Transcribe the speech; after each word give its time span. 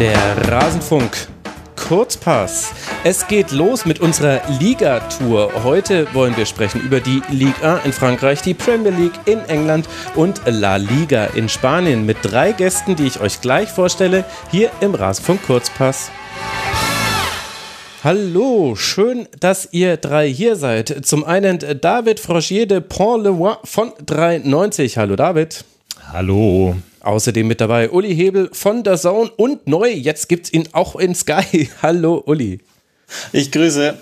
Der 0.00 0.48
Rasenfunk 0.50 1.28
Kurzpass. 1.76 2.72
Es 3.04 3.28
geht 3.28 3.50
los 3.50 3.84
mit 3.84 4.00
unserer 4.00 4.40
Liga-Tour. 4.58 5.62
Heute 5.62 6.06
wollen 6.14 6.34
wir 6.38 6.46
sprechen 6.46 6.80
über 6.80 7.00
die 7.00 7.20
Ligue 7.28 7.62
1 7.62 7.84
in 7.84 7.92
Frankreich, 7.92 8.40
die 8.40 8.54
Premier 8.54 8.92
League 8.92 9.20
in 9.26 9.40
England 9.40 9.86
und 10.14 10.40
La 10.46 10.76
Liga 10.76 11.26
in 11.26 11.50
Spanien 11.50 12.06
mit 12.06 12.16
drei 12.22 12.52
Gästen, 12.52 12.96
die 12.96 13.08
ich 13.08 13.20
euch 13.20 13.42
gleich 13.42 13.68
vorstelle, 13.68 14.24
hier 14.50 14.70
im 14.80 14.94
Rasenfunk 14.94 15.42
Kurzpass. 15.42 16.10
Hallo, 18.02 18.76
schön, 18.76 19.28
dass 19.38 19.68
ihr 19.70 19.98
drei 19.98 20.30
hier 20.30 20.56
seid. 20.56 21.04
Zum 21.04 21.24
einen 21.24 21.58
David 21.58 22.20
Frogier 22.20 22.66
de 22.66 22.80
Pont-le-Roi 22.80 23.56
von 23.64 23.92
93. 24.06 24.96
Hallo 24.96 25.14
David. 25.16 25.62
Hallo. 26.10 26.74
Außerdem 27.00 27.46
mit 27.46 27.60
dabei 27.60 27.90
Uli 27.90 28.14
Hebel 28.14 28.50
von 28.52 28.84
der 28.84 28.98
Zone 28.98 29.30
und 29.36 29.66
neu, 29.66 29.88
jetzt 29.88 30.28
gibt 30.28 30.46
es 30.46 30.52
ihn 30.52 30.68
auch 30.72 30.96
in 30.96 31.14
Sky. 31.14 31.68
Hallo 31.82 32.22
Uli. 32.26 32.60
Ich 33.32 33.50
grüße. 33.50 33.96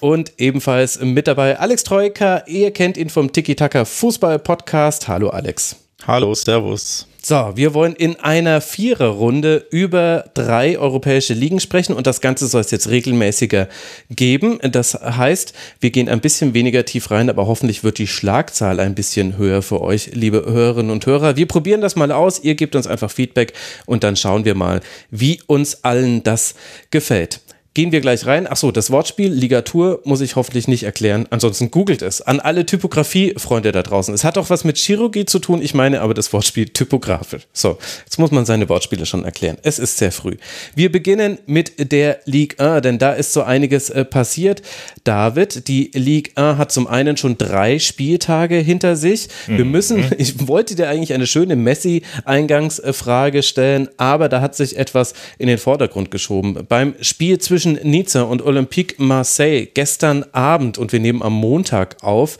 Und 0.00 0.32
ebenfalls 0.38 1.00
mit 1.00 1.28
dabei 1.28 1.58
Alex 1.58 1.84
Troika. 1.84 2.42
Ihr 2.46 2.72
kennt 2.72 2.96
ihn 2.96 3.10
vom 3.10 3.32
Tiki 3.32 3.54
Taka 3.54 3.84
Fußball 3.84 4.38
Podcast. 4.38 5.06
Hallo 5.08 5.28
Alex. 5.28 5.76
Hallo, 6.06 6.34
Servus. 6.34 7.06
So, 7.22 7.52
wir 7.54 7.74
wollen 7.74 7.94
in 7.94 8.16
einer 8.16 8.62
Viererrunde 8.62 9.66
über 9.70 10.30
drei 10.32 10.78
europäische 10.78 11.34
Ligen 11.34 11.60
sprechen 11.60 11.92
und 11.94 12.06
das 12.06 12.22
Ganze 12.22 12.46
soll 12.46 12.62
es 12.62 12.70
jetzt 12.70 12.88
regelmäßiger 12.88 13.68
geben. 14.08 14.58
Das 14.62 14.94
heißt, 14.94 15.52
wir 15.80 15.90
gehen 15.90 16.08
ein 16.08 16.22
bisschen 16.22 16.54
weniger 16.54 16.86
tief 16.86 17.10
rein, 17.10 17.28
aber 17.28 17.46
hoffentlich 17.46 17.84
wird 17.84 17.98
die 17.98 18.06
Schlagzahl 18.06 18.80
ein 18.80 18.94
bisschen 18.94 19.36
höher 19.36 19.60
für 19.60 19.82
euch, 19.82 20.12
liebe 20.14 20.46
Hörerinnen 20.46 20.90
und 20.90 21.04
Hörer. 21.04 21.36
Wir 21.36 21.46
probieren 21.46 21.82
das 21.82 21.94
mal 21.94 22.10
aus. 22.10 22.42
Ihr 22.42 22.54
gebt 22.54 22.74
uns 22.74 22.86
einfach 22.86 23.10
Feedback 23.10 23.52
und 23.84 24.02
dann 24.02 24.16
schauen 24.16 24.46
wir 24.46 24.54
mal, 24.54 24.80
wie 25.10 25.40
uns 25.46 25.84
allen 25.84 26.22
das 26.22 26.54
gefällt. 26.90 27.40
Gehen 27.72 27.92
wir 27.92 28.00
gleich 28.00 28.26
rein. 28.26 28.48
Achso, 28.48 28.72
das 28.72 28.90
Wortspiel 28.90 29.32
Ligatur 29.32 30.00
muss 30.02 30.20
ich 30.20 30.34
hoffentlich 30.34 30.66
nicht 30.66 30.82
erklären. 30.82 31.28
Ansonsten 31.30 31.70
googelt 31.70 32.02
es. 32.02 32.20
An 32.20 32.40
alle 32.40 32.66
Typografie-Freunde 32.66 33.70
da 33.70 33.84
draußen. 33.84 34.12
Es 34.12 34.24
hat 34.24 34.38
auch 34.38 34.50
was 34.50 34.64
mit 34.64 34.76
Chirurgie 34.76 35.24
zu 35.24 35.38
tun. 35.38 35.62
Ich 35.62 35.72
meine 35.72 36.00
aber 36.00 36.12
das 36.12 36.32
Wortspiel 36.32 36.68
typografisch. 36.68 37.46
So, 37.52 37.78
jetzt 38.04 38.18
muss 38.18 38.32
man 38.32 38.44
seine 38.44 38.68
Wortspiele 38.68 39.06
schon 39.06 39.24
erklären. 39.24 39.56
Es 39.62 39.78
ist 39.78 39.98
sehr 39.98 40.10
früh. 40.10 40.36
Wir 40.74 40.90
beginnen 40.90 41.38
mit 41.46 41.92
der 41.92 42.18
Ligue 42.24 42.58
1, 42.58 42.82
denn 42.82 42.98
da 42.98 43.12
ist 43.12 43.32
so 43.32 43.44
einiges 43.44 43.88
äh, 43.88 44.04
passiert. 44.04 44.62
David, 45.04 45.68
die 45.68 45.92
Ligue 45.94 46.32
1 46.34 46.58
hat 46.58 46.72
zum 46.72 46.88
einen 46.88 47.16
schon 47.16 47.38
drei 47.38 47.78
Spieltage 47.78 48.56
hinter 48.56 48.96
sich. 48.96 49.28
Wir 49.46 49.64
mhm. 49.64 49.70
müssen, 49.70 50.04
ich 50.18 50.48
wollte 50.48 50.74
dir 50.74 50.88
eigentlich 50.88 51.12
eine 51.12 51.28
schöne 51.28 51.54
Messi-Eingangsfrage 51.54 53.44
stellen, 53.44 53.88
aber 53.96 54.28
da 54.28 54.40
hat 54.40 54.56
sich 54.56 54.76
etwas 54.76 55.14
in 55.38 55.46
den 55.46 55.58
Vordergrund 55.58 56.10
geschoben. 56.10 56.66
Beim 56.68 56.94
Spiel 57.00 57.38
zwischen 57.38 57.69
zwischen 57.70 57.90
Nizza 57.90 58.22
und 58.22 58.42
Olympique 58.42 58.94
Marseille 58.98 59.66
gestern 59.66 60.24
Abend 60.32 60.78
und 60.78 60.92
wir 60.92 61.00
nehmen 61.00 61.22
am 61.22 61.32
Montag 61.32 62.02
auf, 62.02 62.38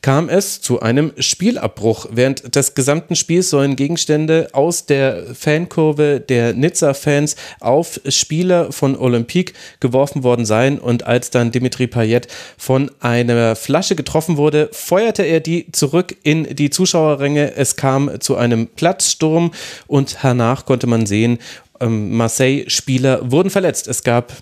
kam 0.00 0.28
es 0.28 0.60
zu 0.60 0.80
einem 0.80 1.12
Spielabbruch. 1.18 2.06
Während 2.12 2.54
des 2.54 2.74
gesamten 2.74 3.16
Spiels 3.16 3.50
sollen 3.50 3.74
Gegenstände 3.74 4.48
aus 4.52 4.86
der 4.86 5.34
Fankurve 5.34 6.20
der 6.20 6.54
Nizza-Fans 6.54 7.34
auf 7.60 8.00
Spieler 8.08 8.70
von 8.70 8.96
Olympique 8.96 9.54
geworfen 9.80 10.22
worden 10.22 10.46
sein 10.46 10.78
und 10.78 11.04
als 11.04 11.30
dann 11.30 11.50
Dimitri 11.50 11.88
Payet 11.88 12.28
von 12.56 12.90
einer 13.00 13.56
Flasche 13.56 13.96
getroffen 13.96 14.36
wurde, 14.36 14.68
feuerte 14.72 15.24
er 15.24 15.40
die 15.40 15.72
zurück 15.72 16.16
in 16.22 16.54
die 16.54 16.70
Zuschauerränge. 16.70 17.56
Es 17.56 17.74
kam 17.74 18.20
zu 18.20 18.36
einem 18.36 18.68
Platzsturm 18.68 19.50
und 19.88 20.18
danach 20.22 20.64
konnte 20.64 20.86
man 20.86 21.06
sehen, 21.06 21.38
ähm, 21.80 22.16
Marseille-Spieler 22.16 23.30
wurden 23.30 23.50
verletzt. 23.50 23.88
Es 23.88 24.02
gab 24.02 24.32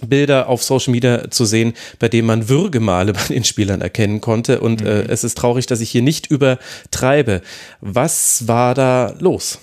Bilder 0.00 0.48
auf 0.48 0.62
Social 0.62 0.92
Media 0.92 1.30
zu 1.30 1.44
sehen, 1.44 1.74
bei 1.98 2.08
denen 2.08 2.26
man 2.26 2.48
Würgemale 2.48 3.12
bei 3.14 3.24
den 3.28 3.44
Spielern 3.44 3.80
erkennen 3.80 4.20
konnte. 4.20 4.60
Und 4.60 4.80
äh, 4.80 4.84
mhm. 4.84 4.90
äh, 4.90 5.12
es 5.12 5.24
ist 5.24 5.38
traurig, 5.38 5.66
dass 5.66 5.80
ich 5.80 5.90
hier 5.90 6.02
nicht 6.02 6.26
übertreibe. 6.28 7.42
Was 7.80 8.48
war 8.48 8.74
da 8.74 9.14
los? 9.18 9.58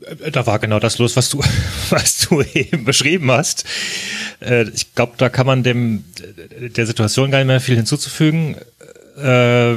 Äh, 0.00 0.30
da 0.30 0.46
war 0.46 0.58
genau 0.58 0.80
das 0.80 0.98
los, 0.98 1.16
was 1.16 1.28
du, 1.30 1.40
was 1.90 2.18
du 2.18 2.42
eben 2.42 2.84
beschrieben 2.84 3.30
hast. 3.30 3.64
Äh, 4.40 4.68
ich 4.70 4.94
glaube, 4.94 5.14
da 5.16 5.28
kann 5.28 5.46
man 5.46 5.62
dem 5.62 6.04
der 6.58 6.86
Situation 6.86 7.30
gar 7.30 7.38
nicht 7.38 7.46
mehr 7.46 7.60
viel 7.60 7.76
hinzuzufügen. 7.76 8.56
Äh, 9.16 9.74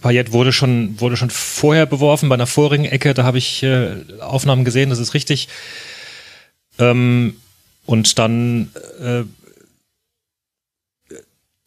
Payet 0.00 0.32
wurde 0.32 0.52
schon 0.52 1.00
wurde 1.00 1.16
schon 1.16 1.30
vorher 1.30 1.86
beworfen 1.86 2.28
bei 2.28 2.34
einer 2.34 2.46
vorigen 2.46 2.84
Ecke. 2.84 3.14
Da 3.14 3.24
habe 3.24 3.38
ich 3.38 3.62
äh, 3.62 3.96
Aufnahmen 4.20 4.64
gesehen. 4.64 4.90
Das 4.90 4.98
ist 4.98 5.14
richtig. 5.14 5.48
Ähm, 6.78 7.36
und 7.88 8.18
dann 8.18 8.70
äh, 9.00 9.24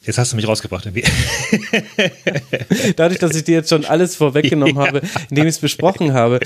Jetzt 0.03 0.17
hast 0.17 0.31
du 0.31 0.35
mich 0.35 0.47
rausgebracht 0.47 0.87
irgendwie. 0.87 1.03
Dadurch, 2.95 3.19
dass 3.19 3.35
ich 3.35 3.43
dir 3.43 3.53
jetzt 3.53 3.69
schon 3.69 3.85
alles 3.85 4.15
vorweggenommen 4.15 4.75
ja. 4.77 4.87
habe, 4.87 5.01
indem 5.29 5.45
ich 5.45 5.55
es 5.55 5.59
besprochen 5.59 6.13
habe. 6.13 6.39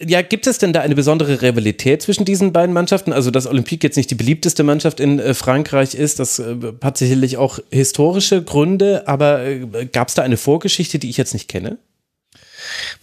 Ja, 0.00 0.22
gibt 0.22 0.46
es 0.46 0.56
denn 0.56 0.72
da 0.72 0.80
eine 0.80 0.94
besondere 0.94 1.42
Rivalität 1.42 2.00
zwischen 2.00 2.24
diesen 2.24 2.54
beiden 2.54 2.72
Mannschaften? 2.72 3.12
Also, 3.12 3.30
dass 3.30 3.46
Olympique 3.46 3.86
jetzt 3.86 3.96
nicht 3.96 4.10
die 4.10 4.14
beliebteste 4.14 4.62
Mannschaft 4.62 4.98
in 4.98 5.18
äh, 5.18 5.34
Frankreich 5.34 5.94
ist, 5.94 6.18
das 6.18 6.38
äh, 6.38 6.56
hat 6.82 6.96
sicherlich 6.96 7.36
auch 7.36 7.58
historische 7.70 8.42
Gründe, 8.42 9.06
aber 9.06 9.44
äh, 9.44 9.86
gab 9.92 10.08
es 10.08 10.14
da 10.14 10.22
eine 10.22 10.38
Vorgeschichte, 10.38 10.98
die 10.98 11.10
ich 11.10 11.18
jetzt 11.18 11.34
nicht 11.34 11.48
kenne? 11.48 11.76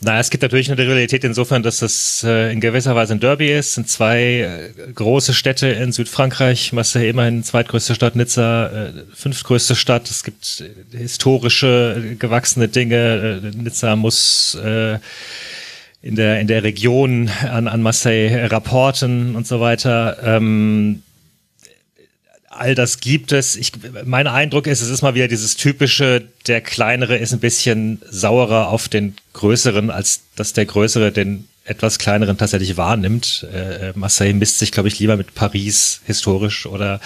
Na, 0.02 0.20
es 0.20 0.30
gibt 0.30 0.42
natürlich 0.42 0.72
eine 0.72 0.82
Rivalität 0.82 1.24
insofern, 1.24 1.64
dass 1.64 1.82
es 1.82 2.24
äh, 2.24 2.52
in 2.52 2.60
gewisser 2.60 2.96
Weise 2.96 3.14
ein 3.14 3.20
Derby 3.20 3.52
ist. 3.52 3.68
Es 3.68 3.74
sind 3.76 3.90
zwei 3.90 4.72
äh, 4.78 4.92
große 4.94 5.34
Städte 5.34 5.68
in 5.68 5.92
Südfrankreich. 5.92 6.74
Marseille 6.74 7.10
immerhin 7.10 7.44
zweitgrößte 7.44 7.96
Stadt, 7.96 8.16
Nizza 8.16 8.68
äh, 8.68 8.92
fünftgrößte 9.14 9.76
Stadt. 9.76 10.10
Es 10.10 10.24
gibt 10.24 10.64
äh, 10.94 10.98
historische, 10.98 12.12
äh, 12.12 12.16
gewachsene 12.16 12.68
Dinge. 12.68 13.42
Äh, 13.44 13.58
Nizza 13.58 13.96
muss 13.96 14.56
äh, 14.64 15.00
in 16.02 16.16
der 16.16 16.42
in 16.42 16.48
der 16.48 16.64
Region 16.64 17.30
an, 17.50 17.68
an 17.68 17.82
Marseille 17.82 18.52
rapporten 18.52 19.36
und 19.36 19.48
so 19.48 19.62
weiter. 19.62 20.18
Ähm, 20.24 21.02
all 22.56 22.76
das 22.76 23.00
gibt 23.00 23.32
es. 23.32 23.56
Ich, 23.56 23.72
mein 24.06 24.28
Eindruck 24.28 24.68
ist, 24.68 24.82
es 24.82 24.90
ist 24.90 25.02
mal 25.02 25.16
wieder 25.16 25.28
dieses 25.28 25.56
typische, 25.56 26.24
der 26.48 26.62
kleinere 26.62 27.18
ist 27.18 27.34
ein 27.34 27.40
bisschen 27.40 28.02
saurer 28.10 28.70
auf 28.70 28.88
den 28.88 29.16
größeren, 29.34 29.90
als 29.90 30.22
dass 30.36 30.54
der 30.54 30.66
größere 30.66 31.12
den 31.12 31.48
etwas 31.66 31.98
kleineren 31.98 32.38
tatsächlich 32.38 32.78
wahrnimmt. 32.78 33.48
Äh, 33.54 33.90
äh 33.90 33.94
Marseille 33.96 34.34
misst 34.34 34.60
sich, 34.60 34.72
glaube 34.72 34.90
ich, 34.90 35.00
lieber 35.00 35.18
mit 35.18 35.34
Paris 35.34 36.02
historisch 36.06 36.66
oder 36.66 37.00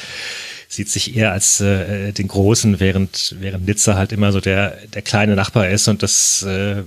sieht 0.68 0.90
sich 0.90 1.16
eher 1.16 1.31
als 1.31 1.62
äh, 1.62 2.12
den 2.12 2.28
großen, 2.28 2.79
während 2.79 3.35
während 3.40 3.68
Nizza 3.68 3.96
halt 3.96 4.12
immer 4.12 4.31
so 4.31 4.41
der 4.41 4.78
der 4.94 5.02
kleine 5.02 5.35
Nachbar 5.35 5.69
ist 5.69 5.88
und 5.88 6.03
das 6.03 6.44
äh, 6.44 6.84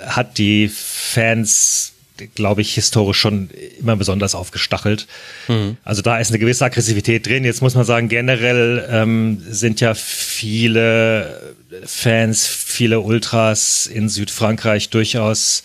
hat 0.00 0.38
die 0.38 0.68
Fans 0.68 1.93
glaube 2.34 2.60
ich, 2.60 2.74
historisch 2.74 3.18
schon 3.18 3.50
immer 3.78 3.96
besonders 3.96 4.34
aufgestachelt. 4.34 5.06
Mhm. 5.48 5.76
Also 5.84 6.02
da 6.02 6.18
ist 6.18 6.30
eine 6.30 6.38
gewisse 6.38 6.64
Aggressivität 6.64 7.26
drin. 7.26 7.44
Jetzt 7.44 7.62
muss 7.62 7.74
man 7.74 7.84
sagen, 7.84 8.08
generell 8.08 8.86
ähm, 8.90 9.42
sind 9.48 9.80
ja 9.80 9.94
viele 9.94 11.54
Fans, 11.84 12.46
viele 12.46 13.00
Ultras 13.00 13.86
in 13.86 14.08
Südfrankreich 14.08 14.90
durchaus 14.90 15.64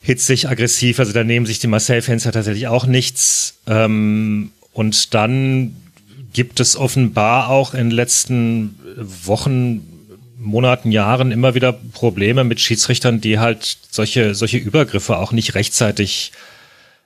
hitzig, 0.00 0.48
aggressiv. 0.48 0.98
Also 0.98 1.12
da 1.12 1.24
nehmen 1.24 1.46
sich 1.46 1.58
die 1.58 1.66
Marseille-Fans 1.66 2.24
ja 2.24 2.30
tatsächlich 2.30 2.68
auch 2.68 2.86
nichts. 2.86 3.58
Ähm, 3.66 4.52
und 4.72 5.14
dann 5.14 5.76
gibt 6.32 6.60
es 6.60 6.76
offenbar 6.76 7.50
auch 7.50 7.74
in 7.74 7.88
den 7.88 7.96
letzten 7.96 8.78
Wochen 8.96 9.87
Monaten, 10.48 10.92
Jahren 10.92 11.32
immer 11.32 11.54
wieder 11.54 11.72
Probleme 11.72 12.44
mit 12.44 12.60
Schiedsrichtern, 12.60 13.20
die 13.20 13.38
halt 13.38 13.78
solche, 13.90 14.34
solche 14.34 14.58
Übergriffe 14.58 15.18
auch 15.18 15.32
nicht 15.32 15.54
rechtzeitig 15.54 16.32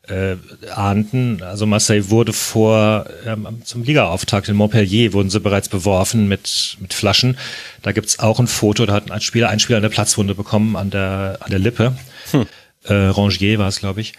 äh, 0.09 0.37
ahnten. 0.75 1.43
Also 1.43 1.67
Marseille 1.67 2.11
wurde 2.11 2.33
vor 2.33 3.06
ähm, 3.25 3.62
zum 3.65 3.85
Ligaauftakt 3.85 4.49
in 4.49 4.56
Montpellier 4.56 5.12
wurden 5.12 5.31
sie 5.31 5.41
bereits 5.41 5.69
beworfen 5.69 6.29
mit 6.29 6.77
mit 6.81 6.93
Flaschen. 6.93 7.39
Da 7.83 7.93
gibt's 7.93 8.19
auch 8.19 8.41
ein 8.41 8.49
Foto, 8.49 8.85
da 8.87 8.94
hat 8.94 9.11
ein 9.11 9.21
Spieler 9.21 9.49
ein 9.49 9.61
Spieler 9.61 9.79
eine 9.79 9.91
Platzwunde 9.91 10.35
bekommen 10.35 10.77
an 10.77 10.91
der 10.91 11.39
an 11.41 11.50
der 11.50 11.61
Lippe. 11.61 11.97
Hm. 12.33 12.47
Äh, 12.85 12.94
Rangier 12.94 13.59
war 13.59 13.69
es, 13.69 13.79
glaube 13.79 14.00
ich. 14.00 14.15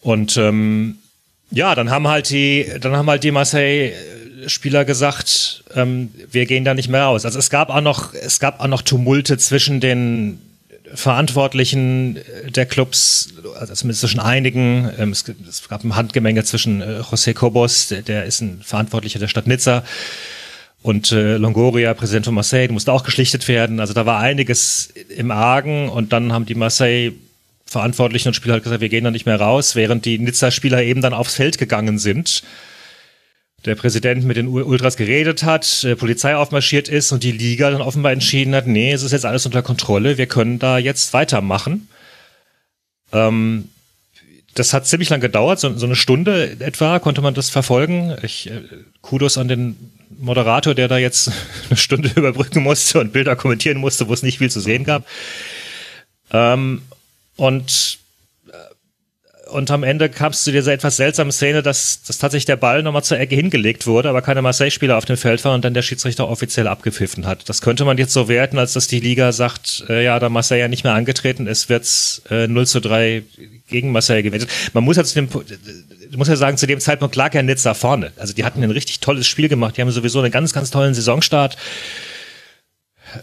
Und 0.00 0.38
ähm, 0.38 0.98
ja, 1.50 1.74
dann 1.74 1.90
haben 1.90 2.08
halt 2.08 2.30
die 2.30 2.66
dann 2.80 2.96
haben 2.96 3.08
halt 3.08 3.24
die 3.24 3.30
Marseille 3.30 3.92
Spieler 4.46 4.84
gesagt, 4.84 5.64
ähm, 5.74 6.10
wir 6.30 6.46
gehen 6.46 6.64
da 6.64 6.74
nicht 6.74 6.88
mehr 6.88 7.02
raus. 7.02 7.24
Also 7.24 7.38
es 7.38 7.50
gab 7.50 7.70
auch 7.70 7.80
noch, 7.80 8.14
es 8.14 8.40
gab 8.40 8.60
auch 8.60 8.66
noch 8.66 8.82
Tumulte 8.82 9.38
zwischen 9.38 9.80
den 9.80 10.40
Verantwortlichen 10.94 12.18
der 12.48 12.66
Clubs, 12.66 13.34
also 13.58 13.74
zumindest 13.74 14.00
zwischen 14.00 14.20
einigen. 14.20 14.90
Ähm, 14.98 15.12
es, 15.12 15.24
es, 15.48 15.68
gab 15.68 15.84
ein 15.84 15.94
Handgemenge 15.94 16.44
zwischen 16.44 16.80
äh, 16.80 17.00
José 17.00 17.34
Cobos, 17.34 17.88
der, 17.88 18.02
der, 18.02 18.24
ist 18.24 18.40
ein 18.40 18.60
Verantwortlicher 18.62 19.18
der 19.18 19.28
Stadt 19.28 19.46
Nizza, 19.46 19.84
und 20.82 21.12
äh, 21.12 21.36
Longoria, 21.36 21.92
Präsident 21.94 22.24
von 22.24 22.34
Marseille, 22.34 22.72
musste 22.72 22.92
auch 22.92 23.04
geschlichtet 23.04 23.46
werden. 23.48 23.80
Also 23.80 23.92
da 23.92 24.06
war 24.06 24.18
einiges 24.18 24.88
im 25.14 25.30
Argen 25.30 25.88
und 25.90 26.12
dann 26.12 26.32
haben 26.32 26.46
die 26.46 26.54
Marseille 26.54 27.12
Verantwortlichen 27.70 28.28
und 28.28 28.34
Spieler 28.34 28.56
hat 28.56 28.64
gesagt, 28.64 28.80
wir 28.80 28.88
gehen 28.88 29.04
da 29.04 29.12
nicht 29.12 29.26
mehr 29.26 29.40
raus, 29.40 29.76
während 29.76 30.04
die 30.04 30.18
Nizza-Spieler 30.18 30.82
eben 30.82 31.02
dann 31.02 31.14
aufs 31.14 31.36
Feld 31.36 31.56
gegangen 31.56 32.00
sind. 32.00 32.42
Der 33.64 33.76
Präsident 33.76 34.24
mit 34.24 34.36
den 34.36 34.48
Ultras 34.48 34.96
geredet 34.96 35.44
hat, 35.44 35.86
Polizei 35.98 36.34
aufmarschiert 36.34 36.88
ist 36.88 37.12
und 37.12 37.22
die 37.22 37.30
Liga 37.30 37.70
dann 37.70 37.80
offenbar 37.80 38.10
entschieden 38.10 38.56
hat, 38.56 38.66
nee, 38.66 38.90
es 38.90 39.04
ist 39.04 39.12
jetzt 39.12 39.24
alles 39.24 39.46
unter 39.46 39.62
Kontrolle, 39.62 40.18
wir 40.18 40.26
können 40.26 40.58
da 40.58 40.78
jetzt 40.78 41.12
weitermachen. 41.12 41.88
Ähm, 43.12 43.68
das 44.54 44.72
hat 44.72 44.88
ziemlich 44.88 45.10
lang 45.10 45.20
gedauert, 45.20 45.60
so, 45.60 45.72
so, 45.78 45.86
eine 45.86 45.94
Stunde 45.94 46.56
etwa 46.58 46.98
konnte 46.98 47.22
man 47.22 47.34
das 47.34 47.50
verfolgen. 47.50 48.16
Ich, 48.22 48.50
äh, 48.50 48.62
Kudos 49.00 49.38
an 49.38 49.46
den 49.46 49.76
Moderator, 50.18 50.74
der 50.74 50.88
da 50.88 50.98
jetzt 50.98 51.30
eine 51.68 51.76
Stunde 51.76 52.10
überbrücken 52.16 52.64
musste 52.64 52.98
und 52.98 53.12
Bilder 53.12 53.36
kommentieren 53.36 53.78
musste, 53.78 54.08
wo 54.08 54.12
es 54.12 54.24
nicht 54.24 54.38
viel 54.38 54.50
zu 54.50 54.58
sehen 54.58 54.82
gab. 54.82 55.06
Ähm, 56.32 56.82
und 57.40 57.98
äh, 58.48 59.50
und 59.50 59.70
am 59.72 59.82
Ende 59.82 60.08
kam 60.08 60.30
es 60.30 60.44
zu 60.44 60.52
dieser 60.52 60.72
etwas 60.72 60.96
seltsamen 60.96 61.32
Szene, 61.32 61.62
dass, 61.62 62.02
dass 62.02 62.18
tatsächlich 62.18 62.44
der 62.44 62.56
Ball 62.56 62.84
nochmal 62.84 63.02
zur 63.02 63.18
Ecke 63.18 63.34
hingelegt 63.34 63.86
wurde, 63.88 64.08
aber 64.08 64.22
keine 64.22 64.42
Marseille-Spieler 64.42 64.96
auf 64.96 65.06
dem 65.06 65.16
Feld 65.16 65.44
waren 65.44 65.56
und 65.56 65.64
dann 65.64 65.74
der 65.74 65.82
Schiedsrichter 65.82 66.28
offiziell 66.28 66.68
abgepfiffen 66.68 67.26
hat. 67.26 67.48
Das 67.48 67.60
könnte 67.60 67.84
man 67.84 67.98
jetzt 67.98 68.12
so 68.12 68.28
werten, 68.28 68.58
als 68.58 68.74
dass 68.74 68.86
die 68.86 69.00
Liga 69.00 69.32
sagt, 69.32 69.84
äh, 69.88 70.04
ja, 70.04 70.20
da 70.20 70.28
Marseille 70.28 70.60
ja 70.60 70.68
nicht 70.68 70.84
mehr 70.84 70.92
angetreten 70.92 71.48
ist, 71.48 71.68
wird's 71.68 72.22
äh, 72.30 72.46
0 72.46 72.66
zu 72.66 72.80
3 72.80 73.24
gegen 73.68 73.90
Marseille 73.90 74.22
gewertet. 74.22 74.50
Man 74.72 74.84
muss 74.84 74.98
ja 74.98 75.04
zu 75.04 75.14
dem 75.14 75.28
muss 76.16 76.28
ja 76.28 76.36
sagen, 76.36 76.58
zu 76.58 76.66
dem 76.66 76.78
Zeitpunkt 76.78 77.16
lag 77.16 77.34
ja 77.34 77.42
Nizza 77.42 77.74
vorne. 77.74 78.12
Also 78.18 78.34
die 78.34 78.44
hatten 78.44 78.62
ein 78.62 78.70
richtig 78.70 79.00
tolles 79.00 79.26
Spiel 79.26 79.48
gemacht. 79.48 79.76
Die 79.76 79.80
haben 79.80 79.90
sowieso 79.90 80.20
einen 80.20 80.30
ganz, 80.30 80.52
ganz 80.52 80.70
tollen 80.70 80.94
Saisonstart. 80.94 81.56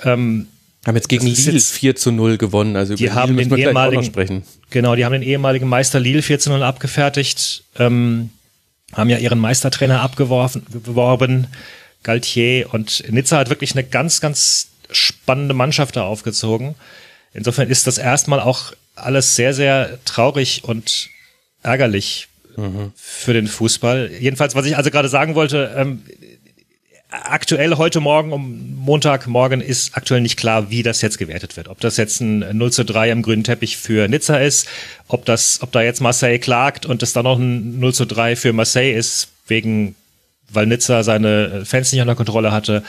Ähm, 0.04 0.48
haben 0.88 0.96
jetzt 0.96 1.10
gegen 1.10 1.28
Lille 1.28 1.52
jetzt, 1.52 1.72
4 1.72 1.96
zu 1.96 2.12
0 2.12 2.38
gewonnen. 2.38 2.76
Also 2.76 2.96
die 2.96 3.12
haben 3.12 3.36
den 3.36 3.54
ehemaligen, 3.54 4.04
sprechen. 4.04 4.44
Genau, 4.70 4.96
die 4.96 5.06
haben 5.06 5.12
den 5.12 5.22
ehemaligen 5.22 5.68
Meister 5.68 6.00
Lille 6.00 6.22
4 6.22 6.40
zu 6.40 6.50
0 6.50 6.64
abgefertigt. 6.64 7.64
Ähm, 7.78 8.30
haben 8.94 9.10
ja 9.10 9.18
ihren 9.18 9.40
Meistertrainer 9.40 10.02
abgeworfen, 10.02 10.66
geworben, 10.72 11.48
Galtier. 12.04 12.74
Und 12.74 13.04
Nizza 13.10 13.38
hat 13.38 13.50
wirklich 13.50 13.74
eine 13.74 13.84
ganz, 13.84 14.22
ganz 14.22 14.70
spannende 14.90 15.54
Mannschaft 15.54 15.98
da 15.98 16.04
aufgezogen. 16.04 16.76
Insofern 17.34 17.70
ist 17.70 17.86
das 17.86 17.98
erstmal 17.98 18.40
auch 18.40 18.72
alles 18.96 19.36
sehr, 19.36 19.54
sehr 19.54 20.00
traurig 20.06 20.64
und 20.64 21.10
ärgerlich 21.64 22.30
mhm. 22.56 22.94
für 22.96 23.34
den 23.34 23.48
Fußball. 23.48 24.12
Jedenfalls, 24.20 24.56
was 24.56 24.66
ich 24.66 24.78
also 24.78 24.90
gerade 24.90 25.10
sagen 25.10 25.36
wollte, 25.36 25.74
ähm, 25.76 26.02
aktuell 27.10 27.78
heute 27.78 28.00
Morgen, 28.00 28.34
um 28.34 28.76
Montagmorgen, 28.76 29.62
ist 29.62 29.96
aktuell 29.96 30.22
nicht 30.22 30.38
klar, 30.38 30.70
wie 30.70 30.84
das 30.84 31.02
jetzt 31.02 31.18
gewertet 31.18 31.56
wird. 31.56 31.68
Ob 31.70 31.80
das 31.80 31.98
jetzt 31.98 32.20
ein 32.22 32.58
0 32.58 32.72
zu 32.72 32.84
3 32.84 33.12
am 33.12 33.22
grünen 33.22 33.44
Teppich 33.44 33.78
für 33.78 34.08
Nizza 34.08 34.38
ist, 34.38 34.68
ob 35.08 35.26
das, 35.26 35.60
ob 35.62 35.72
da 35.72 35.82
jetzt 35.82 36.02
Marseille 36.02 36.40
klagt 36.40 36.86
und 36.86 37.04
es 37.04 37.14
dann 37.14 37.24
noch 37.24 37.40
ein 37.40 37.80
0 37.80 37.94
zu 37.94 38.06
3 38.06 38.36
für 38.36 38.54
Marseille 38.54 38.94
ist, 38.94 39.30
wegen, 39.48 39.96
weil 40.50 40.66
Nizza 40.66 41.04
seine 41.04 41.66
Fans 41.66 41.92
nicht 41.92 42.02
unter 42.02 42.16
Kontrolle 42.16 42.52
hatte, 42.52 42.84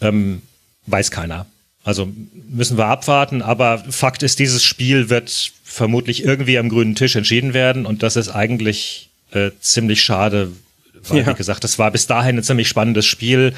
ähm, 0.00 0.42
weiß 0.86 1.10
keiner. 1.10 1.46
Also 1.84 2.12
müssen 2.50 2.76
wir 2.76 2.86
abwarten, 2.86 3.42
aber 3.42 3.78
Fakt 3.78 4.22
ist, 4.22 4.38
dieses 4.38 4.62
Spiel 4.62 5.10
wird 5.10 5.52
vermutlich 5.64 6.22
irgendwie 6.22 6.58
am 6.58 6.68
grünen 6.68 6.94
Tisch 6.94 7.16
entschieden 7.16 7.54
werden 7.54 7.86
und 7.86 8.02
das 8.02 8.16
ist 8.16 8.28
eigentlich 8.28 9.08
äh, 9.32 9.50
ziemlich 9.60 10.02
schade, 10.02 10.52
weil, 11.10 11.18
ja. 11.18 11.26
wie 11.26 11.34
gesagt, 11.34 11.64
das 11.64 11.78
war 11.78 11.90
bis 11.90 12.06
dahin 12.06 12.36
ein 12.36 12.42
ziemlich 12.42 12.68
spannendes 12.68 13.06
Spiel. 13.06 13.54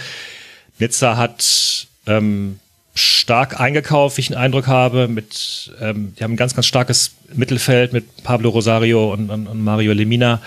Nizza 0.78 1.16
hat 1.16 1.86
ähm, 2.06 2.58
stark 2.94 3.60
eingekauft, 3.60 4.16
wie 4.16 4.22
ich 4.22 4.28
den 4.28 4.36
Eindruck 4.36 4.66
habe. 4.66 5.08
Mit, 5.08 5.72
ähm, 5.80 6.14
die 6.18 6.24
haben 6.24 6.32
ein 6.32 6.36
ganz, 6.36 6.54
ganz 6.54 6.66
starkes 6.66 7.12
Mittelfeld 7.32 7.92
mit 7.92 8.24
Pablo 8.24 8.50
Rosario 8.50 9.12
und, 9.12 9.30
und, 9.30 9.46
und 9.46 9.62
Mario 9.62 9.92
Lemina. 9.92 10.40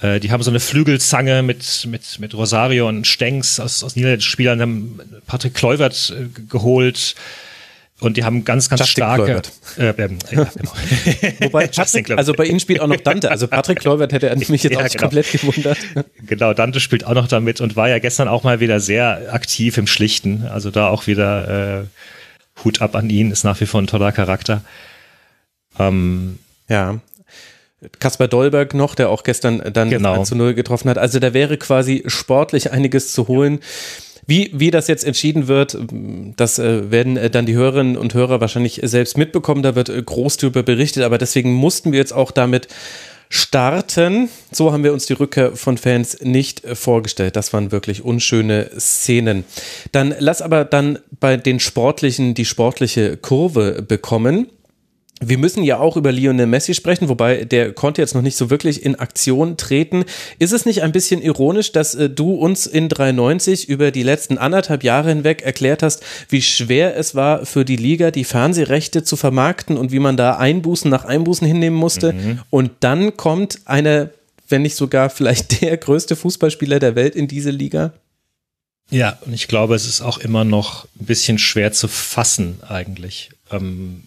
Äh, 0.00 0.20
die 0.20 0.30
haben 0.30 0.42
so 0.42 0.50
eine 0.50 0.60
Flügelzange 0.60 1.42
mit, 1.42 1.86
mit, 1.88 2.18
mit 2.18 2.34
Rosario 2.34 2.88
und 2.88 3.06
Stengs 3.06 3.60
aus, 3.60 3.82
aus 3.82 3.96
niederländischen 3.96 4.30
Spielern, 4.30 4.60
haben 4.60 5.00
Patrick 5.26 5.54
Kluivert 5.54 6.14
äh, 6.16 6.26
geholt. 6.48 7.14
Und 7.98 8.18
die 8.18 8.24
haben 8.24 8.44
ganz, 8.44 8.68
ganz 8.68 8.80
Justin 8.80 9.04
starke. 9.04 9.42
Äh, 9.78 9.88
ähm, 9.96 10.18
ja, 10.30 10.44
genau. 10.44 10.72
Wobei, 11.40 11.66
Patrick, 11.66 12.10
also 12.10 12.34
bei 12.34 12.44
ihnen 12.44 12.60
spielt 12.60 12.80
auch 12.80 12.88
noch 12.88 13.00
Dante. 13.00 13.30
Also 13.30 13.48
Patrick 13.48 13.80
Kluivert 13.80 14.12
hätte 14.12 14.34
mich 14.48 14.62
jetzt 14.62 14.72
ja, 14.72 14.80
auch 14.80 14.88
genau. 14.88 15.00
komplett 15.00 15.32
gewundert. 15.32 15.78
Genau, 16.26 16.52
Dante 16.52 16.80
spielt 16.80 17.06
auch 17.06 17.14
noch 17.14 17.26
damit 17.26 17.62
und 17.62 17.74
war 17.74 17.88
ja 17.88 17.98
gestern 17.98 18.28
auch 18.28 18.42
mal 18.42 18.60
wieder 18.60 18.80
sehr 18.80 19.32
aktiv 19.32 19.78
im 19.78 19.86
Schlichten. 19.86 20.46
Also 20.46 20.70
da 20.70 20.88
auch 20.88 21.06
wieder 21.06 21.80
äh, 21.80 22.62
Hut 22.64 22.82
ab 22.82 22.94
an 22.96 23.08
ihn, 23.08 23.30
ist 23.30 23.44
nach 23.44 23.58
wie 23.60 23.66
vor 23.66 23.80
ein 23.80 23.86
toller 23.86 24.12
Charakter. 24.12 24.62
Ähm, 25.78 26.38
ja. 26.68 27.00
Kaspar 27.98 28.28
Dolberg 28.28 28.74
noch, 28.74 28.94
der 28.94 29.08
auch 29.08 29.22
gestern 29.22 29.62
dann 29.72 29.88
genau. 29.88 30.22
zu 30.24 30.34
Null 30.34 30.52
getroffen 30.52 30.90
hat. 30.90 30.98
Also 30.98 31.18
da 31.18 31.32
wäre 31.32 31.56
quasi 31.56 32.04
sportlich 32.06 32.72
einiges 32.72 33.12
zu 33.12 33.26
holen. 33.26 33.60
Ja 33.60 34.05
wie, 34.26 34.50
wie 34.52 34.70
das 34.70 34.88
jetzt 34.88 35.04
entschieden 35.04 35.46
wird, 35.46 35.78
das 36.36 36.58
äh, 36.58 36.90
werden 36.90 37.16
äh, 37.16 37.30
dann 37.30 37.46
die 37.46 37.54
Hörerinnen 37.54 37.96
und 37.96 38.14
Hörer 38.14 38.40
wahrscheinlich 38.40 38.80
selbst 38.82 39.16
mitbekommen. 39.16 39.62
Da 39.62 39.74
wird 39.76 39.88
äh, 39.88 40.02
groß 40.02 40.36
darüber 40.38 40.62
berichtet, 40.62 41.04
aber 41.04 41.18
deswegen 41.18 41.52
mussten 41.52 41.92
wir 41.92 41.98
jetzt 41.98 42.12
auch 42.12 42.32
damit 42.32 42.66
starten. 43.28 44.28
So 44.50 44.72
haben 44.72 44.84
wir 44.84 44.92
uns 44.92 45.06
die 45.06 45.12
Rückkehr 45.12 45.56
von 45.56 45.78
Fans 45.78 46.18
nicht 46.22 46.62
vorgestellt. 46.74 47.36
Das 47.36 47.52
waren 47.52 47.72
wirklich 47.72 48.04
unschöne 48.04 48.70
Szenen. 48.78 49.44
Dann 49.92 50.14
lass 50.18 50.42
aber 50.42 50.64
dann 50.64 50.98
bei 51.20 51.36
den 51.36 51.60
Sportlichen 51.60 52.34
die 52.34 52.44
sportliche 52.44 53.16
Kurve 53.16 53.82
bekommen. 53.82 54.48
Wir 55.20 55.38
müssen 55.38 55.64
ja 55.64 55.78
auch 55.78 55.96
über 55.96 56.12
Lionel 56.12 56.46
Messi 56.46 56.74
sprechen, 56.74 57.08
wobei 57.08 57.46
der 57.46 57.72
konnte 57.72 58.02
jetzt 58.02 58.14
noch 58.14 58.20
nicht 58.20 58.36
so 58.36 58.50
wirklich 58.50 58.84
in 58.84 58.96
Aktion 58.96 59.56
treten. 59.56 60.04
Ist 60.38 60.52
es 60.52 60.66
nicht 60.66 60.82
ein 60.82 60.92
bisschen 60.92 61.22
ironisch, 61.22 61.72
dass 61.72 61.94
äh, 61.94 62.10
du 62.10 62.34
uns 62.34 62.66
in 62.66 62.90
93 62.90 63.68
über 63.68 63.90
die 63.90 64.02
letzten 64.02 64.36
anderthalb 64.36 64.84
Jahre 64.84 65.08
hinweg 65.08 65.40
erklärt 65.40 65.82
hast, 65.82 66.02
wie 66.28 66.42
schwer 66.42 66.96
es 66.96 67.14
war 67.14 67.46
für 67.46 67.64
die 67.64 67.76
Liga, 67.76 68.10
die 68.10 68.24
Fernsehrechte 68.24 69.04
zu 69.04 69.16
vermarkten 69.16 69.78
und 69.78 69.90
wie 69.90 70.00
man 70.00 70.18
da 70.18 70.36
Einbußen 70.36 70.90
nach 70.90 71.06
Einbußen 71.06 71.46
hinnehmen 71.46 71.76
musste? 71.76 72.12
Mhm. 72.12 72.40
Und 72.50 72.72
dann 72.80 73.16
kommt 73.16 73.60
eine, 73.64 74.10
wenn 74.48 74.62
nicht 74.62 74.76
sogar 74.76 75.08
vielleicht 75.08 75.62
der 75.62 75.78
größte 75.78 76.14
Fußballspieler 76.14 76.78
der 76.78 76.94
Welt 76.94 77.16
in 77.16 77.26
diese 77.26 77.50
Liga? 77.50 77.94
Ja, 78.90 79.18
und 79.24 79.32
ich 79.32 79.48
glaube, 79.48 79.74
es 79.74 79.86
ist 79.86 80.02
auch 80.02 80.18
immer 80.18 80.44
noch 80.44 80.84
ein 81.00 81.06
bisschen 81.06 81.38
schwer 81.38 81.72
zu 81.72 81.88
fassen 81.88 82.60
eigentlich. 82.68 83.30
Ähm 83.50 84.02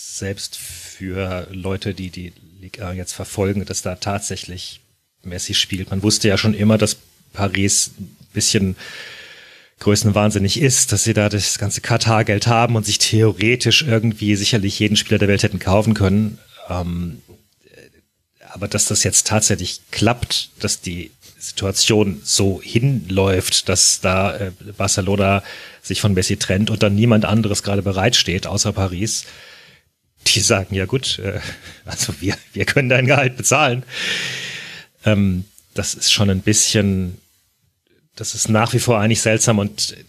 selbst 0.00 0.56
für 0.56 1.46
Leute, 1.50 1.94
die 1.94 2.10
die 2.10 2.32
Liga 2.60 2.92
jetzt 2.92 3.12
verfolgen, 3.12 3.64
dass 3.64 3.82
da 3.82 3.96
tatsächlich 3.96 4.80
Messi 5.22 5.54
spielt. 5.54 5.90
Man 5.90 6.02
wusste 6.02 6.28
ja 6.28 6.38
schon 6.38 6.54
immer, 6.54 6.78
dass 6.78 6.96
Paris 7.32 7.92
ein 7.98 8.16
bisschen 8.32 8.76
größenwahnsinnig 9.80 10.60
ist, 10.60 10.92
dass 10.92 11.04
sie 11.04 11.14
da 11.14 11.28
das 11.28 11.58
ganze 11.58 11.80
Katar-Geld 11.80 12.46
haben 12.46 12.76
und 12.76 12.84
sich 12.84 12.98
theoretisch 12.98 13.82
irgendwie 13.82 14.36
sicherlich 14.36 14.78
jeden 14.78 14.96
Spieler 14.96 15.18
der 15.18 15.28
Welt 15.28 15.42
hätten 15.42 15.58
kaufen 15.58 15.94
können. 15.94 16.38
Ähm, 16.68 17.22
aber 18.52 18.68
dass 18.68 18.86
das 18.86 19.04
jetzt 19.04 19.26
tatsächlich 19.26 19.80
klappt, 19.90 20.50
dass 20.60 20.80
die 20.80 21.12
Situation 21.38 22.20
so 22.22 22.60
hinläuft, 22.62 23.68
dass 23.68 24.00
da 24.00 24.36
äh, 24.36 24.50
Barcelona 24.76 25.42
sich 25.82 26.00
von 26.00 26.12
Messi 26.12 26.36
trennt 26.36 26.68
und 26.68 26.82
dann 26.82 26.94
niemand 26.94 27.24
anderes 27.24 27.62
gerade 27.62 27.82
bereitsteht, 27.82 28.46
außer 28.46 28.72
Paris, 28.72 29.24
die 30.26 30.40
sagen, 30.40 30.74
ja 30.74 30.86
gut, 30.86 31.18
äh, 31.18 31.40
also 31.84 32.14
wir, 32.20 32.36
wir 32.52 32.64
können 32.64 32.88
dein 32.88 33.06
Gehalt 33.06 33.36
bezahlen. 33.36 33.84
Ähm, 35.04 35.44
das 35.74 35.94
ist 35.94 36.12
schon 36.12 36.30
ein 36.30 36.40
bisschen, 36.40 37.18
das 38.16 38.34
ist 38.34 38.48
nach 38.48 38.72
wie 38.74 38.78
vor 38.78 38.98
eigentlich 38.98 39.22
seltsam 39.22 39.58
und 39.58 39.92
äh, 39.92 40.04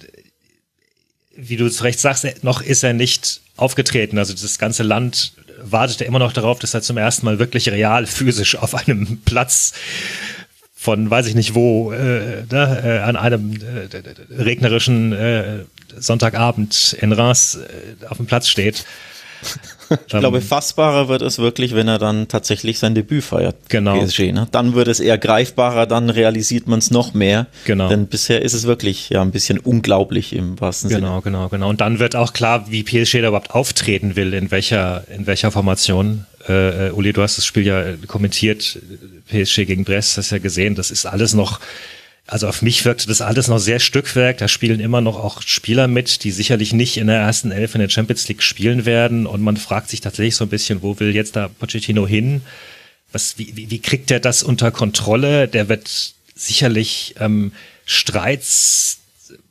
wie 1.36 1.58
du 1.58 1.70
zu 1.70 1.84
Recht 1.84 2.00
sagst, 2.00 2.44
noch 2.44 2.62
ist 2.62 2.84
er 2.84 2.94
nicht 2.94 3.42
aufgetreten. 3.56 4.18
Also 4.18 4.34
das 4.34 4.60
ganze 4.60 4.84
Land 4.84 5.34
wartet 5.62 6.02
ja 6.02 6.08
immer 6.08 6.20
noch 6.20 6.34
darauf, 6.34 6.60
dass 6.60 6.74
er 6.74 6.82
zum 6.82 6.98
ersten 6.98 7.26
Mal 7.26 7.40
wirklich 7.40 7.70
real 7.70 8.06
physisch 8.06 8.56
auf 8.56 8.76
einem 8.76 9.22
Platz 9.26 9.74
von 10.76 11.12
weiß 11.12 11.28
ich 11.28 11.36
nicht 11.36 11.54
wo, 11.54 11.92
äh, 11.92 12.44
ne, 12.50 12.82
äh, 12.84 13.00
an 13.00 13.16
einem 13.16 13.54
äh, 13.54 13.88
regnerischen 14.32 15.14
äh, 15.14 15.66
Sonntagabend 15.96 16.98
in 17.00 17.12
Reims 17.14 17.56
äh, 17.56 18.06
auf 18.08 18.18
dem 18.18 18.26
Platz 18.26 18.48
steht 18.48 18.84
ich 19.92 20.20
glaube, 20.20 20.42
fassbarer 20.42 21.08
wird 21.08 21.22
es 21.22 21.40
wirklich, 21.40 21.76
wenn 21.76 21.88
er 21.88 22.00
dann 22.00 22.28
tatsächlich 22.28 22.80
sein 22.80 22.96
Debüt 22.96 23.24
feiert. 23.24 23.56
Genau. 23.70 24.00
PSG, 24.00 24.32
ne? 24.32 24.48
Dann 24.52 24.74
wird 24.74 24.88
es 24.88 25.00
eher 25.00 25.18
greifbarer, 25.18 25.86
dann 25.86 26.10
realisiert 26.10 26.68
man 26.68 26.80
es 26.80 26.92
noch 26.92 27.14
mehr. 27.14 27.48
Genau. 27.66 27.90
Denn 27.90 28.08
bisher 28.08 28.42
ist 28.42 28.54
es 28.54 28.66
wirklich 28.66 29.10
ja 29.10 29.22
ein 29.22 29.32
bisschen 29.32 29.60
unglaublich 29.60 30.34
im 30.34 30.60
wahrsten 30.60 30.90
genau, 30.90 31.00
Sinne. 31.00 31.22
Genau, 31.22 31.22
genau, 31.22 31.50
genau. 31.50 31.70
Und 31.70 31.82
dann 31.82 32.00
wird 32.00 32.16
auch 32.16 32.34
klar, 32.34 32.66
wie 32.70 32.84
PSG 32.84 33.22
da 33.22 33.30
überhaupt 33.30 33.52
auftreten 33.52 34.16
will, 34.16 34.34
in 34.34 34.52
welcher, 34.52 35.04
in 35.16 35.28
welcher 35.28 35.52
Formation. 35.52 36.26
Äh, 36.48 36.88
äh 36.88 36.92
Uli, 36.92 37.14
du 37.14 37.22
hast 37.22 37.38
das 37.38 37.46
Spiel 37.46 37.66
ja 37.66 37.84
kommentiert, 38.08 38.80
PSG 39.30 39.66
gegen 39.66 39.84
Brest, 39.84 40.18
hast 40.18 40.32
ja 40.32 40.40
gesehen, 40.40 40.76
das 40.76 40.92
ist 40.92 41.06
alles 41.06 41.34
noch 41.34 41.60
also 42.28 42.48
auf 42.48 42.62
mich 42.62 42.86
wirkte 42.86 43.08
das 43.08 43.22
alles 43.22 43.48
noch 43.48 43.60
sehr 43.60 43.80
Stückwerk. 43.80 44.38
Da 44.38 44.48
spielen 44.48 44.80
immer 44.80 45.02
noch 45.02 45.18
auch 45.18 45.42
Spieler 45.42 45.88
mit, 45.88 46.24
die 46.24 46.32
sicherlich 46.32 46.72
nicht 46.72 46.98
in 46.98 47.08
der 47.08 47.18
ersten 47.18 47.52
Elf 47.52 47.76
in 47.76 47.82
der 47.82 47.90
Champions 47.90 48.28
League 48.28 48.44
spielen 48.44 48.86
werden. 48.86 49.26
Und 49.26 49.42
man 49.42 49.58
fragt 49.58 49.90
sich 49.90 50.02
tatsächlich 50.02 50.36
so 50.36 50.46
ein 50.46 50.50
bisschen, 50.50 50.82
wo 50.82 51.00
will 51.00 51.14
jetzt 51.14 51.36
da 51.36 51.48
Pochettino 51.50 52.08
hin? 52.08 52.42
Was, 53.12 53.38
wie, 53.38 53.56
wie, 53.56 53.70
wie 53.70 53.80
kriegt 53.80 54.12
er 54.12 54.20
das 54.20 54.44
unter 54.44 54.72
Kontrolle? 54.72 55.48
Der 55.48 55.68
wird 55.68 56.14
sicherlich 56.34 57.16
ähm, 57.20 57.52
Streits 57.86 59.00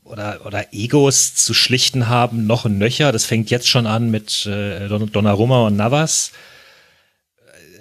oder, 0.04 0.40
oder 0.44 0.72
Egos 0.72 1.34
zu 1.34 1.54
schlichten 1.54 2.08
haben, 2.08 2.46
noch 2.46 2.64
ein 2.64 2.78
Nöcher. 2.78 3.12
Das 3.12 3.24
fängt 3.24 3.50
jetzt 3.50 3.68
schon 3.68 3.86
an 3.86 4.10
mit 4.10 4.46
äh, 4.46 4.88
Donnarumma 4.88 5.66
und 5.66 5.76
Navas. 5.76 6.32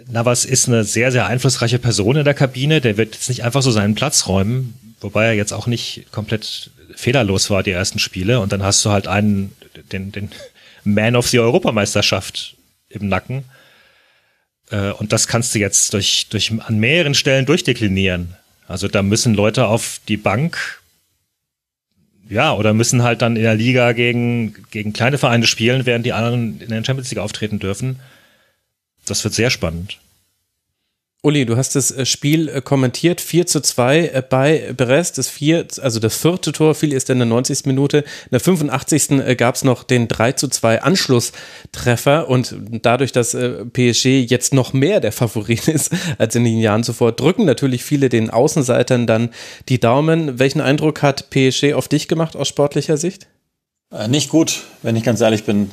Navas 0.09 0.43
ist 0.43 0.67
eine 0.67 0.83
sehr, 0.83 1.11
sehr 1.11 1.27
einflussreiche 1.27 1.79
Person 1.79 2.17
in 2.17 2.25
der 2.25 2.33
Kabine. 2.33 2.81
Der 2.81 2.97
wird 2.97 3.15
jetzt 3.15 3.29
nicht 3.29 3.43
einfach 3.43 3.61
so 3.61 3.71
seinen 3.71 3.95
Platz 3.95 4.27
räumen, 4.27 4.73
wobei 5.01 5.25
er 5.25 5.33
jetzt 5.33 5.53
auch 5.53 5.67
nicht 5.67 6.05
komplett 6.11 6.71
fehlerlos 6.95 7.49
war, 7.49 7.63
die 7.63 7.71
ersten 7.71 7.99
Spiele. 7.99 8.39
Und 8.39 8.51
dann 8.51 8.63
hast 8.63 8.83
du 8.83 8.89
halt 8.89 9.07
einen, 9.07 9.53
den, 9.91 10.11
den 10.11 10.29
Man 10.83 11.15
of 11.15 11.27
the 11.27 11.39
Europameisterschaft 11.39 12.55
im 12.89 13.07
Nacken. 13.07 13.43
Äh, 14.71 14.91
und 14.91 15.13
das 15.13 15.27
kannst 15.27 15.53
du 15.53 15.59
jetzt 15.59 15.93
durch, 15.93 16.27
durch 16.29 16.51
an 16.59 16.79
mehreren 16.79 17.13
Stellen 17.13 17.45
durchdeklinieren. 17.45 18.35
Also 18.67 18.87
da 18.87 19.03
müssen 19.03 19.33
Leute 19.35 19.67
auf 19.67 20.01
die 20.07 20.17
Bank, 20.17 20.79
ja, 22.29 22.53
oder 22.53 22.73
müssen 22.73 23.01
halt 23.01 23.23
dann 23.23 23.35
in 23.35 23.41
der 23.41 23.55
Liga 23.55 23.91
gegen, 23.93 24.53
gegen 24.69 24.93
kleine 24.93 25.17
Vereine 25.17 25.47
spielen, 25.47 25.87
während 25.87 26.05
die 26.05 26.13
anderen 26.13 26.61
in 26.61 26.69
der 26.69 26.83
Champions 26.83 27.09
League 27.09 27.19
auftreten 27.19 27.57
dürfen. 27.57 27.99
Das 29.09 29.23
wird 29.23 29.33
sehr 29.33 29.49
spannend. 29.49 29.97
Uli, 31.21 31.45
du 31.45 31.57
hast 31.57 31.75
das 31.75 31.91
äh, 31.91 32.05
Spiel 32.05 32.47
äh, 32.47 32.61
kommentiert, 32.61 33.19
4 33.19 33.45
zu 33.45 33.59
2 33.59 33.99
äh, 33.99 34.23
bei 34.27 34.73
Brest. 34.75 35.17
Das 35.17 35.27
vier, 35.27 35.67
also 35.81 35.99
das 35.99 36.15
vierte 36.15 36.53
Tor 36.53 36.75
fiel 36.75 36.93
erst 36.93 37.09
in 37.09 37.17
der 37.17 37.25
90. 37.25 37.65
Minute. 37.65 37.97
In 37.97 38.31
der 38.31 38.39
85. 38.39 39.35
gab 39.35 39.55
es 39.55 39.65
noch 39.65 39.83
den 39.83 40.07
3 40.07 40.31
zu 40.31 40.47
2 40.47 40.81
Anschlusstreffer 40.81 42.29
und 42.29 42.55
dadurch, 42.81 43.11
dass 43.11 43.31
PSG 43.31 44.21
jetzt 44.29 44.53
noch 44.53 44.71
mehr 44.71 45.01
der 45.01 45.11
Favorit 45.11 45.67
ist 45.67 45.91
als 46.17 46.35
in 46.35 46.45
den 46.45 46.59
Jahren 46.59 46.85
zuvor, 46.85 47.11
drücken 47.11 47.43
natürlich 47.43 47.83
viele 47.83 48.07
den 48.07 48.29
Außenseitern 48.29 49.05
dann 49.05 49.31
die 49.67 49.81
Daumen. 49.81 50.39
Welchen 50.39 50.61
Eindruck 50.61 51.01
hat 51.01 51.29
PSG 51.31 51.73
auf 51.73 51.89
dich 51.89 52.07
gemacht 52.07 52.37
aus 52.37 52.47
sportlicher 52.47 52.95
Sicht? 52.95 53.27
Nicht 54.07 54.29
gut, 54.29 54.61
wenn 54.83 54.95
ich 54.95 55.03
ganz 55.03 55.19
ehrlich 55.19 55.43
bin 55.43 55.69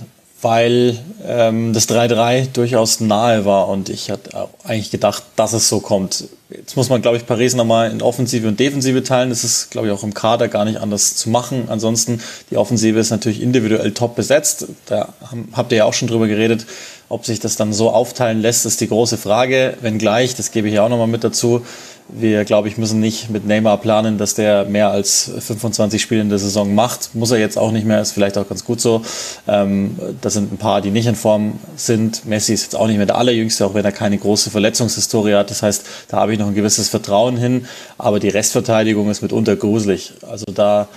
weil 0.47 0.97
ähm, 1.27 1.73
das 1.73 1.89
3-3 1.89 2.53
durchaus 2.53 3.01
nahe 3.01 3.45
war 3.45 3.67
und 3.67 3.89
ich 3.89 4.13
hatte 4.13 4.49
eigentlich 4.63 4.93
gedacht, 4.93 5.25
dass 5.35 5.53
es 5.55 5.69
so 5.69 5.81
kommt. 5.81 6.23
Jetzt 6.51 6.77
muss 6.77 6.89
man, 6.89 7.03
glaube 7.03 7.17
ich, 7.17 7.27
Paris 7.27 7.57
nochmal 7.57 7.91
in 7.91 8.01
Offensive 8.01 8.47
und 8.47 8.61
Defensive 8.61 9.03
teilen. 9.03 9.31
Das 9.31 9.43
ist, 9.43 9.73
glaube 9.73 9.89
ich, 9.89 9.93
auch 9.93 10.05
im 10.05 10.15
Kader 10.15 10.47
gar 10.47 10.65
nicht 10.65 10.79
anders 10.79 11.17
zu 11.17 11.31
machen. 11.31 11.65
Ansonsten, 11.69 12.23
die 12.53 12.57
Offensive 12.59 12.97
ist 12.97 13.11
natürlich 13.11 13.43
individuell 13.43 13.91
top 13.91 14.15
besetzt. 14.15 14.67
Da 14.87 15.15
habt 15.55 15.73
ihr 15.73 15.79
ja 15.79 15.85
auch 15.85 15.95
schon 15.95 16.07
drüber 16.07 16.29
geredet. 16.29 16.65
Ob 17.09 17.25
sich 17.25 17.41
das 17.41 17.57
dann 17.57 17.73
so 17.73 17.91
aufteilen 17.91 18.41
lässt, 18.41 18.67
ist 18.67 18.81
die 18.81 18.89
große 18.89 19.17
Frage. 19.17 19.77
Wenngleich, 19.81 20.35
das 20.35 20.51
gebe 20.51 20.69
ich 20.69 20.75
ja 20.75 20.85
auch 20.85 20.89
nochmal 20.89 21.07
mit 21.07 21.25
dazu, 21.25 21.63
wir, 22.09 22.45
glaube 22.45 22.69
ich, 22.69 22.79
müssen 22.79 23.01
nicht 23.01 23.31
mit 23.31 23.47
Neymar 23.47 23.79
planen, 23.79 24.17
dass 24.17 24.35
der 24.35 24.65
mehr 24.65 24.91
als 24.91 25.31
25 25.39 26.01
Spiele 26.01 26.21
in 26.21 26.29
der 26.29 26.39
Saison 26.39 26.73
macht. 26.75 27.15
Muss 27.15 27.33
er 27.33 27.39
jetzt 27.39 27.59
auch 27.59 27.73
nicht 27.73 27.85
mehr, 27.85 28.01
ist 28.01 28.13
vielleicht 28.13 28.39
auch 28.39 28.49
ganz 28.49 28.65
gut 28.65 28.81
so. 28.81 29.03
Ähm, 29.49 29.99
das 30.21 30.35
sind 30.35 30.53
ein 30.53 30.57
paar, 30.57 30.81
die 30.81 30.91
nicht 30.91 31.07
in 31.07 31.17
Form 31.17 31.59
sind. 31.75 32.25
Messi 32.25 32.53
ist 32.53 32.63
jetzt 32.63 32.77
auch 32.77 32.87
nicht 32.87 32.97
mehr 32.97 33.07
der 33.07 33.19
Allerjüngste, 33.19 33.67
auch 33.67 33.75
wenn 33.75 33.85
er 33.85 33.93
keine 33.93 34.19
große 34.19 34.51
Verletzungshistorie 34.51 35.35
hat. 35.35 35.51
Das 35.51 35.63
heißt, 35.63 35.85
da 36.09 36.19
habe 36.19 36.33
ich 36.33 36.39
noch 36.39 36.47
ein 36.47 36.55
gewisses 36.55 36.89
Vertrauen 36.89 37.37
hin. 37.37 37.67
Aber 37.99 38.21
die 38.21 38.29
Restverteidigung 38.29 39.11
ist 39.11 39.23
mitunter 39.23 39.57
gruselig. 39.57 40.13
Also 40.29 40.47
da 40.55 40.89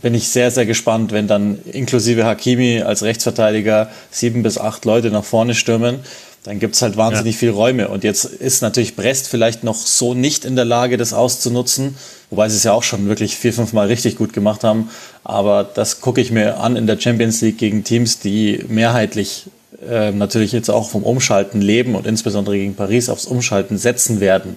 bin 0.00 0.14
ich 0.14 0.28
sehr, 0.28 0.50
sehr 0.50 0.66
gespannt, 0.66 1.12
wenn 1.12 1.28
dann 1.28 1.58
inklusive 1.72 2.24
Hakimi 2.24 2.82
als 2.82 3.02
Rechtsverteidiger 3.02 3.90
sieben 4.10 4.42
bis 4.42 4.58
acht 4.58 4.84
Leute 4.84 5.10
nach 5.10 5.24
vorne 5.24 5.54
stürmen 5.54 6.00
dann 6.46 6.60
gibt 6.60 6.76
es 6.76 6.82
halt 6.82 6.96
wahnsinnig 6.96 7.34
ja. 7.34 7.38
viel 7.40 7.50
Räume. 7.50 7.88
Und 7.88 8.04
jetzt 8.04 8.24
ist 8.24 8.62
natürlich 8.62 8.94
Brest 8.94 9.26
vielleicht 9.26 9.64
noch 9.64 9.74
so 9.74 10.14
nicht 10.14 10.44
in 10.44 10.54
der 10.54 10.64
Lage, 10.64 10.96
das 10.96 11.12
auszunutzen, 11.12 11.96
wobei 12.30 12.48
sie 12.48 12.56
es 12.56 12.62
ja 12.62 12.72
auch 12.72 12.84
schon 12.84 13.08
wirklich 13.08 13.36
vier, 13.36 13.52
fünf 13.52 13.72
Mal 13.72 13.88
richtig 13.88 14.16
gut 14.16 14.32
gemacht 14.32 14.62
haben. 14.62 14.90
Aber 15.24 15.64
das 15.64 16.00
gucke 16.00 16.20
ich 16.20 16.30
mir 16.30 16.60
an 16.60 16.76
in 16.76 16.86
der 16.86 17.00
Champions 17.00 17.40
League 17.40 17.58
gegen 17.58 17.82
Teams, 17.82 18.20
die 18.20 18.64
mehrheitlich 18.68 19.46
äh, 19.88 20.12
natürlich 20.12 20.52
jetzt 20.52 20.70
auch 20.70 20.88
vom 20.88 21.02
Umschalten 21.02 21.60
leben 21.60 21.96
und 21.96 22.06
insbesondere 22.06 22.56
gegen 22.56 22.76
Paris 22.76 23.08
aufs 23.08 23.26
Umschalten 23.26 23.76
setzen 23.76 24.20
werden. 24.20 24.56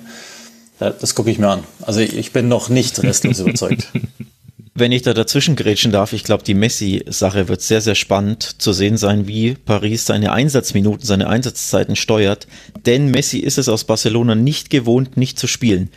Das 0.78 1.16
gucke 1.16 1.32
ich 1.32 1.40
mir 1.40 1.50
an. 1.50 1.64
Also 1.82 2.02
ich 2.02 2.32
bin 2.32 2.48
noch 2.48 2.70
nicht 2.70 3.02
restlos 3.04 3.40
überzeugt. 3.40 3.88
Wenn 4.80 4.92
ich 4.94 5.02
da 5.02 5.14
dazwischen 5.14 5.56
grätschen 5.56 5.92
darf, 5.92 6.14
ich 6.14 6.24
glaube, 6.24 6.44
die 6.44 6.54
Messi-Sache 6.54 7.50
wird 7.50 7.62
sehr, 7.62 7.82
sehr 7.82 7.96
spannend 7.96 8.62
zu 8.62 8.72
sehen 8.72 8.96
sein, 8.98 9.28
wie 9.28 9.54
Paris 9.54 10.06
seine 10.06 10.32
Einsatzminuten, 10.32 11.06
seine 11.06 11.28
Einsatzzeiten 11.28 11.96
steuert. 11.96 12.48
Denn 12.86 13.12
Messi 13.12 13.40
ist 13.40 13.58
es 13.58 13.68
aus 13.68 13.84
Barcelona 13.84 14.36
nicht 14.36 14.70
gewohnt, 14.70 15.18
nicht 15.18 15.38
zu 15.38 15.48
spielen. 15.48 15.90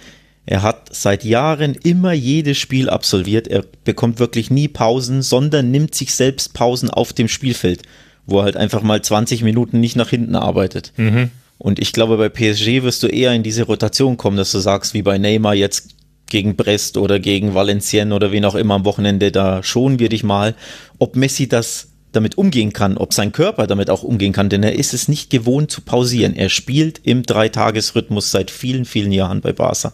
Er 0.44 0.62
hat 0.62 0.88
seit 0.90 1.22
Jahren 1.22 1.74
immer 1.74 2.12
jedes 2.12 2.58
Spiel 2.58 2.90
absolviert. 2.90 3.46
Er 3.46 3.64
bekommt 3.84 4.18
wirklich 4.18 4.50
nie 4.50 4.66
Pausen, 4.66 5.22
sondern 5.22 5.70
nimmt 5.70 5.94
sich 5.94 6.14
selbst 6.14 6.52
Pausen 6.52 6.90
auf 6.90 7.12
dem 7.12 7.28
Spielfeld, 7.28 7.82
wo 8.26 8.38
er 8.40 8.44
halt 8.44 8.56
einfach 8.56 8.82
mal 8.82 9.00
20 9.00 9.42
Minuten 9.42 9.78
nicht 9.78 9.94
nach 9.94 10.08
hinten 10.08 10.34
arbeitet. 10.34 10.92
Mhm. 10.96 11.30
Und 11.58 11.78
ich 11.78 11.92
glaube, 11.92 12.16
bei 12.16 12.28
PSG 12.28 12.82
wirst 12.82 13.04
du 13.04 13.06
eher 13.06 13.32
in 13.32 13.44
diese 13.44 13.62
Rotation 13.62 14.16
kommen, 14.16 14.36
dass 14.36 14.50
du 14.50 14.58
sagst, 14.58 14.94
wie 14.94 15.02
bei 15.02 15.18
Neymar, 15.18 15.54
jetzt 15.54 15.90
gegen 16.26 16.56
Brest 16.56 16.96
oder 16.96 17.18
gegen 17.18 17.54
Valenciennes 17.54 18.14
oder 18.14 18.32
wen 18.32 18.44
auch 18.44 18.54
immer 18.54 18.74
am 18.74 18.84
Wochenende, 18.84 19.32
da 19.32 19.62
schonen 19.62 19.98
wir 19.98 20.08
dich 20.08 20.24
mal. 20.24 20.54
Ob 20.98 21.16
Messi 21.16 21.48
das 21.48 21.88
damit 22.12 22.36
umgehen 22.38 22.72
kann, 22.72 22.96
ob 22.98 23.12
sein 23.14 23.32
Körper 23.32 23.66
damit 23.66 23.90
auch 23.90 24.02
umgehen 24.02 24.32
kann, 24.32 24.48
denn 24.48 24.62
er 24.62 24.74
ist 24.74 24.94
es 24.94 25.08
nicht 25.08 25.30
gewohnt 25.30 25.70
zu 25.70 25.80
pausieren. 25.80 26.34
Er 26.34 26.48
spielt 26.48 27.00
im 27.04 27.22
Dreitagesrhythmus 27.22 28.30
seit 28.30 28.50
vielen, 28.50 28.84
vielen 28.84 29.12
Jahren 29.12 29.40
bei 29.40 29.52
Barca. 29.52 29.92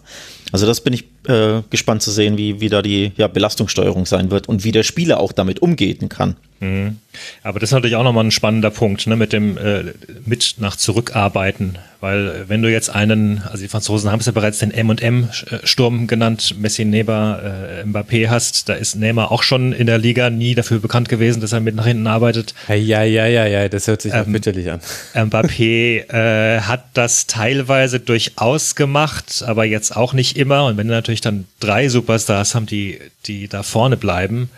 Also 0.52 0.66
das 0.66 0.80
bin 0.80 0.92
ich 0.92 1.04
äh, 1.28 1.62
gespannt 1.70 2.02
zu 2.02 2.10
sehen, 2.10 2.36
wie, 2.36 2.60
wie 2.60 2.68
da 2.68 2.82
die 2.82 3.12
ja, 3.16 3.28
Belastungssteuerung 3.28 4.06
sein 4.06 4.30
wird 4.30 4.48
und 4.48 4.64
wie 4.64 4.72
der 4.72 4.82
Spieler 4.82 5.20
auch 5.20 5.32
damit 5.32 5.60
umgehen 5.60 6.08
kann. 6.08 6.36
Mhm. 6.60 6.98
Aber 7.42 7.60
das 7.60 7.70
ist 7.70 7.74
natürlich 7.74 7.96
auch 7.96 8.04
nochmal 8.04 8.24
ein 8.24 8.30
spannender 8.30 8.70
Punkt, 8.70 9.06
ne, 9.06 9.16
mit 9.16 9.32
dem 9.32 9.56
äh, 9.58 9.84
mit 10.24 10.56
nach 10.58 10.76
zurückarbeiten. 10.76 11.78
Weil 12.00 12.28
äh, 12.28 12.48
wenn 12.48 12.62
du 12.62 12.70
jetzt 12.70 12.90
einen, 12.90 13.42
also 13.44 13.62
die 13.62 13.68
Franzosen 13.68 14.10
haben 14.10 14.20
es 14.20 14.26
ja 14.26 14.32
bereits 14.32 14.58
den 14.58 14.70
M&M-Sturm 14.70 16.06
genannt, 16.06 16.54
Messi, 16.58 16.84
Neymar, 16.84 17.42
äh, 17.42 17.84
Mbappé 17.84 18.28
hast, 18.28 18.68
da 18.68 18.74
ist 18.74 18.94
Neymar 18.94 19.32
auch 19.32 19.42
schon 19.42 19.72
in 19.72 19.86
der 19.86 19.98
Liga 19.98 20.30
nie 20.30 20.54
dafür 20.54 20.78
bekannt 20.78 21.08
gewesen, 21.08 21.40
dass 21.40 21.52
er 21.52 21.60
mit 21.60 21.74
nach 21.74 21.86
hinten 21.86 22.06
arbeitet. 22.06 22.54
Ja, 22.68 23.02
ja, 23.02 23.26
ja, 23.26 23.46
ja, 23.46 23.68
das 23.68 23.88
hört 23.88 24.02
sich 24.02 24.12
ähm, 24.12 24.20
auch 24.20 24.26
bitterlich 24.26 24.70
an. 24.70 24.80
Mbappé 25.14 26.08
äh, 26.08 26.60
hat 26.60 26.84
das 26.94 27.26
teilweise 27.26 27.98
durchaus 27.98 28.76
gemacht, 28.76 29.42
aber 29.46 29.64
jetzt 29.64 29.96
auch 29.96 30.12
nicht 30.12 30.36
immer. 30.36 30.66
Und 30.66 30.76
wenn 30.76 30.86
du 30.86 30.94
natürlich 30.94 31.17
dann 31.20 31.46
drei 31.60 31.88
Superstars 31.88 32.54
haben, 32.54 32.66
die, 32.66 32.98
die 33.26 33.48
da 33.48 33.62
vorne 33.62 33.96
bleiben, 33.96 34.50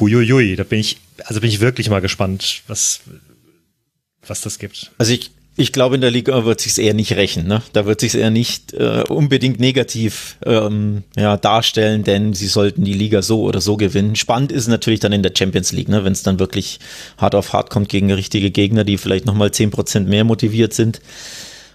huiuiui, 0.00 0.56
da 0.56 0.64
bin 0.64 0.80
ich, 0.80 0.98
also 1.24 1.40
bin 1.40 1.50
ich 1.50 1.60
wirklich 1.60 1.90
mal 1.90 2.00
gespannt, 2.00 2.62
was, 2.66 3.00
was 4.26 4.40
das 4.40 4.58
gibt. 4.58 4.92
Also 4.98 5.12
ich, 5.12 5.30
ich 5.56 5.72
glaube, 5.72 5.94
in 5.94 6.00
der 6.00 6.10
Liga 6.10 6.44
wird 6.44 6.60
sich 6.60 6.78
eher 6.78 6.94
nicht 6.94 7.12
rächen. 7.12 7.46
Ne? 7.46 7.62
Da 7.72 7.86
wird 7.86 8.00
sich 8.00 8.14
eher 8.14 8.30
nicht 8.30 8.72
äh, 8.72 9.04
unbedingt 9.08 9.60
negativ 9.60 10.36
ähm, 10.44 11.04
ja, 11.16 11.36
darstellen, 11.36 12.02
denn 12.02 12.34
sie 12.34 12.48
sollten 12.48 12.84
die 12.84 12.94
Liga 12.94 13.22
so 13.22 13.42
oder 13.42 13.60
so 13.60 13.76
gewinnen. 13.76 14.16
Spannend 14.16 14.50
ist 14.50 14.66
natürlich 14.66 15.00
dann 15.00 15.12
in 15.12 15.22
der 15.22 15.32
Champions 15.36 15.72
League, 15.72 15.88
ne? 15.88 16.04
wenn 16.04 16.12
es 16.12 16.24
dann 16.24 16.40
wirklich 16.40 16.80
hart 17.18 17.34
auf 17.34 17.52
hart 17.52 17.70
kommt 17.70 17.88
gegen 17.88 18.12
richtige 18.12 18.50
Gegner, 18.50 18.84
die 18.84 18.98
vielleicht 18.98 19.26
nochmal 19.26 19.52
zehn 19.52 19.70
Prozent 19.70 20.08
mehr 20.08 20.24
motiviert 20.24 20.74
sind. 20.74 21.00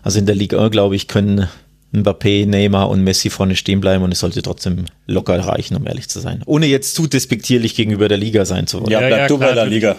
Also 0.02 0.20
in 0.20 0.26
der 0.26 0.36
Liga, 0.36 0.68
glaube 0.70 0.96
ich, 0.96 1.08
können 1.08 1.48
Mbappé, 1.94 2.46
Neymar 2.46 2.90
und 2.90 3.04
Messi 3.04 3.30
vorne 3.30 3.56
stehen 3.56 3.82
bleiben 3.82 4.04
und 4.04 4.12
es 4.12 4.20
sollte 4.20 4.42
trotzdem 4.42 4.86
locker 5.08 5.40
reichen, 5.40 5.76
um 5.76 5.88
ehrlich 5.88 6.08
zu 6.08 6.20
sein. 6.20 6.44
Ohne 6.46 6.68
jetzt 6.68 6.96
zu 6.96 7.08
despektierlich 7.08 7.76
gegenüber 7.76 8.08
der 8.08 8.18
Liga 8.18 8.46
sein 8.46 8.68
zu 8.68 8.82
wollen. 8.82 8.92
Ja, 8.92 9.00
bleib 9.00 9.20
ja, 9.20 9.28
du 9.28 9.38
bei 9.40 9.54
der 9.54 9.66
Liga. 9.66 9.96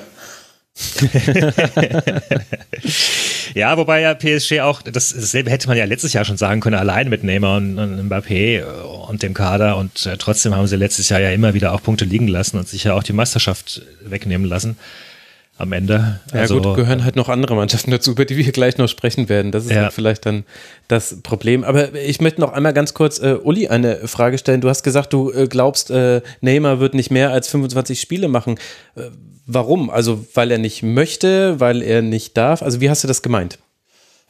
ja, 3.54 3.76
wobei 3.76 4.00
ja 4.00 4.14
PSG 4.14 4.60
auch, 4.60 4.82
das, 4.82 5.12
dasselbe 5.12 5.50
hätte 5.50 5.66
man 5.66 5.76
ja 5.76 5.84
letztes 5.84 6.12
Jahr 6.12 6.24
schon 6.24 6.36
sagen 6.36 6.60
können, 6.60 6.76
allein 6.76 7.08
mit 7.08 7.24
Neymar 7.24 7.56
und, 7.56 7.76
und 7.76 8.08
Mbappé 8.08 8.62
und 9.08 9.24
dem 9.24 9.34
Kader 9.34 9.76
und 9.76 10.06
äh, 10.06 10.16
trotzdem 10.16 10.54
haben 10.54 10.68
sie 10.68 10.76
letztes 10.76 11.08
Jahr 11.08 11.18
ja 11.20 11.30
immer 11.30 11.54
wieder 11.54 11.72
auch 11.74 11.82
Punkte 11.82 12.04
liegen 12.04 12.28
lassen 12.28 12.56
und 12.56 12.68
sich 12.68 12.84
ja 12.84 12.94
auch 12.94 13.02
die 13.02 13.12
Meisterschaft 13.12 13.82
wegnehmen 14.04 14.48
lassen 14.48 14.76
am 15.60 15.72
Ende. 15.72 16.20
Ja 16.32 16.40
also, 16.40 16.60
gut, 16.60 16.76
gehören 16.76 17.04
halt 17.04 17.16
noch 17.16 17.28
andere 17.28 17.54
Mannschaften 17.54 17.90
dazu, 17.90 18.12
über 18.12 18.24
die 18.24 18.36
wir 18.36 18.50
gleich 18.52 18.78
noch 18.78 18.88
sprechen 18.88 19.28
werden. 19.28 19.52
Das 19.52 19.64
ist 19.64 19.72
ja. 19.72 19.82
halt 19.82 19.92
vielleicht 19.92 20.26
dann 20.26 20.44
das 20.88 21.20
Problem. 21.22 21.64
Aber 21.64 21.94
ich 21.94 22.20
möchte 22.20 22.40
noch 22.40 22.52
einmal 22.52 22.72
ganz 22.72 22.94
kurz 22.94 23.18
äh, 23.18 23.36
Uli 23.42 23.68
eine 23.68 24.08
Frage 24.08 24.38
stellen. 24.38 24.60
Du 24.60 24.68
hast 24.68 24.82
gesagt, 24.82 25.12
du 25.12 25.30
äh, 25.30 25.46
glaubst, 25.46 25.90
äh, 25.90 26.22
Neymar 26.40 26.80
wird 26.80 26.94
nicht 26.94 27.10
mehr 27.10 27.30
als 27.30 27.48
25 27.48 28.00
Spiele 28.00 28.28
machen. 28.28 28.58
Äh, 28.96 29.02
warum? 29.46 29.90
Also 29.90 30.26
weil 30.34 30.50
er 30.50 30.58
nicht 30.58 30.82
möchte, 30.82 31.60
weil 31.60 31.82
er 31.82 32.02
nicht 32.02 32.36
darf? 32.36 32.62
Also 32.62 32.80
wie 32.80 32.88
hast 32.88 33.04
du 33.04 33.08
das 33.08 33.22
gemeint? 33.22 33.58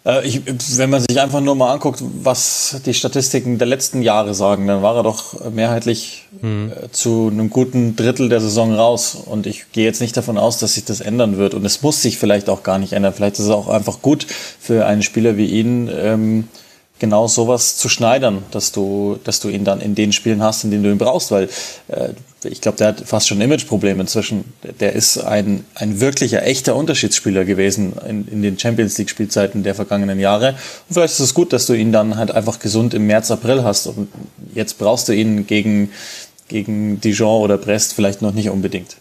Äh, 0.05 0.27
ich, 0.27 0.43
wenn 0.79 0.91
man 0.91 1.03
sich 1.07 1.21
einfach 1.21 1.41
nur 1.41 1.55
mal 1.55 1.73
anguckt, 1.73 2.03
was 2.23 2.81
die 2.87 2.95
Statistiken 2.95 3.59
der 3.59 3.67
letzten 3.67 4.03
Jahre 4.03 4.35
sagen, 4.35 4.67
dann 4.67 4.83
war 4.83 4.97
er 4.97 5.03
doch 5.03 5.51
mehrheitlich 5.51 6.27
mhm. 6.41 6.73
zu 6.93 7.29
einem 7.31 7.51
guten 7.51 7.97
Drittel 7.97 8.29
der 8.29 8.41
Saison 8.41 8.75
raus. 8.75 9.15
Und 9.15 9.47
ich 9.47 9.73
gehe 9.73 9.85
jetzt 9.85 10.01
nicht 10.01 10.17
davon 10.17 10.39
aus, 10.39 10.59
dass 10.59 10.75
sich 10.75 10.85
das 10.85 11.01
ändern 11.01 11.37
wird. 11.37 11.55
Und 11.55 11.65
es 11.65 11.83
muss 11.83 12.03
sich 12.03 12.19
vielleicht 12.19 12.49
auch 12.49 12.63
gar 12.63 12.79
nicht 12.79 12.93
ändern. 12.93 13.13
Vielleicht 13.15 13.39
ist 13.39 13.47
es 13.47 13.51
auch 13.51 13.69
einfach 13.69 14.03
gut 14.03 14.27
für 14.61 14.87
einen 14.87 15.03
Spieler 15.03 15.37
wie 15.37 15.47
ihn, 15.47 15.91
ähm, 15.93 16.49
genau 16.99 17.27
sowas 17.27 17.77
zu 17.77 17.89
schneidern, 17.89 18.45
dass 18.51 18.73
du, 18.73 19.19
dass 19.25 19.41
du 19.41 19.49
ihn 19.49 19.65
dann 19.65 19.81
in 19.81 19.95
den 19.95 20.13
Spielen 20.13 20.43
hast, 20.43 20.65
in 20.65 20.71
denen 20.71 20.85
du 20.85 20.91
ihn 20.91 20.99
brauchst, 20.99 21.31
weil 21.31 21.49
äh, 21.89 22.11
ich 22.45 22.61
glaube, 22.61 22.79
der 22.79 22.89
hat 22.89 23.01
fast 23.01 23.29
schon 23.29 23.41
Imageprobleme 23.41 24.01
inzwischen. 24.01 24.45
Der 24.81 24.95
ist 24.95 25.19
ein, 25.19 25.65
ein 25.75 26.01
wirklicher, 26.01 26.43
echter 26.43 26.75
Unterschiedsspieler 26.75 27.45
gewesen 27.45 27.93
in, 28.09 28.27
in 28.29 28.43
den 28.43 28.59
Champions 28.59 28.97
League 28.99 29.11
Spielzeiten 29.11 29.63
der 29.63 29.75
vergangenen 29.75 30.19
Jahre. 30.19 30.51
Und 30.89 30.95
vielleicht 30.95 31.15
ist 31.15 31.21
es 31.21 31.35
gut, 31.35 31.53
dass 31.53 31.67
du 31.67 31.75
ihn 31.75 31.93
dann 31.93 32.17
halt 32.17 32.31
einfach 32.31 32.59
gesund 32.59 32.95
im 32.95 33.07
März, 33.07 33.31
April 33.31 33.63
hast. 33.63 33.87
Und 33.87 34.09
jetzt 34.55 34.79
brauchst 34.79 35.09
du 35.09 35.13
ihn 35.13 35.47
gegen, 35.47 35.91
gegen 36.49 37.01
Dijon 37.01 37.43
oder 37.43 37.59
Brest 37.59 37.95
vielleicht 37.95 38.23
noch 38.23 38.33
nicht 38.33 38.49
unbedingt. 38.49 38.97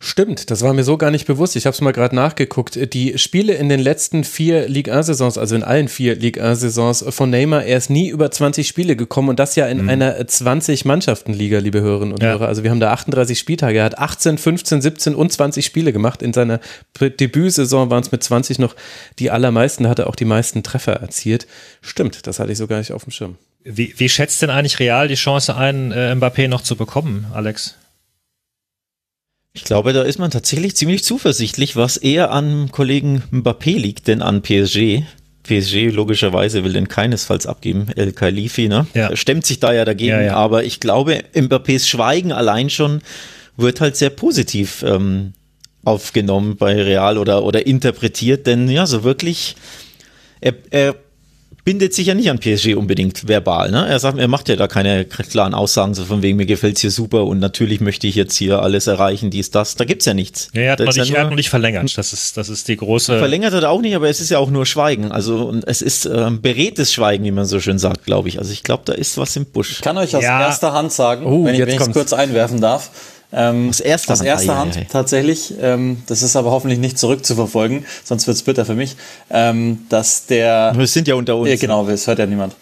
Stimmt, 0.00 0.52
das 0.52 0.62
war 0.62 0.74
mir 0.74 0.84
so 0.84 0.96
gar 0.96 1.10
nicht 1.10 1.26
bewusst. 1.26 1.56
Ich 1.56 1.66
habe 1.66 1.74
es 1.74 1.80
mal 1.80 1.92
gerade 1.92 2.14
nachgeguckt. 2.14 2.94
Die 2.94 3.18
Spiele 3.18 3.54
in 3.54 3.68
den 3.68 3.80
letzten 3.80 4.22
vier 4.22 4.68
Ligue 4.68 4.94
1-Saisons, 4.94 5.36
also 5.38 5.56
in 5.56 5.64
allen 5.64 5.88
vier 5.88 6.14
Ligue 6.14 6.40
1-Saisons 6.40 7.04
von 7.12 7.30
Neymar, 7.30 7.64
er 7.64 7.78
ist 7.78 7.90
nie 7.90 8.08
über 8.08 8.30
20 8.30 8.68
Spiele 8.68 8.94
gekommen 8.94 9.28
und 9.28 9.40
das 9.40 9.56
ja 9.56 9.66
in 9.66 9.82
mhm. 9.82 9.88
einer 9.88 10.20
20-Mannschaften-Liga, 10.20 11.58
liebe 11.58 11.80
Hörerinnen 11.80 12.14
und 12.14 12.22
ja. 12.22 12.28
Hörer. 12.28 12.46
Also 12.46 12.62
wir 12.62 12.70
haben 12.70 12.78
da 12.78 12.92
38 12.92 13.36
Spieltage. 13.36 13.78
Er 13.78 13.86
hat 13.86 13.98
18, 13.98 14.38
15, 14.38 14.82
17 14.82 15.14
und 15.16 15.32
20 15.32 15.66
Spiele 15.66 15.92
gemacht. 15.92 16.22
In 16.22 16.32
seiner 16.32 16.60
Debütsaison 17.00 17.90
waren 17.90 18.02
es 18.02 18.12
mit 18.12 18.22
20 18.22 18.60
noch 18.60 18.76
die 19.18 19.32
allermeisten, 19.32 19.88
hat 19.88 19.98
er 19.98 20.06
auch 20.06 20.16
die 20.16 20.26
meisten 20.26 20.62
Treffer 20.62 20.92
erzielt. 20.92 21.48
Stimmt, 21.80 22.28
das 22.28 22.38
hatte 22.38 22.52
ich 22.52 22.58
so 22.58 22.68
gar 22.68 22.78
nicht 22.78 22.92
auf 22.92 23.02
dem 23.02 23.10
Schirm. 23.10 23.36
Wie, 23.64 23.92
wie 23.96 24.08
schätzt 24.08 24.42
denn 24.42 24.50
eigentlich 24.50 24.78
Real 24.78 25.08
die 25.08 25.16
Chance 25.16 25.56
ein, 25.56 25.90
äh, 25.90 26.12
Mbappé 26.12 26.46
noch 26.46 26.60
zu 26.60 26.76
bekommen, 26.76 27.26
Alex? 27.34 27.77
Ich 29.54 29.64
glaube, 29.64 29.92
da 29.92 30.02
ist 30.02 30.18
man 30.18 30.30
tatsächlich 30.30 30.76
ziemlich 30.76 31.02
zuversichtlich, 31.04 31.74
was 31.74 31.96
eher 31.96 32.30
an 32.30 32.70
Kollegen 32.70 33.22
Mbappé 33.32 33.76
liegt, 33.76 34.06
denn 34.06 34.22
an 34.22 34.42
PSG. 34.42 35.02
PSG 35.42 35.90
logischerweise 35.90 36.62
will 36.62 36.74
den 36.74 36.88
keinesfalls 36.88 37.46
abgeben, 37.46 37.88
El 37.96 38.12
Khalifi, 38.12 38.68
ne? 38.68 38.86
Ja. 38.94 39.16
Stemmt 39.16 39.46
sich 39.46 39.58
da 39.60 39.72
ja 39.72 39.84
dagegen, 39.84 40.10
ja, 40.10 40.22
ja. 40.22 40.34
aber 40.34 40.64
ich 40.64 40.78
glaube, 40.78 41.24
Mbappés 41.34 41.86
Schweigen 41.86 42.32
allein 42.32 42.70
schon 42.70 43.00
wird 43.56 43.80
halt 43.80 43.96
sehr 43.96 44.10
positiv 44.10 44.84
ähm, 44.86 45.32
aufgenommen 45.84 46.56
bei 46.56 46.80
Real 46.80 47.18
oder, 47.18 47.42
oder 47.42 47.66
interpretiert, 47.66 48.46
denn 48.46 48.68
ja, 48.68 48.86
so 48.86 49.04
wirklich, 49.04 49.56
er, 50.40 50.54
er 50.70 50.94
bindet 51.68 51.92
sich 51.92 52.06
ja 52.06 52.14
nicht 52.14 52.30
an 52.30 52.38
PSG 52.38 52.76
unbedingt 52.76 53.28
verbal. 53.28 53.70
Ne? 53.70 53.86
Er 53.86 53.98
sagt, 53.98 54.16
er 54.18 54.26
macht 54.26 54.48
ja 54.48 54.56
da 54.56 54.68
keine 54.68 55.04
klaren 55.04 55.52
Aussagen, 55.52 55.92
so 55.92 56.06
von 56.06 56.22
wegen, 56.22 56.38
mir 56.38 56.46
gefällt's 56.46 56.80
hier 56.80 56.90
super 56.90 57.26
und 57.26 57.40
natürlich 57.40 57.82
möchte 57.82 58.06
ich 58.06 58.14
jetzt 58.14 58.36
hier 58.36 58.62
alles 58.62 58.86
erreichen, 58.86 59.28
dies, 59.28 59.50
das. 59.50 59.74
Da 59.74 59.84
gibt's 59.84 60.06
ja 60.06 60.14
nichts. 60.14 60.48
Ja, 60.54 60.62
er 60.62 60.72
hat, 60.72 60.78
noch 60.78 60.96
nicht, 60.96 61.10
ja 61.10 61.24
nur, 61.24 61.34
nicht 61.34 61.50
verlängert. 61.50 61.98
Das 61.98 62.14
ist, 62.14 62.38
das 62.38 62.48
ist 62.48 62.68
die 62.68 62.76
große. 62.78 63.18
Verlängert 63.18 63.52
hat 63.52 63.64
er 63.64 63.68
auch 63.68 63.82
nicht, 63.82 63.94
aber 63.94 64.08
es 64.08 64.18
ist 64.18 64.30
ja 64.30 64.38
auch 64.38 64.48
nur 64.48 64.64
Schweigen. 64.64 65.12
Also 65.12 65.60
es 65.66 65.82
ist 65.82 66.06
ähm, 66.06 66.40
beredtes 66.40 66.90
Schweigen, 66.90 67.24
wie 67.24 67.32
man 67.32 67.44
so 67.44 67.60
schön 67.60 67.78
sagt, 67.78 68.06
glaube 68.06 68.30
ich. 68.30 68.38
Also 68.38 68.50
ich 68.50 68.62
glaube, 68.62 68.84
da 68.86 68.94
ist 68.94 69.18
was 69.18 69.36
im 69.36 69.44
Busch. 69.44 69.72
Ich 69.72 69.80
kann 69.82 69.98
euch 69.98 70.16
aus 70.16 70.22
ja. 70.22 70.40
erster 70.40 70.72
Hand 70.72 70.90
sagen, 70.90 71.26
oh, 71.26 71.44
wenn 71.44 71.54
ich 71.54 71.60
es 71.60 71.90
kurz 71.90 72.14
einwerfen 72.14 72.62
darf. 72.62 72.90
Ähm, 73.30 73.68
aus 73.68 73.80
erster 73.80 74.14
aus 74.14 74.20
Hand, 74.20 74.28
erster 74.28 74.56
Hand 74.56 74.76
ei, 74.76 74.80
ei, 74.80 74.82
ei. 74.82 74.86
tatsächlich. 74.90 75.54
Ähm, 75.60 76.02
das 76.06 76.22
ist 76.22 76.34
aber 76.34 76.50
hoffentlich 76.50 76.78
nicht 76.78 76.98
zurückzuverfolgen, 76.98 77.84
sonst 78.02 78.26
wird's 78.26 78.42
bitter 78.42 78.64
für 78.64 78.74
mich. 78.74 78.96
Ähm, 79.30 79.86
dass 79.90 80.26
der. 80.26 80.72
Wir 80.74 80.86
sind 80.86 81.08
ja 81.08 81.14
unter 81.14 81.36
uns. 81.36 81.50
Ja, 81.50 81.56
genau, 81.56 81.86
es 81.88 82.06
hört 82.06 82.18
ja 82.18 82.26
niemand. 82.26 82.56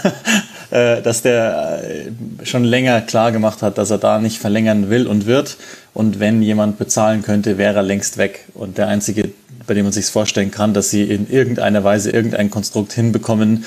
äh, 0.70 1.00
dass 1.00 1.22
der 1.22 1.82
äh, 1.82 2.46
schon 2.46 2.64
länger 2.64 3.00
klar 3.00 3.32
gemacht 3.32 3.62
hat, 3.62 3.78
dass 3.78 3.90
er 3.90 3.98
da 3.98 4.18
nicht 4.18 4.38
verlängern 4.38 4.90
will 4.90 5.06
und 5.06 5.26
wird. 5.26 5.56
Und 5.94 6.20
wenn 6.20 6.42
jemand 6.42 6.78
bezahlen 6.78 7.22
könnte, 7.22 7.56
wäre 7.56 7.76
er 7.76 7.82
längst 7.82 8.18
weg. 8.18 8.44
Und 8.52 8.76
der 8.76 8.88
einzige, 8.88 9.30
bei 9.66 9.72
dem 9.72 9.84
man 9.84 9.92
sich 9.92 10.04
vorstellen 10.06 10.50
kann, 10.50 10.74
dass 10.74 10.90
sie 10.90 11.04
in 11.04 11.30
irgendeiner 11.30 11.84
Weise 11.84 12.10
irgendein 12.10 12.50
Konstrukt 12.50 12.92
hinbekommen, 12.92 13.64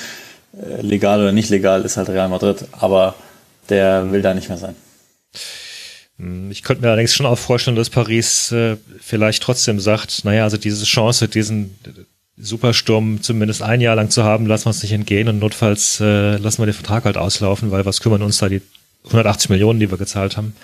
äh, 0.54 0.80
legal 0.80 1.20
oder 1.20 1.32
nicht 1.32 1.50
legal, 1.50 1.84
ist 1.84 1.96
halt 1.96 2.08
Real 2.08 2.28
Madrid. 2.28 2.66
Aber 2.70 3.16
der 3.68 4.12
will 4.12 4.22
da 4.22 4.32
nicht 4.32 4.48
mehr 4.48 4.58
sein. 4.58 4.76
Hm, 6.20 6.50
ich 6.50 6.62
könnte 6.62 6.82
mir 6.82 6.88
allerdings 6.88 7.14
schon 7.14 7.26
auch 7.26 7.38
vorstellen, 7.38 7.76
dass 7.76 7.90
Paris 7.90 8.52
äh, 8.52 8.76
vielleicht 9.00 9.42
trotzdem 9.42 9.80
sagt, 9.80 10.24
naja, 10.24 10.44
also 10.44 10.56
diese 10.56 10.84
Chance, 10.84 11.28
diesen 11.28 11.76
Supersturm 12.36 13.22
zumindest 13.22 13.62
ein 13.62 13.80
Jahr 13.80 13.96
lang 13.96 14.10
zu 14.10 14.24
haben, 14.24 14.46
lassen 14.46 14.66
wir 14.66 14.70
uns 14.70 14.82
nicht 14.82 14.92
entgehen 14.92 15.28
und 15.28 15.38
notfalls 15.38 16.00
äh, 16.00 16.36
lassen 16.36 16.62
wir 16.62 16.66
den 16.66 16.74
Vertrag 16.74 17.04
halt 17.04 17.16
auslaufen, 17.16 17.70
weil 17.70 17.86
was 17.86 18.00
kümmern 18.00 18.22
uns 18.22 18.38
da 18.38 18.48
die 18.48 18.62
180 19.06 19.50
Millionen, 19.50 19.80
die 19.80 19.90
wir 19.90 19.98
gezahlt 19.98 20.36
haben. 20.36 20.54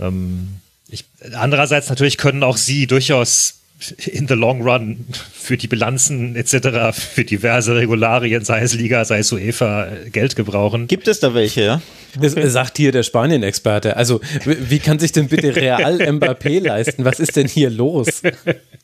Ähm, 0.00 0.56
ich, 0.88 1.04
andererseits 1.34 1.88
natürlich 1.88 2.16
können 2.16 2.42
auch 2.42 2.56
sie 2.56 2.86
durchaus 2.86 3.59
in 4.06 4.28
the 4.28 4.34
long 4.34 4.62
run 4.62 5.06
für 5.32 5.56
die 5.56 5.68
Bilanzen 5.68 6.36
etc., 6.36 6.96
für 6.96 7.24
diverse 7.24 7.74
Regularien, 7.74 8.44
sei 8.44 8.60
es 8.60 8.74
Liga, 8.74 9.04
sei 9.04 9.20
es 9.20 9.32
UEFA, 9.32 9.88
Geld 10.12 10.36
gebrauchen. 10.36 10.86
Gibt 10.86 11.08
es 11.08 11.20
da 11.20 11.34
welche, 11.34 11.62
ja? 11.62 11.82
Das 12.18 12.32
sagt 12.52 12.76
hier 12.76 12.92
der 12.92 13.02
Spanien-Experte. 13.02 13.96
Also, 13.96 14.20
wie 14.44 14.78
kann 14.80 14.98
sich 14.98 15.12
denn 15.12 15.28
bitte 15.28 15.54
Real 15.54 15.94
Mbappé 16.12 16.60
leisten? 16.60 17.04
Was 17.04 17.20
ist 17.20 17.36
denn 17.36 17.46
hier 17.46 17.70
los? 17.70 18.22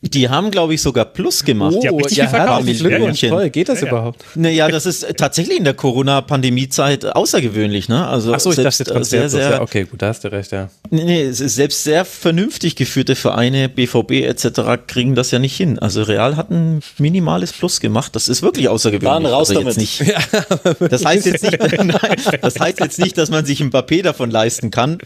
Die 0.00 0.28
haben, 0.28 0.50
glaube 0.50 0.74
ich, 0.74 0.82
sogar 0.82 1.06
Plus 1.06 1.44
gemacht. 1.44 1.74
Oh, 1.76 2.00
die 2.00 2.22
haben 2.22 2.32
ja, 2.32 2.56
herzlichen 2.56 2.86
Glückwunsch. 2.86 3.20
Toll, 3.20 3.50
geht 3.50 3.68
das 3.68 3.80
ja, 3.80 3.88
überhaupt? 3.88 4.24
Naja, 4.34 4.68
das 4.68 4.86
ist 4.86 5.16
tatsächlich 5.16 5.58
in 5.58 5.64
der 5.64 5.74
Corona-Pandemie-Zeit 5.74 7.06
außergewöhnlich, 7.06 7.88
ne? 7.88 8.06
Also 8.06 8.32
Ach 8.32 8.40
so, 8.40 8.50
ich 8.50 8.56
dachte 8.56 9.04
sehr, 9.04 9.28
sehr, 9.28 9.50
ja, 9.50 9.60
okay, 9.60 9.84
gut, 9.84 10.02
da 10.02 10.08
hast 10.08 10.22
du 10.24 10.30
recht, 10.30 10.52
ja. 10.52 10.68
Nee, 10.90 11.04
nee, 11.04 11.30
selbst 11.30 11.84
sehr 11.84 12.04
vernünftig 12.04 12.76
geführte 12.76 13.16
Vereine, 13.16 13.68
BVB 13.68 14.22
etc., 14.22 14.85
kriegen 14.86 15.14
das 15.14 15.30
ja 15.30 15.38
nicht 15.38 15.56
hin. 15.56 15.78
Also 15.78 16.02
Real 16.02 16.36
hat 16.36 16.50
ein 16.50 16.80
minimales 16.98 17.52
Plus 17.52 17.80
gemacht. 17.80 18.14
Das 18.16 18.28
ist 18.28 18.42
wirklich 18.42 18.68
außergewöhnlich. 18.68 19.22
Dann 19.22 19.26
raus 19.26 19.50
also 19.50 19.60
damit. 19.60 19.76
Nicht, 19.76 20.02
das 20.90 21.04
heißt 21.04 21.26
jetzt 21.26 21.42
nicht, 21.42 21.60
nein, 21.78 22.16
das 22.40 22.58
heißt 22.58 22.80
jetzt 22.80 22.98
nicht, 22.98 23.18
dass 23.18 23.30
man 23.30 23.44
sich 23.44 23.60
ein 23.60 23.70
Mbappé 23.70 24.02
davon 24.02 24.30
leisten 24.30 24.70
kann. 24.70 24.98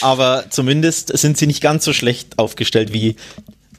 Aber 0.00 0.44
zumindest 0.50 1.16
sind 1.16 1.38
sie 1.38 1.46
nicht 1.46 1.60
ganz 1.60 1.84
so 1.84 1.92
schlecht 1.92 2.38
aufgestellt 2.38 2.92
wie 2.92 3.16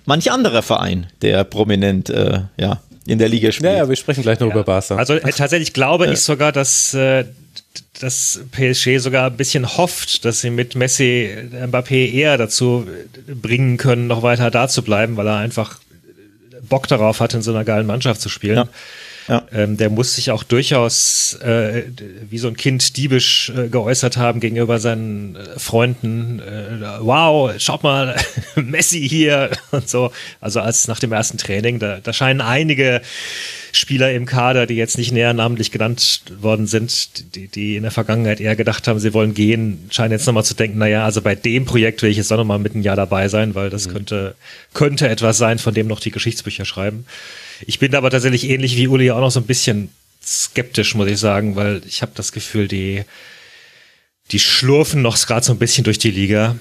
manch 0.06 0.32
anderer 0.32 0.62
Verein, 0.62 1.08
der 1.22 1.44
prominent 1.44 2.10
äh, 2.10 2.42
ja, 2.58 2.82
in 3.06 3.20
der 3.20 3.30
Liga 3.30 3.52
spielt. 3.52 3.72
Ja, 3.72 3.78
ja 3.78 3.90
wir 3.90 3.96
sprechen 3.96 4.22
gleich 4.22 4.40
noch 4.40 4.48
ja. 4.48 4.54
über 4.54 4.64
Barca. 4.64 4.96
Also 4.96 5.14
äh, 5.14 5.32
tatsächlich 5.32 5.74
glaube 5.74 6.08
ich 6.08 6.20
sogar, 6.20 6.52
dass 6.52 6.94
äh, 6.94 7.26
dass 8.00 8.42
PSG 8.52 8.98
sogar 9.00 9.30
ein 9.30 9.38
bisschen 9.38 9.78
hofft, 9.78 10.26
dass 10.26 10.42
sie 10.42 10.50
mit 10.50 10.76
Messi 10.76 11.30
Mbappé 11.52 12.12
eher 12.12 12.38
dazu 12.38 12.88
bringen 13.28 13.78
können, 13.78 14.08
noch 14.08 14.24
weiter 14.24 14.52
da 14.52 14.68
zu 14.68 14.84
bleiben, 14.84 15.18
weil 15.18 15.28
er 15.28 15.38
einfach 15.38 15.80
Bock 16.62 16.88
darauf 16.88 17.20
hat, 17.20 17.34
in 17.34 17.42
so 17.42 17.52
einer 17.52 17.64
geilen 17.64 17.88
Mannschaft 17.88 18.22
zu 18.22 18.30
spielen. 18.30 18.58
Ja. 18.58 18.68
Ja. 19.28 19.46
Ähm, 19.52 19.76
der 19.76 19.90
muss 19.90 20.16
sich 20.16 20.32
auch 20.32 20.44
durchaus 20.44 21.34
äh, 21.42 21.84
wie 22.30 22.38
so 22.38 22.48
ein 22.48 22.56
Kind 22.56 22.96
diebisch 22.96 23.52
äh, 23.56 23.68
geäußert 23.68 24.16
haben 24.16 24.40
gegenüber 24.40 24.80
seinen 24.80 25.36
äh, 25.36 25.60
Freunden. 25.60 26.40
Äh, 26.40 27.00
wow, 27.02 27.52
schaut 27.58 27.84
mal, 27.84 28.16
Messi 28.56 29.08
hier 29.08 29.52
und 29.72 29.90
so. 29.90 30.12
Also 30.40 30.62
als 30.62 30.88
nach 30.88 31.00
dem 31.00 31.12
ersten 31.12 31.38
Training, 31.38 31.80
da, 31.80 32.00
da 32.02 32.14
scheinen 32.14 32.40
einige 32.40 33.02
Spieler 33.74 34.14
im 34.14 34.26
Kader, 34.26 34.66
die 34.66 34.76
jetzt 34.76 34.98
nicht 34.98 35.12
näher 35.12 35.34
namentlich 35.34 35.72
genannt 35.72 36.22
worden 36.40 36.66
sind, 36.66 37.36
die, 37.36 37.50
die 37.50 37.76
in 37.76 37.84
der 37.84 37.92
Vergangenheit 37.92 38.40
eher 38.40 38.56
gedacht 38.56 38.88
haben, 38.88 39.00
sie 39.00 39.14
wollen 39.14 39.34
gehen, 39.34 39.88
scheinen 39.92 40.14
jetzt 40.14 40.26
nochmal 40.26 40.46
zu 40.46 40.54
denken, 40.54 40.78
naja, 40.78 41.04
also 41.04 41.22
bei 41.22 41.36
dem 41.36 41.66
Projekt 41.66 42.02
will 42.02 42.10
ich 42.10 42.18
jetzt 42.18 42.32
auch 42.32 42.38
nochmal 42.38 42.60
mit 42.60 42.76
ein 42.76 42.82
Jahr 42.82 42.96
dabei 42.96 43.28
sein, 43.28 43.56
weil 43.56 43.70
das 43.70 43.88
mhm. 43.88 43.94
könnte, 43.94 44.36
könnte 44.74 45.10
etwas 45.10 45.38
sein, 45.38 45.60
von 45.60 45.74
dem 45.74 45.88
noch 45.88 46.00
die 46.00 46.12
Geschichtsbücher 46.12 46.64
schreiben. 46.64 47.06
Ich 47.66 47.80
bin 47.80 47.96
aber 47.96 48.10
tatsächlich 48.10 48.50
ähnlich 48.50 48.78
wie 48.78 48.88
Uli 48.88 49.12
auch 49.12 49.20
noch 49.20 49.32
so 49.32 49.40
ein 49.40 49.46
bisschen 49.46 49.90
skeptisch, 50.24 50.96
muss 50.96 51.10
ich 51.10 51.20
sagen, 51.20 51.56
weil 51.56 51.82
ich 51.88 52.02
habe 52.02 52.12
das 52.16 52.32
Gefühl, 52.32 52.68
die, 52.68 53.04
die 54.32 54.40
schlurfen 54.40 55.02
noch 55.02 55.18
gerade 55.26 55.46
so 55.46 55.54
ein 55.54 55.60
bisschen 55.60 55.84
durch 55.84 55.98
die 55.98 56.12
Liga. 56.12 56.58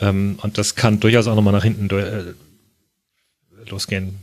Ähm, 0.00 0.38
und 0.42 0.58
das 0.58 0.74
kann 0.74 1.00
durchaus 1.00 1.26
auch 1.26 1.34
nochmal 1.34 1.54
nach 1.54 1.64
hinten 1.64 1.88
äh, 1.90 2.34
losgehen. 3.70 4.16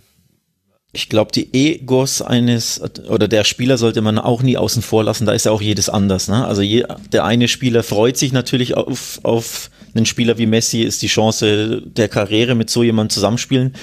Ich 0.94 1.10
glaube, 1.10 1.32
die 1.34 1.54
Egos 1.54 2.22
eines 2.22 2.82
oder 3.10 3.28
der 3.28 3.44
Spieler 3.44 3.78
sollte 3.78 4.02
man 4.02 4.18
auch 4.18 4.42
nie 4.42 4.56
außen 4.56 4.82
vor 4.82 5.04
lassen. 5.04 5.26
Da 5.26 5.34
ist 5.34 5.46
ja 5.46 5.52
auch 5.52 5.62
jedes 5.62 5.90
anders. 5.90 6.30
Ne? 6.30 6.46
Also 6.48 6.62
je, 6.62 6.86
der 7.12 7.26
eine 7.26 7.50
Spieler 7.50 7.84
freut 7.84 8.16
sich 8.16 8.32
natürlich 8.32 8.76
auf, 8.76 9.20
auf 9.24 9.72
einen 9.94 10.06
Spieler 10.06 10.38
wie 10.38 10.46
Messi, 10.46 10.84
ist 10.84 11.02
die 11.02 11.08
Chance 11.08 11.82
der 11.86 12.08
Karriere 12.08 12.56
mit 12.56 12.70
so 12.70 12.82
jemandem 12.82 13.14
zusammenspielen. 13.14 13.76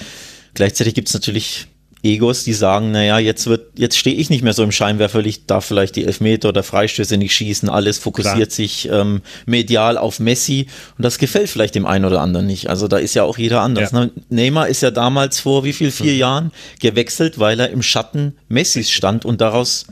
Gleichzeitig 0.55 0.95
gibt 0.95 1.09
es 1.09 1.15
natürlich 1.15 1.67
Egos, 2.05 2.43
die 2.43 2.53
sagen, 2.53 2.91
naja, 2.91 3.19
jetzt 3.19 3.47
wird, 3.47 3.79
jetzt 3.79 3.97
stehe 3.97 4.17
ich 4.17 4.29
nicht 4.29 4.43
mehr 4.43 4.55
so 4.55 4.65
im 4.65 4.73
Scheinwerferlicht, 4.73 5.49
darf 5.49 5.65
vielleicht 5.65 5.95
die 5.95 6.05
Elfmeter 6.05 6.49
oder 6.49 6.65
Freistöße 6.65 7.17
nicht 7.17 7.33
schießen, 7.33 7.69
alles 7.69 7.99
fokussiert 7.99 8.35
Klar. 8.35 8.51
sich 8.51 8.89
ähm, 8.91 9.23
medial 9.47 9.97
auf 9.97 10.19
Messi 10.19 10.67
und 10.99 11.05
das 11.05 11.19
gefällt 11.19 11.49
vielleicht 11.49 11.77
dem 11.77 11.87
einen 11.87 12.05
oder 12.05 12.21
anderen 12.21 12.47
nicht. 12.47 12.69
Also 12.69 12.89
da 12.89 12.97
ist 12.99 13.15
ja 13.15 13.23
auch 13.23 13.39
jeder 13.39 13.61
anders. 13.61 13.93
Ja. 13.93 14.01
Ne? 14.01 14.11
Neymar 14.31 14.69
ist 14.69 14.83
ja 14.83 14.91
damals 14.91 15.39
vor 15.39 15.63
wie 15.63 15.73
viel, 15.73 15.93
vier 15.93 16.13
mhm. 16.15 16.19
Jahren 16.19 16.53
gewechselt, 16.81 17.39
weil 17.39 17.61
er 17.61 17.71
im 17.71 17.83
Schatten 17.83 18.35
Messis 18.49 18.91
stand 18.91 19.25
und 19.25 19.41
daraus 19.41 19.87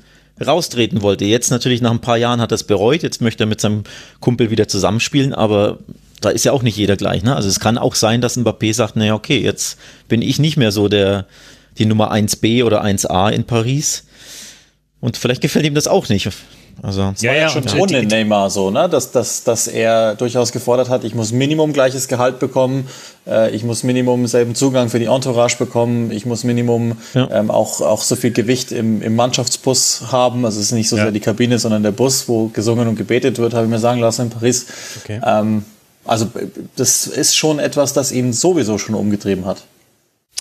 raustreten 0.45 1.03
wollte. 1.03 1.27
Jetzt 1.27 1.51
natürlich 1.51 1.81
nach 1.81 1.93
ein 1.93 2.01
paar 2.01 2.17
Jahren 2.17 2.41
hat 2.41 2.51
er 2.51 2.57
es 2.57 2.65
bereut, 2.65 3.05
jetzt 3.05 3.21
möchte 3.21 3.45
er 3.45 3.47
mit 3.47 3.61
seinem 3.61 3.85
Kumpel 4.19 4.51
wieder 4.51 4.67
zusammenspielen, 4.67 5.33
aber 5.33 5.79
da 6.21 6.31
ist 6.31 6.45
ja 6.45 6.53
auch 6.53 6.63
nicht 6.63 6.77
jeder 6.77 6.97
gleich. 6.97 7.23
Ne? 7.23 7.37
Also 7.37 7.49
es 7.49 7.61
kann 7.61 7.79
auch 7.79 7.95
sein, 7.95 8.21
dass 8.21 8.37
Mbappé 8.37 8.75
sagt, 8.75 8.97
naja, 8.97 9.15
okay, 9.15 9.39
jetzt 9.39 9.79
bin 10.09 10.23
ich 10.23 10.39
nicht 10.39 10.57
mehr 10.57 10.73
so 10.73 10.89
der 10.89 11.27
die 11.81 11.87
Nummer 11.87 12.13
1b 12.13 12.65
oder 12.65 12.85
1a 12.85 13.31
in 13.31 13.45
Paris. 13.45 14.05
Und 15.01 15.17
vielleicht 15.17 15.41
gefällt 15.41 15.67
ihm 15.67 15.75
das 15.75 15.89
auch 15.89 16.09
nicht. 16.09 16.31
Also, 16.83 17.13
ja, 17.21 17.35
ja, 17.35 17.49
schon 17.51 17.69
ohne 17.79 18.03
Neymar 18.05 18.49
so, 18.49 18.71
ne? 18.71 18.89
dass, 18.89 19.13
dass, 19.13 19.45
dass 19.45 19.69
er 19.69 20.15
durchaus 20.15 20.51
gefordert 20.51 20.89
hat, 20.89 21.05
ich 21.05 21.15
muss 21.15 21.31
Minimum 21.31 21.75
gleiches 21.75 22.09
Gehalt 22.09 22.39
bekommen, 22.39 22.89
äh, 23.27 23.55
ich 23.55 23.65
muss 23.65 23.83
Minimum 23.83 24.27
selben 24.27 24.55
Zugang 24.55 24.89
für 24.89 24.99
die 24.99 25.05
Entourage 25.05 25.59
bekommen, 25.59 26.11
ich 26.11 26.25
muss 26.25 26.43
Minimum 26.43 26.97
ja. 27.13 27.29
ähm, 27.33 27.51
auch, 27.51 27.83
auch 27.83 28.01
so 28.03 28.17
viel 28.17 28.31
Gewicht 28.31 28.73
im, 28.73 29.03
im 29.03 29.15
Mannschaftsbus 29.15 30.05
haben. 30.11 30.47
Also 30.47 30.59
es 30.59 30.67
ist 30.67 30.73
nicht 30.73 30.89
so 30.89 30.97
ja. 30.97 31.03
sehr 31.03 31.13
die 31.13 31.21
Kabine, 31.21 31.59
sondern 31.59 31.83
der 31.83 31.93
Bus, 31.93 32.29
wo 32.29 32.47
gesungen 32.49 32.89
und 32.89 32.97
gebetet 32.97 33.39
wird, 33.39 33.53
habe 33.53 33.67
ich 33.67 33.71
mir 33.71 33.79
sagen 33.79 34.01
lassen 34.01 34.23
in 34.23 34.31
Paris. 34.31 34.67
Okay. 35.03 35.21
Ähm, 35.23 35.65
also 36.07 36.29
das 36.77 37.07
ist 37.07 37.37
schon 37.37 37.59
etwas, 37.59 37.93
das 37.93 38.11
ihn 38.11 38.33
sowieso 38.33 38.79
schon 38.79 38.95
umgetrieben 38.95 39.45
hat. 39.45 39.65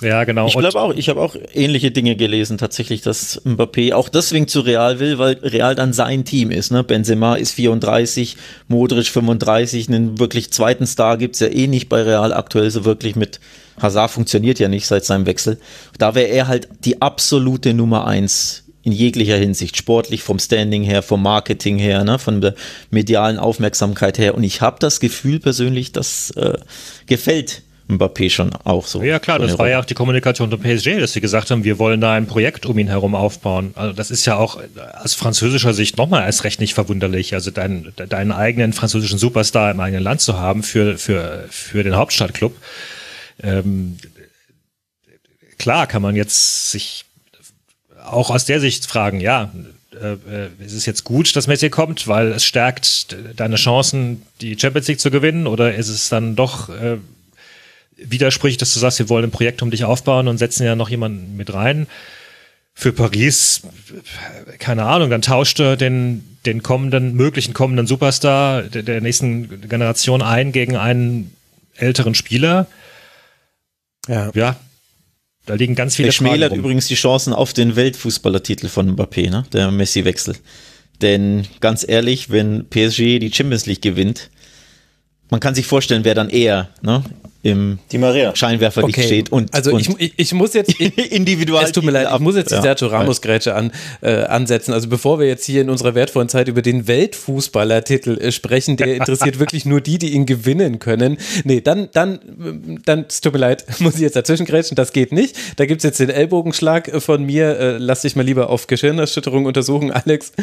Ja, 0.02 0.24
genau. 0.24 0.48
Ich 0.48 0.58
glaube 0.58 0.80
auch, 0.80 0.94
ich 0.94 1.10
habe 1.10 1.22
auch 1.22 1.36
ähnliche 1.54 1.92
Dinge 1.92 2.16
gelesen, 2.16 2.58
tatsächlich, 2.58 3.02
dass 3.02 3.42
Mbappé 3.46 3.94
auch 3.94 4.08
deswegen 4.08 4.48
zu 4.48 4.62
Real 4.62 5.00
will, 5.00 5.20
weil 5.20 5.34
Real 5.44 5.76
dann 5.76 5.92
sein 5.92 6.24
Team 6.24 6.52
ist. 6.52 6.72
Ne? 6.72 6.84
Benzema 6.84 7.36
ist 7.36 7.52
34, 7.52 8.38
Modric 8.70 9.08
35, 9.08 9.90
einen 9.90 10.18
wirklich 10.18 10.52
zweiten 10.52 10.88
Star 10.88 11.18
gibt's 11.18 11.42
ja 11.42 11.48
eh 11.48 11.68
nicht 11.68 11.90
bei 11.90 12.02
Real 12.02 12.32
aktuell 12.32 12.72
so 12.72 12.86
wirklich 12.86 13.16
mit 13.16 13.40
Hazard 13.82 14.12
funktioniert 14.12 14.60
ja 14.60 14.68
nicht 14.68 14.88
seit 14.88 15.06
seinem 15.06 15.26
Wechsel. 15.26 15.58
Da 15.98 16.16
wäre 16.16 16.28
er 16.28 16.48
halt 16.48 16.68
die 16.84 17.02
absolute 17.02 17.74
Nummer 17.74 18.06
eins 18.06 18.64
in 18.84 18.92
jeglicher 18.92 19.38
Hinsicht, 19.38 19.78
sportlich, 19.78 20.24
vom 20.24 20.40
Standing 20.40 20.84
her, 20.84 21.02
vom 21.02 21.22
Marketing 21.22 21.78
her, 21.78 22.04
ne, 22.04 22.18
von 22.18 22.42
der 22.42 22.56
medialen 22.92 23.38
Aufmerksamkeit 23.38 24.18
her. 24.18 24.36
Und 24.36 24.44
ich 24.44 24.62
habe 24.62 24.78
das 24.80 25.00
Gefühl 25.00 25.40
persönlich, 25.40 25.92
das 25.92 26.32
äh, 26.32 26.58
gefällt 27.06 27.64
Mbappé 27.90 28.30
schon 28.30 28.54
auch 28.64 28.86
so. 28.86 29.02
Ja 29.02 29.18
klar, 29.18 29.40
das 29.40 29.58
war 29.58 29.68
ja 29.68 29.80
auch 29.80 29.86
die 29.86 29.96
Kommunikation 29.96 30.52
der 30.52 30.58
PSG, 30.58 31.00
dass 31.00 31.14
sie 31.14 31.22
gesagt 31.22 31.50
haben, 31.50 31.64
wir 31.64 31.80
wollen 31.80 32.00
da 32.00 32.14
ein 32.14 32.28
Projekt 32.28 32.68
um 32.68 32.78
ihn 32.78 32.88
herum 32.88 33.16
aufbauen. 33.16 33.72
Also 33.76 33.94
das 33.94 34.12
ist 34.12 34.26
ja 34.26 34.38
auch 34.38 34.60
aus 35.02 35.16
französischer 35.16 35.74
Sicht 35.74 35.98
nochmal 35.98 36.24
erst 36.24 36.44
recht 36.44 36.60
nicht 36.60 36.76
verwunderlich. 36.76 37.34
Also 37.34 37.50
deinen, 37.50 37.92
deinen 37.96 38.32
eigenen 38.32 38.74
französischen 38.74 39.18
Superstar 39.18 39.72
im 39.72 39.80
eigenen 39.80 40.04
Land 40.04 40.22
zu 40.22 40.38
haben 40.38 40.62
für, 40.62 41.00
für, 41.00 41.46
für 41.50 41.84
den 41.84 41.96
Hauptstadtclub. 41.96 42.56
Ähm, 43.42 43.98
klar 45.58 45.88
kann 45.88 46.04
man 46.04 46.16
jetzt 46.16 46.70
sich 46.70 47.06
auch 48.06 48.30
aus 48.30 48.46
der 48.46 48.60
Sicht 48.60 48.86
fragen, 48.86 49.20
ja, 49.20 49.52
äh, 50.00 50.14
äh, 50.14 50.50
ist 50.64 50.74
es 50.74 50.86
jetzt 50.86 51.04
gut, 51.04 51.36
dass 51.36 51.48
Messi 51.48 51.70
kommt, 51.72 52.08
weil 52.08 52.32
es 52.34 52.46
stärkt 52.46 53.18
deine 53.36 53.56
Chancen, 53.56 54.22
die 54.42 54.58
Champions 54.60 54.88
League 54.88 55.00
zu 55.00 55.10
gewinnen, 55.10 55.48
oder 55.48 55.74
ist 55.74 55.90
es 55.90 56.10
dann 56.10 56.36
doch 56.36 56.70
äh, 56.70 56.98
widerspricht, 58.04 58.62
dass 58.62 58.74
du 58.74 58.80
sagst, 58.80 59.00
wir 59.00 59.10
wollen 59.10 59.26
ein 59.26 59.32
Projekt 59.32 59.62
um 59.62 59.72
dich 59.72 59.84
aufbauen 59.84 60.28
und 60.28 60.38
setzen 60.38 60.66
ja 60.66 60.76
noch 60.76 60.90
jemanden 60.90 61.36
mit 61.38 61.54
rein. 61.54 61.88
Für 62.74 62.94
Paris, 62.94 63.62
keine 64.60 64.84
Ahnung, 64.84 65.10
dann 65.10 65.22
tauscht 65.22 65.60
er 65.60 65.76
den, 65.76 66.38
den 66.46 66.64
kommenden, 66.64 67.14
möglichen 67.16 67.54
kommenden 67.54 67.88
Superstar 67.88 68.64
der, 68.64 68.84
der 68.84 69.02
nächsten 69.02 69.68
Generation 69.68 70.22
ein 70.22 70.52
gegen 70.52 70.78
einen 70.78 71.34
älteren 71.76 72.16
Spieler. 72.16 72.68
Ja. 74.08 74.32
Ja, 74.34 74.56
da 75.46 75.56
liegen 75.56 75.74
ganz 75.74 75.96
viele 75.96 76.10
Der 76.10 76.14
schmälert 76.14 76.56
übrigens 76.56 76.88
die 76.88 76.96
Chancen 76.96 77.34
auf 77.34 77.54
den 77.54 77.76
Weltfußballertitel 77.76 78.68
von 78.68 78.96
Mbappé, 78.96 79.32
ne? 79.32 79.46
der 79.52 79.72
Messi-Wechsel. 79.72 80.36
Denn 81.02 81.48
ganz 81.60 81.84
ehrlich, 81.88 82.30
wenn 82.30 82.70
PSG 82.70 83.20
die 83.20 83.32
Champions 83.34 83.66
League 83.66 83.82
gewinnt, 83.82 84.30
man 85.32 85.40
kann 85.40 85.56
sich 85.56 85.66
vorstellen, 85.66 86.04
wer 86.04 86.14
dann 86.14 86.30
eher 86.30 86.70
ne, 86.82 87.04
im 87.42 87.80
die 87.92 87.98
Maria. 87.98 88.36
Scheinwerferlicht 88.36 88.98
okay. 88.98 89.08
steht 89.08 89.32
und 89.32 89.54
also 89.54 89.72
und 89.72 89.88
ich, 90.00 90.14
ich 90.18 90.34
muss 90.34 90.54
jetzt 90.54 90.80
individual 90.80 91.64
es 91.64 91.72
tut 91.72 91.84
mir 91.84 91.92
leid 91.92 92.08
ich 92.14 92.20
muss 92.20 92.36
jetzt 92.36 92.52
die 92.52 92.62
Sergio 92.62 92.88
Ramos 92.88 93.22
Grätsche 93.22 93.56
an, 93.56 93.72
äh, 94.02 94.24
ansetzen. 94.24 94.74
Also 94.74 94.90
bevor 94.90 95.20
wir 95.20 95.28
jetzt 95.28 95.46
hier 95.46 95.62
in 95.62 95.70
unserer 95.70 95.96
wertvollen 95.96 96.30
Zeit 96.30 96.48
über 96.48 96.62
den 96.62 96.88
Weltfußballertitel 96.88 98.18
äh, 98.18 98.32
sprechen 98.32 98.78
der 98.78 98.96
interessiert 98.96 99.40
wirklich 99.40 99.66
nur 99.66 99.82
die 99.82 99.98
die 99.98 100.14
ihn 100.14 100.26
gewinnen 100.26 100.80
können. 100.80 101.18
Nee 101.44 101.62
dann 101.62 101.90
dann 101.94 102.20
dann 102.86 103.06
es 103.08 103.22
tut 103.22 103.34
mir 103.34 103.40
leid 103.40 103.66
muss 103.80 103.96
ich 103.96 104.02
jetzt 104.02 104.16
dazwischen 104.16 104.46
grätschen 104.46 104.76
das 104.76 104.92
geht 104.92 105.12
nicht. 105.12 105.38
Da 105.58 105.66
gibt 105.66 105.80
es 105.80 105.84
jetzt 105.84 106.00
den 106.00 106.10
Ellbogenschlag 106.10 107.02
von 107.02 107.24
mir. 107.24 107.58
Äh, 107.60 107.78
lass 107.78 108.02
dich 108.02 108.16
mal 108.16 108.26
lieber 108.26 108.50
auf 108.50 108.68
Geschirnerschütterung 108.68 109.46
untersuchen 109.46 109.92
Alex 109.92 110.34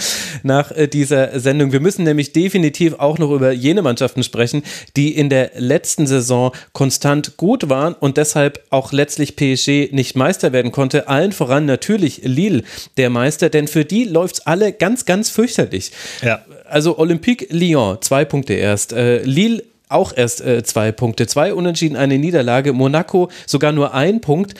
nach 0.42 0.72
äh, 0.72 0.88
dieser 0.88 1.38
Sendung. 1.40 1.72
Wir 1.72 1.80
müssen 1.80 2.04
nämlich 2.04 2.32
definitiv 2.32 2.94
auch 2.94 3.18
noch 3.18 3.30
über 3.30 3.52
jene 3.52 3.82
Mannschaften 3.82 4.22
sprechen 4.22 4.62
die 4.96 5.16
in 5.16 5.28
der 5.28 5.52
letzten 5.56 6.06
Saison 6.06 6.52
konstant 6.86 7.36
gut 7.36 7.68
waren 7.68 7.94
und 7.94 8.16
deshalb 8.16 8.64
auch 8.70 8.92
letztlich 8.92 9.34
PSG 9.34 9.92
nicht 9.92 10.14
Meister 10.14 10.52
werden 10.52 10.70
konnte. 10.70 11.08
Allen 11.08 11.32
voran 11.32 11.66
natürlich 11.66 12.20
Lille, 12.22 12.62
der 12.96 13.10
Meister, 13.10 13.48
denn 13.48 13.66
für 13.66 13.84
die 13.84 14.04
läuft 14.04 14.36
es 14.36 14.46
alle 14.46 14.72
ganz, 14.72 15.04
ganz 15.04 15.28
fürchterlich. 15.28 15.90
Ja. 16.22 16.44
Also 16.64 16.96
Olympique 16.96 17.48
Lyon, 17.50 17.98
zwei 18.02 18.24
Punkte 18.24 18.52
erst. 18.54 18.92
Äh, 18.92 19.24
Lille 19.24 19.64
auch 19.88 20.16
erst 20.16 20.40
äh, 20.42 20.62
zwei 20.62 20.92
Punkte. 20.92 21.26
Zwei 21.26 21.52
Unentschieden, 21.54 21.96
eine 21.96 22.18
Niederlage. 22.18 22.72
Monaco 22.72 23.30
sogar 23.46 23.72
nur 23.72 23.92
ein 23.92 24.20
Punkt. 24.20 24.54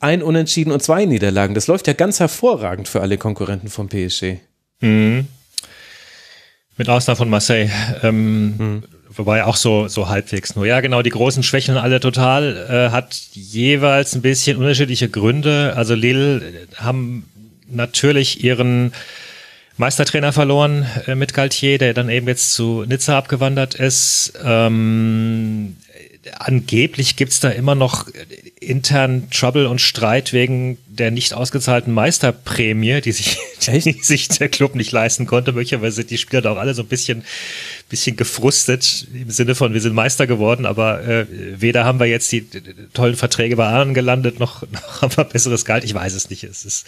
Ein 0.00 0.22
Unentschieden 0.22 0.72
und 0.72 0.82
zwei 0.82 1.06
Niederlagen. 1.06 1.54
Das 1.54 1.66
läuft 1.66 1.86
ja 1.86 1.94
ganz 1.94 2.20
hervorragend 2.20 2.88
für 2.88 3.00
alle 3.00 3.16
Konkurrenten 3.16 3.70
vom 3.70 3.88
PSG. 3.88 4.36
Mhm. 4.80 5.28
Mit 6.76 6.90
Ausnahme 6.90 7.16
von 7.16 7.30
Marseille. 7.30 7.70
Ähm, 8.02 8.56
mhm 8.58 8.82
Wobei 9.12 9.44
auch 9.44 9.56
so, 9.56 9.88
so 9.88 10.08
halbwegs 10.08 10.54
nur. 10.54 10.66
Ja, 10.66 10.80
genau, 10.80 11.02
die 11.02 11.10
großen 11.10 11.42
Schwächen 11.42 11.76
alle 11.76 11.98
total, 11.98 12.56
äh, 12.70 12.92
hat 12.92 13.12
jeweils 13.32 14.14
ein 14.14 14.22
bisschen 14.22 14.56
unterschiedliche 14.56 15.08
Gründe. 15.08 15.74
Also 15.76 15.94
Lille 15.94 16.68
haben 16.76 17.28
natürlich 17.68 18.44
ihren 18.44 18.92
Meistertrainer 19.76 20.32
verloren 20.32 20.86
äh, 21.06 21.16
mit 21.16 21.34
Galtier, 21.34 21.78
der 21.78 21.92
dann 21.92 22.08
eben 22.08 22.28
jetzt 22.28 22.54
zu 22.54 22.84
Nizza 22.86 23.18
abgewandert 23.18 23.74
ist. 23.74 24.34
Ähm, 24.44 25.76
angeblich 26.38 27.16
gibt's 27.16 27.40
da 27.40 27.48
immer 27.48 27.74
noch 27.74 28.06
intern 28.60 29.28
Trouble 29.30 29.66
und 29.66 29.80
Streit 29.80 30.32
wegen 30.32 30.78
der 30.86 31.10
nicht 31.10 31.32
ausgezahlten 31.32 31.92
Meisterprämie, 31.94 33.00
die 33.00 33.12
sich, 33.12 33.38
die 33.66 33.92
sich 34.02 34.28
der 34.28 34.48
Club 34.48 34.74
nicht 34.74 34.92
leisten 34.92 35.26
konnte. 35.26 35.52
Möglicherweise 35.52 35.96
sind 35.96 36.10
die 36.10 36.18
Spieler 36.18 36.42
da 36.42 36.52
auch 36.52 36.58
alle 36.58 36.74
so 36.74 36.82
ein 36.82 36.88
bisschen, 36.88 37.24
bisschen 37.90 38.16
gefrustet 38.16 39.06
im 39.12 39.30
Sinne 39.30 39.54
von, 39.54 39.74
wir 39.74 39.80
sind 39.80 39.94
Meister 39.94 40.26
geworden, 40.26 40.64
aber 40.64 41.06
äh, 41.06 41.26
weder 41.28 41.84
haben 41.84 41.98
wir 41.98 42.06
jetzt 42.06 42.30
die, 42.30 42.42
die 42.42 42.62
tollen 42.94 43.16
Verträge 43.16 43.56
bei 43.56 43.66
anderen 43.66 43.94
gelandet, 43.94 44.38
noch, 44.38 44.62
noch 44.70 45.02
haben 45.02 45.16
wir 45.16 45.24
besseres 45.24 45.64
Gehalt. 45.64 45.84
Ich 45.84 45.92
weiß 45.92 46.14
es 46.14 46.30
nicht. 46.30 46.44
Es 46.44 46.64
ist, 46.64 46.86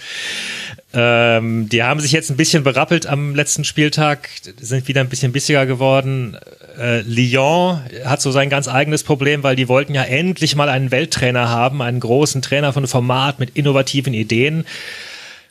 ähm, 0.94 1.68
die 1.68 1.82
haben 1.82 2.00
sich 2.00 2.12
jetzt 2.12 2.30
ein 2.30 2.36
bisschen 2.36 2.62
berappelt 2.62 3.06
am 3.06 3.34
letzten 3.34 3.64
Spieltag, 3.64 4.28
sind 4.60 4.88
wieder 4.88 5.00
ein 5.00 5.08
bisschen 5.08 5.32
bissiger 5.32 5.66
geworden. 5.66 6.38
Äh, 6.78 7.00
Lyon 7.00 7.80
hat 8.04 8.22
so 8.22 8.30
sein 8.30 8.48
ganz 8.48 8.68
eigenes 8.68 9.02
Problem, 9.02 9.42
weil 9.42 9.56
die 9.56 9.68
wollten 9.68 9.94
ja 9.94 10.04
endlich 10.04 10.56
mal 10.56 10.68
einen 10.68 10.90
Welttrainer 10.92 11.48
haben, 11.48 11.82
einen 11.82 12.00
großen 12.00 12.40
Trainer 12.42 12.72
von 12.72 12.86
Format 12.86 13.40
mit 13.40 13.56
innovativen 13.56 14.14
Ideen. 14.14 14.64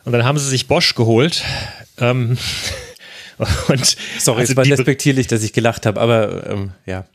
Und 0.05 0.13
dann 0.13 0.23
haben 0.23 0.39
sie 0.39 0.49
sich 0.49 0.67
Bosch 0.67 0.95
geholt. 0.95 1.43
Ähm, 1.99 2.37
und 3.67 3.97
Sorry, 4.19 4.41
also 4.41 4.51
es 4.51 4.57
war 4.57 4.65
respektierlich, 4.65 5.27
dass 5.27 5.43
ich 5.43 5.53
gelacht 5.53 5.85
habe, 5.85 5.99
aber 5.99 6.49
ähm, 6.49 6.71
ja. 6.85 7.05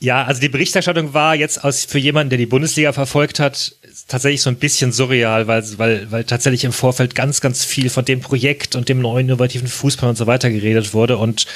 Ja, 0.00 0.24
also 0.24 0.40
die 0.40 0.48
Berichterstattung 0.48 1.14
war 1.14 1.34
jetzt 1.34 1.64
aus, 1.64 1.84
für 1.84 1.98
jemanden, 1.98 2.30
der 2.30 2.38
die 2.38 2.46
Bundesliga 2.46 2.92
verfolgt 2.92 3.40
hat, 3.40 3.74
tatsächlich 4.08 4.42
so 4.42 4.50
ein 4.50 4.56
bisschen 4.56 4.92
surreal, 4.92 5.46
weil, 5.46 5.64
weil, 5.78 6.10
weil 6.10 6.24
tatsächlich 6.24 6.64
im 6.64 6.72
Vorfeld 6.72 7.14
ganz, 7.14 7.40
ganz 7.40 7.64
viel 7.64 7.88
von 7.88 8.04
dem 8.04 8.20
Projekt 8.20 8.76
und 8.76 8.88
dem 8.88 9.00
neuen 9.00 9.28
innovativen 9.28 9.68
Fußball 9.68 10.10
und 10.10 10.16
so 10.16 10.26
weiter 10.26 10.50
geredet 10.50 10.92
wurde 10.92 11.16
und 11.16 11.46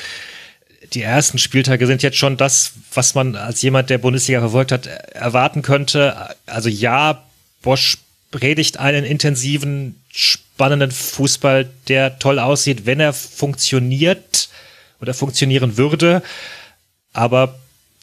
die 0.95 1.03
ersten 1.03 1.39
Spieltage 1.39 1.87
sind 1.87 2.03
jetzt 2.03 2.17
schon 2.17 2.37
das, 2.37 2.73
was 2.95 3.15
man 3.15 3.37
als 3.37 3.61
jemand, 3.63 3.91
der 3.91 3.99
Bundesliga 3.99 4.41
verfolgt 4.41 4.73
hat, 4.73 4.87
erwarten 4.87 5.63
könnte. 5.63 6.17
Also 6.47 6.69
ja, 6.69 7.25
Bosch 7.63 7.99
predigt 8.31 8.79
einen 8.79 9.05
intensiven, 9.05 10.01
spannenden 10.19 10.91
Fußball, 10.91 11.71
der 11.87 12.19
toll 12.19 12.41
aussieht, 12.41 12.87
wenn 12.87 12.99
er 12.99 13.13
funktioniert 13.13 14.49
oder 15.01 15.15
funktionieren 15.15 15.77
würde. 15.77 16.23
Aber 17.13 17.57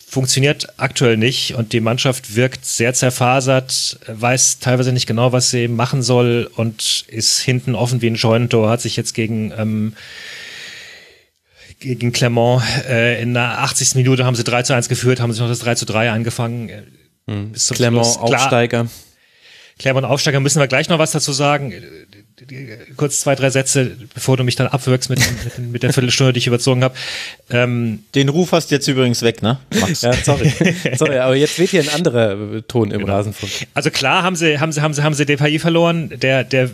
funktioniert 0.08 0.68
aktuell 0.78 1.18
nicht 1.18 1.56
und 1.56 1.74
die 1.74 1.82
Mannschaft 1.82 2.38
wirkt 2.38 2.66
sehr 2.66 2.94
zerfasert, 2.94 4.00
weiß 4.08 4.60
teilweise 4.60 4.94
nicht 4.94 5.08
genau, 5.08 5.34
was 5.34 5.50
sie 5.50 5.68
machen 5.68 6.02
soll 6.02 6.50
und 6.56 7.04
ist 7.10 7.40
hinten 7.40 7.76
offen 7.76 8.02
wie 8.02 8.08
ein 8.08 8.18
Scheunentor, 8.18 8.70
hat 8.70 8.80
sich 8.80 8.96
jetzt 8.96 9.14
gegen 9.14 9.52
ähm, 9.58 9.94
gegen 11.80 12.14
Clermont 12.14 12.64
äh, 12.88 13.22
in 13.22 13.34
der 13.34 13.62
80. 13.62 13.96
Minute 13.96 14.24
haben 14.24 14.36
sie 14.36 14.46
3 14.46 14.64
zu 14.64 14.74
1 14.74 14.88
geführt, 14.88 15.20
haben 15.20 15.34
sich 15.34 15.42
noch 15.42 15.50
das 15.50 15.60
3 15.60 15.76
zu 15.76 15.86
3 15.86 16.12
angefangen. 16.12 16.70
Mhm. 17.26 17.52
Clermont 17.54 18.06
Schluss. 18.06 18.18
Aufsteiger. 18.18 18.88
Clermont 19.78 20.06
Aufsteiger 20.06 20.40
müssen 20.40 20.60
wir 20.60 20.68
gleich 20.68 20.90
noch 20.90 21.00
was 21.00 21.12
dazu 21.12 21.34
sagen 21.34 21.74
kurz 22.98 23.22
zwei, 23.22 23.36
drei 23.36 23.50
Sätze, 23.50 23.96
bevor 24.14 24.36
du 24.36 24.44
mich 24.44 24.56
dann 24.56 24.68
abwirkst 24.68 25.10
mit, 25.10 25.20
mit, 25.20 25.72
mit 25.72 25.84
der 25.84 25.94
Viertelstunde, 25.94 26.34
die 26.34 26.40
ich 26.40 26.48
überzogen 26.48 26.84
habe. 26.84 26.96
Ähm, 27.50 28.04
Den 28.14 28.30
Ruf 28.30 28.52
hast 28.52 28.72
du 28.72 28.76
jetzt 28.76 28.88
übrigens 28.88 29.22
weg, 29.22 29.42
ne? 29.42 29.60
Max. 29.80 30.02
ja, 30.02 30.14
sorry. 30.14 30.52
sorry, 30.96 31.18
aber 31.18 31.36
jetzt 31.36 31.58
wird 31.60 31.70
hier 31.70 31.82
ein 31.82 31.90
anderer 31.90 32.62
Ton 32.68 32.92
im 32.92 33.02
genau. 33.02 33.14
Rasenfunk. 33.14 33.52
Also 33.74 33.90
klar 33.90 34.24
haben 34.24 34.36
sie, 34.36 34.60
haben 34.60 34.72
sie, 34.72 34.82
haben 34.82 34.94
sie, 34.94 35.04
haben 35.04 35.14
sie 35.14 35.26
Depay 35.26 35.60
verloren, 35.60 36.12
der, 36.20 36.44
der 36.44 36.72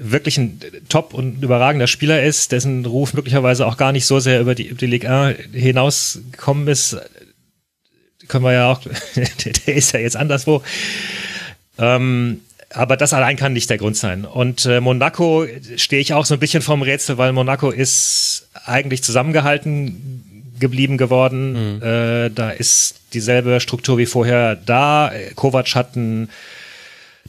wirklich 0.00 0.38
ein 0.38 0.60
top 0.88 1.14
und 1.14 1.42
überragender 1.42 1.86
Spieler 1.86 2.22
ist, 2.22 2.52
dessen 2.52 2.84
Ruf 2.84 3.14
möglicherweise 3.14 3.66
auch 3.66 3.76
gar 3.76 3.92
nicht 3.92 4.06
so 4.06 4.18
sehr 4.18 4.40
über 4.40 4.54
die, 4.54 4.66
über 4.66 4.78
die 4.78 4.86
Ligue 4.86 5.10
1 5.10 5.38
hinausgekommen 5.52 6.66
ist. 6.68 6.96
Können 8.28 8.44
wir 8.44 8.52
ja 8.52 8.72
auch, 8.72 8.80
der 9.66 9.74
ist 9.74 9.92
ja 9.92 10.00
jetzt 10.00 10.16
anderswo. 10.16 10.62
Ähm, 11.78 12.40
aber 12.70 12.96
das 12.96 13.12
allein 13.12 13.36
kann 13.36 13.52
nicht 13.52 13.70
der 13.70 13.78
Grund 13.78 13.96
sein. 13.96 14.24
Und 14.24 14.66
äh, 14.66 14.80
Monaco 14.80 15.46
stehe 15.76 16.02
ich 16.02 16.12
auch 16.14 16.26
so 16.26 16.34
ein 16.34 16.40
bisschen 16.40 16.62
vorm 16.62 16.82
Rätsel, 16.82 17.16
weil 17.16 17.32
Monaco 17.32 17.70
ist 17.70 18.48
eigentlich 18.64 19.02
zusammengehalten 19.02 20.52
geblieben 20.58 20.96
geworden. 20.96 21.76
Mhm. 21.76 21.82
Äh, 21.82 22.30
da 22.30 22.50
ist 22.50 23.00
dieselbe 23.12 23.60
Struktur 23.60 23.98
wie 23.98 24.06
vorher 24.06 24.56
da. 24.56 25.12
Kovac 25.34 25.74
hat 25.74 25.96
ein 25.96 26.28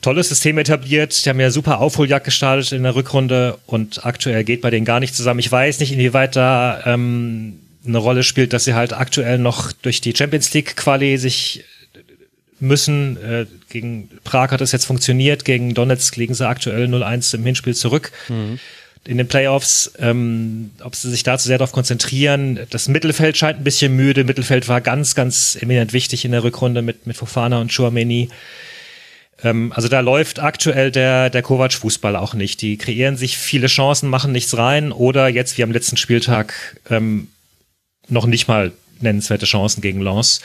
tolles 0.02 0.30
System 0.30 0.58
etabliert. 0.58 1.26
Die 1.26 1.30
haben 1.30 1.40
ja 1.40 1.52
super 1.52 1.80
Aufholjagd 1.80 2.26
gestartet 2.26 2.72
in 2.72 2.84
der 2.84 2.96
Rückrunde 2.96 3.58
und 3.66 4.06
aktuell 4.06 4.44
geht 4.44 4.62
bei 4.62 4.70
denen 4.70 4.86
gar 4.86 5.00
nicht 5.00 5.16
zusammen. 5.16 5.40
Ich 5.40 5.52
weiß 5.52 5.80
nicht, 5.80 5.92
inwieweit 5.92 6.36
da 6.36 6.82
ähm, 6.86 7.60
eine 7.86 7.98
Rolle 7.98 8.24
spielt, 8.24 8.54
dass 8.54 8.66
sie 8.66 8.74
halt 8.74 8.94
aktuell 8.94 9.38
noch 9.38 9.72
durch 9.72 10.02
die 10.02 10.16
Champions 10.16 10.54
League 10.54 10.76
Quali 10.76 11.18
sich 11.18 11.64
müssen. 12.60 13.18
Äh, 13.18 13.46
gegen 13.70 14.10
Prag 14.24 14.52
hat 14.52 14.62
es 14.62 14.72
jetzt 14.72 14.86
funktioniert, 14.86 15.46
gegen 15.46 15.74
Donetsk 15.74 16.16
liegen 16.16 16.34
sie 16.34 16.48
aktuell 16.48 16.86
0-1 16.86 17.36
im 17.36 17.46
Hinspiel 17.46 17.76
zurück. 17.76 18.12
Mhm. 18.30 18.60
In 19.06 19.18
den 19.18 19.28
Playoffs, 19.28 19.94
ähm, 20.00 20.72
ob 20.84 20.96
sie 20.96 21.10
sich 21.10 21.24
da 21.24 21.38
zu 21.38 21.48
sehr 21.48 21.58
darauf 21.58 21.72
konzentrieren. 21.72 22.60
Das 22.72 22.90
Mittelfeld 22.90 23.38
scheint 23.38 23.60
ein 23.60 23.64
bisschen 23.64 23.96
müde. 23.96 24.26
Mittelfeld 24.26 24.68
war 24.68 24.82
ganz, 24.82 25.16
ganz 25.16 25.58
eminent 25.62 25.94
wichtig 25.94 26.26
in 26.26 26.32
der 26.32 26.44
Rückrunde 26.44 26.82
mit, 26.82 27.08
mit 27.08 27.16
Fofana 27.16 27.62
und 27.62 27.72
Chouameni. 27.74 28.30
Ähm, 29.44 29.72
also 29.76 29.88
da 29.88 30.00
läuft 30.02 30.40
aktuell 30.40 30.92
der, 30.92 31.30
der 31.30 31.42
Kovac-Fußball 31.42 32.16
auch 32.16 32.34
nicht. 32.34 32.62
Die 32.62 32.78
kreieren 32.78 33.18
sich 33.18 33.38
viele 33.38 33.68
Chancen, 33.68 34.10
machen 34.10 34.32
nichts 34.32 34.58
rein 34.58 34.92
oder 34.92 35.28
jetzt 35.28 35.58
wie 35.58 35.64
am 35.64 35.72
letzten 35.72 35.98
Spieltag 35.98 36.54
ähm, 36.90 37.30
noch 38.10 38.26
nicht 38.26 38.48
mal 38.48 38.72
nennenswerte 39.00 39.46
Chancen 39.46 39.82
gegen 39.82 40.02
Lens. 40.02 40.42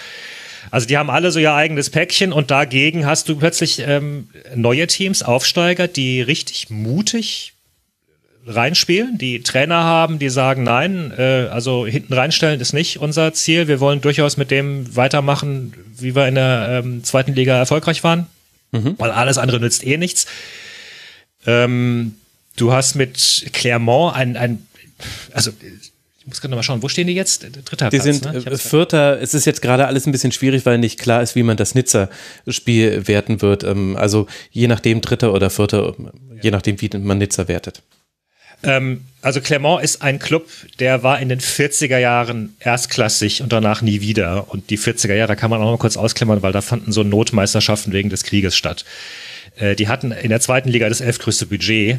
Also 0.71 0.87
die 0.87 0.97
haben 0.97 1.11
alle 1.11 1.31
so 1.31 1.39
ihr 1.39 1.53
eigenes 1.53 1.91
Päckchen 1.91 2.33
und 2.33 2.51
dagegen 2.51 3.07
hast 3.07 3.29
du 3.29 3.37
plötzlich 3.37 3.81
ähm, 3.81 4.29
neue 4.55 4.87
Teams, 4.87 5.23
Aufsteiger, 5.23 5.89
die 5.89 6.23
richtig 6.23 6.71
mutig 6.71 7.53
reinspielen, 8.47 9.19
die 9.19 9.43
Trainer 9.43 9.85
haben, 9.85 10.19
die 10.19 10.29
sagen, 10.29 10.65
nein, 10.65 11.13
äh, 11.17 11.49
also 11.51 11.87
hinten 11.87 12.13
reinstellen 12.13 12.61
ist 12.61 12.73
nicht 12.73 12.99
unser 12.99 13.33
Ziel. 13.33 13.69
Wir 13.69 13.81
wollen 13.81 14.01
durchaus 14.01 14.37
mit 14.37 14.51
dem 14.51 14.97
weitermachen, 14.97 15.75
wie 15.97 16.15
wir 16.15 16.27
in 16.27 16.35
der 16.35 16.83
ähm, 16.85 17.05
zweiten 17.05 17.35
Liga 17.35 17.57
erfolgreich 17.57 18.03
waren, 18.03 18.27
mhm. 18.73 18.97
weil 18.99 19.11
alles 19.11 19.39
andere 19.39 19.61
nützt 19.61 19.87
eh 19.87 19.97
nichts. 19.97 20.27
Ähm, 21.47 22.17
du 22.57 22.73
hast 22.73 22.95
mit 22.95 23.47
Clermont 23.53 24.17
ein, 24.17 24.37
ein 24.37 24.67
also 25.33 25.53
ich 26.23 26.29
muss 26.29 26.41
gerade 26.41 26.55
mal 26.55 26.63
schauen, 26.63 26.85
wo 26.85 26.89
stehen 26.89 27.09
die 27.09 27.15
jetzt? 27.15 27.43
Dritter 27.43 27.91
die 27.91 27.97
Platz. 27.97 28.05
Die 28.05 28.13
sind 28.13 28.33
ne? 28.33 28.53
Äh, 28.53 28.57
Vierter. 28.57 29.21
Es 29.21 29.35
ist 29.35 29.45
jetzt 29.45 29.61
gerade 29.61 29.89
alles 29.89 30.07
ein 30.07 30.13
bisschen 30.13 30.31
schwierig, 30.31 30.65
weil 30.65 30.79
nicht 30.79 31.01
klar 31.01 31.21
ist, 31.21 31.35
wie 31.35 31.43
man 31.43 31.57
das 31.57 31.75
Nizza-Spiel 31.75 33.09
werten 33.09 33.43
wird. 33.43 33.65
Ähm, 33.65 33.97
also 33.97 34.29
je 34.53 34.69
nachdem 34.69 35.01
Dritter 35.01 35.33
oder 35.33 35.51
Vierter, 35.51 35.97
je 36.41 36.53
nachdem, 36.53 36.81
wie 36.81 36.97
man 36.97 37.19
Nizza 37.19 37.49
wertet. 37.49 37.83
Ähm, 38.63 39.05
also 39.21 39.41
Clermont 39.41 39.83
ist 39.83 40.01
ein 40.03 40.21
Club, 40.21 40.47
der 40.79 41.03
war 41.03 41.19
in 41.19 41.29
den 41.29 41.41
40er 41.41 41.99
Jahren 41.99 42.55
erstklassig 42.61 43.43
und 43.43 43.53
danach 43.53 43.83
nie 43.83 44.01
wieder. 44.01 44.49
Und 44.53 44.71
die 44.71 44.79
40er 44.79 45.15
Jahre 45.15 45.35
kann 45.35 45.51
man 45.51 45.61
auch 45.61 45.73
mal 45.73 45.79
kurz 45.79 45.97
ausklammern, 45.97 46.43
weil 46.43 46.53
da 46.53 46.61
fanden 46.61 46.93
so 46.93 47.03
Notmeisterschaften 47.03 47.93
wegen 47.93 48.11
des 48.11 48.23
Krieges 48.23 48.55
statt. 48.55 48.85
Äh, 49.57 49.75
die 49.75 49.89
hatten 49.89 50.13
in 50.13 50.29
der 50.29 50.39
zweiten 50.39 50.69
Liga 50.69 50.89
das 50.89 51.01
elfgrößte 51.01 51.47
Budget. 51.47 51.99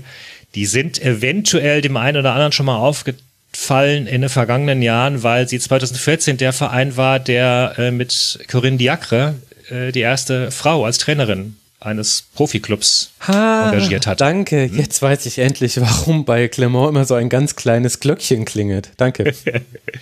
Die 0.56 0.66
sind 0.66 1.02
eventuell 1.02 1.82
dem 1.82 1.98
einen 1.98 2.20
oder 2.20 2.32
anderen 2.32 2.54
schon 2.54 2.68
mal 2.68 2.78
aufgetreten 2.78 3.33
fallen 3.64 4.08
in 4.08 4.22
den 4.22 4.30
vergangenen 4.30 4.82
Jahren, 4.82 5.24
weil 5.24 5.48
sie 5.48 5.60
2014 5.60 6.38
der 6.38 6.54
Verein 6.54 6.98
war, 6.98 7.20
der 7.20 7.74
äh, 7.78 7.92
mit 7.92 8.40
Corinne 8.50 8.78
Diacre 8.78 9.36
äh, 9.70 9.92
die 9.92 10.02
erste 10.02 10.52
Frau 10.52 10.86
als 10.86 10.98
Trainerin 10.98 11.56
eines 11.80 12.24
Profiklubs 12.34 13.12
ha, 13.28 13.72
engagiert 13.72 14.08
hat. 14.08 14.22
Danke, 14.22 14.70
hm? 14.70 14.80
jetzt 14.80 15.02
weiß 15.02 15.26
ich 15.26 15.40
endlich, 15.40 15.80
warum 15.80 16.26
bei 16.26 16.48
Clement 16.48 16.90
immer 16.90 17.06
so 17.06 17.16
ein 17.16 17.30
ganz 17.30 17.56
kleines 17.56 18.00
Glöckchen 18.00 18.46
klingelt. 18.46 18.92
Danke. 18.98 19.34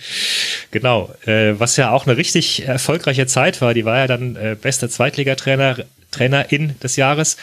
genau, 0.70 1.12
äh, 1.26 1.54
was 1.58 1.76
ja 1.76 1.90
auch 1.90 2.06
eine 2.06 2.16
richtig 2.16 2.66
erfolgreiche 2.66 3.26
Zeit 3.26 3.60
war. 3.60 3.74
Die 3.74 3.84
war 3.84 3.98
ja 3.98 4.06
dann 4.06 4.36
äh, 4.36 4.56
beste 4.60 4.88
Zweitligatrainer, 4.88 5.78
Trainerin 6.10 6.76
des 6.80 6.96
Jahres. 6.96 7.36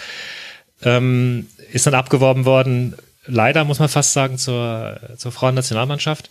Ähm, 0.84 1.47
ist 1.73 1.86
dann 1.86 1.93
abgeworben 1.93 2.45
worden 2.45 2.95
leider, 3.25 3.63
muss 3.63 3.79
man 3.79 3.89
fast 3.89 4.13
sagen, 4.13 4.38
zur, 4.38 4.99
zur 5.17 5.32
Frauennationalmannschaft. 5.32 6.29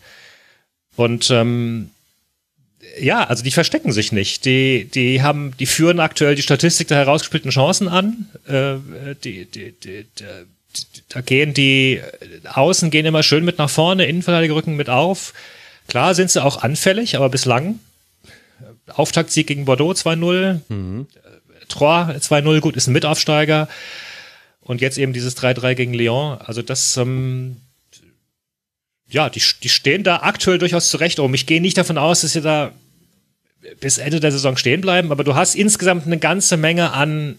Und 0.97 1.31
ähm, 1.31 1.91
ja, 3.01 3.25
also 3.25 3.43
die 3.43 3.51
verstecken 3.51 3.93
sich 3.93 4.13
nicht. 4.13 4.45
Die, 4.45 4.89
die 4.93 5.23
haben, 5.23 5.57
die 5.59 5.67
führen 5.67 6.01
aktuell 6.01 6.35
die 6.35 6.43
Statistik 6.43 6.89
der 6.89 6.99
herausgespielten 6.99 7.51
Chancen 7.51 7.89
an. 7.89 8.29
Äh, 8.47 9.15
die, 9.23 9.47
die, 9.47 9.73
die, 9.73 10.07
da 11.09 11.21
gehen 11.21 11.55
die 11.55 12.01
Außen 12.45 12.91
gehen 12.91 13.07
immer 13.07 13.23
schön 13.23 13.45
mit 13.45 13.59
nach 13.59 13.71
vorne, 13.71 14.07
Innenverteidiger 14.07 14.55
rücken 14.55 14.77
mit 14.77 14.91
auf. 14.91 15.33
Klar 15.89 16.15
sind 16.15 16.31
sie 16.31 16.43
auch 16.43 16.63
anfällig, 16.63 17.17
aber 17.17 17.29
bislang 17.29 17.81
Auftaktsieg 18.89 19.47
gegen 19.47 19.65
Bordeaux 19.65 19.93
2-0, 19.93 20.61
mhm. 20.69 21.07
Troyes 21.69 22.31
2-0, 22.31 22.61
gut, 22.61 22.77
ist 22.77 22.87
ein 22.87 22.93
Mitaufsteiger. 22.93 23.69
Und 24.69 24.83
jetzt 24.83 24.99
eben 24.99 25.15
dieses 25.15 25.35
3-3 25.39 25.75
gegen 25.75 25.95
Lyon. 25.95 26.37
Also 26.45 26.61
das, 26.61 26.99
ähm, 26.99 27.57
ja, 29.09 29.31
die, 29.31 29.43
die 29.63 29.69
stehen 29.71 30.05
da 30.05 30.19
aktuell 30.19 30.59
durchaus 30.59 30.91
zurecht 30.91 31.21
um. 31.21 31.33
Ich 31.33 31.47
gehe 31.47 31.63
nicht 31.63 31.79
davon 31.79 31.97
aus, 31.97 32.21
dass 32.21 32.35
sie 32.35 32.43
da 32.43 32.73
bis 33.81 33.97
Ende 33.97 34.21
der 34.21 34.31
Saison 34.31 34.59
stehen 34.59 34.83
bleiben, 34.83 35.11
aber 35.11 35.25
du 35.25 35.35
hast 35.35 35.55
insgesamt 35.55 36.05
eine 36.05 36.19
ganze 36.19 36.59
Menge 36.59 36.93
an 36.93 37.39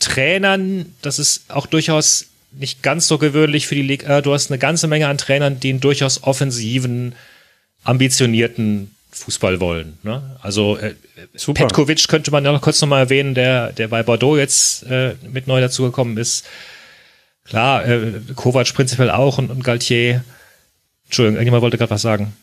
Trainern. 0.00 0.94
Das 1.02 1.18
ist 1.18 1.50
auch 1.50 1.66
durchaus 1.66 2.28
nicht 2.52 2.82
ganz 2.82 3.06
so 3.06 3.18
gewöhnlich 3.18 3.66
für 3.66 3.74
die 3.74 3.82
Liga. 3.82 4.22
Du 4.22 4.32
hast 4.32 4.50
eine 4.50 4.58
ganze 4.58 4.86
Menge 4.86 5.08
an 5.08 5.18
Trainern, 5.18 5.60
die 5.60 5.68
einen 5.68 5.80
durchaus 5.80 6.22
offensiven, 6.22 7.14
ambitionierten 7.84 8.95
Fußball 9.16 9.60
wollen. 9.60 9.98
Ne? 10.02 10.36
Also 10.42 10.76
äh, 10.76 10.94
Super. 11.34 11.66
Petkovic 11.66 12.06
könnte 12.08 12.30
man 12.30 12.44
ja 12.44 12.52
noch 12.52 12.60
kurz 12.60 12.80
nochmal 12.80 13.04
erwähnen, 13.04 13.34
der, 13.34 13.72
der 13.72 13.88
bei 13.88 14.02
Bordeaux 14.02 14.36
jetzt 14.36 14.82
äh, 14.84 15.14
mit 15.22 15.46
neu 15.46 15.60
dazugekommen 15.60 16.16
ist. 16.18 16.46
Klar, 17.44 17.86
äh, 17.86 18.12
Kovac 18.34 18.72
prinzipiell 18.74 19.10
auch 19.10 19.38
und, 19.38 19.50
und 19.50 19.64
Galtier. 19.64 20.24
Entschuldigung, 21.06 21.36
irgendjemand 21.36 21.62
wollte 21.62 21.78
gerade 21.78 21.90
was 21.90 22.02
sagen. 22.02 22.34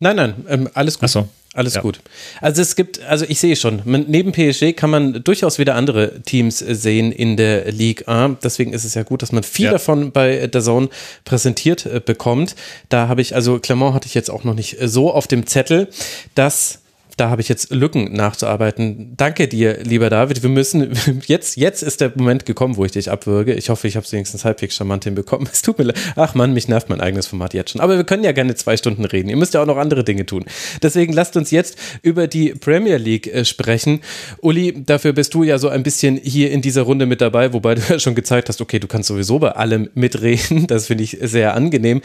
Nein, 0.00 0.16
nein, 0.16 0.46
ähm, 0.48 0.68
alles 0.74 0.98
gut. 0.98 1.04
Ach 1.04 1.12
so. 1.12 1.28
Alles 1.54 1.74
ja. 1.74 1.80
gut. 1.80 2.00
Also 2.40 2.60
es 2.62 2.76
gibt, 2.76 3.02
also 3.02 3.24
ich 3.26 3.40
sehe 3.40 3.56
schon, 3.56 3.80
man, 3.84 4.04
neben 4.06 4.32
PSG 4.32 4.76
kann 4.76 4.90
man 4.90 5.24
durchaus 5.24 5.58
wieder 5.58 5.74
andere 5.74 6.20
Teams 6.22 6.62
äh, 6.62 6.74
sehen 6.74 7.10
in 7.10 7.36
der 7.36 7.72
Ligue 7.72 8.06
1. 8.06 8.38
Deswegen 8.42 8.72
ist 8.72 8.84
es 8.84 8.94
ja 8.94 9.02
gut, 9.02 9.22
dass 9.22 9.32
man 9.32 9.42
viel 9.42 9.64
ja. 9.64 9.72
davon 9.72 10.12
bei 10.12 10.46
der 10.46 10.60
Zone 10.60 10.88
präsentiert 11.24 11.86
äh, 11.86 12.00
bekommt. 12.04 12.54
Da 12.90 13.08
habe 13.08 13.22
ich, 13.22 13.34
also 13.34 13.58
Clermont 13.58 13.94
hatte 13.94 14.06
ich 14.06 14.14
jetzt 14.14 14.30
auch 14.30 14.44
noch 14.44 14.54
nicht 14.54 14.80
äh, 14.80 14.88
so 14.88 15.12
auf 15.12 15.26
dem 15.26 15.46
Zettel, 15.46 15.88
dass 16.34 16.80
da 17.18 17.30
habe 17.30 17.42
ich 17.42 17.48
jetzt 17.48 17.72
Lücken 17.72 18.12
nachzuarbeiten. 18.12 19.14
Danke 19.16 19.48
dir, 19.48 19.82
lieber 19.82 20.08
David. 20.08 20.42
Wir 20.42 20.50
müssen, 20.50 20.92
jetzt, 21.26 21.56
jetzt 21.56 21.82
ist 21.82 22.00
der 22.00 22.12
Moment 22.14 22.46
gekommen, 22.46 22.76
wo 22.76 22.84
ich 22.84 22.92
dich 22.92 23.10
abwürge. 23.10 23.54
Ich 23.54 23.70
hoffe, 23.70 23.88
ich 23.88 23.96
habe 23.96 24.06
es 24.06 24.12
wenigstens 24.12 24.44
halbwegs 24.44 24.76
charmant 24.76 25.04
hinbekommen. 25.04 25.48
Es 25.58 25.62
tut 25.62 25.78
mir 25.78 25.84
leid. 25.84 25.98
Ach 26.14 26.34
Mann, 26.34 26.52
mich 26.52 26.68
nervt 26.68 26.88
mein 26.88 27.00
eigenes 27.00 27.26
Format 27.26 27.52
jetzt 27.52 27.72
schon. 27.72 27.80
Aber 27.80 27.96
wir 27.96 28.04
können 28.04 28.22
ja 28.22 28.32
gerne 28.32 28.54
zwei 28.54 28.76
Stunden 28.76 29.04
reden. 29.04 29.28
Ihr 29.28 29.36
müsst 29.36 29.54
ja 29.54 29.62
auch 29.62 29.66
noch 29.66 29.76
andere 29.76 30.04
Dinge 30.04 30.24
tun. 30.24 30.44
Deswegen 30.82 31.12
lasst 31.12 31.36
uns 31.36 31.50
jetzt 31.50 31.76
über 32.02 32.28
die 32.28 32.50
Premier 32.50 32.96
League 32.96 33.26
äh, 33.26 33.44
sprechen. 33.44 34.00
Uli, 34.40 34.84
dafür 34.84 35.12
bist 35.12 35.34
du 35.34 35.42
ja 35.42 35.58
so 35.58 35.68
ein 35.68 35.82
bisschen 35.82 36.16
hier 36.16 36.52
in 36.52 36.62
dieser 36.62 36.82
Runde 36.82 37.06
mit 37.06 37.20
dabei, 37.20 37.52
wobei 37.52 37.74
du 37.74 37.82
ja 37.88 37.98
schon 37.98 38.14
gezeigt 38.14 38.48
hast, 38.48 38.60
okay, 38.60 38.78
du 38.78 38.86
kannst 38.86 39.08
sowieso 39.08 39.40
bei 39.40 39.50
allem 39.52 39.90
mitreden. 39.94 40.66
Das 40.68 40.86
finde 40.86 41.02
ich 41.04 41.18
sehr 41.20 41.54
angenehm. 41.54 42.02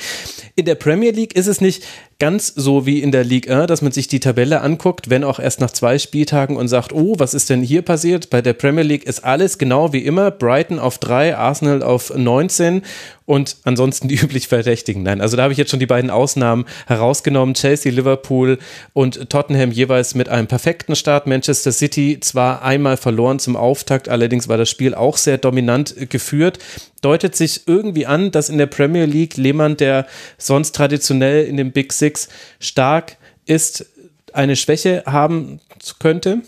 In 0.55 0.65
der 0.65 0.75
Premier 0.75 1.11
League 1.11 1.35
ist 1.35 1.47
es 1.47 1.61
nicht 1.61 1.83
ganz 2.23 2.53
so 2.55 2.85
wie 2.85 3.01
in 3.01 3.11
der 3.11 3.25
Ligue 3.25 3.53
1, 3.53 3.67
dass 3.67 3.81
man 3.81 3.91
sich 3.91 4.07
die 4.07 4.21
Tabelle 4.21 4.61
anguckt, 4.61 5.09
wenn 5.09 5.25
auch 5.25 5.39
erst 5.39 5.59
nach 5.59 5.71
zwei 5.71 5.99
Spieltagen 5.99 6.55
und 6.55 6.69
sagt, 6.69 6.93
oh, 6.93 7.15
was 7.17 7.33
ist 7.33 7.49
denn 7.49 7.61
hier 7.61 7.81
passiert? 7.81 8.29
Bei 8.29 8.41
der 8.41 8.53
Premier 8.53 8.85
League 8.85 9.03
ist 9.03 9.25
alles 9.25 9.57
genau 9.57 9.91
wie 9.91 10.05
immer. 10.05 10.31
Brighton 10.31 10.79
auf 10.79 10.99
drei, 10.99 11.35
Arsenal 11.35 11.83
auf 11.83 12.15
19 12.15 12.83
und 13.25 13.57
ansonsten 13.63 14.07
die 14.07 14.15
üblich 14.21 14.47
Verdächtigen. 14.47 15.03
Nein, 15.03 15.21
also 15.21 15.37
da 15.37 15.43
habe 15.43 15.53
ich 15.53 15.59
jetzt 15.59 15.71
schon 15.71 15.79
die 15.79 15.85
beiden 15.85 16.09
Ausnahmen 16.09 16.65
herausgenommen. 16.87 17.55
Chelsea, 17.55 17.91
Liverpool 17.91 18.59
und 18.93 19.29
Tottenham 19.29 19.71
jeweils 19.71 20.15
mit 20.15 20.29
einem 20.29 20.47
perfekten 20.47 20.95
Start. 20.95 21.27
Manchester 21.27 21.71
City 21.71 22.19
zwar 22.19 22.63
einmal 22.63 22.97
verloren 22.97 23.39
zum 23.39 23.55
Auftakt, 23.55 24.09
allerdings 24.09 24.47
war 24.47 24.57
das 24.57 24.69
Spiel 24.69 24.93
auch 24.95 25.17
sehr 25.17 25.37
dominant 25.37 26.09
geführt. 26.09 26.59
Deutet 27.01 27.35
sich 27.35 27.67
irgendwie 27.67 28.05
an, 28.05 28.31
dass 28.31 28.49
in 28.49 28.57
der 28.57 28.67
Premier 28.67 29.05
League 29.05 29.37
jemand, 29.37 29.79
der 29.79 30.07
sonst 30.37 30.75
traditionell 30.75 31.45
in 31.45 31.57
den 31.57 31.71
Big 31.71 31.93
Six 31.93 32.29
stark 32.59 33.17
ist, 33.45 33.85
eine 34.31 34.55
Schwäche 34.55 35.03
haben 35.05 35.59
könnte? 35.99 36.41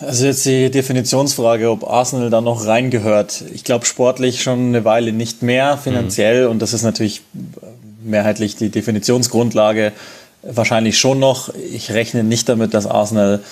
Also 0.00 0.26
jetzt 0.26 0.44
die 0.44 0.70
Definitionsfrage, 0.70 1.70
ob 1.70 1.88
Arsenal 1.88 2.30
da 2.30 2.40
noch 2.40 2.66
reingehört. 2.66 3.44
Ich 3.54 3.64
glaube 3.64 3.86
sportlich 3.86 4.42
schon 4.42 4.68
eine 4.68 4.84
Weile 4.84 5.12
nicht 5.12 5.42
mehr, 5.42 5.78
finanziell 5.78 6.44
mhm. 6.44 6.50
und 6.52 6.62
das 6.62 6.72
ist 6.72 6.82
natürlich 6.82 7.22
mehrheitlich 8.02 8.56
die 8.56 8.68
Definitionsgrundlage. 8.68 9.92
Wahrscheinlich 10.42 10.98
schon 10.98 11.18
noch. 11.18 11.52
Ich 11.54 11.92
rechne 11.92 12.22
nicht 12.22 12.48
damit, 12.48 12.74
dass 12.74 12.86
Arsenal 12.86 13.42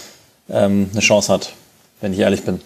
ähm, 0.49 0.91
eine 0.93 1.01
Chance 1.01 1.33
hat, 1.33 1.53
wenn 2.01 2.13
ich 2.13 2.21
ehrlich 2.21 2.43
bin. 2.45 2.61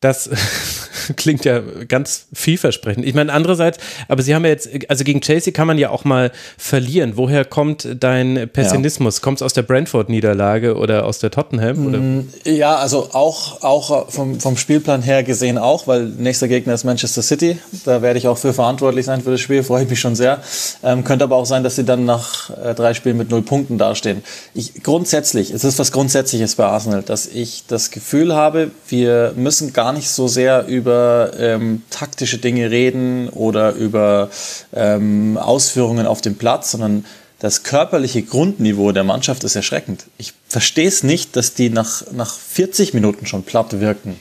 Das 0.00 0.30
klingt 1.16 1.44
ja 1.44 1.60
ganz 1.88 2.26
vielversprechend. 2.32 3.04
Ich 3.04 3.14
meine, 3.14 3.32
andererseits, 3.32 3.78
aber 4.08 4.22
sie 4.22 4.34
haben 4.34 4.44
ja 4.44 4.50
jetzt, 4.50 4.68
also 4.88 5.04
gegen 5.04 5.20
Chelsea 5.20 5.52
kann 5.52 5.66
man 5.66 5.78
ja 5.78 5.90
auch 5.90 6.04
mal 6.04 6.32
verlieren. 6.56 7.12
Woher 7.16 7.44
kommt 7.44 7.88
dein 7.98 8.48
Pessimismus? 8.52 9.18
Ja. 9.18 9.22
Kommt 9.22 9.38
es 9.38 9.42
aus 9.42 9.52
der 9.54 9.62
Brentford-Niederlage 9.62 10.76
oder 10.76 11.04
aus 11.06 11.18
der 11.18 11.30
Tottenham? 11.30 11.86
Oder? 11.86 11.98
Mm, 11.98 12.28
ja, 12.44 12.76
also 12.76 13.10
auch, 13.12 13.62
auch 13.62 14.10
vom, 14.10 14.40
vom 14.40 14.56
Spielplan 14.56 15.02
her 15.02 15.22
gesehen 15.22 15.58
auch, 15.58 15.86
weil 15.86 16.04
nächster 16.04 16.48
Gegner 16.48 16.74
ist 16.74 16.84
Manchester 16.84 17.22
City. 17.22 17.58
Da 17.84 18.02
werde 18.02 18.18
ich 18.18 18.28
auch 18.28 18.38
für 18.38 18.52
verantwortlich 18.52 19.06
sein 19.06 19.22
für 19.22 19.32
das 19.32 19.40
Spiel, 19.40 19.62
freue 19.62 19.84
ich 19.84 19.90
mich 19.90 20.00
schon 20.00 20.14
sehr. 20.14 20.42
Ähm, 20.82 21.04
könnte 21.04 21.24
aber 21.24 21.36
auch 21.36 21.46
sein, 21.46 21.62
dass 21.64 21.76
sie 21.76 21.84
dann 21.84 22.04
nach 22.04 22.50
äh, 22.50 22.74
drei 22.74 22.94
Spielen 22.94 23.16
mit 23.16 23.30
null 23.30 23.42
Punkten 23.42 23.78
dastehen. 23.78 24.22
Ich, 24.54 24.82
grundsätzlich, 24.82 25.50
es 25.50 25.64
ist 25.64 25.78
was 25.78 25.92
Grundsätzliches 25.92 26.56
bei 26.56 26.64
Arsenal, 26.64 27.02
dass 27.02 27.26
ich 27.26 27.64
das 27.66 27.90
Gefühl 27.90 28.34
habe, 28.34 28.70
wir 28.88 29.32
müssen 29.36 29.72
gar 29.72 29.92
nicht 29.92 30.08
so 30.08 30.28
sehr 30.28 30.66
über 30.66 30.91
über 30.92 31.32
ähm, 31.38 31.82
taktische 31.90 32.38
Dinge 32.38 32.70
reden 32.70 33.28
oder 33.30 33.72
über 33.72 34.28
ähm, 34.74 35.38
Ausführungen 35.38 36.06
auf 36.06 36.20
dem 36.20 36.36
Platz, 36.36 36.72
sondern 36.72 37.04
das 37.38 37.62
körperliche 37.62 38.22
Grundniveau 38.22 38.92
der 38.92 39.04
Mannschaft 39.04 39.42
ist 39.42 39.56
erschreckend. 39.56 40.04
Ich 40.18 40.34
verstehe 40.48 40.86
es 40.86 41.02
nicht, 41.02 41.34
dass 41.34 41.54
die 41.54 41.70
nach, 41.70 42.04
nach 42.12 42.36
40 42.36 42.94
Minuten 42.94 43.26
schon 43.26 43.42
platt 43.42 43.80
wirken 43.80 44.20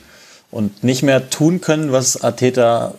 und 0.50 0.84
nicht 0.84 1.04
mehr 1.04 1.30
tun 1.30 1.62
können, 1.62 1.92
was 1.92 2.24
Arteta 2.24 2.94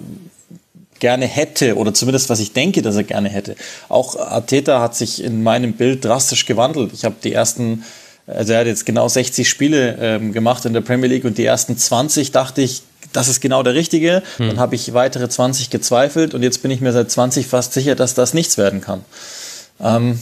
gerne 1.00 1.26
hätte 1.26 1.76
oder 1.76 1.92
zumindest 1.92 2.30
was 2.30 2.38
ich 2.38 2.52
denke, 2.52 2.82
dass 2.82 2.94
er 2.94 3.02
gerne 3.02 3.30
hätte. 3.30 3.56
Auch 3.88 4.16
Arteta 4.16 4.80
hat 4.80 4.94
sich 4.94 5.24
in 5.24 5.42
meinem 5.42 5.72
Bild 5.72 6.04
drastisch 6.04 6.46
gewandelt. 6.46 6.92
Ich 6.92 7.04
habe 7.04 7.16
die 7.24 7.32
ersten, 7.32 7.84
also 8.28 8.52
er 8.52 8.60
hat 8.60 8.66
jetzt 8.66 8.86
genau 8.86 9.08
60 9.08 9.48
Spiele 9.48 9.96
ähm, 10.00 10.32
gemacht 10.32 10.66
in 10.66 10.74
der 10.74 10.82
Premier 10.82 11.08
League 11.08 11.24
und 11.24 11.38
die 11.38 11.44
ersten 11.44 11.76
20 11.76 12.30
dachte 12.30 12.60
ich, 12.60 12.82
das 13.12 13.28
ist 13.28 13.40
genau 13.40 13.62
der 13.62 13.74
richtige. 13.74 14.22
Hm. 14.36 14.48
Dann 14.48 14.58
habe 14.58 14.74
ich 14.74 14.94
weitere 14.94 15.28
20 15.28 15.70
gezweifelt 15.70 16.34
und 16.34 16.42
jetzt 16.42 16.62
bin 16.62 16.70
ich 16.70 16.80
mir 16.80 16.92
seit 16.92 17.10
20 17.10 17.46
fast 17.46 17.72
sicher, 17.72 17.94
dass 17.94 18.14
das 18.14 18.34
nichts 18.34 18.58
werden 18.58 18.80
kann. 18.80 19.04
Ähm, 19.80 20.18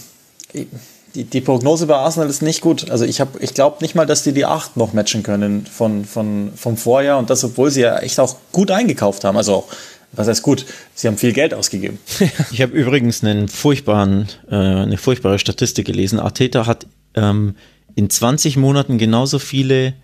die, 1.15 1.25
die, 1.25 1.41
Prognose 1.41 1.87
bei 1.87 1.97
Arsenal 1.97 2.29
ist 2.29 2.43
nicht 2.43 2.61
gut. 2.61 2.91
Also 2.91 3.05
ich, 3.05 3.23
ich 3.41 3.55
glaube 3.55 3.79
nicht 3.81 3.95
mal, 3.95 4.07
dass 4.07 4.23
die 4.23 4.33
die 4.33 4.47
8 4.47 4.77
noch 4.77 4.93
matchen 4.93 5.23
können 5.23 5.67
von, 5.67 6.05
von, 6.05 6.53
vom 6.57 6.77
Vorjahr 6.77 7.19
und 7.19 7.31
das, 7.31 7.45
obwohl 7.45 7.71
sie 7.71 7.83
ja 7.83 7.99
echt 7.99 8.19
auch 8.21 8.37
gut 8.53 8.71
eingekauft 8.71 9.25
haben. 9.25 9.37
Also 9.37 9.55
auch, 9.55 9.69
was 10.13 10.29
heißt 10.29 10.43
gut? 10.43 10.67
Sie 10.95 11.09
haben 11.09 11.19
viel 11.19 11.33
Geld 11.33 11.55
ausgegeben. 11.55 11.99
ich 12.53 12.61
habe 12.61 12.73
übrigens 12.73 13.23
einen 13.23 13.49
furchtbaren, 13.49 14.29
äh, 14.51 14.55
eine 14.55 14.99
furchtbare 14.99 15.39
Statistik 15.39 15.87
gelesen. 15.87 16.19
Arteta 16.19 16.67
hat 16.67 16.87
ähm, 17.15 17.57
in 17.95 18.09
20 18.09 18.57
Monaten 18.57 18.99
genauso 18.99 19.39
viele 19.39 19.95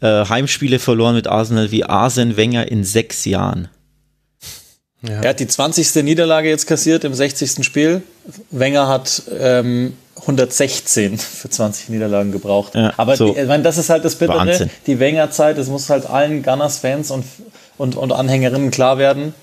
äh, 0.00 0.24
Heimspiele 0.26 0.78
verloren 0.78 1.14
mit 1.14 1.26
Arsenal 1.26 1.70
wie 1.70 1.84
Arsene 1.84 2.36
Wenger 2.36 2.70
in 2.70 2.84
sechs 2.84 3.24
Jahren. 3.24 3.68
Ja. 5.02 5.20
Er 5.22 5.30
hat 5.30 5.40
die 5.40 5.46
20. 5.46 6.02
Niederlage 6.04 6.48
jetzt 6.48 6.66
kassiert 6.66 7.04
im 7.04 7.14
60. 7.14 7.64
Spiel. 7.64 8.02
Wenger 8.50 8.88
hat 8.88 9.22
ähm, 9.38 9.94
116 10.20 11.18
für 11.18 11.50
20 11.50 11.90
Niederlagen 11.90 12.32
gebraucht. 12.32 12.74
Ja, 12.74 12.92
Aber 12.96 13.16
so 13.16 13.32
die, 13.32 13.40
ich 13.40 13.46
meine, 13.46 13.62
das 13.62 13.78
ist 13.78 13.90
halt 13.90 14.04
das 14.04 14.16
Bittere. 14.16 14.38
Wahnsinn. 14.38 14.70
Die 14.86 14.98
Wenger-Zeit, 14.98 15.58
das 15.58 15.68
muss 15.68 15.90
halt 15.90 16.06
allen 16.06 16.42
Gunners-Fans 16.42 17.10
und, 17.10 17.24
und, 17.76 17.96
und 17.96 18.12
Anhängerinnen 18.12 18.70
klar 18.70 18.98
werden. 18.98 19.34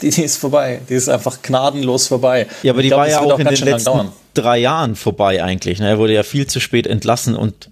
Die, 0.00 0.10
die, 0.10 0.22
ist 0.22 0.38
vorbei. 0.38 0.80
Die 0.88 0.94
ist 0.94 1.08
einfach 1.08 1.42
gnadenlos 1.42 2.08
vorbei. 2.08 2.48
Ja, 2.62 2.72
aber 2.72 2.82
die 2.82 2.88
glaub, 2.88 3.00
war 3.00 3.08
ja 3.08 3.20
auch, 3.20 3.34
auch 3.34 3.38
in 3.38 3.46
den 3.46 3.56
letzten 3.56 4.10
drei 4.34 4.58
Jahren 4.58 4.96
vorbei 4.96 5.42
eigentlich. 5.42 5.78
Ne? 5.78 5.90
Er 5.90 5.98
wurde 5.98 6.14
ja 6.14 6.22
viel 6.22 6.46
zu 6.46 6.58
spät 6.58 6.86
entlassen 6.86 7.36
und 7.36 7.70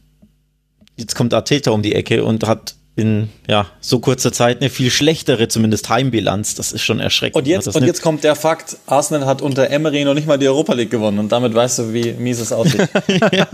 jetzt 1.00 1.16
kommt 1.16 1.34
Arteta 1.34 1.70
um 1.70 1.82
die 1.82 1.94
Ecke 1.94 2.24
und 2.24 2.46
hat 2.46 2.76
in 3.00 3.28
ja, 3.48 3.66
so 3.80 3.98
kurzer 3.98 4.32
Zeit 4.32 4.60
eine 4.60 4.70
viel 4.70 4.90
schlechtere, 4.90 5.48
zumindest 5.48 5.88
Heimbilanz. 5.88 6.54
Das 6.54 6.72
ist 6.72 6.82
schon 6.82 7.00
erschreckend. 7.00 7.36
Und 7.36 7.46
jetzt, 7.48 7.74
und 7.74 7.84
jetzt 7.84 8.02
kommt 8.02 8.22
der 8.22 8.36
Fakt, 8.36 8.76
Arsenal 8.86 9.26
hat 9.26 9.42
unter 9.42 9.70
Emery 9.70 10.04
noch 10.04 10.14
nicht 10.14 10.26
mal 10.26 10.38
die 10.38 10.46
Europa 10.46 10.74
League 10.74 10.90
gewonnen 10.90 11.18
und 11.18 11.32
damit 11.32 11.54
weißt 11.54 11.80
du, 11.80 11.92
wie 11.92 12.12
mies 12.12 12.38
es 12.40 12.52
aussieht. 12.52 12.88
ja. 13.32 13.46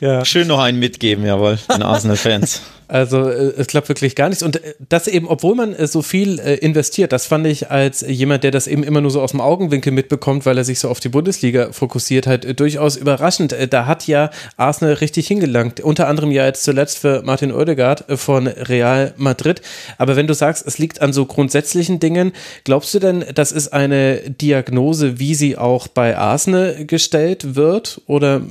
ja. 0.00 0.24
Schön 0.24 0.48
noch 0.48 0.58
einen 0.58 0.78
mitgeben, 0.78 1.24
jawohl, 1.24 1.58
den 1.68 1.82
Arsenal-Fans. 1.82 2.62
Also 2.92 3.26
äh, 3.30 3.54
es 3.56 3.68
klappt 3.68 3.88
wirklich 3.88 4.14
gar 4.14 4.28
nichts. 4.28 4.42
Und 4.42 4.62
äh, 4.62 4.74
das 4.88 5.08
eben, 5.08 5.26
obwohl 5.26 5.54
man 5.54 5.74
äh, 5.74 5.86
so 5.86 6.02
viel 6.02 6.38
investiert, 6.38 7.12
das 7.12 7.26
fand 7.26 7.46
ich 7.46 7.70
als 7.70 8.02
jemand, 8.02 8.44
der 8.44 8.50
das 8.50 8.66
eben 8.66 8.82
immer 8.82 9.00
nur 9.00 9.10
so 9.10 9.22
aus 9.22 9.30
dem 9.30 9.40
Augenwinkel 9.40 9.92
mitbekommt, 9.92 10.44
weil 10.44 10.58
er 10.58 10.64
sich 10.64 10.78
so 10.78 10.90
auf 10.90 11.00
die 11.00 11.08
Bundesliga 11.08 11.72
fokussiert 11.72 12.26
hat, 12.26 12.60
durchaus 12.60 12.96
überraschend. 12.96 13.56
Da 13.70 13.86
hat 13.86 14.06
ja 14.06 14.30
Arsenal 14.58 14.94
richtig 14.94 15.26
hingelangt. 15.26 15.80
Unter 15.80 16.06
anderem 16.06 16.30
ja 16.32 16.44
jetzt 16.44 16.64
zuletzt 16.64 16.98
für 16.98 17.22
Martin 17.22 17.52
Oedegaard 17.52 18.04
von 18.22 18.46
Real 18.46 19.12
Madrid. 19.16 19.60
Aber 19.98 20.16
wenn 20.16 20.26
du 20.26 20.34
sagst, 20.34 20.66
es 20.66 20.78
liegt 20.78 21.02
an 21.02 21.12
so 21.12 21.26
grundsätzlichen 21.26 22.00
Dingen, 22.00 22.32
glaubst 22.64 22.94
du 22.94 22.98
denn, 22.98 23.24
das 23.34 23.52
ist 23.52 23.68
eine 23.72 24.30
Diagnose, 24.30 25.18
wie 25.18 25.34
sie 25.34 25.58
auch 25.58 25.88
bei 25.88 26.16
Arsenal 26.16 26.86
gestellt 26.86 27.54
wird? 27.56 28.00
Oder 28.06 28.42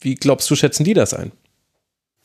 wie 0.00 0.14
glaubst 0.14 0.50
du, 0.50 0.54
schätzen 0.54 0.84
die 0.84 0.94
das 0.94 1.14
ein? 1.14 1.32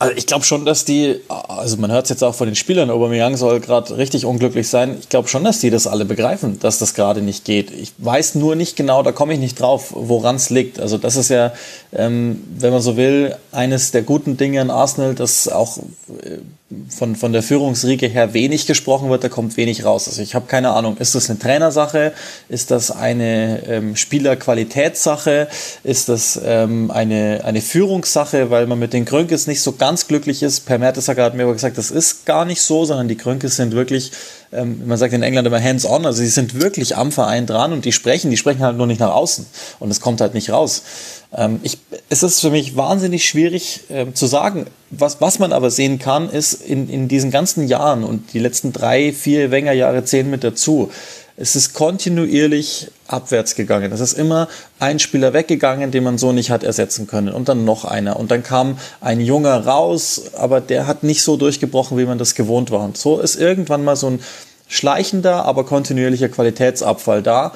Also 0.04 0.18
ich 0.18 0.28
glaube 0.28 0.44
schon, 0.44 0.66
dass 0.66 0.84
die, 0.84 1.22
also 1.30 1.78
man 1.78 1.90
hört 1.90 2.04
es 2.04 2.10
jetzt 2.10 2.26
auch 2.26 2.36
von 2.36 2.46
den 2.46 2.56
Spielern, 2.56 2.90
Aubameyang 2.90 3.38
soll 3.38 3.62
gerade 3.62 3.96
richtig 3.96 4.26
unglücklich 4.26 4.68
sein. 4.68 4.98
Ich 5.00 5.08
glaube 5.08 5.30
schon, 5.30 5.46
dass 5.46 5.60
die 5.60 5.70
das 5.70 5.88
alle 5.88 6.04
begreifen, 6.04 6.60
dass 6.60 6.78
das 6.78 6.94
gerade 6.94 7.22
nicht 7.22 7.46
geht. 7.46 7.72
Ich 7.72 7.94
weiß 8.00 8.36
nur 8.36 8.58
nicht 8.58 8.76
genau, 8.76 9.02
da 9.02 9.14
komme 9.14 9.32
ich 9.34 9.40
nicht 9.40 9.62
drauf, 9.62 9.94
woran 9.96 10.36
es 10.36 10.50
liegt. 10.50 10.78
Also 10.78 10.98
das 10.98 11.16
ist 11.16 11.30
ja, 11.30 11.54
ähm, 11.94 12.44
wenn 12.58 12.74
man 12.74 12.82
so 12.82 12.98
will, 12.98 13.38
eines 13.54 13.92
der 13.92 14.02
guten 14.02 14.36
Dinge 14.36 14.60
in 14.60 14.72
Arsenal, 14.72 15.16
dass 15.16 15.48
auch 15.48 15.78
äh, 15.78 16.40
von, 16.90 17.16
von 17.16 17.34
der 17.34 17.44
Führungsriege 17.44 18.08
her 18.08 18.34
wenig 18.34 18.66
gesprochen 18.66 19.10
wird, 19.10 19.24
da 19.24 19.30
kommt 19.30 19.58
wenig 19.58 19.86
raus. 19.86 20.08
Also 20.08 20.22
ich 20.22 20.36
habe 20.36 20.46
keine 20.48 20.72
Ahnung, 20.72 20.98
ist 20.98 21.16
das 21.16 21.30
eine 21.30 21.40
Trainersache? 21.40 22.14
Ist 22.50 22.72
das 22.72 22.92
eine 22.92 23.64
ähm, 23.68 23.96
Spielerqualitätssache? 23.96 25.48
Ist 25.84 26.10
das 26.10 26.40
ähm, 26.44 26.92
eine, 26.92 27.42
eine 27.44 27.62
Führungssache, 27.62 28.50
weil 28.50 28.68
man 28.68 28.80
mit 28.80 28.94
den 28.94 29.06
Krönkes 29.06 29.48
nicht 29.48 29.62
so 29.62 29.74
ganz 29.74 30.08
glücklich 30.08 30.44
ist? 30.44 30.62
Per 30.62 30.78
Mertesacker 30.78 31.24
hat 31.24 31.36
mir 31.36 31.44
aber 31.44 31.54
gesagt, 31.54 31.78
das 31.78 31.92
ist 31.92 32.26
gar 32.26 32.46
nicht 32.46 32.62
so, 32.62 32.86
sondern 32.86 33.08
die 33.08 33.18
Krönkes 33.18 33.56
sind 33.56 33.74
wirklich, 33.74 34.12
ähm, 34.54 34.88
man 34.88 34.98
sagt 34.98 35.14
in 35.14 35.24
England 35.24 35.48
immer 35.48 35.62
hands-on, 35.62 36.06
also 36.06 36.20
sie 36.20 36.28
sind 36.28 36.60
wirklich 36.60 36.96
am 36.96 37.12
Verein 37.12 37.46
dran 37.46 37.74
und 37.74 37.86
die 37.86 37.92
sprechen, 37.92 38.32
die 38.32 38.38
sprechen 38.38 38.62
halt 38.62 38.78
nur 38.78 38.88
nicht 38.88 39.00
nach 39.00 39.14
außen 39.14 39.46
und 39.80 39.92
es 39.92 40.02
kommt 40.02 40.22
halt 40.22 40.34
nicht 40.34 40.52
raus. 40.52 40.84
Ähm, 41.36 41.60
ich, 41.64 41.78
es 42.10 42.24
ist 42.24 42.40
für 42.40 42.52
mich 42.52 42.76
wahnsinnig 42.76 43.26
schwierig 43.26 43.82
ähm, 43.90 44.16
zu 44.16 44.26
sagen. 44.26 44.68
Was, 44.92 45.22
was 45.22 45.40
man 45.40 45.54
aber 45.54 45.72
sehen 45.72 45.98
kann, 45.98 46.30
ist 46.30 46.54
in, 46.54 46.90
in 46.90 47.08
diesen 47.08 47.32
ganzen 47.32 47.68
Jahren 47.68 48.04
und 48.04 48.34
die 48.34 48.40
letzten 48.40 48.74
drei, 48.74 49.12
vier 49.12 49.50
Wenger-Jahre 49.50 50.06
zählen 50.06 50.30
mit 50.30 50.44
dazu, 50.44 50.92
es 51.36 51.56
ist 51.56 51.74
kontinuierlich 51.74 52.92
abwärts 53.08 53.56
gegangen. 53.56 53.92
Es 53.92 54.00
ist 54.00 54.14
immer 54.14 54.48
ein 54.80 55.00
Spieler 55.00 55.34
weggegangen, 55.34 55.92
den 55.92 56.04
man 56.04 56.18
so 56.18 56.32
nicht 56.32 56.52
hat 56.52 56.64
ersetzen 56.64 57.08
können. 57.08 57.34
Und 57.34 57.50
dann 57.50 57.66
noch 57.66 57.86
einer. 57.86 58.20
Und 58.20 58.30
dann 58.30 58.44
kam 58.44 58.78
ein 59.02 59.20
Junger 59.20 59.66
raus, 59.66 60.34
aber 60.38 60.62
der 60.62 60.86
hat 60.86 61.04
nicht 61.04 61.24
so 61.24 61.36
durchgebrochen, 61.36 61.98
wie 61.98 62.06
man 62.06 62.20
das 62.20 62.36
gewohnt 62.36 62.70
war. 62.70 62.82
Und 62.82 62.98
so 62.98 63.20
ist 63.20 63.36
irgendwann 63.36 63.84
mal 63.84 63.96
so 63.96 64.12
ein 64.12 64.20
schleichender, 64.68 65.46
aber 65.46 65.66
kontinuierlicher 65.66 66.30
Qualitätsabfall 66.30 67.24
da 67.24 67.54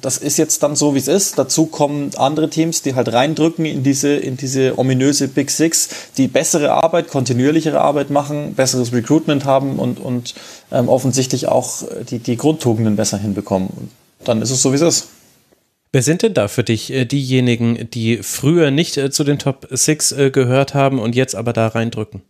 das 0.00 0.18
ist 0.18 0.36
jetzt 0.36 0.62
dann 0.62 0.76
so, 0.76 0.94
wie 0.94 0.98
es 0.98 1.08
ist. 1.08 1.38
Dazu 1.38 1.66
kommen 1.66 2.10
andere 2.16 2.50
Teams, 2.50 2.82
die 2.82 2.94
halt 2.94 3.12
reindrücken 3.12 3.64
in 3.64 3.82
diese, 3.82 4.14
in 4.14 4.36
diese 4.36 4.78
ominöse 4.78 5.28
Big 5.28 5.50
Six, 5.50 5.88
die 6.16 6.28
bessere 6.28 6.72
Arbeit, 6.72 7.08
kontinuierlichere 7.08 7.80
Arbeit 7.80 8.10
machen, 8.10 8.54
besseres 8.54 8.92
Recruitment 8.92 9.44
haben 9.44 9.78
und, 9.78 10.00
und 10.00 10.34
ähm, 10.70 10.88
offensichtlich 10.88 11.48
auch 11.48 11.82
die, 12.10 12.18
die 12.18 12.36
Grundtugenden 12.36 12.96
besser 12.96 13.18
hinbekommen. 13.18 13.68
Und 13.68 13.90
dann 14.24 14.42
ist 14.42 14.50
es 14.50 14.62
so, 14.62 14.72
wie 14.72 14.76
es 14.76 14.82
ist. 14.82 15.08
Wer 15.92 16.02
sind 16.02 16.22
denn 16.22 16.34
da 16.34 16.48
für 16.48 16.64
dich 16.64 16.92
äh, 16.92 17.06
diejenigen, 17.06 17.88
die 17.90 18.18
früher 18.22 18.70
nicht 18.70 18.96
äh, 18.98 19.10
zu 19.10 19.24
den 19.24 19.38
Top 19.38 19.66
6 19.70 20.12
äh, 20.12 20.30
gehört 20.30 20.74
haben 20.74 20.98
und 20.98 21.14
jetzt 21.14 21.34
aber 21.34 21.52
da 21.52 21.68
reindrücken? 21.68 22.20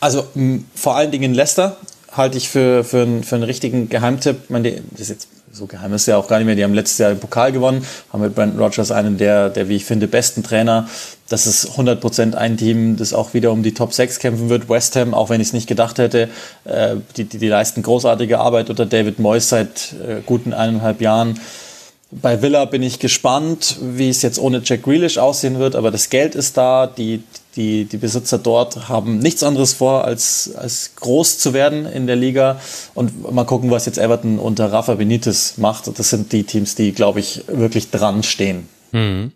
Also 0.00 0.26
vor 0.74 0.96
allen 0.96 1.10
Dingen 1.10 1.34
Leicester 1.34 1.76
halte 2.12 2.38
ich 2.38 2.48
für, 2.48 2.84
für, 2.84 3.02
einen, 3.02 3.24
für 3.24 3.36
einen 3.36 3.44
richtigen 3.44 3.88
Geheimtipp. 3.88 4.36
Ich 4.44 4.50
meine, 4.50 4.82
das 4.92 5.00
ist 5.00 5.08
jetzt 5.08 5.28
so 5.54 5.66
geheim 5.66 5.92
ist 5.92 6.06
ja 6.06 6.16
auch 6.16 6.28
gar 6.28 6.38
nicht 6.38 6.46
mehr. 6.46 6.54
Die 6.54 6.64
haben 6.64 6.72
letztes 6.72 6.98
Jahr 6.98 7.10
den 7.10 7.20
Pokal 7.20 7.52
gewonnen, 7.52 7.86
haben 8.10 8.22
mit 8.22 8.34
Brandon 8.34 8.58
Rogers 8.58 8.90
einen 8.90 9.18
der, 9.18 9.50
der 9.50 9.68
wie 9.68 9.76
ich 9.76 9.84
finde, 9.84 10.08
besten 10.08 10.42
Trainer. 10.42 10.88
Das 11.28 11.46
ist 11.46 11.78
100% 11.78 12.34
ein 12.34 12.56
Team, 12.56 12.96
das 12.96 13.12
auch 13.12 13.34
wieder 13.34 13.52
um 13.52 13.62
die 13.62 13.74
Top 13.74 13.92
6 13.92 14.18
kämpfen 14.18 14.48
wird. 14.48 14.70
West 14.70 14.96
Ham, 14.96 15.12
auch 15.12 15.28
wenn 15.28 15.42
ich 15.42 15.48
es 15.48 15.52
nicht 15.52 15.66
gedacht 15.66 15.98
hätte, 15.98 16.30
äh, 16.64 16.96
die, 17.16 17.24
die, 17.24 17.38
die 17.38 17.48
leisten 17.48 17.82
großartige 17.82 18.38
Arbeit 18.38 18.70
unter 18.70 18.86
David 18.86 19.18
Moyes 19.18 19.50
seit 19.50 19.92
äh, 19.92 20.22
guten 20.24 20.54
eineinhalb 20.54 21.02
Jahren. 21.02 21.38
Bei 22.10 22.40
Villa 22.40 22.64
bin 22.64 22.82
ich 22.82 22.98
gespannt, 22.98 23.76
wie 23.80 24.08
es 24.08 24.22
jetzt 24.22 24.38
ohne 24.38 24.62
Jack 24.64 24.82
Grealish 24.82 25.18
aussehen 25.18 25.58
wird, 25.58 25.76
aber 25.76 25.90
das 25.90 26.10
Geld 26.10 26.34
ist 26.34 26.56
da, 26.56 26.86
die, 26.86 27.22
die, 27.56 27.84
die 27.84 27.96
Besitzer 27.96 28.38
dort 28.38 28.88
haben 28.88 29.18
nichts 29.18 29.42
anderes 29.42 29.74
vor, 29.74 30.04
als, 30.04 30.54
als 30.54 30.92
groß 30.96 31.38
zu 31.38 31.52
werden 31.52 31.86
in 31.86 32.06
der 32.06 32.16
Liga. 32.16 32.60
Und 32.94 33.32
mal 33.32 33.44
gucken, 33.44 33.70
was 33.70 33.86
jetzt 33.86 33.98
Everton 33.98 34.38
unter 34.38 34.72
Rafa 34.72 34.94
Benitez 34.94 35.58
macht. 35.58 35.98
Das 35.98 36.10
sind 36.10 36.32
die 36.32 36.44
Teams, 36.44 36.74
die, 36.74 36.92
glaube 36.92 37.20
ich, 37.20 37.44
wirklich 37.48 37.90
dran 37.90 38.22
stehen. 38.22 38.68
Mhm. 38.92 39.32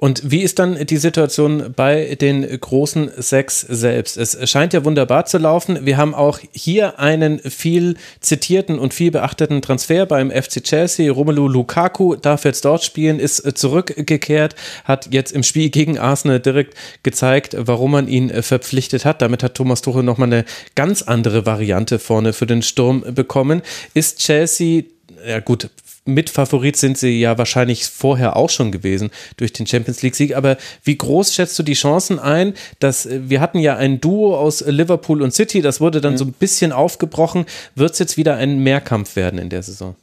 Und 0.00 0.30
wie 0.30 0.42
ist 0.42 0.60
dann 0.60 0.86
die 0.86 0.96
Situation 0.96 1.74
bei 1.74 2.14
den 2.14 2.42
großen 2.60 3.10
sechs 3.16 3.62
selbst? 3.62 4.16
Es 4.16 4.48
scheint 4.48 4.72
ja 4.72 4.84
wunderbar 4.84 5.26
zu 5.26 5.38
laufen. 5.38 5.84
Wir 5.84 5.96
haben 5.96 6.14
auch 6.14 6.38
hier 6.52 7.00
einen 7.00 7.40
viel 7.40 7.96
zitierten 8.20 8.78
und 8.78 8.94
viel 8.94 9.10
beachteten 9.10 9.60
Transfer 9.60 10.06
beim 10.06 10.30
FC 10.30 10.62
Chelsea. 10.62 11.10
Romelu 11.10 11.48
Lukaku 11.48 12.14
darf 12.14 12.44
jetzt 12.44 12.64
dort 12.64 12.84
spielen, 12.84 13.18
ist 13.18 13.58
zurückgekehrt, 13.58 14.54
hat 14.84 15.12
jetzt 15.12 15.32
im 15.32 15.42
Spiel 15.42 15.68
gegen 15.68 15.98
Arsenal 15.98 16.38
direkt 16.38 16.74
gezeigt, 17.02 17.56
warum 17.58 17.90
man 17.90 18.06
ihn 18.06 18.30
verpflichtet 18.44 19.04
hat. 19.04 19.20
Damit 19.20 19.42
hat 19.42 19.54
Thomas 19.54 19.82
Tuchel 19.82 20.04
nochmal 20.04 20.28
eine 20.28 20.44
ganz 20.76 21.02
andere 21.02 21.44
Variante 21.44 21.98
vorne 21.98 22.32
für 22.32 22.46
den 22.46 22.62
Sturm 22.62 23.02
bekommen. 23.14 23.62
Ist 23.94 24.20
Chelsea 24.20 24.84
ja 25.26 25.40
gut, 25.40 25.68
Mitfavorit 26.08 26.76
sind 26.76 26.98
sie 26.98 27.20
ja 27.20 27.38
wahrscheinlich 27.38 27.86
vorher 27.86 28.36
auch 28.36 28.50
schon 28.50 28.72
gewesen 28.72 29.10
durch 29.36 29.52
den 29.52 29.66
Champions 29.66 30.02
League 30.02 30.14
Sieg. 30.14 30.36
Aber 30.36 30.56
wie 30.82 30.96
groß 30.96 31.34
schätzt 31.34 31.58
du 31.58 31.62
die 31.62 31.74
Chancen 31.74 32.18
ein, 32.18 32.54
dass 32.78 33.06
äh, 33.06 33.20
wir 33.28 33.40
hatten 33.40 33.58
ja 33.58 33.76
ein 33.76 34.00
Duo 34.00 34.36
aus 34.36 34.64
Liverpool 34.66 35.22
und 35.22 35.32
City, 35.32 35.62
das 35.62 35.80
wurde 35.80 36.00
dann 36.00 36.14
mhm. 36.14 36.18
so 36.18 36.24
ein 36.24 36.32
bisschen 36.32 36.72
aufgebrochen. 36.72 37.46
Wird 37.74 37.92
es 37.92 37.98
jetzt 37.98 38.16
wieder 38.16 38.36
ein 38.36 38.58
Mehrkampf 38.58 39.16
werden 39.16 39.38
in 39.38 39.50
der 39.50 39.62
Saison? 39.62 39.94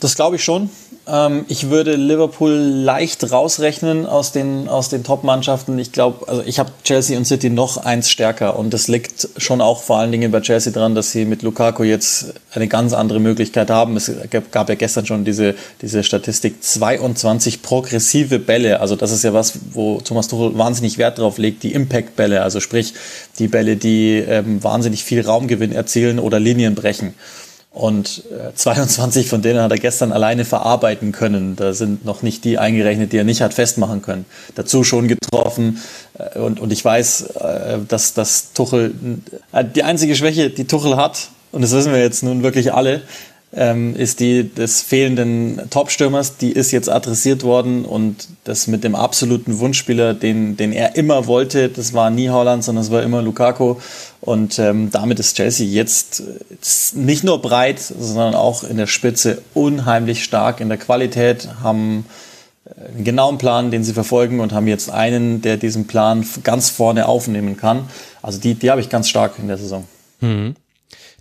Das 0.00 0.14
glaube 0.14 0.36
ich 0.36 0.44
schon. 0.44 0.68
Ähm, 1.08 1.46
ich 1.48 1.70
würde 1.70 1.96
Liverpool 1.96 2.50
leicht 2.52 3.30
rausrechnen 3.30 4.04
aus 4.04 4.30
den, 4.30 4.68
aus 4.68 4.90
den 4.90 5.04
Top-Mannschaften. 5.04 5.78
Ich 5.78 5.90
glaube, 5.92 6.28
also 6.28 6.42
ich 6.44 6.58
habe 6.58 6.70
Chelsea 6.84 7.16
und 7.16 7.24
City 7.24 7.48
noch 7.48 7.78
eins 7.78 8.10
stärker 8.10 8.58
und 8.58 8.74
das 8.74 8.88
liegt 8.88 9.28
schon 9.38 9.62
auch 9.62 9.82
vor 9.82 9.98
allen 9.98 10.12
Dingen 10.12 10.30
bei 10.30 10.40
Chelsea 10.40 10.70
dran, 10.70 10.94
dass 10.94 11.12
sie 11.12 11.24
mit 11.24 11.40
Lukaku 11.40 11.82
jetzt 11.82 12.34
eine 12.52 12.68
ganz 12.68 12.92
andere 12.92 13.20
Möglichkeit 13.20 13.70
haben. 13.70 13.96
Es 13.96 14.10
gab 14.50 14.68
ja 14.68 14.74
gestern 14.74 15.06
schon 15.06 15.24
diese, 15.24 15.54
diese 15.80 16.02
Statistik 16.02 16.62
22 16.62 17.62
progressive 17.62 18.38
Bälle. 18.38 18.80
Also 18.80 18.96
das 18.96 19.12
ist 19.12 19.24
ja 19.24 19.32
was, 19.32 19.54
wo 19.72 20.02
Thomas 20.02 20.28
Tuchel 20.28 20.58
wahnsinnig 20.58 20.98
Wert 20.98 21.18
drauf 21.18 21.38
legt, 21.38 21.62
die 21.62 21.72
Impact-Bälle. 21.72 22.42
Also 22.42 22.60
sprich, 22.60 22.92
die 23.38 23.48
Bälle, 23.48 23.76
die 23.76 24.18
ähm, 24.18 24.62
wahnsinnig 24.62 25.04
viel 25.04 25.22
Raumgewinn 25.22 25.72
erzielen 25.72 26.18
oder 26.18 26.38
Linien 26.38 26.74
brechen. 26.74 27.14
Und 27.76 28.22
22 28.54 29.26
äh, 29.26 29.28
von 29.28 29.42
denen 29.42 29.60
hat 29.60 29.70
er 29.70 29.76
gestern 29.76 30.10
alleine 30.10 30.46
verarbeiten 30.46 31.12
können. 31.12 31.56
Da 31.56 31.74
sind 31.74 32.06
noch 32.06 32.22
nicht 32.22 32.42
die 32.46 32.56
eingerechnet, 32.56 33.12
die 33.12 33.18
er 33.18 33.24
nicht 33.24 33.42
hat 33.42 33.52
festmachen 33.52 34.00
können. 34.00 34.24
Dazu 34.54 34.82
schon 34.82 35.08
getroffen. 35.08 35.82
Äh, 36.18 36.38
und, 36.38 36.58
und 36.58 36.72
ich 36.72 36.82
weiß, 36.82 37.20
äh, 37.38 37.78
dass, 37.86 38.14
dass 38.14 38.54
Tuchel, 38.54 38.94
die 39.74 39.82
einzige 39.82 40.16
Schwäche, 40.16 40.48
die 40.48 40.66
Tuchel 40.66 40.96
hat, 40.96 41.28
und 41.52 41.60
das 41.60 41.72
wissen 41.72 41.92
wir 41.92 42.00
jetzt 42.00 42.22
nun 42.22 42.42
wirklich 42.42 42.72
alle, 42.72 43.02
ähm, 43.52 43.94
ist 43.96 44.20
die 44.20 44.52
des 44.52 44.82
fehlenden 44.82 45.60
Topstürmers. 45.70 46.36
Die 46.36 46.52
ist 46.52 46.72
jetzt 46.72 46.90
adressiert 46.90 47.42
worden 47.42 47.84
und 47.84 48.28
das 48.44 48.66
mit 48.66 48.84
dem 48.84 48.94
absoluten 48.94 49.58
Wunschspieler, 49.58 50.14
den, 50.14 50.56
den 50.56 50.72
er 50.72 50.96
immer 50.96 51.26
wollte, 51.26 51.68
das 51.68 51.94
war 51.94 52.10
nie 52.10 52.28
Holland, 52.28 52.64
sondern 52.64 52.84
es 52.84 52.90
war 52.90 53.02
immer 53.02 53.22
Lukaku. 53.22 53.76
Und 54.20 54.58
ähm, 54.58 54.90
damit 54.90 55.20
ist 55.20 55.36
Chelsea 55.36 55.66
jetzt 55.66 56.22
nicht 56.94 57.22
nur 57.22 57.40
breit, 57.40 57.78
sondern 57.80 58.34
auch 58.34 58.64
in 58.64 58.76
der 58.76 58.88
Spitze 58.88 59.42
unheimlich 59.54 60.24
stark 60.24 60.60
in 60.60 60.68
der 60.68 60.78
Qualität, 60.78 61.48
haben 61.62 62.06
äh, 62.64 62.88
einen 62.88 63.04
genauen 63.04 63.38
Plan, 63.38 63.70
den 63.70 63.84
sie 63.84 63.92
verfolgen 63.92 64.40
und 64.40 64.52
haben 64.52 64.66
jetzt 64.66 64.90
einen, 64.90 65.42
der 65.42 65.56
diesen 65.56 65.86
Plan 65.86 66.26
ganz 66.42 66.70
vorne 66.70 67.06
aufnehmen 67.06 67.56
kann. 67.56 67.88
Also 68.22 68.40
die, 68.40 68.54
die 68.54 68.70
habe 68.70 68.80
ich 68.80 68.88
ganz 68.88 69.08
stark 69.08 69.38
in 69.38 69.46
der 69.46 69.58
Saison. 69.58 69.84
Mhm. 70.20 70.56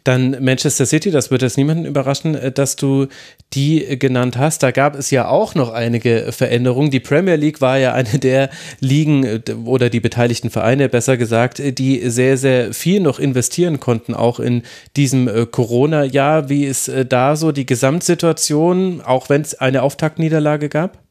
Dann 0.06 0.38
Manchester 0.40 0.86
City, 0.86 1.10
das 1.10 1.32
wird 1.32 1.42
jetzt 1.42 1.58
niemanden 1.58 1.86
überraschen, 1.86 2.36
äh, 2.36 2.52
dass 2.52 2.76
du 2.76 3.08
die 3.54 3.98
genannt 3.98 4.38
hast. 4.38 4.62
Da 4.62 4.70
gab 4.70 4.96
es 4.96 5.10
ja 5.10 5.28
auch 5.28 5.56
noch 5.56 5.74
einige 5.74 6.32
Veränderungen. 6.32 6.92
Die 6.92 7.00
Premier 7.00 7.36
League 7.36 7.60
war 7.60 7.80
ja 7.80 7.94
eine 7.94 8.20
der 8.20 8.52
Ligen 8.80 9.24
äh, 9.24 9.42
oder 9.66 9.90
die 9.90 10.00
beteiligten 10.00 10.52
Vereine, 10.52 10.90
besser 10.90 11.18
gesagt, 11.18 11.60
äh, 11.60 11.74
die 11.74 12.08
sehr, 12.10 12.38
sehr 12.38 12.72
viel 12.72 13.00
noch 13.00 13.20
investieren 13.20 13.80
konnten, 13.80 14.14
auch 14.14 14.40
in 14.40 14.62
diesem 14.96 15.28
Corona-Jahr. 15.50 16.50
Wie 16.50 16.66
ist 16.66 16.92
da 17.10 17.36
so 17.36 17.52
die 17.52 17.66
Gesamtsituation, 17.66 19.02
auch 19.02 19.30
wenn 19.30 19.42
es 19.42 19.56
eine 19.56 19.82
Auftaktniederlage 19.82 20.70
gab? 20.70 21.05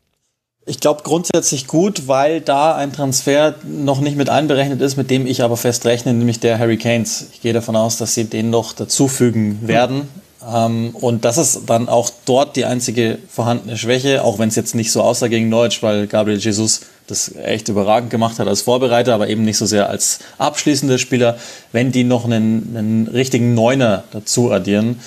Ich 0.67 0.81
glaube 0.81 1.03
grundsätzlich 1.05 1.67
gut, 1.67 2.09
weil 2.09 2.41
da 2.41 2.75
ein 2.75 2.93
Transfer 2.93 3.55
noch 3.65 4.01
nicht 4.01 4.17
mit 4.17 4.31
einberechnet 4.31 4.81
ist, 4.81 4.97
mit 4.97 5.11
dem 5.11 5.27
ich 5.27 5.43
aber 5.43 5.59
fest 5.59 5.85
rechne, 5.85 6.15
nämlich 6.15 6.41
der 6.41 6.59
Harry 6.59 6.79
Canes. 6.79 7.27
Ich 7.35 7.43
gehe 7.43 7.53
davon 7.53 7.77
aus, 7.77 7.99
dass 7.99 8.15
sie 8.15 8.25
den 8.25 8.49
noch 8.49 8.73
dazufügen 8.73 9.67
werden. 9.69 10.09
Mhm. 10.47 10.91
und 10.91 11.25
das 11.25 11.39
ist 11.39 11.63
dann 11.67 11.89
auch 11.89 12.11
dort 12.27 12.57
die 12.57 12.67
einzige 12.67 13.19
vorhandene 13.31 13.79
Schwäche, 13.79 14.23
auch 14.23 14.39
wenn 14.39 14.51
es 14.51 14.57
jetzt 14.57 14.75
nicht 14.75 14.93
so 14.93 15.01
aussah 15.01 15.29
gegen 15.29 15.51
Deutsch, 15.51 15.83
weil 15.83 16.07
Gabriel 16.07 16.39
Jesus 16.39 16.83
das 17.07 17.35
echt 17.35 17.71
überragend 17.71 18.11
gemacht 18.11 18.39
hat 18.39 18.47
als 18.47 18.61
Vorbereiter, 18.61 19.15
aber 19.15 19.29
eben 19.29 19.43
nicht 19.43 19.57
so 19.57 19.65
sehr 19.65 19.89
als 19.89 20.19
abschließender 20.37 20.99
Spieler. 20.99 21.39
Wenn 21.73 21.93
die 21.93 22.05
noch 22.05 22.27
einen, 22.27 22.75
einen 22.77 23.09
richtigen 23.09 23.55
Neuner 23.55 24.05
dazu 24.13 24.51
addieren, 24.51 25.01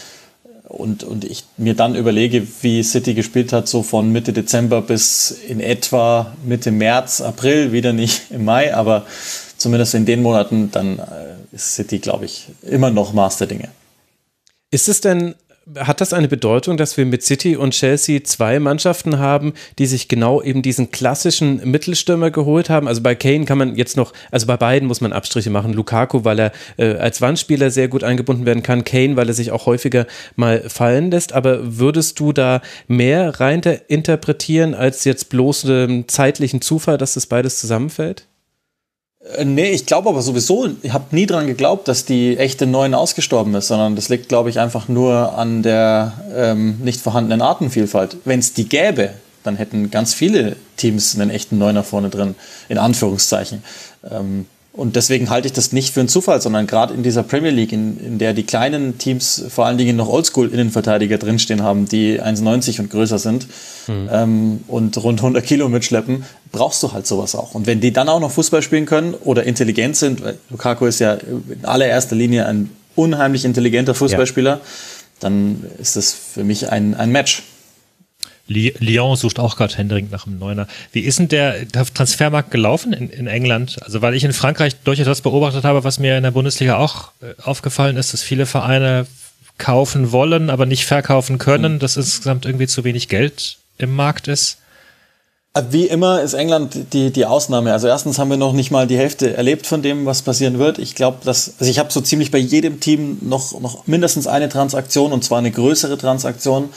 und, 0.68 1.03
und 1.03 1.24
ich 1.24 1.45
mir 1.57 1.74
dann 1.76 1.95
überlege, 1.95 2.45
wie 2.61 2.84
City 2.84 3.13
gespielt 3.13 3.53
hat, 3.53 3.68
so 3.68 3.84
von 3.84 4.11
Mitte 4.11 4.34
Dezember 4.34 4.82
bis 4.82 5.32
in 5.32 5.59
etwa 5.59 6.36
Mitte 6.45 6.72
März, 6.72 7.22
April, 7.22 7.72
wieder 7.72 7.93
nicht 7.93 8.32
im 8.32 8.45
Mai, 8.45 8.74
aber 8.76 9.05
zumindest 9.57 9.95
in 9.95 10.05
den 10.05 10.22
Monaten, 10.22 10.72
dann 10.72 10.99
äh, 10.99 11.55
ist 11.55 11.76
City, 11.76 11.99
glaube 11.99 12.26
ich, 12.26 12.47
immer 12.63 12.89
noch 12.89 13.13
Master 13.13 13.47
Dinge. 13.47 13.70
Ist 14.70 14.89
es 14.89 15.01
denn 15.01 15.36
hat 15.76 16.01
das 16.01 16.13
eine 16.13 16.28
Bedeutung, 16.28 16.78
dass 16.78 16.97
wir 16.97 17.05
mit 17.05 17.24
City 17.24 17.55
und 17.57 17.72
Chelsea 17.72 18.24
zwei 18.24 18.59
Mannschaften 18.59 19.20
haben, 19.20 19.53
die 19.80 19.86
sich 19.86 20.07
genau 20.07 20.41
eben 20.41 20.61
diesen 20.61 20.91
klassischen 20.91 21.70
Mittelstürmer 21.70 22.32
geholt 22.32 22.70
haben? 22.70 22.88
Also 22.88 23.01
bei 23.01 23.15
Kane 23.15 23.45
kann 23.45 23.57
man 23.57 23.76
jetzt 23.76 23.97
noch, 23.97 24.13
also 24.32 24.47
bei 24.47 24.57
beiden 24.57 24.88
muss 24.88 25.01
man 25.01 25.13
Abstriche 25.13 25.49
machen. 25.49 25.74
Lukaku, 25.74 26.24
weil 26.24 26.39
er 26.39 26.51
äh, 26.78 26.95
als 26.95 27.22
Wandspieler 27.22 27.70
sehr 27.70 27.88
gut 27.88 28.03
eingebunden 28.03 28.45
werden 28.45 28.63
kann, 28.63 28.84
Kane, 28.84 29.18
weil 29.18 29.28
er 29.28 29.34
sich 29.34 29.51
auch 29.51 29.65
häufiger 29.65 30.07
mal 30.36 30.70
fallen 30.70 31.11
lässt. 31.11 31.34
Aber 31.34 31.78
würdest 31.78 32.20
du 32.20 32.32
da 32.32 32.61
mehr 32.88 33.39
rein 33.39 33.61
interpretieren 33.88 34.74
als 34.74 35.03
jetzt 35.03 35.30
bloß 35.30 35.65
einen 35.65 36.07
zeitlichen 36.07 36.61
Zufall, 36.61 36.97
dass 36.97 37.15
das 37.15 37.26
beides 37.26 37.59
zusammenfällt? 37.59 38.28
Äh, 39.36 39.45
nee, 39.45 39.71
ich 39.71 39.86
glaube 39.86 40.09
aber 40.09 40.21
sowieso, 40.21 40.69
ich 40.82 40.93
habe 40.93 41.15
nie 41.15 41.25
dran 41.25 41.47
geglaubt, 41.47 41.88
dass 41.88 42.05
die 42.05 42.38
echte 42.38 42.65
Neuen 42.65 42.93
ausgestorben 42.93 43.53
ist, 43.55 43.67
sondern 43.67 43.95
das 43.95 44.09
liegt, 44.09 44.30
glaube 44.30 44.49
ich, 44.49 44.59
einfach 44.59 44.88
nur 44.88 45.38
an 45.38 45.63
der 45.63 46.13
ähm, 46.36 46.80
nicht 46.84 47.01
vorhandenen 47.01 47.41
Artenvielfalt. 47.41 48.17
Wenn 48.25 48.39
es 48.39 48.53
die 48.53 48.67
gäbe, 48.69 49.11
dann 49.43 49.55
hätten 49.55 49.91
ganz 49.91 50.13
viele 50.13 50.55
Teams 50.75 51.15
einen 51.15 51.30
echten 51.30 51.57
Neuner 51.57 51.84
vorne 51.84 52.09
drin, 52.09 52.36
in 52.69 52.78
Anführungszeichen. 52.78 53.63
Ähm, 54.09 54.45
und 54.78 54.95
deswegen 54.95 55.32
halte 55.32 55.47
ich 55.47 55.53
das 55.53 55.71
nicht 55.71 55.91
für 55.91 56.01
einen 56.01 56.07
Zufall, 56.07 56.39
sondern 56.39 56.67
gerade 56.67 56.93
in 56.93 57.01
dieser 57.01 57.23
Premier 57.23 57.49
League, 57.49 57.71
in, 57.73 57.99
in 57.99 58.17
der 58.19 58.34
die 58.34 58.43
kleinen 58.43 58.99
Teams 58.99 59.43
vor 59.49 59.65
allen 59.65 59.80
Dingen 59.80 59.97
noch 59.97 60.07
Oldschool-Innenverteidiger 60.07 61.17
drinstehen 61.17 61.63
haben, 61.63 61.88
die 61.88 62.21
1,90 62.21 62.82
und 62.82 62.91
größer 62.91 63.17
sind 63.17 63.47
mhm. 63.88 64.09
ähm, 64.11 64.59
und 64.67 64.95
rund 65.03 65.19
100 65.19 65.43
Kilo 65.43 65.67
mitschleppen, 65.67 66.25
brauchst 66.51 66.84
du 66.84 66.93
halt 66.93 67.07
sowas 67.07 67.34
auch. 67.34 67.55
Und 67.55 67.65
wenn 67.65 67.82
die 67.82 67.91
dann 67.91 68.07
auch 68.07 68.19
noch 68.19 68.30
Fußball 68.30 68.61
spielen 68.61 68.86
können 68.86 69.15
oder 69.15 69.45
intelligent 69.45 69.95
sind, 69.95 70.23
weil 70.23 70.38
Lukaku 70.51 70.86
ist 70.86 70.99
ja 70.99 71.13
in 71.15 71.65
allererster 71.65 72.15
Linie 72.15 72.45
ein 72.45 72.69
unheimlich 72.95 73.45
intelligenter 73.45 73.95
Fußballspieler, 73.95 74.51
ja. 74.51 74.61
dann 75.19 75.65
ist 75.80 75.95
das 75.95 76.13
für 76.13 76.43
mich 76.43 76.69
ein, 76.69 76.93
ein 76.93 77.11
Match. 77.11 77.41
Lyon 78.48 79.16
sucht 79.16 79.39
auch 79.39 79.58
gerade 79.58 79.76
händeringend 79.76 80.12
nach 80.12 80.26
einem 80.26 80.39
Neuner. 80.39 80.68
Wie 80.91 81.02
ist 81.02 81.20
denn 81.20 81.28
der 81.28 81.68
Transfermarkt 81.68 82.52
gelaufen 82.52 82.93
in, 82.93 83.10
in, 83.10 83.28
England? 83.28 83.78
Also, 83.84 84.02
weil 84.02 84.16
ich 84.16 84.24
in 84.24 84.34
Frankreich 84.34 84.76
durchaus 84.84 85.22
beobachtet 85.22 85.64
habe, 85.64 85.84
was 85.84 86.00
mir 86.00 86.18
in 86.18 86.24
der 86.24 86.32
Bundesliga 86.32 86.78
auch 86.78 87.12
äh, 87.22 87.41
aufgefallen 87.41 87.98
ist, 87.98 88.14
dass 88.14 88.24
viele 88.24 88.45
Vereine 88.45 89.06
kaufen 89.58 90.12
wollen, 90.12 90.50
aber 90.50 90.66
nicht 90.66 90.86
verkaufen 90.86 91.38
können, 91.39 91.80
dass 91.80 91.98
insgesamt 91.98 92.45
irgendwie 92.45 92.68
zu 92.68 92.84
wenig 92.84 93.10
Geld 93.10 93.58
im 93.78 93.95
Markt 93.95 94.28
ist? 94.28 94.60
Äh, 95.58 95.64
wie 95.72 95.86
immer 95.86 96.22
ist 96.22 96.34
England 96.34 96.93
die, 96.93 97.12
die 97.12 97.26
Ausnahme. 97.26 97.74
Also 97.74 97.88
erstens 97.88 98.20
haben 98.20 98.30
wir 98.30 98.38
noch 98.38 98.54
nicht 98.54 98.72
mal 98.72 98.88
die 98.88 98.98
Hälfte 98.98 99.36
erlebt 99.36 99.68
von 99.68 99.82
dem, 99.82 100.06
was 100.06 100.22
passieren 100.22 100.60
wird. 100.60 100.80
Ich 100.80 100.95
glaube, 100.95 101.18
dass, 101.24 101.54
also 101.60 101.70
ich 101.70 101.80
habe 101.80 101.91
so 101.91 102.02
ziemlich 102.02 102.32
bei 102.32 102.38
jedem 102.38 102.80
Team 102.80 103.18
noch, 103.22 103.60
noch 103.60 103.88
mindestens 103.88 104.28
eine 104.28 104.50
Transaktion 104.50 105.12
und 105.12 105.24
zwar 105.24 105.39
eine 105.39 105.52
größere 105.52 105.98
Transaktion. 105.98 106.70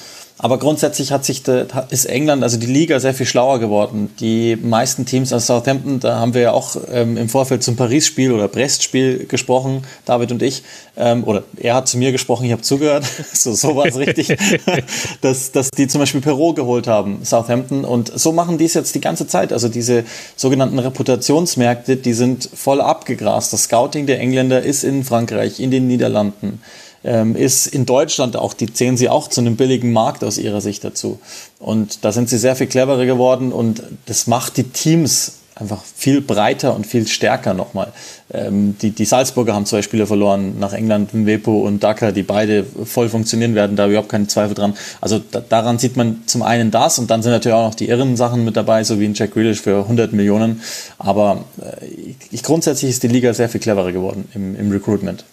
Aber 0.42 0.58
grundsätzlich 0.58 1.12
hat 1.12 1.22
sich 1.26 1.42
de, 1.42 1.66
ist 1.90 2.06
England, 2.06 2.42
also 2.42 2.56
die 2.56 2.66
Liga, 2.66 2.98
sehr 2.98 3.12
viel 3.12 3.26
schlauer 3.26 3.58
geworden. 3.58 4.10
Die 4.20 4.56
meisten 4.56 5.04
Teams 5.04 5.34
aus 5.34 5.46
Southampton, 5.46 6.00
da 6.00 6.18
haben 6.18 6.32
wir 6.32 6.40
ja 6.40 6.52
auch 6.52 6.76
ähm, 6.90 7.18
im 7.18 7.28
Vorfeld 7.28 7.62
zum 7.62 7.76
Paris-Spiel 7.76 8.32
oder 8.32 8.48
Brest-Spiel 8.48 9.26
gesprochen, 9.26 9.84
David 10.06 10.32
und 10.32 10.42
ich. 10.42 10.62
Ähm, 10.96 11.24
oder 11.24 11.42
er 11.58 11.74
hat 11.74 11.88
zu 11.88 11.98
mir 11.98 12.10
gesprochen, 12.10 12.46
ich 12.46 12.52
habe 12.52 12.62
zugehört. 12.62 13.04
so, 13.34 13.52
so 13.52 13.76
war 13.76 13.84
es 13.84 13.98
richtig. 13.98 14.34
dass, 15.20 15.52
dass 15.52 15.70
die 15.76 15.88
zum 15.88 16.00
Beispiel 16.00 16.22
Perot 16.22 16.56
geholt 16.56 16.86
haben, 16.86 17.22
Southampton. 17.22 17.84
Und 17.84 18.10
so 18.18 18.32
machen 18.32 18.56
die 18.56 18.64
es 18.64 18.72
jetzt 18.72 18.94
die 18.94 19.02
ganze 19.02 19.26
Zeit. 19.26 19.52
Also 19.52 19.68
diese 19.68 20.04
sogenannten 20.36 20.78
Reputationsmärkte, 20.78 21.96
die 21.96 22.14
sind 22.14 22.48
voll 22.54 22.80
abgegrast. 22.80 23.52
Das 23.52 23.64
Scouting 23.64 24.06
der 24.06 24.20
Engländer 24.20 24.62
ist 24.62 24.84
in 24.84 25.04
Frankreich, 25.04 25.60
in 25.60 25.70
den 25.70 25.86
Niederlanden 25.86 26.62
ähm, 27.04 27.36
ist 27.36 27.66
in 27.66 27.86
Deutschland 27.86 28.36
auch, 28.36 28.54
die 28.54 28.72
zählen 28.72 28.96
sie 28.96 29.08
auch 29.08 29.28
zu 29.28 29.40
einem 29.40 29.56
billigen 29.56 29.92
Markt 29.92 30.24
aus 30.24 30.38
ihrer 30.38 30.60
Sicht 30.60 30.84
dazu. 30.84 31.18
Und 31.58 32.04
da 32.04 32.12
sind 32.12 32.28
sie 32.28 32.38
sehr 32.38 32.56
viel 32.56 32.66
cleverer 32.66 33.06
geworden 33.06 33.52
und 33.52 33.82
das 34.06 34.26
macht 34.26 34.56
die 34.56 34.64
Teams 34.64 35.40
einfach 35.60 35.82
viel 35.84 36.20
breiter 36.20 36.74
und 36.74 36.86
viel 36.86 37.06
stärker 37.06 37.54
nochmal. 37.54 37.92
Ähm, 38.32 38.76
die, 38.80 38.90
die 38.90 39.04
Salzburger 39.04 39.54
haben 39.54 39.66
zwei 39.66 39.82
Spieler 39.82 40.06
verloren 40.06 40.58
nach 40.58 40.72
England, 40.72 41.12
Mwepo 41.12 41.60
und 41.66 41.82
Daka, 41.82 42.12
die 42.12 42.22
beide 42.22 42.64
voll 42.64 43.08
funktionieren 43.08 43.54
werden, 43.54 43.76
da 43.76 43.86
überhaupt 43.86 44.08
keine 44.08 44.26
Zweifel 44.26 44.54
dran. 44.54 44.74
Also 45.00 45.18
da, 45.18 45.40
daran 45.40 45.78
sieht 45.78 45.96
man 45.96 46.22
zum 46.26 46.42
einen 46.42 46.70
das 46.70 46.98
und 46.98 47.10
dann 47.10 47.22
sind 47.22 47.32
natürlich 47.32 47.54
auch 47.54 47.68
noch 47.68 47.74
die 47.74 47.88
irren 47.88 48.16
Sachen 48.16 48.44
mit 48.44 48.56
dabei, 48.56 48.84
so 48.84 48.98
wie 49.00 49.04
ein 49.04 49.14
Jack 49.14 49.34
Grealish 49.34 49.60
für 49.60 49.82
100 49.82 50.12
Millionen. 50.12 50.62
Aber 50.98 51.44
äh, 51.60 51.86
ich, 52.30 52.42
grundsätzlich 52.42 52.90
ist 52.90 53.02
die 53.02 53.08
Liga 53.08 53.34
sehr 53.34 53.48
viel 53.48 53.60
cleverer 53.60 53.92
geworden 53.92 54.28
im, 54.34 54.56
im 54.56 54.70
Recruitment. 54.70 55.24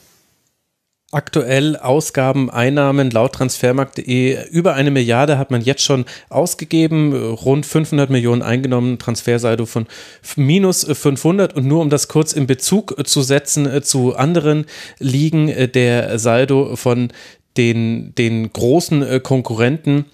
Aktuell 1.14 1.78
Ausgaben, 1.78 2.50
Einnahmen 2.50 3.12
laut 3.12 3.32
transfermarkt.de 3.32 4.50
über 4.50 4.74
eine 4.74 4.92
Milliarde 4.92 5.38
hat 5.38 5.52
man 5.52 5.62
jetzt 5.62 5.82
schon 5.82 6.04
ausgegeben, 6.28 7.14
rund 7.14 7.66
500 7.66 8.10
Millionen 8.10 8.42
eingenommen, 8.42 9.00
Transfersaldo 9.00 9.66
von 9.66 9.88
minus 10.36 10.84
500 10.84 11.56
und 11.56 11.66
nur 11.66 11.80
um 11.80 11.90
das 11.90 12.10
kurz 12.10 12.34
in 12.34 12.46
Bezug 12.46 13.08
zu 13.08 13.22
setzen 13.22 13.66
äh, 13.68 13.82
zu 13.82 14.18
anderen 14.18 14.66
Ligen, 15.00 15.48
äh, 15.48 15.70
der 15.70 16.20
Saldo 16.20 16.76
von 16.76 17.14
den, 17.56 18.14
den 18.16 18.52
großen 18.52 19.02
äh, 19.02 19.20
Konkurrenten 19.22 20.08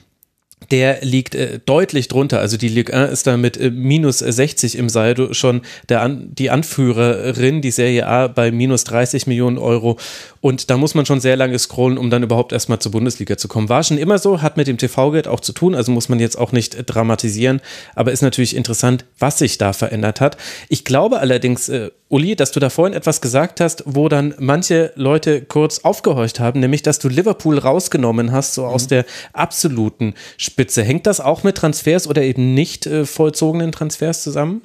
der 0.72 1.00
liegt 1.02 1.36
äh, 1.36 1.60
deutlich 1.66 2.08
drunter. 2.08 2.40
Also 2.40 2.58
die 2.58 2.68
Ligue 2.68 2.94
1 2.94 3.12
ist 3.12 3.28
da 3.28 3.38
mit 3.38 3.58
äh, 3.58 3.70
minus 3.72 4.20
60 4.20 4.78
im 4.78 4.90
Saldo 4.90 5.34
schon 5.34 5.62
der 5.90 6.02
An 6.02 6.30
die 6.34 6.50
Anführerin, 6.50 7.62
die 7.62 7.72
Serie 7.72 8.08
A 8.08 8.28
bei 8.28 8.52
minus 8.52 8.84
30 8.86 9.28
Millionen 9.28 9.58
Euro. 9.58 9.98
Und 10.42 10.70
da 10.70 10.78
muss 10.78 10.96
man 10.96 11.06
schon 11.06 11.22
sehr 11.22 11.38
lange 11.38 11.58
scrollen, 11.58 11.98
um 11.98 12.10
dann 12.10 12.24
überhaupt 12.24 12.52
erstmal 12.52 12.80
zur 12.80 12.92
Bundesliga 12.92 13.38
zu 13.38 13.48
kommen. 13.48 13.70
War 13.70 13.84
schon 13.84 13.98
immer 13.98 14.18
so, 14.18 14.42
hat 14.42 14.58
mit 14.58 14.68
dem 14.68 14.78
TV-Geld 14.78 15.28
auch 15.28 15.40
zu 15.40 15.54
tun, 15.54 15.76
also 15.76 15.92
muss 15.92 16.10
man 16.10 16.20
jetzt 16.20 16.38
auch 16.38 16.52
nicht 16.52 16.76
äh, 16.76 16.84
dramatisieren. 16.84 17.62
Aber 17.96 18.12
ist 18.12 18.22
natürlich 18.22 18.56
interessant, 18.56 19.06
was 19.20 19.40
sich 19.40 19.58
da 19.58 19.74
verändert 19.74 20.22
hat. 20.22 20.38
Ich 20.70 20.84
glaube 20.84 21.20
allerdings, 21.20 21.70
äh, 21.70 21.92
Uli, 22.14 22.36
dass 22.36 22.52
du 22.52 22.60
da 22.60 22.70
vorhin 22.70 22.96
etwas 22.96 23.22
gesagt 23.22 23.60
hast, 23.60 23.84
wo 23.88 24.08
dann 24.08 24.36
manche 24.38 24.92
Leute 24.96 25.42
kurz 25.42 25.80
aufgehorcht 25.80 26.40
haben, 26.40 26.60
nämlich 26.60 26.84
dass 26.84 27.00
du 27.00 27.10
Liverpool 27.10 27.58
rausgenommen 27.58 28.32
hast, 28.32 28.54
so 28.54 28.62
mhm. 28.62 28.68
aus 28.68 28.88
der 28.88 29.06
absoluten 29.34 30.14
Spitze. 30.54 30.84
Hängt 30.84 31.08
das 31.08 31.20
auch 31.20 31.42
mit 31.42 31.58
Transfers 31.58 32.06
oder 32.06 32.22
eben 32.22 32.54
nicht 32.54 32.86
äh, 32.86 33.08
vollzogenen 33.08 33.72
Transfers 33.72 34.22
zusammen? 34.22 34.62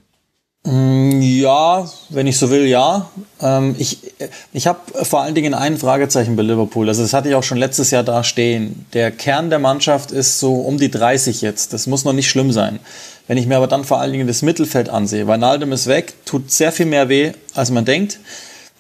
Mm, 0.65 1.23
ja, 1.23 1.89
wenn 2.11 2.27
ich 2.27 2.37
so 2.37 2.51
will, 2.51 2.67
ja. 2.67 3.09
Ähm, 3.41 3.75
ich 3.79 3.99
ich 4.53 4.67
habe 4.67 4.81
vor 5.05 5.23
allen 5.23 5.35
Dingen 5.35 5.55
ein 5.55 5.79
Fragezeichen 5.79 6.37
bei 6.37 6.43
Liverpool. 6.43 6.91
Also 6.91 7.01
das 7.01 7.15
hatte 7.15 7.31
ich 7.31 7.35
auch 7.35 7.43
schon 7.43 7.57
letztes 7.57 7.91
Jahr 7.91 8.05
da 8.05 8.23
stehen. 8.23 8.85
Der 8.93 9.11
Kern 9.11 9.49
der 9.49 9.61
Mannschaft 9.61 10.11
ist 10.11 10.39
so 10.41 10.57
um 10.57 10.77
die 10.77 10.91
30 10.91 11.41
jetzt. 11.41 11.73
Das 11.73 11.87
muss 11.87 12.05
noch 12.05 12.13
nicht 12.13 12.29
schlimm 12.29 12.53
sein. 12.53 12.81
Wenn 13.27 13.39
ich 13.39 13.47
mir 13.47 13.57
aber 13.57 13.67
dann 13.67 13.85
vor 13.85 13.99
allen 13.99 14.13
Dingen 14.13 14.27
das 14.27 14.43
Mittelfeld 14.43 14.91
ansehe, 14.91 15.27
Wijnaldum 15.27 15.73
ist 15.73 15.87
weg, 15.87 16.13
tut 16.27 16.51
sehr 16.51 16.71
viel 16.71 16.87
mehr 16.87 17.09
weh, 17.09 17.33
als 17.55 17.71
man 17.71 17.87
denkt. 17.87 18.21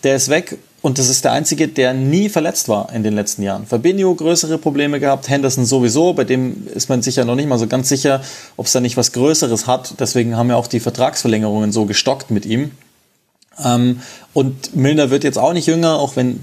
Der 0.04 0.16
ist 0.16 0.28
weg 0.28 0.59
und 0.81 0.99
das 0.99 1.09
ist 1.09 1.24
der 1.24 1.33
einzige, 1.33 1.66
der 1.66 1.93
nie 1.93 2.29
verletzt 2.29 2.68
war 2.68 2.93
in 2.93 3.03
den 3.03 3.14
letzten 3.14 3.43
Jahren. 3.43 3.66
Fabinho 3.66 4.14
größere 4.14 4.59
Probleme 4.59 5.01
gehabt, 5.01 5.29
Henderson 5.29 5.66
sowieso, 5.66 6.12
bei 6.12 6.24
dem 6.24 6.68
ist 6.72 6.89
man 6.89 7.03
sich 7.03 7.16
ja 7.16 7.24
noch 7.24 7.35
nicht 7.35 7.49
mal 7.49 7.59
so 7.59 7.66
ganz 7.66 7.89
sicher, 7.89 8.22
ob 8.57 8.66
es 8.66 8.72
da 8.72 8.81
nicht 8.81 8.97
was 8.97 9.12
Größeres 9.12 9.66
hat. 9.66 9.95
Deswegen 9.99 10.37
haben 10.37 10.51
ja 10.51 10.57
auch 10.57 10.68
die 10.68 10.81
Vertragsverlängerungen 10.81 11.72
so 11.72 11.85
gestockt 11.87 12.31
mit 12.31 12.47
ihm. 12.47 12.70
Ähm, 13.64 14.03
und 14.35 14.76
Milner 14.76 15.11
wird 15.11 15.24
jetzt 15.24 15.39
auch 15.39 15.53
nicht 15.53 15.66
jünger, 15.66 15.99
auch 15.99 16.14
wenn 16.14 16.39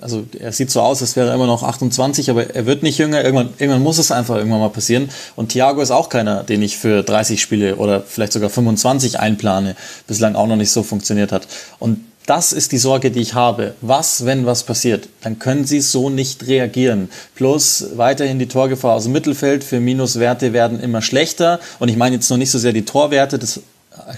also 0.00 0.24
er 0.38 0.52
sieht 0.52 0.70
so 0.70 0.80
aus, 0.80 1.00
als 1.02 1.16
wäre 1.16 1.30
er 1.30 1.34
immer 1.34 1.46
noch 1.46 1.62
28, 1.62 2.30
aber 2.30 2.54
er 2.54 2.66
wird 2.66 2.82
nicht 2.82 2.98
jünger. 2.98 3.24
Irgendwann, 3.24 3.50
irgendwann 3.58 3.82
muss 3.82 3.98
es 3.98 4.12
einfach 4.12 4.36
irgendwann 4.36 4.60
mal 4.60 4.70
passieren. 4.70 5.08
Und 5.36 5.48
Thiago 5.48 5.80
ist 5.80 5.90
auch 5.90 6.08
keiner, 6.08 6.44
den 6.44 6.62
ich 6.62 6.78
für 6.78 7.02
30 7.02 7.40
Spiele 7.40 7.76
oder 7.76 8.02
vielleicht 8.02 8.32
sogar 8.32 8.50
25 8.50 9.18
einplane. 9.18 9.76
Bislang 10.06 10.36
auch 10.36 10.46
noch 10.46 10.56
nicht 10.56 10.70
so 10.70 10.82
funktioniert 10.82 11.32
hat. 11.32 11.48
Und 11.78 11.98
das 12.28 12.52
ist 12.52 12.72
die 12.72 12.78
Sorge, 12.78 13.10
die 13.10 13.20
ich 13.20 13.32
habe. 13.32 13.74
Was, 13.80 14.26
wenn 14.26 14.44
was 14.44 14.62
passiert? 14.62 15.08
Dann 15.22 15.38
können 15.38 15.64
sie 15.64 15.80
so 15.80 16.10
nicht 16.10 16.46
reagieren. 16.46 17.08
Plus 17.34 17.86
weiterhin 17.94 18.38
die 18.38 18.48
Torgefahr 18.48 18.94
aus 18.94 19.04
dem 19.04 19.12
Mittelfeld 19.12 19.64
für 19.64 19.80
Minuswerte 19.80 20.52
werden 20.52 20.78
immer 20.78 21.00
schlechter. 21.00 21.58
Und 21.78 21.88
ich 21.88 21.96
meine 21.96 22.16
jetzt 22.16 22.28
noch 22.28 22.36
nicht 22.36 22.50
so 22.50 22.58
sehr 22.58 22.74
die 22.74 22.84
Torwerte. 22.84 23.38
Das 23.38 23.60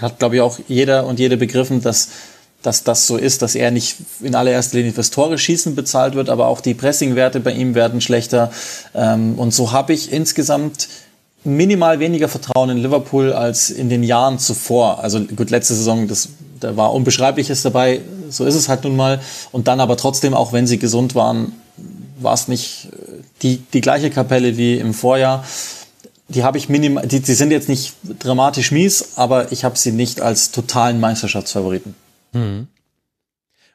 hat, 0.01 0.19
glaube 0.19 0.35
ich, 0.35 0.41
auch 0.41 0.59
jeder 0.67 1.05
und 1.05 1.19
jede 1.19 1.37
begriffen, 1.37 1.81
dass 1.81 2.09
dass 2.61 2.83
das 2.83 3.07
so 3.07 3.17
ist, 3.17 3.41
dass 3.41 3.55
er 3.55 3.71
nicht 3.71 3.97
in 4.21 4.35
allererster 4.35 4.77
Linie 4.77 4.93
fürs 4.93 5.09
Tore 5.09 5.39
schießen 5.39 5.73
bezahlt 5.73 6.13
wird, 6.13 6.29
aber 6.29 6.45
auch 6.45 6.61
die 6.61 6.75
Pressingwerte 6.75 7.39
bei 7.39 7.53
ihm 7.53 7.73
werden 7.73 8.01
schlechter. 8.01 8.51
Ähm, 8.93 9.39
und 9.39 9.51
so 9.51 9.71
habe 9.71 9.93
ich 9.93 10.11
insgesamt 10.11 10.87
minimal 11.43 11.99
weniger 11.99 12.27
Vertrauen 12.27 12.69
in 12.69 12.77
Liverpool 12.77 13.33
als 13.33 13.71
in 13.71 13.89
den 13.89 14.03
Jahren 14.03 14.37
zuvor. 14.37 15.03
Also 15.03 15.21
gut, 15.21 15.49
letzte 15.49 15.73
Saison, 15.73 16.07
das, 16.07 16.29
da 16.61 16.77
war 16.77 16.93
Unbeschreibliches 16.93 17.61
dabei, 17.61 18.01
so 18.29 18.45
ist 18.45 18.55
es 18.55 18.69
halt 18.69 18.83
nun 18.83 18.95
mal. 18.95 19.19
Und 19.51 19.67
dann 19.67 19.79
aber 19.79 19.97
trotzdem, 19.97 20.33
auch 20.33 20.53
wenn 20.53 20.67
sie 20.67 20.79
gesund 20.79 21.15
waren, 21.15 21.51
war 22.19 22.33
es 22.33 22.47
nicht 22.47 22.87
äh, 22.91 23.23
die, 23.41 23.57
die 23.73 23.81
gleiche 23.81 24.09
Kapelle 24.09 24.57
wie 24.57 24.77
im 24.77 24.93
Vorjahr. 24.93 25.43
Die 26.29 26.43
habe 26.43 26.57
ich 26.57 26.69
minimal, 26.69 27.05
die, 27.07 27.19
die 27.19 27.33
sind 27.33 27.51
jetzt 27.51 27.67
nicht 27.67 27.95
dramatisch 28.19 28.71
mies, 28.71 29.17
aber 29.17 29.51
ich 29.51 29.65
habe 29.65 29.77
sie 29.77 29.91
nicht 29.91 30.21
als 30.21 30.51
totalen 30.51 30.99
Meisterschaftsfavoriten. 30.99 31.95
Mhm. 32.31 32.67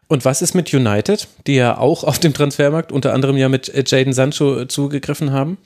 Und 0.09 0.25
was 0.25 0.41
ist 0.41 0.55
mit 0.55 0.73
United, 0.73 1.27
die 1.47 1.57
ja 1.57 1.77
auch 1.79 2.05
auf 2.05 2.19
dem 2.19 2.33
Transfermarkt 2.33 2.93
unter 2.93 3.13
anderem 3.13 3.37
ja 3.37 3.49
mit 3.49 3.73
Jaden 3.91 4.13
Sancho 4.13 4.65
zugegriffen 4.67 5.33
haben? 5.33 5.59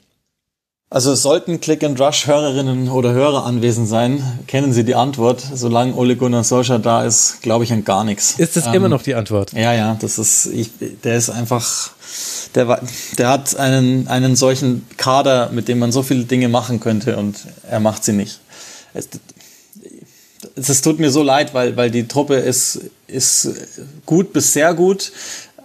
Also 0.93 1.15
sollten 1.15 1.61
Click-and-Rush-Hörerinnen 1.61 2.89
oder 2.89 3.13
Hörer 3.13 3.45
anwesend 3.45 3.87
sein, 3.87 4.21
kennen 4.47 4.73
Sie 4.73 4.83
die 4.83 4.95
Antwort. 4.95 5.41
Solange 5.53 5.95
Ole 5.95 6.17
Gunnar 6.17 6.43
Solskjaer 6.43 6.79
da 6.79 7.05
ist, 7.05 7.41
glaube 7.41 7.63
ich 7.63 7.71
an 7.71 7.85
gar 7.85 8.03
nichts. 8.03 8.35
Ist 8.37 8.57
das 8.57 8.67
ähm, 8.67 8.73
immer 8.73 8.89
noch 8.89 9.01
die 9.01 9.15
Antwort? 9.15 9.53
Ja, 9.53 9.73
ja, 9.73 9.97
das 10.01 10.19
ist, 10.19 10.47
ich, 10.47 10.69
der 11.01 11.15
ist 11.15 11.29
einfach, 11.29 11.91
der, 12.55 12.81
der 13.17 13.29
hat 13.29 13.55
einen, 13.55 14.09
einen 14.09 14.35
solchen 14.35 14.85
Kader, 14.97 15.49
mit 15.53 15.69
dem 15.69 15.79
man 15.79 15.93
so 15.93 16.03
viele 16.03 16.25
Dinge 16.25 16.49
machen 16.49 16.81
könnte 16.81 17.15
und 17.15 17.37
er 17.69 17.79
macht 17.79 18.03
sie 18.03 18.11
nicht. 18.11 18.41
Es, 18.93 19.07
es 20.57 20.81
tut 20.81 20.99
mir 20.99 21.09
so 21.09 21.23
leid, 21.23 21.53
weil, 21.53 21.77
weil 21.77 21.89
die 21.89 22.09
Truppe 22.09 22.35
ist, 22.35 22.81
ist 23.07 23.47
gut 24.05 24.33
bis 24.33 24.51
sehr 24.51 24.73
gut, 24.73 25.13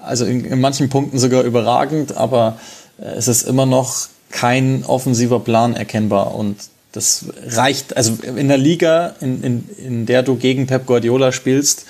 also 0.01 0.24
in, 0.24 0.45
in 0.45 0.61
manchen 0.61 0.89
Punkten 0.89 1.18
sogar 1.18 1.43
überragend, 1.43 2.16
aber 2.16 2.61
äh, 3.01 3.07
es 3.16 3.27
ist 3.27 3.43
immer 3.43 3.66
noch 3.66 4.07
kein 4.31 4.85
offensiver 4.85 5.41
Plan 5.41 5.74
erkennbar 5.74 6.35
und 6.35 6.57
das 6.93 7.27
reicht, 7.45 7.97
also 7.97 8.16
in 8.22 8.49
der 8.49 8.57
Liga, 8.57 9.16
in, 9.20 9.43
in, 9.43 9.68
in 9.77 10.07
der 10.07 10.22
du 10.22 10.37
gegen 10.37 10.66
Pep 10.66 10.87
Guardiola 10.87 11.31
spielst 11.31 11.85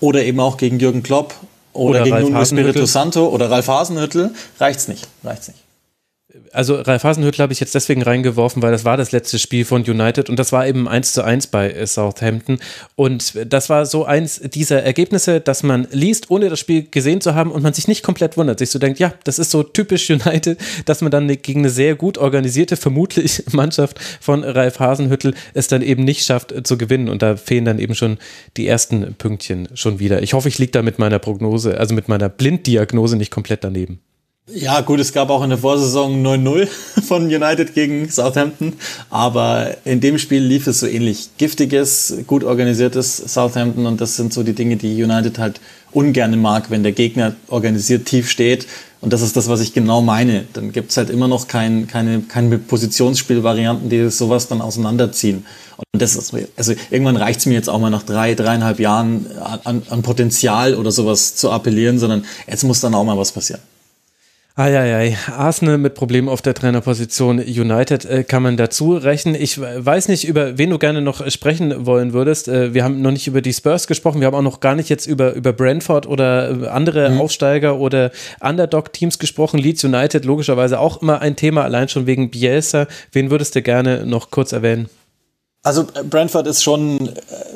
oder 0.00 0.24
eben 0.24 0.40
auch 0.40 0.56
gegen 0.56 0.80
Jürgen 0.80 1.02
Klopp 1.02 1.34
oder, 1.72 2.00
oder 2.00 2.04
gegen 2.04 2.20
Nuno 2.20 2.42
Espirito 2.42 2.84
Santo 2.84 3.28
oder 3.28 3.50
Ralf 3.50 3.68
Hasenhüttel, 3.68 4.32
reicht's 4.58 4.88
nicht, 4.88 5.06
reicht's 5.22 5.48
nicht 5.48 5.60
also 6.52 6.76
Ralf 6.76 7.04
Hasenhüttl 7.04 7.42
habe 7.42 7.52
ich 7.52 7.60
jetzt 7.60 7.74
deswegen 7.74 8.02
reingeworfen, 8.02 8.62
weil 8.62 8.72
das 8.72 8.84
war 8.84 8.96
das 8.96 9.12
letzte 9.12 9.38
Spiel 9.38 9.64
von 9.64 9.82
United 9.82 10.28
und 10.28 10.38
das 10.38 10.52
war 10.52 10.66
eben 10.66 10.88
1 10.88 11.12
zu 11.12 11.24
1 11.24 11.48
bei 11.48 11.86
Southampton. 11.86 12.58
Und 12.96 13.34
das 13.46 13.68
war 13.68 13.86
so 13.86 14.04
eins 14.04 14.40
dieser 14.40 14.82
Ergebnisse, 14.82 15.40
dass 15.40 15.62
man 15.62 15.86
liest, 15.90 16.30
ohne 16.30 16.48
das 16.48 16.58
Spiel 16.60 16.86
gesehen 16.90 17.20
zu 17.20 17.34
haben 17.34 17.50
und 17.50 17.62
man 17.62 17.72
sich 17.72 17.88
nicht 17.88 18.02
komplett 18.02 18.36
wundert, 18.36 18.58
sich 18.58 18.70
so 18.70 18.78
denkt, 18.78 18.98
ja, 18.98 19.12
das 19.24 19.38
ist 19.38 19.50
so 19.50 19.62
typisch 19.62 20.10
United, 20.10 20.58
dass 20.84 21.00
man 21.02 21.10
dann 21.10 21.28
gegen 21.28 21.60
eine 21.60 21.70
sehr 21.70 21.94
gut 21.94 22.18
organisierte, 22.18 22.76
vermutlich 22.76 23.44
Mannschaft 23.52 23.98
von 24.20 24.44
Ralf 24.44 24.80
Hasenhüttl 24.80 25.34
es 25.54 25.68
dann 25.68 25.82
eben 25.82 26.04
nicht 26.04 26.24
schafft 26.24 26.54
zu 26.66 26.78
gewinnen. 26.78 27.08
Und 27.08 27.22
da 27.22 27.36
fehlen 27.36 27.64
dann 27.64 27.78
eben 27.78 27.94
schon 27.94 28.18
die 28.56 28.66
ersten 28.66 29.14
Pünktchen 29.14 29.68
schon 29.74 29.98
wieder. 29.98 30.22
Ich 30.22 30.32
hoffe, 30.32 30.48
ich 30.48 30.58
liege 30.58 30.72
da 30.72 30.82
mit 30.82 30.98
meiner 30.98 31.18
Prognose, 31.18 31.78
also 31.78 31.94
mit 31.94 32.08
meiner 32.08 32.28
Blinddiagnose 32.28 33.16
nicht 33.16 33.30
komplett 33.30 33.64
daneben. 33.64 34.00
Ja, 34.52 34.80
gut, 34.80 34.98
es 34.98 35.12
gab 35.12 35.30
auch 35.30 35.44
in 35.44 35.50
der 35.50 35.58
Vorsaison 35.58 36.26
9-0 36.26 36.66
von 37.06 37.24
United 37.26 37.72
gegen 37.72 38.10
Southampton, 38.10 38.72
aber 39.08 39.76
in 39.84 40.00
dem 40.00 40.18
Spiel 40.18 40.42
lief 40.42 40.66
es 40.66 40.80
so 40.80 40.88
ähnlich. 40.88 41.28
Giftiges, 41.38 42.14
gut 42.26 42.42
organisiertes 42.42 43.16
Southampton 43.16 43.86
und 43.86 44.00
das 44.00 44.16
sind 44.16 44.32
so 44.32 44.42
die 44.42 44.52
Dinge, 44.52 44.76
die 44.76 45.02
United 45.02 45.38
halt 45.38 45.60
ungern 45.92 46.40
mag, 46.40 46.68
wenn 46.70 46.82
der 46.82 46.90
Gegner 46.92 47.36
organisiert 47.48 48.06
tief 48.06 48.28
steht. 48.28 48.66
Und 49.00 49.12
das 49.12 49.22
ist 49.22 49.36
das, 49.36 49.48
was 49.48 49.60
ich 49.60 49.72
genau 49.72 50.02
meine. 50.02 50.44
Dann 50.52 50.72
gibt's 50.72 50.96
halt 50.96 51.10
immer 51.10 51.28
noch 51.28 51.46
kein, 51.46 51.86
keine, 51.86 52.20
keine 52.20 52.58
Positionsspielvarianten, 52.58 53.88
die 53.88 54.10
sowas 54.10 54.48
dann 54.48 54.60
auseinanderziehen. 54.60 55.46
Und 55.76 56.02
das 56.02 56.16
ist, 56.16 56.34
also 56.56 56.74
irgendwann 56.90 57.16
reicht's 57.16 57.46
mir 57.46 57.54
jetzt 57.54 57.70
auch 57.70 57.78
mal 57.78 57.90
nach 57.90 58.02
drei, 58.02 58.34
dreieinhalb 58.34 58.80
Jahren 58.80 59.26
an, 59.64 59.82
an 59.88 60.02
Potenzial 60.02 60.74
oder 60.74 60.90
sowas 60.90 61.36
zu 61.36 61.50
appellieren, 61.50 61.98
sondern 62.00 62.24
jetzt 62.48 62.64
muss 62.64 62.80
dann 62.80 62.94
auch 62.94 63.04
mal 63.04 63.16
was 63.16 63.32
passieren. 63.32 63.60
Eieiei, 64.60 65.16
Arsenal 65.34 65.78
mit 65.78 65.94
Problemen 65.94 66.28
auf 66.28 66.42
der 66.42 66.52
Trainerposition, 66.52 67.38
United 67.38 68.04
äh, 68.04 68.24
kann 68.24 68.42
man 68.42 68.58
dazu 68.58 68.94
rechnen. 68.94 69.34
Ich 69.34 69.58
weiß 69.58 70.08
nicht, 70.08 70.28
über 70.28 70.58
wen 70.58 70.68
du 70.68 70.78
gerne 70.78 71.00
noch 71.00 71.26
sprechen 71.30 71.86
wollen 71.86 72.12
würdest. 72.12 72.46
Äh, 72.46 72.74
wir 72.74 72.84
haben 72.84 73.00
noch 73.00 73.10
nicht 73.10 73.26
über 73.26 73.40
die 73.40 73.54
Spurs 73.54 73.86
gesprochen, 73.86 74.20
wir 74.20 74.26
haben 74.26 74.34
auch 74.34 74.42
noch 74.42 74.60
gar 74.60 74.74
nicht 74.74 74.90
jetzt 74.90 75.06
über, 75.06 75.32
über 75.32 75.54
Brentford 75.54 76.06
oder 76.06 76.50
äh, 76.50 76.66
andere 76.68 77.08
mhm. 77.08 77.22
Aufsteiger 77.22 77.78
oder 77.78 78.10
Underdog-Teams 78.40 79.18
gesprochen. 79.18 79.58
Leeds 79.58 79.82
United 79.82 80.26
logischerweise 80.26 80.78
auch 80.78 81.00
immer 81.00 81.22
ein 81.22 81.36
Thema, 81.36 81.64
allein 81.64 81.88
schon 81.88 82.06
wegen 82.06 82.30
Bielsa. 82.30 82.86
Wen 83.12 83.30
würdest 83.30 83.54
du 83.54 83.62
gerne 83.62 84.04
noch 84.04 84.30
kurz 84.30 84.52
erwähnen? 84.52 84.90
Also 85.62 85.86
Brentford 86.08 86.46
ist 86.46 86.62
schon, 86.62 87.08
äh, 87.08 87.12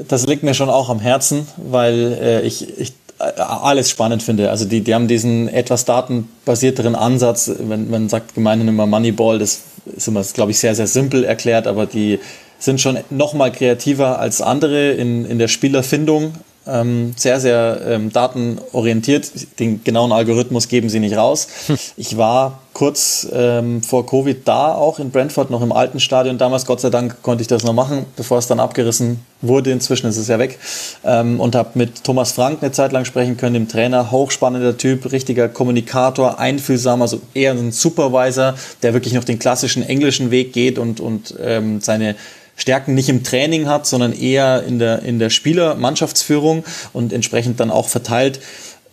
das 0.09 0.27
liegt 0.27 0.43
mir 0.43 0.55
schon 0.55 0.71
auch 0.71 0.89
am 0.89 1.01
Herzen, 1.01 1.47
weil 1.59 2.19
äh, 2.19 2.41
ich, 2.47 2.79
ich 2.79 2.89
äh, 2.89 3.04
alles 3.37 3.91
spannend 3.91 4.23
finde. 4.23 4.51
Also 4.51 4.65
die, 4.65 4.81
die 4.83 4.95
haben 4.95 5.09
diesen 5.09 5.49
etwas 5.49 5.85
datenbasierteren 5.85 6.95
Ansatz, 6.95 7.51
wenn 7.59 7.91
man 7.91 8.09
sagt 8.09 8.35
gemeinhin 8.35 8.69
immer 8.69 8.87
Moneyball, 8.87 9.39
das 9.39 9.63
ist 9.97 10.09
immer, 10.09 10.23
glaube 10.23 10.51
ich, 10.51 10.59
sehr, 10.59 10.75
sehr 10.75 10.87
simpel 10.87 11.25
erklärt, 11.25 11.67
aber 11.67 11.87
die 11.87 12.19
sind 12.59 12.81
schon 12.81 12.99
noch 13.11 13.35
mal 13.35 13.53
kreativer 13.53 14.19
als 14.19 14.41
andere 14.41 14.93
in, 14.93 15.25
in 15.27 15.39
der 15.39 15.49
Spielerfindung 15.49 16.35
sehr, 16.65 17.41
sehr 17.41 17.81
ähm, 17.87 18.11
datenorientiert. 18.11 19.31
Den 19.59 19.85
genauen 19.85 20.13
Algorithmus 20.13 20.69
geben 20.69 20.89
sie 20.89 20.99
nicht 20.99 21.15
raus. 21.15 21.47
Hm. 21.67 21.79
Ich 21.97 22.17
war 22.17 22.61
kurz 22.73 23.29
ähm, 23.33 23.83
vor 23.83 24.07
Covid 24.07 24.49
da, 24.49 24.75
auch 24.75 24.99
in 24.99 25.11
Brentford, 25.11 25.51
noch 25.51 25.63
im 25.63 25.73
alten 25.73 26.01
Stadion. 26.01 26.39
Damals, 26.39 26.65
Gott 26.65 26.81
sei 26.81 26.89
Dank, 26.89 27.23
konnte 27.23 27.43
ich 27.43 27.49
das 27.49 27.65
noch 27.65 27.75
machen, 27.75 28.07
bevor 28.17 28.39
es 28.39 28.47
dann 28.47 28.61
abgerissen 28.61 29.21
wurde. 29.43 29.73
Inzwischen 29.73 30.07
ist 30.07 30.17
es 30.17 30.29
ja 30.29 30.39
weg. 30.39 30.59
Ähm, 31.05 31.39
und 31.39 31.55
habe 31.55 31.71
mit 31.75 32.03
Thomas 32.03 32.33
Frank 32.33 32.63
eine 32.63 32.73
Zeit 32.73 32.93
lang 32.93 33.05
sprechen 33.05 33.37
können, 33.37 33.55
dem 33.55 33.69
Trainer. 33.69 34.11
Hochspannender 34.11 34.79
Typ, 34.79 35.13
richtiger 35.13 35.49
Kommunikator, 35.49 36.39
einfühlsam, 36.39 37.03
also 37.03 37.21
eher 37.35 37.53
ein 37.53 37.73
Supervisor, 37.73 38.55
der 38.83 38.95
wirklich 38.95 39.13
noch 39.13 39.25
den 39.25 39.39
klassischen 39.39 39.83
englischen 39.83 40.31
Weg 40.31 40.55
geht 40.55 40.79
und, 40.79 40.99
und 40.99 41.35
ähm, 41.41 41.81
seine 41.81 42.17
Stärken 42.57 42.95
nicht 42.95 43.09
im 43.09 43.25
Training 43.25 43.67
hat, 43.67 43.87
sondern 43.87 44.13
eher 44.13 44.63
in 44.65 44.79
der, 44.79 45.03
in 45.03 45.19
der 45.19 45.31
Spieler-Mannschaftsführung 45.31 46.65
und 46.93 47.13
entsprechend 47.13 47.61
dann 47.61 47.71
auch 47.71 47.89
verteilt 47.89 48.41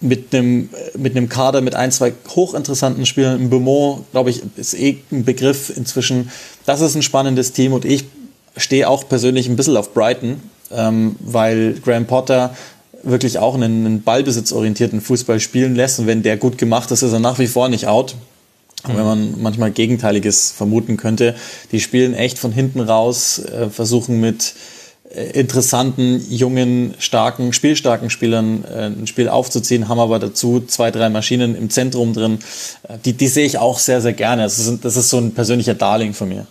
mit 0.02 0.34
einem, 0.34 0.70
mit 0.98 1.16
einem 1.16 1.30
Kader 1.30 1.62
mit 1.62 1.76
ein, 1.76 1.92
zwei 1.92 2.14
hochinteressanten 2.36 3.06
Spielern. 3.06 3.50
Beaumont, 3.50 4.12
glaube 4.12 4.32
ich, 4.32 4.42
ist 4.58 4.74
eh 4.74 4.98
ein 5.12 5.24
Begriff 5.24 5.72
inzwischen. 5.76 6.32
Das 6.66 6.82
ist 6.82 6.96
ein 6.96 7.04
spannendes 7.04 7.54
Team 7.54 7.74
und 7.74 7.86
ich 7.86 8.06
stehe 8.58 8.90
auch 8.90 9.08
persönlich 9.08 9.48
ein 9.48 9.56
bisschen 9.56 9.78
auf 9.78 9.94
Brighton, 9.94 10.42
ähm, 10.72 11.16
weil 11.20 11.76
Graham 11.86 12.08
Potter 12.08 12.56
wirklich 13.04 13.38
auch 13.40 13.56
einen, 13.56 13.86
einen 13.86 14.04
ballbesitzorientierten 14.04 15.02
Fußball 15.02 15.40
spielen 15.40 15.76
lässt 15.76 16.00
und 16.00 16.08
wenn 16.08 16.24
der 16.24 16.38
gut 16.38 16.58
gemacht 16.58 16.92
ist, 16.92 17.02
ist 17.04 17.14
er 17.14 17.20
nach 17.20 17.40
wie 17.40 17.48
vor 17.48 17.70
nicht 17.70 17.88
out. 17.88 18.16
Auch 18.84 18.96
wenn 18.96 19.06
man 19.06 19.42
manchmal 19.42 19.72
Gegenteiliges 19.72 20.52
vermuten 20.52 20.98
könnte. 20.98 21.36
Die 21.72 21.80
spielen 21.80 22.14
echt 22.14 22.40
von 22.40 22.52
hinten 22.52 22.80
raus, 22.80 23.40
äh, 23.40 23.70
versuchen 23.70 24.20
mit 24.20 24.56
äh, 25.14 25.32
interessanten, 25.40 26.26
jungen, 26.30 26.94
starken, 26.98 27.54
spielstarken 27.54 28.10
Spielern 28.10 28.64
äh, 28.64 28.86
ein 28.86 29.08
Spiel 29.08 29.30
aufzuziehen, 29.30 29.88
haben 29.88 30.00
aber 30.00 30.20
dazu 30.20 30.62
zwei, 30.62 30.92
drei 30.92 31.10
Maschinen 31.10 31.56
im 31.56 31.70
Zentrum 31.70 32.14
drin. 32.14 32.40
Die, 33.06 33.14
die 33.14 33.28
sehe 33.28 33.46
ich 33.46 33.58
auch 33.58 33.80
sehr, 33.80 34.02
sehr 34.02 34.14
gerne. 34.14 34.44
Das 34.44 34.58
ist, 34.58 34.84
das 34.84 34.98
ist 34.98 35.10
so 35.10 35.18
ein 35.18 35.34
persönlicher 35.34 35.76
Darling 35.76 36.14
von 36.14 36.30
mir. 36.30 36.48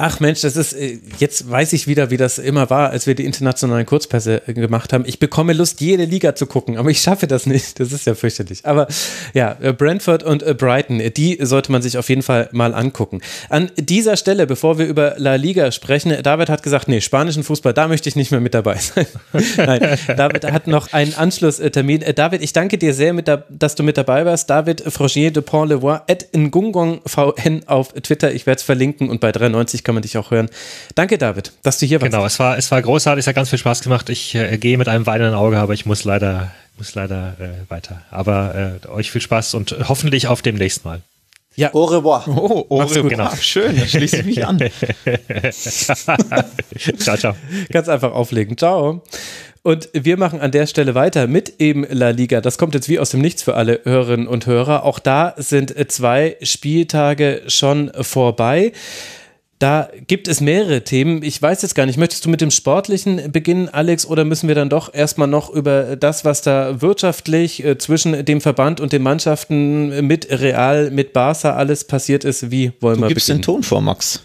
Ach 0.00 0.20
Mensch, 0.20 0.42
das 0.42 0.54
ist, 0.54 0.74
äh, 0.74 1.00
jetzt 1.18 1.50
weiß 1.50 1.72
ich 1.72 1.88
wieder, 1.88 2.10
wie 2.10 2.16
das 2.16 2.38
immer 2.38 2.70
war, 2.70 2.90
als 2.90 3.08
wir 3.08 3.16
die 3.16 3.24
internationalen 3.24 3.84
Kurzpässe 3.84 4.42
äh, 4.46 4.52
gemacht 4.52 4.92
haben. 4.92 5.02
Ich 5.08 5.18
bekomme 5.18 5.54
Lust, 5.54 5.80
jede 5.80 6.04
Liga 6.04 6.36
zu 6.36 6.46
gucken, 6.46 6.76
aber 6.76 6.88
ich 6.88 7.00
schaffe 7.00 7.26
das 7.26 7.46
nicht. 7.46 7.80
Das 7.80 7.90
ist 7.90 8.06
ja 8.06 8.14
fürchterlich. 8.14 8.64
Aber 8.64 8.86
ja, 9.34 9.56
äh, 9.60 9.72
Brentford 9.72 10.22
und 10.22 10.44
Brighton, 10.56 11.02
die 11.16 11.38
sollte 11.40 11.72
man 11.72 11.82
sich 11.82 11.98
auf 11.98 12.08
jeden 12.10 12.22
Fall 12.22 12.48
mal 12.52 12.74
angucken. 12.74 13.22
An 13.48 13.72
dieser 13.76 14.16
Stelle, 14.16 14.46
bevor 14.46 14.78
wir 14.78 14.86
über 14.86 15.14
La 15.18 15.34
Liga 15.34 15.72
sprechen, 15.72 16.16
David 16.22 16.48
hat 16.48 16.62
gesagt, 16.62 16.86
nee, 16.86 17.00
spanischen 17.00 17.42
Fußball, 17.42 17.74
da 17.74 17.88
möchte 17.88 18.08
ich 18.08 18.14
nicht 18.14 18.30
mehr 18.30 18.40
mit 18.40 18.54
dabei 18.54 18.76
sein. 18.76 19.06
Nein, 19.56 19.98
David 20.16 20.44
hat 20.44 20.68
noch 20.68 20.92
einen 20.92 21.14
Anschlusstermin. 21.14 22.04
David, 22.14 22.42
ich 22.42 22.52
danke 22.52 22.78
dir 22.78 22.94
sehr, 22.94 23.14
dass 23.48 23.74
du 23.74 23.82
mit 23.82 23.96
dabei 23.96 24.24
warst. 24.24 24.48
David 24.48 24.80
Frogier 24.80 25.32
de 25.32 25.42
Pont-Levoix, 25.42 26.02
at 26.08 26.28
Ngungong 26.36 27.00
VN 27.04 27.66
auf 27.66 27.94
Twitter. 27.94 28.32
Ich 28.32 28.46
werde 28.46 28.58
es 28.58 28.62
verlinken 28.62 29.10
und 29.10 29.20
bei 29.20 29.32
93 29.32 29.87
kann 29.88 29.94
man 29.94 30.02
dich 30.02 30.18
auch 30.18 30.30
hören. 30.30 30.50
Danke, 30.96 31.16
David, 31.16 31.52
dass 31.62 31.78
du 31.78 31.86
hier 31.86 31.98
warst. 32.02 32.12
Genau, 32.12 32.26
es 32.26 32.38
war, 32.38 32.58
es 32.58 32.70
war 32.70 32.82
großartig, 32.82 33.22
es 33.22 33.26
hat 33.26 33.34
ganz 33.34 33.48
viel 33.48 33.58
Spaß 33.58 33.80
gemacht. 33.80 34.10
Ich 34.10 34.34
äh, 34.34 34.58
gehe 34.58 34.76
mit 34.76 34.86
einem 34.86 35.06
weinenden 35.06 35.34
Auge, 35.34 35.56
aber 35.56 35.72
ich 35.72 35.86
muss 35.86 36.04
leider, 36.04 36.52
muss 36.76 36.94
leider 36.94 37.36
äh, 37.40 37.70
weiter. 37.70 38.02
Aber 38.10 38.78
äh, 38.84 38.88
euch 38.88 39.10
viel 39.10 39.22
Spaß 39.22 39.54
und 39.54 39.74
hoffentlich 39.88 40.26
auf 40.26 40.42
demnächst 40.42 40.84
mal. 40.84 41.00
Ja. 41.56 41.72
Au 41.72 41.86
revoir. 41.86 42.22
Oh, 42.28 42.66
au 42.68 42.82
revoir. 42.82 43.08
Genau. 43.08 43.30
Schön, 43.40 43.78
da 43.78 43.86
schließe 43.86 44.18
ich 44.18 44.26
mich 44.26 44.46
an. 44.46 44.58
ciao, 46.98 47.16
ciao. 47.16 47.34
Ganz 47.72 47.88
einfach 47.88 48.12
auflegen. 48.12 48.58
Ciao. 48.58 49.02
Und 49.62 49.88
wir 49.94 50.18
machen 50.18 50.40
an 50.40 50.50
der 50.52 50.66
Stelle 50.66 50.94
weiter 50.94 51.26
mit 51.26 51.60
eben 51.60 51.86
La 51.88 52.10
Liga. 52.10 52.42
Das 52.42 52.58
kommt 52.58 52.74
jetzt 52.74 52.90
wie 52.90 52.98
aus 52.98 53.08
dem 53.08 53.22
Nichts 53.22 53.42
für 53.42 53.54
alle 53.54 53.80
Hörerinnen 53.84 54.28
und 54.28 54.44
Hörer. 54.44 54.84
Auch 54.84 54.98
da 54.98 55.32
sind 55.38 55.74
zwei 55.90 56.36
Spieltage 56.42 57.42
schon 57.46 57.90
vorbei. 58.02 58.72
Da 59.58 59.88
gibt 60.06 60.28
es 60.28 60.40
mehrere 60.40 60.84
Themen. 60.84 61.22
Ich 61.24 61.42
weiß 61.42 61.62
jetzt 61.62 61.74
gar 61.74 61.84
nicht, 61.84 61.98
möchtest 61.98 62.24
du 62.24 62.28
mit 62.28 62.40
dem 62.40 62.52
Sportlichen 62.52 63.32
beginnen, 63.32 63.68
Alex, 63.68 64.06
oder 64.06 64.24
müssen 64.24 64.46
wir 64.46 64.54
dann 64.54 64.68
doch 64.68 64.94
erstmal 64.94 65.26
noch 65.26 65.50
über 65.50 65.96
das, 65.96 66.24
was 66.24 66.42
da 66.42 66.80
wirtschaftlich 66.80 67.64
äh, 67.64 67.76
zwischen 67.76 68.24
dem 68.24 68.40
Verband 68.40 68.80
und 68.80 68.92
den 68.92 69.02
Mannschaften 69.02 70.06
mit 70.06 70.30
Real, 70.30 70.92
mit 70.92 71.12
Barca 71.12 71.56
alles 71.56 71.84
passiert 71.84 72.22
ist? 72.22 72.52
Wie 72.52 72.72
wollen 72.80 72.96
du 72.96 73.02
wir 73.02 73.08
gibst 73.08 73.26
beginnen? 73.26 73.40
den 73.40 73.46
Ton 73.46 73.62
vor, 73.64 73.80
Max. 73.80 74.22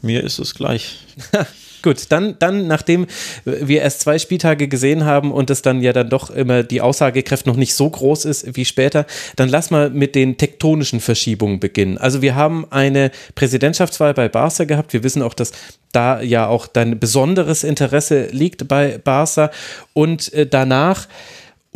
Mir 0.00 0.24
ist 0.24 0.38
es 0.38 0.54
gleich. 0.54 1.00
Gut, 1.86 2.06
dann, 2.10 2.34
dann, 2.40 2.66
nachdem 2.66 3.06
wir 3.44 3.80
erst 3.80 4.00
zwei 4.00 4.18
Spieltage 4.18 4.66
gesehen 4.66 5.04
haben 5.04 5.30
und 5.30 5.50
es 5.50 5.62
dann 5.62 5.82
ja 5.82 5.92
dann 5.92 6.08
doch 6.08 6.30
immer 6.30 6.64
die 6.64 6.80
Aussagekraft 6.80 7.46
noch 7.46 7.54
nicht 7.54 7.74
so 7.74 7.88
groß 7.88 8.24
ist 8.24 8.56
wie 8.56 8.64
später, 8.64 9.06
dann 9.36 9.48
lass 9.48 9.70
mal 9.70 9.88
mit 9.90 10.16
den 10.16 10.36
tektonischen 10.36 10.98
Verschiebungen 10.98 11.60
beginnen. 11.60 11.96
Also 11.96 12.22
wir 12.22 12.34
haben 12.34 12.66
eine 12.70 13.12
Präsidentschaftswahl 13.36 14.14
bei 14.14 14.28
Barca 14.28 14.64
gehabt. 14.64 14.94
Wir 14.94 15.04
wissen 15.04 15.22
auch, 15.22 15.32
dass 15.32 15.52
da 15.92 16.20
ja 16.20 16.48
auch 16.48 16.66
dein 16.66 16.98
besonderes 16.98 17.62
Interesse 17.62 18.30
liegt 18.32 18.66
bei 18.66 18.98
Barca 18.98 19.52
und 19.92 20.32
äh, 20.32 20.44
danach 20.44 21.06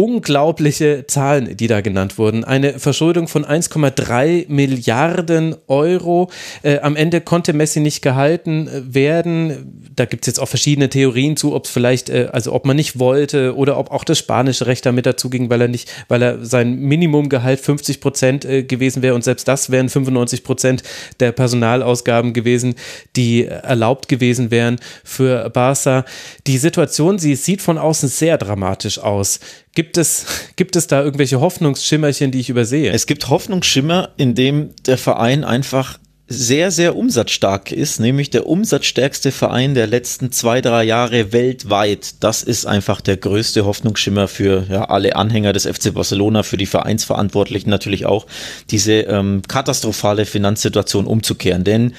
unglaubliche 0.01 1.05
Zahlen, 1.07 1.59
die 1.59 1.67
da 1.67 1.83
genannt 1.83 2.17
wurden. 2.17 2.43
Eine 2.43 2.79
Verschuldung 2.79 3.29
von 3.29 3.45
1,3 3.45 4.47
Milliarden 4.49 5.55
Euro. 5.67 6.31
Äh, 6.63 6.79
am 6.79 6.97
Ende 6.97 7.21
konnte 7.21 7.53
Messi 7.53 7.81
nicht 7.81 8.01
gehalten 8.01 8.67
äh, 8.67 8.95
werden. 8.95 9.91
Da 9.95 10.07
gibt 10.07 10.25
es 10.25 10.29
jetzt 10.29 10.39
auch 10.41 10.49
verschiedene 10.49 10.89
Theorien 10.89 11.37
zu, 11.37 11.55
ob 11.55 11.67
es 11.67 11.71
vielleicht, 11.71 12.09
äh, 12.09 12.31
also 12.33 12.55
ob 12.55 12.65
man 12.65 12.77
nicht 12.77 12.99
wollte 12.99 13.55
oder 13.55 13.77
ob 13.77 13.91
auch 13.91 14.05
das 14.05 14.19
spanische 14.19 14.67
Recht 14.67 14.87
damit 14.87 15.05
dazu 15.05 15.29
ging, 15.29 15.51
weil 15.51 15.61
er 15.61 15.69
nicht, 15.69 15.93
weil 16.09 16.23
er 16.23 16.47
sein 16.47 16.77
Minimumgehalt 16.77 17.61
50 17.61 18.01
Prozent 18.01 18.41
gewesen 18.41 19.03
wäre 19.03 19.15
und 19.15 19.23
selbst 19.23 19.47
das 19.49 19.71
wären 19.71 19.91
95 19.91 20.45
Prozent 20.45 20.83
der 21.21 21.33
Personalausgaben 21.33 22.33
gewesen, 22.33 22.75
die 23.17 23.45
erlaubt 23.45 24.09
gewesen 24.09 24.51
wären 24.51 24.79
für 25.05 25.51
Barca. 25.51 26.07
Die 26.47 26.57
Situation, 26.57 27.19
sie 27.19 27.35
sieht 27.35 27.61
von 27.61 27.77
außen 27.77 28.09
sehr 28.09 28.39
dramatisch 28.39 28.99
aus. 28.99 29.41
Gibt 29.75 29.97
es, 29.97 30.27
gibt 30.57 30.75
es 30.75 30.89
da 30.89 31.03
irgendwelche 31.03 31.41
Hoffnungsschimmerchen, 31.41 32.33
die 32.33 32.41
ich 32.41 32.51
übersehe? 32.51 32.93
Es 32.93 33.07
gibt 33.07 33.29
Hoffnungsschimmer, 33.29 34.11
in 34.17 34.35
dem 34.35 34.71
der 34.87 34.99
Verein 34.99 35.45
einfach 35.45 35.99
sehr, 36.33 36.71
sehr 36.71 36.95
umsatzstark 36.95 37.73
ist, 37.73 37.99
nämlich 37.99 38.31
der 38.31 38.47
umsatzstärkste 38.47 39.33
Verein 39.33 39.75
der 39.75 39.89
letzten 39.89 40.31
zwei, 40.31 40.61
drei 40.61 40.85
Jahre 40.85 41.33
weltweit. 41.33 42.23
Das 42.23 42.45
ist 42.45 42.67
einfach 42.67 43.01
der 43.01 43.17
größte 43.17 43.65
Hoffnungsschimmer 43.65 44.29
für 44.29 44.65
ja, 44.71 44.85
alle 44.85 45.17
Anhänger 45.17 45.53
des 45.53 45.67
FC 45.67 45.93
Barcelona, 45.93 46.45
für 46.45 46.57
die 46.57 46.67
Vereinsverantwortlichen 46.67 47.69
natürlich 47.69 48.07
auch, 48.07 48.27
diese 48.71 48.93
ähm, 48.93 49.43
katastrophale 49.47 50.25
Finanzsituation 50.25 51.07
umzukehren. 51.07 51.65
Denn 51.65 51.95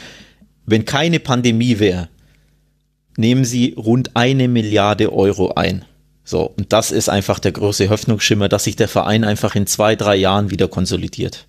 wenn 0.65 0.85
keine 0.85 1.19
Pandemie 1.19 1.79
wäre, 1.79 2.07
nehmen 3.17 3.43
sie 3.43 3.75
rund 3.77 4.15
eine 4.15 4.47
Milliarde 4.47 5.11
Euro 5.11 5.53
ein. 5.55 5.83
So, 6.23 6.53
und 6.57 6.71
das 6.71 6.91
ist 6.91 7.09
einfach 7.09 7.39
der 7.39 7.51
große 7.51 7.89
Hoffnungsschimmer, 7.89 8.47
dass 8.47 8.65
sich 8.65 8.75
der 8.75 8.87
Verein 8.87 9.23
einfach 9.23 9.55
in 9.55 9.67
zwei, 9.67 9.95
drei 9.95 10.15
Jahren 10.15 10.51
wieder 10.51 10.67
konsolidiert. 10.67 11.47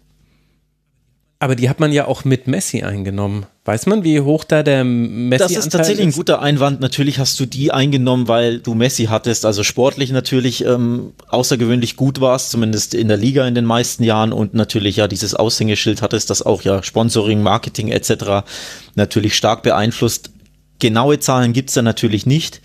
Aber 1.42 1.56
die 1.56 1.68
hat 1.68 1.80
man 1.80 1.90
ja 1.90 2.06
auch 2.06 2.24
mit 2.24 2.46
Messi 2.46 2.84
eingenommen. 2.84 3.46
Weiß 3.64 3.86
man, 3.86 4.04
wie 4.04 4.20
hoch 4.20 4.44
da 4.44 4.62
der 4.62 4.84
Messi 4.84 5.42
Das 5.42 5.50
ist 5.50 5.72
tatsächlich 5.72 6.06
ist? 6.06 6.14
ein 6.14 6.16
guter 6.16 6.40
Einwand. 6.40 6.80
Natürlich 6.80 7.18
hast 7.18 7.40
du 7.40 7.46
die 7.46 7.72
eingenommen, 7.72 8.28
weil 8.28 8.60
du 8.60 8.74
Messi 8.74 9.06
hattest. 9.06 9.44
Also 9.44 9.64
sportlich 9.64 10.12
natürlich 10.12 10.64
ähm, 10.64 11.14
außergewöhnlich 11.26 11.96
gut 11.96 12.20
warst, 12.20 12.52
zumindest 12.52 12.94
in 12.94 13.08
der 13.08 13.16
Liga 13.16 13.44
in 13.48 13.56
den 13.56 13.64
meisten 13.64 14.04
Jahren 14.04 14.32
und 14.32 14.54
natürlich 14.54 14.94
ja 14.94 15.08
dieses 15.08 15.34
Aushängeschild 15.34 16.00
hattest, 16.00 16.30
das 16.30 16.42
auch 16.42 16.62
ja 16.62 16.80
Sponsoring, 16.84 17.42
Marketing 17.42 17.88
etc. 17.88 18.46
natürlich 18.94 19.34
stark 19.34 19.64
beeinflusst. 19.64 20.30
Genaue 20.78 21.18
Zahlen 21.18 21.52
gibt's 21.52 21.74
da 21.74 21.82
natürlich 21.82 22.24
nicht. 22.24 22.60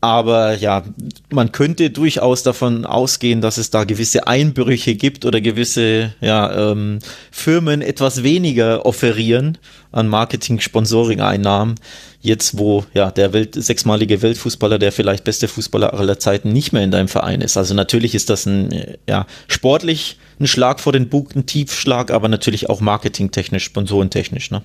Aber 0.00 0.56
ja, 0.56 0.84
man 1.30 1.52
könnte 1.52 1.90
durchaus 1.90 2.42
davon 2.42 2.84
ausgehen, 2.84 3.40
dass 3.40 3.56
es 3.56 3.70
da 3.70 3.84
gewisse 3.84 4.26
Einbrüche 4.26 4.94
gibt 4.94 5.24
oder 5.24 5.40
gewisse 5.40 6.14
ja, 6.20 6.70
ähm, 6.70 6.98
Firmen 7.30 7.80
etwas 7.80 8.22
weniger 8.22 8.84
offerieren 8.84 9.58
an 9.92 10.08
Marketing-Sponsoring-Einnahmen. 10.08 11.76
Jetzt, 12.20 12.58
wo 12.58 12.84
ja 12.92 13.10
der 13.10 13.32
Welt, 13.32 13.54
sechsmalige 13.54 14.20
Weltfußballer, 14.20 14.78
der 14.78 14.92
vielleicht 14.92 15.24
beste 15.24 15.48
Fußballer 15.48 15.94
aller 15.94 16.18
Zeiten, 16.18 16.52
nicht 16.52 16.72
mehr 16.72 16.82
in 16.82 16.90
deinem 16.90 17.08
Verein 17.08 17.40
ist. 17.40 17.56
Also 17.56 17.72
natürlich 17.72 18.14
ist 18.14 18.28
das 18.28 18.46
ein 18.46 18.96
ja, 19.08 19.26
sportlich 19.48 20.18
ein 20.38 20.46
Schlag 20.46 20.80
vor 20.80 20.92
den 20.92 21.08
Bug, 21.08 21.34
ein 21.34 21.46
Tiefschlag, 21.46 22.10
aber 22.10 22.28
natürlich 22.28 22.68
auch 22.68 22.80
marketingtechnisch, 22.80 23.64
sponsorentechnisch. 23.64 24.50
Ne? 24.50 24.62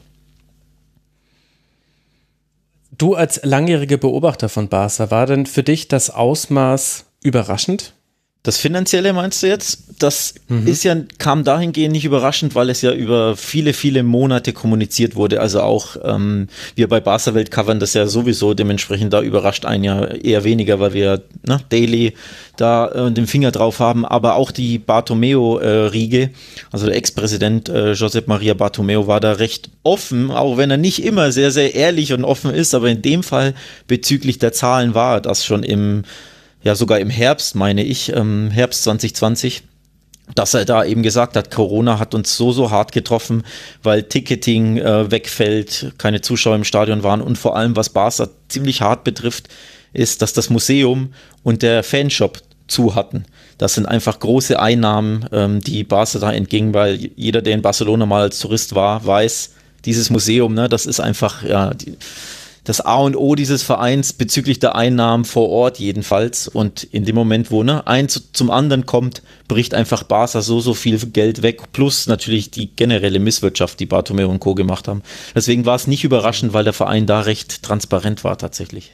Du 3.01 3.15
als 3.15 3.39
langjähriger 3.43 3.97
Beobachter 3.97 4.47
von 4.47 4.69
Barca, 4.69 5.09
war 5.09 5.25
denn 5.25 5.47
für 5.47 5.63
dich 5.63 5.87
das 5.87 6.11
Ausmaß 6.11 7.05
überraschend? 7.23 7.95
Das 8.43 8.57
Finanzielle 8.57 9.13
meinst 9.13 9.43
du 9.43 9.47
jetzt? 9.47 9.83
Das 9.99 10.33
mhm. 10.47 10.65
ist 10.65 10.83
ja, 10.83 10.95
kam 11.19 11.43
dahingehend 11.43 11.91
nicht 11.91 12.05
überraschend, 12.05 12.55
weil 12.55 12.71
es 12.71 12.81
ja 12.81 12.91
über 12.91 13.37
viele, 13.37 13.73
viele 13.73 14.01
Monate 14.01 14.51
kommuniziert 14.51 15.15
wurde. 15.15 15.39
Also 15.39 15.61
auch 15.61 15.95
ähm, 16.03 16.47
wir 16.73 16.87
bei 16.87 16.99
Barca 16.99 17.35
Welt 17.35 17.51
covern 17.51 17.79
das 17.79 17.93
ja 17.93 18.07
sowieso, 18.07 18.55
dementsprechend 18.55 19.13
da 19.13 19.21
überrascht 19.21 19.65
ein 19.65 19.83
ja 19.83 20.05
eher 20.05 20.43
weniger, 20.43 20.79
weil 20.79 20.93
wir 20.93 21.21
ne, 21.45 21.59
Daily 21.69 22.15
da 22.57 22.87
äh, 22.87 23.11
den 23.11 23.27
Finger 23.27 23.51
drauf 23.51 23.77
haben. 23.77 24.05
Aber 24.05 24.33
auch 24.35 24.49
die 24.49 24.79
Bartomeo-Riege, 24.79 26.21
äh, 26.21 26.29
also 26.71 26.87
der 26.87 26.95
Ex-Präsident 26.95 27.69
äh, 27.69 27.91
Josep 27.91 28.27
Maria 28.27 28.55
Bartomeo 28.55 29.05
war 29.05 29.19
da 29.19 29.33
recht 29.33 29.69
offen, 29.83 30.31
auch 30.31 30.57
wenn 30.57 30.71
er 30.71 30.77
nicht 30.77 31.05
immer 31.05 31.31
sehr, 31.31 31.51
sehr 31.51 31.75
ehrlich 31.75 32.11
und 32.11 32.23
offen 32.23 32.51
ist, 32.51 32.73
aber 32.73 32.89
in 32.89 33.03
dem 33.03 33.21
Fall 33.21 33.53
bezüglich 33.85 34.39
der 34.39 34.51
Zahlen 34.51 34.95
war 34.95 35.21
das 35.21 35.45
schon 35.45 35.61
im 35.61 36.05
ja 36.63 36.75
sogar 36.75 36.99
im 36.99 37.09
Herbst, 37.09 37.55
meine 37.55 37.83
ich, 37.83 38.13
ähm, 38.13 38.49
Herbst 38.51 38.83
2020, 38.83 39.63
dass 40.35 40.53
er 40.53 40.65
da 40.65 40.83
eben 40.85 41.03
gesagt 41.03 41.35
hat, 41.35 41.51
Corona 41.51 41.99
hat 41.99 42.13
uns 42.13 42.37
so, 42.37 42.51
so 42.51 42.71
hart 42.71 42.91
getroffen, 42.91 43.43
weil 43.83 44.03
Ticketing 44.03 44.77
äh, 44.77 45.11
wegfällt, 45.11 45.93
keine 45.97 46.21
Zuschauer 46.21 46.55
im 46.55 46.63
Stadion 46.63 47.03
waren 47.03 47.21
und 47.21 47.37
vor 47.37 47.55
allem, 47.55 47.75
was 47.75 47.89
Barca 47.89 48.29
ziemlich 48.47 48.81
hart 48.81 49.03
betrifft, 49.03 49.49
ist, 49.93 50.21
dass 50.21 50.33
das 50.33 50.49
Museum 50.49 51.13
und 51.43 51.63
der 51.63 51.83
Fanshop 51.83 52.39
zu 52.67 52.95
hatten. 52.95 53.25
Das 53.57 53.73
sind 53.73 53.85
einfach 53.85 54.19
große 54.19 54.59
Einnahmen, 54.59 55.25
ähm, 55.33 55.59
die 55.59 55.83
Barca 55.83 56.19
da 56.19 56.31
entgingen, 56.31 56.73
weil 56.73 56.95
jeder, 57.15 57.41
der 57.41 57.53
in 57.53 57.61
Barcelona 57.61 58.05
mal 58.05 58.21
als 58.21 58.39
Tourist 58.39 58.73
war, 58.73 59.05
weiß, 59.05 59.51
dieses 59.83 60.09
Museum, 60.09 60.53
ne, 60.53 60.69
das 60.69 60.85
ist 60.85 60.99
einfach, 60.99 61.43
ja, 61.43 61.73
die, 61.73 61.97
das 62.63 62.81
A 62.81 62.97
und 62.97 63.15
O 63.15 63.35
dieses 63.35 63.63
Vereins 63.63 64.13
bezüglich 64.13 64.59
der 64.59 64.75
Einnahmen 64.75 65.25
vor 65.25 65.49
Ort 65.49 65.79
jedenfalls. 65.79 66.47
Und 66.47 66.83
in 66.83 67.05
dem 67.05 67.15
Moment, 67.15 67.49
wo 67.49 67.63
ne, 67.63 67.87
eins 67.87 68.29
zum 68.33 68.51
anderen 68.51 68.85
kommt, 68.85 69.23
bricht 69.47 69.73
einfach 69.73 70.03
Barca 70.03 70.41
so, 70.41 70.59
so 70.59 70.73
viel 70.73 70.97
Geld 70.97 71.41
weg. 71.41 71.71
Plus 71.73 72.05
natürlich 72.05 72.51
die 72.51 72.67
generelle 72.75 73.19
Misswirtschaft, 73.19 73.79
die 73.79 73.87
Bartomeu 73.87 74.27
und 74.27 74.39
Co. 74.39 74.53
gemacht 74.53 74.87
haben. 74.87 75.01
Deswegen 75.33 75.65
war 75.65 75.75
es 75.75 75.87
nicht 75.87 76.03
überraschend, 76.03 76.53
weil 76.53 76.63
der 76.63 76.73
Verein 76.73 77.07
da 77.07 77.21
recht 77.21 77.63
transparent 77.63 78.23
war 78.23 78.37
tatsächlich. 78.37 78.91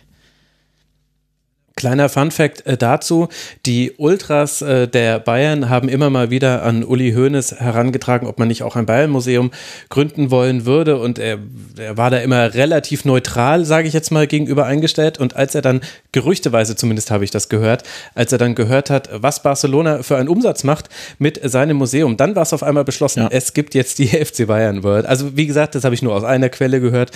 Kleiner 1.77 2.09
Funfact 2.09 2.65
äh, 2.65 2.75
dazu, 2.75 3.27
die 3.67 3.93
Ultras 3.97 4.63
äh, 4.63 4.87
der 4.87 5.19
Bayern 5.19 5.69
haben 5.69 5.89
immer 5.89 6.09
mal 6.09 6.31
wieder 6.31 6.63
an 6.63 6.83
Uli 6.83 7.13
Hoeneß 7.13 7.59
herangetragen, 7.59 8.27
ob 8.27 8.39
man 8.39 8.47
nicht 8.47 8.63
auch 8.63 8.75
ein 8.75 8.87
Bayern-Museum 8.87 9.51
gründen 9.89 10.31
wollen 10.31 10.65
würde 10.65 10.97
und 10.97 11.19
er, 11.19 11.37
er 11.77 11.95
war 11.95 12.09
da 12.09 12.17
immer 12.17 12.55
relativ 12.55 13.05
neutral, 13.05 13.63
sage 13.63 13.87
ich 13.87 13.93
jetzt 13.93 14.11
mal, 14.11 14.25
gegenüber 14.25 14.65
eingestellt 14.65 15.19
und 15.19 15.35
als 15.35 15.53
er 15.53 15.61
dann, 15.61 15.81
gerüchteweise 16.13 16.75
zumindest 16.75 17.11
habe 17.11 17.23
ich 17.23 17.29
das 17.29 17.47
gehört, 17.47 17.83
als 18.15 18.31
er 18.31 18.39
dann 18.39 18.55
gehört 18.55 18.89
hat, 18.89 19.09
was 19.13 19.43
Barcelona 19.43 20.01
für 20.01 20.17
einen 20.17 20.29
Umsatz 20.29 20.63
macht 20.63 20.89
mit 21.19 21.39
seinem 21.47 21.77
Museum, 21.77 22.17
dann 22.17 22.35
war 22.35 22.41
es 22.41 22.53
auf 22.53 22.63
einmal 22.63 22.85
beschlossen, 22.85 23.19
ja. 23.19 23.29
es 23.31 23.53
gibt 23.53 23.75
jetzt 23.75 23.99
die 23.99 24.07
FC 24.25 24.47
Bayern 24.47 24.81
World. 24.81 25.05
Also 25.05 25.37
wie 25.37 25.45
gesagt, 25.45 25.75
das 25.75 25.83
habe 25.83 25.93
ich 25.93 26.01
nur 26.01 26.15
aus 26.15 26.23
einer 26.23 26.49
Quelle 26.49 26.81
gehört. 26.81 27.11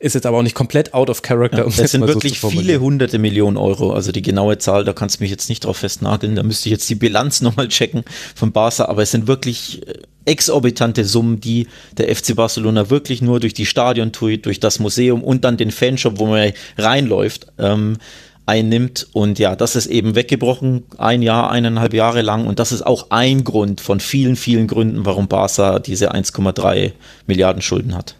Ist 0.00 0.14
jetzt 0.14 0.24
aber 0.24 0.38
auch 0.38 0.42
nicht 0.42 0.54
komplett 0.54 0.94
out 0.94 1.10
of 1.10 1.20
character. 1.20 1.58
Ja, 1.58 1.64
um 1.64 1.76
das 1.76 1.90
sind 1.90 2.06
wirklich 2.06 2.40
so 2.40 2.48
viele 2.48 2.80
hunderte 2.80 3.18
Millionen 3.18 3.58
Euro. 3.58 3.92
Also 3.92 4.12
die 4.12 4.22
genaue 4.22 4.56
Zahl, 4.56 4.82
da 4.82 4.94
kannst 4.94 5.20
du 5.20 5.24
mich 5.24 5.30
jetzt 5.30 5.50
nicht 5.50 5.66
drauf 5.66 5.76
festnageln. 5.76 6.36
Da 6.36 6.42
müsste 6.42 6.70
ich 6.70 6.72
jetzt 6.72 6.88
die 6.88 6.94
Bilanz 6.94 7.42
nochmal 7.42 7.68
checken 7.68 8.04
von 8.34 8.50
Barca. 8.50 8.86
Aber 8.86 9.02
es 9.02 9.10
sind 9.10 9.26
wirklich 9.26 9.86
äh, 9.86 9.92
exorbitante 10.24 11.04
Summen, 11.04 11.40
die 11.40 11.66
der 11.98 12.16
FC 12.16 12.34
Barcelona 12.34 12.88
wirklich 12.88 13.20
nur 13.20 13.40
durch 13.40 13.52
die 13.52 13.66
Stadion 13.66 14.10
tut, 14.10 14.46
durch 14.46 14.58
das 14.58 14.78
Museum 14.78 15.22
und 15.22 15.44
dann 15.44 15.58
den 15.58 15.70
Fanshop, 15.70 16.18
wo 16.18 16.24
man 16.24 16.52
reinläuft, 16.78 17.48
ähm, 17.58 17.98
einnimmt. 18.46 19.06
Und 19.12 19.38
ja, 19.38 19.54
das 19.54 19.76
ist 19.76 19.86
eben 19.86 20.14
weggebrochen, 20.14 20.84
ein 20.96 21.20
Jahr, 21.20 21.50
eineinhalb 21.50 21.92
Jahre 21.92 22.22
lang. 22.22 22.46
Und 22.46 22.58
das 22.58 22.72
ist 22.72 22.86
auch 22.86 23.08
ein 23.10 23.44
Grund 23.44 23.82
von 23.82 24.00
vielen, 24.00 24.36
vielen 24.36 24.66
Gründen, 24.66 25.04
warum 25.04 25.28
Barca 25.28 25.78
diese 25.78 26.14
1,3 26.14 26.92
Milliarden 27.26 27.60
Schulden 27.60 27.94
hat. 27.94 28.14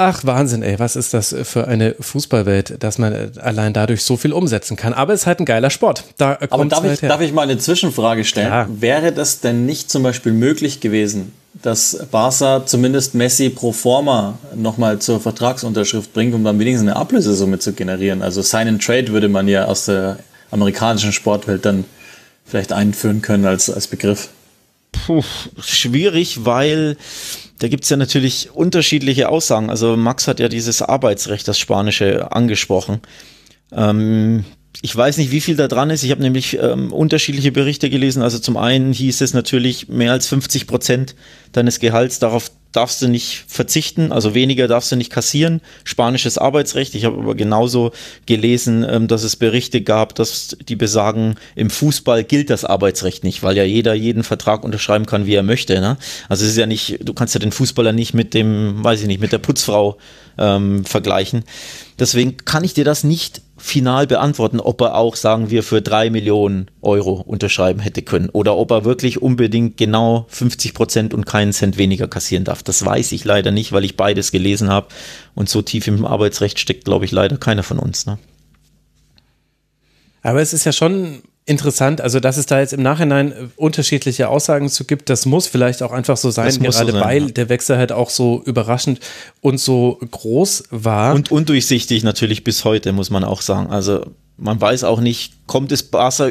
Ach, 0.00 0.24
Wahnsinn, 0.24 0.62
ey, 0.62 0.78
was 0.78 0.94
ist 0.94 1.12
das 1.12 1.34
für 1.42 1.66
eine 1.66 1.96
Fußballwelt, 1.98 2.84
dass 2.84 2.98
man 2.98 3.32
allein 3.38 3.72
dadurch 3.72 4.04
so 4.04 4.16
viel 4.16 4.32
umsetzen 4.32 4.76
kann. 4.76 4.94
Aber 4.94 5.12
es 5.12 5.22
ist 5.22 5.26
halt 5.26 5.40
ein 5.40 5.44
geiler 5.44 5.70
Sport. 5.70 6.04
Da 6.18 6.38
Aber 6.50 6.66
darf, 6.66 6.84
halt 6.84 7.02
ich, 7.02 7.08
darf 7.08 7.20
ich 7.20 7.32
mal 7.32 7.42
eine 7.42 7.58
Zwischenfrage 7.58 8.24
stellen? 8.24 8.46
Ja. 8.46 8.68
Wäre 8.70 9.10
das 9.10 9.40
denn 9.40 9.66
nicht 9.66 9.90
zum 9.90 10.04
Beispiel 10.04 10.30
möglich 10.30 10.78
gewesen, 10.78 11.32
dass 11.52 11.98
Barca 12.12 12.64
zumindest 12.64 13.16
Messi 13.16 13.50
pro 13.50 13.72
forma 13.72 14.38
nochmal 14.54 15.00
zur 15.00 15.18
Vertragsunterschrift 15.18 16.12
bringt, 16.12 16.32
um 16.32 16.44
dann 16.44 16.60
wenigstens 16.60 16.88
eine 16.88 16.96
Ablösesumme 16.96 17.58
zu 17.58 17.72
generieren? 17.72 18.22
Also 18.22 18.40
Sign 18.40 18.68
and 18.68 18.80
Trade 18.80 19.08
würde 19.08 19.28
man 19.28 19.48
ja 19.48 19.64
aus 19.64 19.86
der 19.86 20.20
amerikanischen 20.52 21.10
Sportwelt 21.10 21.64
dann 21.64 21.84
vielleicht 22.46 22.72
einführen 22.72 23.20
können 23.20 23.46
als, 23.46 23.68
als 23.68 23.88
Begriff. 23.88 24.28
Puh, 24.92 25.24
schwierig, 25.60 26.44
weil 26.44 26.96
da 27.58 27.68
gibt's 27.68 27.88
ja 27.88 27.96
natürlich 27.96 28.50
unterschiedliche 28.52 29.28
Aussagen. 29.28 29.70
Also 29.70 29.96
Max 29.96 30.28
hat 30.28 30.40
ja 30.40 30.48
dieses 30.48 30.82
Arbeitsrecht, 30.82 31.48
das 31.48 31.58
Spanische, 31.58 32.32
angesprochen. 32.32 33.00
Ähm, 33.72 34.44
ich 34.80 34.94
weiß 34.94 35.18
nicht, 35.18 35.32
wie 35.32 35.40
viel 35.40 35.56
da 35.56 35.66
dran 35.66 35.90
ist. 35.90 36.04
Ich 36.04 36.10
habe 36.10 36.22
nämlich 36.22 36.58
ähm, 36.60 36.92
unterschiedliche 36.92 37.50
Berichte 37.50 37.90
gelesen. 37.90 38.22
Also 38.22 38.38
zum 38.38 38.56
einen 38.56 38.92
hieß 38.92 39.20
es 39.20 39.34
natürlich, 39.34 39.88
mehr 39.88 40.12
als 40.12 40.28
50 40.28 40.66
Prozent 40.66 41.16
deines 41.52 41.80
Gehalts 41.80 42.20
darauf 42.20 42.50
darfst 42.72 43.00
du 43.00 43.08
nicht 43.08 43.44
verzichten, 43.48 44.12
also 44.12 44.34
weniger 44.34 44.68
darfst 44.68 44.92
du 44.92 44.96
nicht 44.96 45.10
kassieren. 45.10 45.60
Spanisches 45.84 46.36
Arbeitsrecht. 46.36 46.94
Ich 46.94 47.04
habe 47.04 47.18
aber 47.18 47.34
genauso 47.34 47.92
gelesen, 48.26 48.84
ähm, 48.88 49.08
dass 49.08 49.22
es 49.22 49.36
Berichte 49.36 49.80
gab, 49.80 50.14
dass 50.14 50.56
die 50.68 50.76
besagen, 50.76 51.36
im 51.54 51.70
Fußball 51.70 52.24
gilt 52.24 52.50
das 52.50 52.64
Arbeitsrecht 52.64 53.24
nicht, 53.24 53.42
weil 53.42 53.56
ja 53.56 53.64
jeder 53.64 53.94
jeden 53.94 54.22
Vertrag 54.22 54.64
unterschreiben 54.64 55.06
kann, 55.06 55.26
wie 55.26 55.34
er 55.34 55.42
möchte. 55.42 55.80
Ne? 55.80 55.96
Also 56.28 56.44
es 56.44 56.52
ist 56.52 56.58
ja 56.58 56.66
nicht, 56.66 56.98
du 57.02 57.14
kannst 57.14 57.34
ja 57.34 57.40
den 57.40 57.52
Fußballer 57.52 57.92
nicht 57.92 58.12
mit 58.12 58.34
dem, 58.34 58.84
weiß 58.84 59.00
ich 59.00 59.06
nicht, 59.06 59.20
mit 59.20 59.32
der 59.32 59.38
Putzfrau 59.38 59.96
ähm, 60.36 60.84
vergleichen. 60.84 61.44
Deswegen 61.98 62.36
kann 62.36 62.64
ich 62.64 62.74
dir 62.74 62.84
das 62.84 63.02
nicht 63.02 63.42
final 63.58 64.06
beantworten, 64.06 64.60
ob 64.60 64.80
er 64.80 64.94
auch, 64.94 65.16
sagen 65.16 65.50
wir, 65.50 65.62
für 65.62 65.82
drei 65.82 66.10
Millionen 66.10 66.70
Euro 66.80 67.14
unterschreiben 67.14 67.80
hätte 67.80 68.02
können 68.02 68.28
oder 68.30 68.56
ob 68.56 68.70
er 68.70 68.84
wirklich 68.84 69.20
unbedingt 69.20 69.76
genau 69.76 70.26
50 70.28 70.74
Prozent 70.74 71.14
und 71.14 71.26
keinen 71.26 71.52
Cent 71.52 71.76
weniger 71.76 72.08
kassieren 72.08 72.44
darf. 72.44 72.62
Das 72.62 72.84
weiß 72.84 73.12
ich 73.12 73.24
leider 73.24 73.50
nicht, 73.50 73.72
weil 73.72 73.84
ich 73.84 73.96
beides 73.96 74.32
gelesen 74.32 74.70
habe 74.70 74.88
und 75.34 75.48
so 75.48 75.62
tief 75.62 75.86
im 75.86 76.04
Arbeitsrecht 76.04 76.58
steckt, 76.58 76.84
glaube 76.84 77.04
ich, 77.04 77.12
leider 77.12 77.36
keiner 77.36 77.62
von 77.62 77.78
uns. 77.78 78.06
Ne? 78.06 78.18
Aber 80.22 80.40
es 80.40 80.52
ist 80.52 80.64
ja 80.64 80.72
schon 80.72 81.22
interessant, 81.48 82.00
also 82.00 82.20
dass 82.20 82.36
es 82.36 82.46
da 82.46 82.60
jetzt 82.60 82.72
im 82.72 82.82
Nachhinein 82.82 83.32
äh, 83.32 83.34
unterschiedliche 83.56 84.28
Aussagen 84.28 84.68
zu 84.68 84.84
gibt, 84.84 85.08
das 85.08 85.26
muss 85.26 85.46
vielleicht 85.46 85.82
auch 85.82 85.92
einfach 85.92 86.16
so 86.16 86.30
sein, 86.30 86.50
gerade 86.50 86.72
so 86.72 86.92
sein, 86.92 87.04
weil 87.04 87.22
ja. 87.22 87.28
der 87.28 87.48
Wechsel 87.48 87.78
halt 87.78 87.92
auch 87.92 88.10
so 88.10 88.42
überraschend 88.44 89.00
und 89.40 89.58
so 89.58 89.98
groß 90.10 90.64
war. 90.70 91.14
Und 91.14 91.30
undurchsichtig 91.30 92.04
natürlich 92.04 92.44
bis 92.44 92.64
heute, 92.64 92.92
muss 92.92 93.10
man 93.10 93.24
auch 93.24 93.40
sagen. 93.40 93.70
Also 93.70 94.06
man 94.36 94.60
weiß 94.60 94.84
auch 94.84 95.00
nicht, 95.00 95.46
kommt 95.46 95.72
es 95.72 95.82
Barca 95.82 96.30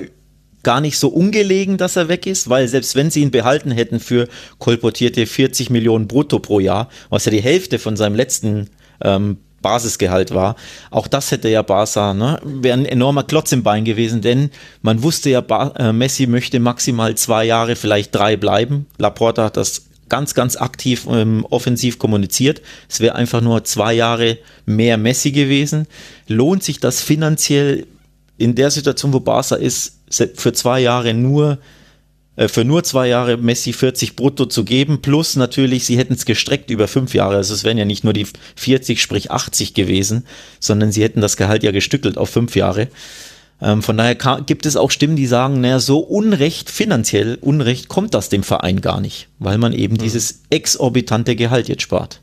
gar 0.63 0.81
nicht 0.81 0.97
so 0.97 1.07
ungelegen, 1.09 1.77
dass 1.77 1.95
er 1.95 2.09
weg 2.09 2.27
ist, 2.27 2.49
weil 2.49 2.67
selbst 2.67 2.95
wenn 2.95 3.09
sie 3.09 3.21
ihn 3.21 3.31
behalten 3.31 3.71
hätten 3.71 3.99
für 3.99 4.27
kolportierte 4.59 5.25
40 5.25 5.69
Millionen 5.69 6.07
brutto 6.07 6.39
pro 6.39 6.59
Jahr, 6.59 6.89
was 7.09 7.25
ja 7.25 7.31
die 7.31 7.41
Hälfte 7.41 7.79
von 7.79 7.95
seinem 7.95 8.15
letzten 8.15 8.69
ähm, 9.01 9.37
Basisgehalt 9.61 10.33
war. 10.33 10.55
Auch 10.91 11.07
das 11.07 11.31
hätte 11.31 11.49
ja 11.49 11.61
Barca, 11.61 12.13
ne, 12.13 12.39
wäre 12.43 12.77
ein 12.77 12.85
enormer 12.85 13.23
Klotz 13.23 13.51
im 13.51 13.63
Bein 13.63 13.85
gewesen, 13.85 14.21
denn 14.21 14.51
man 14.81 15.03
wusste 15.03 15.29
ja, 15.29 15.41
ba 15.41 15.73
äh, 15.77 15.93
Messi 15.93 16.27
möchte 16.27 16.59
maximal 16.59 17.15
zwei 17.15 17.45
Jahre, 17.45 17.75
vielleicht 17.75 18.13
drei 18.13 18.37
bleiben. 18.37 18.85
Laporta 18.97 19.45
hat 19.45 19.57
das 19.57 19.83
ganz, 20.09 20.33
ganz 20.33 20.55
aktiv 20.55 21.07
ähm, 21.09 21.45
offensiv 21.49 21.99
kommuniziert. 21.99 22.61
Es 22.89 22.99
wäre 22.99 23.15
einfach 23.15 23.41
nur 23.41 23.63
zwei 23.63 23.93
Jahre 23.93 24.37
mehr 24.65 24.97
Messi 24.97 25.31
gewesen. 25.31 25.87
Lohnt 26.27 26.63
sich 26.63 26.79
das 26.79 27.01
finanziell 27.01 27.87
in 28.37 28.55
der 28.55 28.71
Situation, 28.71 29.13
wo 29.13 29.19
Barca 29.19 29.55
ist, 29.55 29.99
für 30.09 30.53
zwei 30.53 30.79
Jahre 30.79 31.13
nur 31.13 31.57
für 32.37 32.63
nur 32.63 32.83
zwei 32.83 33.07
Jahre 33.07 33.37
Messi 33.37 33.73
40 33.73 34.15
brutto 34.15 34.45
zu 34.45 34.63
geben, 34.63 35.01
plus 35.01 35.35
natürlich, 35.35 35.85
sie 35.85 35.97
hätten 35.97 36.13
es 36.13 36.25
gestreckt 36.25 36.69
über 36.69 36.87
fünf 36.87 37.13
Jahre. 37.15 37.37
Also 37.37 37.53
es 37.53 37.63
wären 37.63 37.79
ja 37.79 37.85
nicht 37.85 38.03
nur 38.03 38.13
die 38.13 38.27
40, 38.55 39.01
sprich 39.01 39.31
80 39.31 39.73
gewesen, 39.73 40.25
sondern 40.59 40.91
sie 40.91 41.03
hätten 41.03 41.21
das 41.21 41.35
Gehalt 41.35 41.63
ja 41.63 41.71
gestückelt 41.71 42.17
auf 42.17 42.29
fünf 42.29 42.55
Jahre. 42.55 42.89
Ähm, 43.61 43.81
von 43.81 43.97
daher 43.97 44.15
gibt 44.45 44.65
es 44.67 44.75
auch 44.75 44.91
Stimmen, 44.91 45.15
die 45.15 45.25
sagen, 45.25 45.61
naja, 45.61 45.79
so 45.79 45.99
Unrecht, 45.99 46.69
finanziell 46.69 47.39
Unrecht 47.41 47.87
kommt 47.87 48.13
das 48.13 48.29
dem 48.29 48.43
Verein 48.43 48.81
gar 48.81 49.01
nicht, 49.01 49.29
weil 49.39 49.57
man 49.57 49.73
eben 49.73 49.95
mhm. 49.95 49.99
dieses 49.99 50.43
exorbitante 50.51 51.35
Gehalt 51.35 51.67
jetzt 51.67 51.81
spart. 51.81 52.21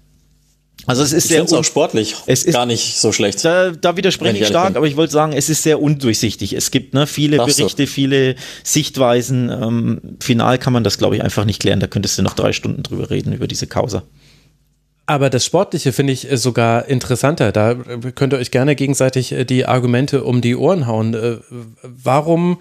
Also 0.86 1.02
es 1.02 1.12
ist 1.12 1.24
ich 1.24 1.30
sehr 1.30 1.58
auch 1.58 1.64
sportlich 1.64 2.14
es 2.26 2.44
ist 2.44 2.54
gar 2.54 2.66
nicht 2.66 2.98
so 2.98 3.12
schlecht. 3.12 3.44
Da, 3.44 3.70
da 3.70 3.96
widerspreche 3.96 4.38
ich 4.38 4.46
stark, 4.46 4.68
bin. 4.68 4.76
aber 4.76 4.86
ich 4.86 4.96
wollte 4.96 5.12
sagen, 5.12 5.32
es 5.32 5.48
ist 5.48 5.62
sehr 5.62 5.80
undurchsichtig. 5.80 6.52
Es 6.52 6.70
gibt 6.70 6.94
ne, 6.94 7.06
viele 7.06 7.40
Ach 7.40 7.46
Berichte, 7.46 7.86
so. 7.86 7.92
viele 7.92 8.34
Sichtweisen. 8.62 9.50
Ähm, 9.50 10.00
final 10.20 10.58
kann 10.58 10.72
man 10.72 10.84
das, 10.84 10.98
glaube 10.98 11.16
ich, 11.16 11.22
einfach 11.22 11.44
nicht 11.44 11.60
klären. 11.60 11.80
Da 11.80 11.86
könntest 11.86 12.18
du 12.18 12.22
noch 12.22 12.34
drei 12.34 12.52
Stunden 12.52 12.82
drüber 12.82 13.10
reden, 13.10 13.32
über 13.32 13.46
diese 13.46 13.66
Causa. 13.66 14.02
Aber 15.06 15.28
das 15.28 15.44
Sportliche 15.44 15.92
finde 15.92 16.14
ich 16.14 16.30
äh, 16.30 16.36
sogar 16.36 16.86
interessanter. 16.86 17.52
Da 17.52 17.72
äh, 17.72 18.12
könnt 18.14 18.32
ihr 18.32 18.38
euch 18.38 18.50
gerne 18.50 18.74
gegenseitig 18.74 19.32
äh, 19.32 19.44
die 19.44 19.66
Argumente 19.66 20.24
um 20.24 20.40
die 20.40 20.56
Ohren 20.56 20.86
hauen. 20.86 21.14
Warum, 21.82 22.60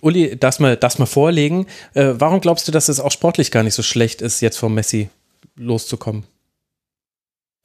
Uli, 0.00 0.36
das 0.38 0.58
mal, 0.58 0.76
das 0.76 0.98
mal 0.98 1.06
vorlegen, 1.06 1.66
warum 1.94 2.40
glaubst 2.40 2.66
du, 2.66 2.72
dass 2.72 2.88
es 2.88 3.00
auch 3.00 3.10
sportlich 3.10 3.50
gar 3.50 3.62
nicht 3.62 3.74
so 3.74 3.82
schlecht 3.82 4.22
ist, 4.22 4.40
jetzt 4.40 4.58
vom 4.58 4.74
Messi 4.74 5.08
loszukommen? 5.56 6.24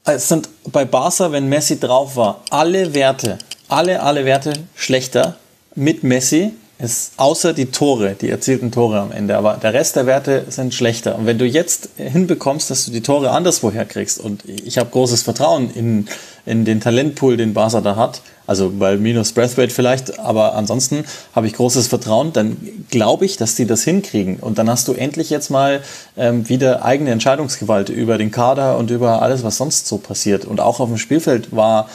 Es 0.09 0.29
sind 0.29 0.47
bei 0.71 0.85
Barca, 0.85 1.33
wenn 1.33 1.49
Messi 1.49 1.81
drauf 1.81 2.15
war, 2.15 2.41
alle 2.49 2.93
Werte, 2.93 3.37
alle, 3.67 4.01
alle 4.01 4.23
Werte 4.23 4.53
schlechter 4.73 5.35
mit 5.75 6.03
Messi 6.03 6.53
ist 6.79 7.13
außer 7.17 7.53
die 7.53 7.67
Tore, 7.67 8.15
die 8.19 8.29
erzielten 8.29 8.71
Tore 8.71 8.99
am 8.99 9.11
Ende. 9.11 9.35
Aber 9.37 9.55
der 9.55 9.73
Rest 9.73 9.95
der 9.95 10.05
Werte 10.05 10.45
sind 10.49 10.75
schlechter. 10.75 11.17
Und 11.17 11.25
wenn 11.25 11.39
du 11.39 11.45
jetzt 11.45 11.89
hinbekommst, 11.97 12.69
dass 12.69 12.85
du 12.85 12.91
die 12.91 13.01
Tore 13.01 13.31
anderswo 13.31 13.71
herkriegst, 13.71 14.19
und 14.19 14.43
ich 14.45 14.77
habe 14.77 14.89
großes 14.91 15.23
Vertrauen 15.23 15.71
in, 15.73 16.07
in 16.45 16.65
den 16.65 16.79
Talentpool, 16.79 17.35
den 17.35 17.55
Barca 17.55 17.81
da 17.81 17.95
hat, 17.95 18.21
also 18.45 18.79
weil 18.79 18.97
minus 18.97 19.33
Breathweight 19.33 19.71
vielleicht, 19.71 20.19
aber 20.19 20.53
ansonsten 20.53 21.03
habe 21.35 21.47
ich 21.47 21.53
großes 21.53 21.87
Vertrauen, 21.87 22.31
dann 22.31 22.57
glaube 22.89 23.25
ich, 23.25 23.37
dass 23.37 23.55
die 23.55 23.65
das 23.65 23.83
hinkriegen. 23.83 24.37
Und 24.37 24.59
dann 24.59 24.69
hast 24.69 24.87
du 24.87 24.93
endlich 24.93 25.31
jetzt 25.31 25.49
mal 25.49 25.81
ähm, 26.15 26.47
wieder 26.47 26.85
eigene 26.85 27.09
Entscheidungsgewalt 27.09 27.89
über 27.89 28.19
den 28.19 28.29
Kader 28.29 28.77
und 28.77 28.91
über 28.91 29.21
alles, 29.23 29.43
was 29.43 29.57
sonst 29.57 29.87
so 29.87 29.97
passiert. 29.97 30.45
Und 30.45 30.61
auch 30.61 30.79
auf 30.79 30.89
dem 30.89 30.99
Spielfeld 30.99 31.55
war 31.55 31.89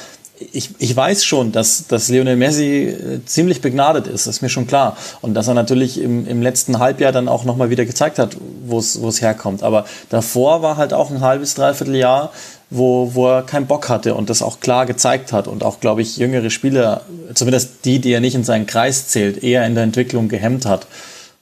ich, 0.52 0.70
ich 0.78 0.94
weiß 0.94 1.24
schon, 1.24 1.52
dass, 1.52 1.86
dass 1.86 2.08
Lionel 2.08 2.36
Messi 2.36 2.88
äh, 2.88 3.24
ziemlich 3.24 3.60
begnadet 3.60 4.06
ist, 4.06 4.26
ist 4.26 4.42
mir 4.42 4.48
schon 4.48 4.66
klar. 4.66 4.96
Und 5.20 5.34
dass 5.34 5.48
er 5.48 5.54
natürlich 5.54 6.00
im, 6.00 6.26
im 6.26 6.42
letzten 6.42 6.78
Halbjahr 6.78 7.12
dann 7.12 7.28
auch 7.28 7.44
nochmal 7.44 7.70
wieder 7.70 7.84
gezeigt 7.84 8.18
hat, 8.18 8.36
wo 8.64 8.78
es 8.78 9.22
herkommt. 9.22 9.62
Aber 9.62 9.84
davor 10.10 10.62
war 10.62 10.76
halt 10.76 10.92
auch 10.92 11.10
ein 11.10 11.20
halbes, 11.20 11.54
dreiviertel 11.54 11.96
Jahr, 11.96 12.32
wo, 12.70 13.14
wo 13.14 13.28
er 13.28 13.42
keinen 13.42 13.66
Bock 13.66 13.88
hatte 13.88 14.14
und 14.14 14.30
das 14.30 14.42
auch 14.42 14.60
klar 14.60 14.86
gezeigt 14.86 15.32
hat 15.32 15.46
und 15.46 15.62
auch, 15.62 15.80
glaube 15.80 16.02
ich, 16.02 16.16
jüngere 16.16 16.50
Spieler, 16.50 17.02
zumindest 17.34 17.84
die, 17.84 18.00
die 18.00 18.12
er 18.12 18.20
nicht 18.20 18.34
in 18.34 18.44
seinen 18.44 18.66
Kreis 18.66 19.08
zählt, 19.08 19.42
eher 19.42 19.66
in 19.66 19.74
der 19.74 19.84
Entwicklung 19.84 20.28
gehemmt 20.28 20.64
hat. 20.64 20.86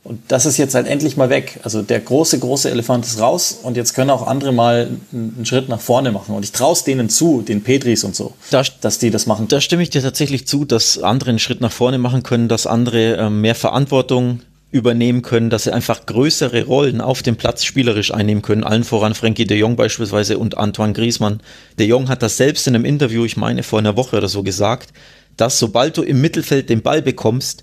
Und 0.02 0.20
das 0.28 0.46
ist 0.46 0.56
jetzt 0.56 0.74
halt 0.74 0.86
endlich 0.86 1.18
mal 1.18 1.28
weg. 1.28 1.60
Also 1.62 1.82
der 1.82 2.00
große, 2.00 2.38
große 2.38 2.70
Elefant 2.70 3.04
ist 3.04 3.20
raus 3.20 3.58
und 3.62 3.76
jetzt 3.76 3.94
können 3.94 4.08
auch 4.08 4.26
andere 4.26 4.50
mal 4.50 4.88
einen 5.12 5.44
Schritt 5.44 5.68
nach 5.68 5.80
vorne 5.80 6.10
machen. 6.10 6.34
Und 6.34 6.42
ich 6.42 6.52
traue 6.52 6.72
es 6.72 6.84
denen 6.84 7.10
zu, 7.10 7.42
den 7.42 7.62
Petris 7.62 8.02
und 8.02 8.16
so, 8.16 8.32
da, 8.50 8.62
dass 8.80 8.98
die 8.98 9.10
das 9.10 9.26
machen. 9.26 9.48
Da 9.48 9.60
stimme 9.60 9.82
ich 9.82 9.90
dir 9.90 10.00
tatsächlich 10.00 10.46
zu, 10.46 10.64
dass 10.64 10.98
andere 10.98 11.30
einen 11.30 11.38
Schritt 11.38 11.60
nach 11.60 11.72
vorne 11.72 11.98
machen 11.98 12.22
können, 12.22 12.48
dass 12.48 12.66
andere 12.66 13.16
äh, 13.16 13.30
mehr 13.30 13.54
Verantwortung 13.54 14.40
übernehmen 14.70 15.20
können, 15.20 15.50
dass 15.50 15.64
sie 15.64 15.72
einfach 15.72 16.06
größere 16.06 16.64
Rollen 16.64 17.00
auf 17.00 17.22
dem 17.22 17.36
Platz 17.36 17.64
spielerisch 17.64 18.14
einnehmen 18.14 18.40
können. 18.40 18.64
Allen 18.64 18.84
voran 18.84 19.14
Frankie 19.14 19.46
de 19.46 19.58
Jong 19.58 19.76
beispielsweise 19.76 20.38
und 20.38 20.56
Antoine 20.56 20.92
Griezmann. 20.92 21.40
De 21.78 21.86
Jong 21.86 22.08
hat 22.08 22.22
das 22.22 22.36
selbst 22.36 22.66
in 22.66 22.74
einem 22.74 22.84
Interview, 22.84 23.24
ich 23.24 23.36
meine 23.36 23.62
vor 23.64 23.80
einer 23.80 23.96
Woche 23.96 24.16
oder 24.16 24.28
so 24.28 24.42
gesagt, 24.42 24.90
dass 25.36 25.58
sobald 25.58 25.96
du 25.96 26.02
im 26.02 26.20
Mittelfeld 26.20 26.70
den 26.70 26.82
Ball 26.82 27.02
bekommst, 27.02 27.62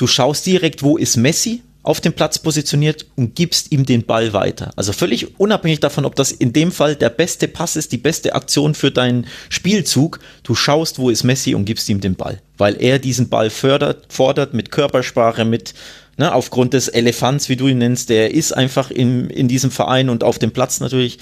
Du 0.00 0.06
schaust 0.06 0.46
direkt, 0.46 0.82
wo 0.82 0.96
ist 0.96 1.18
Messi 1.18 1.60
auf 1.82 2.00
dem 2.00 2.14
Platz 2.14 2.38
positioniert 2.38 3.04
und 3.16 3.34
gibst 3.34 3.70
ihm 3.70 3.84
den 3.84 4.06
Ball 4.06 4.32
weiter. 4.32 4.72
Also 4.74 4.94
völlig 4.94 5.38
unabhängig 5.38 5.80
davon, 5.80 6.06
ob 6.06 6.16
das 6.16 6.32
in 6.32 6.54
dem 6.54 6.72
Fall 6.72 6.96
der 6.96 7.10
beste 7.10 7.48
Pass 7.48 7.76
ist, 7.76 7.92
die 7.92 7.98
beste 7.98 8.34
Aktion 8.34 8.74
für 8.74 8.90
deinen 8.90 9.26
Spielzug. 9.50 10.20
Du 10.42 10.54
schaust, 10.54 10.98
wo 10.98 11.10
ist 11.10 11.22
Messi 11.22 11.54
und 11.54 11.66
gibst 11.66 11.86
ihm 11.90 12.00
den 12.00 12.14
Ball, 12.14 12.40
weil 12.56 12.80
er 12.80 12.98
diesen 12.98 13.28
Ball 13.28 13.50
fördert, 13.50 14.06
fordert 14.08 14.54
mit 14.54 14.70
Körpersprache, 14.70 15.44
mit 15.44 15.74
ne, 16.16 16.32
aufgrund 16.32 16.72
des 16.72 16.88
Elefants, 16.88 17.50
wie 17.50 17.56
du 17.56 17.68
ihn 17.68 17.76
nennst, 17.76 18.08
der 18.08 18.32
ist 18.32 18.52
einfach 18.52 18.90
in, 18.90 19.28
in 19.28 19.48
diesem 19.48 19.70
Verein 19.70 20.08
und 20.08 20.24
auf 20.24 20.38
dem 20.38 20.52
Platz 20.52 20.80
natürlich. 20.80 21.18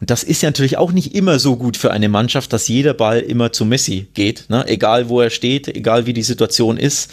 Und 0.00 0.10
das 0.10 0.22
ist 0.22 0.42
ja 0.42 0.48
natürlich 0.48 0.78
auch 0.78 0.92
nicht 0.92 1.16
immer 1.16 1.40
so 1.40 1.56
gut 1.56 1.76
für 1.76 1.90
eine 1.90 2.08
Mannschaft, 2.08 2.52
dass 2.52 2.68
jeder 2.68 2.94
Ball 2.94 3.18
immer 3.18 3.50
zu 3.50 3.64
Messi 3.64 4.06
geht, 4.14 4.44
ne? 4.48 4.64
egal 4.68 5.08
wo 5.08 5.20
er 5.20 5.30
steht, 5.30 5.66
egal 5.66 6.06
wie 6.06 6.12
die 6.12 6.22
Situation 6.22 6.76
ist 6.76 7.10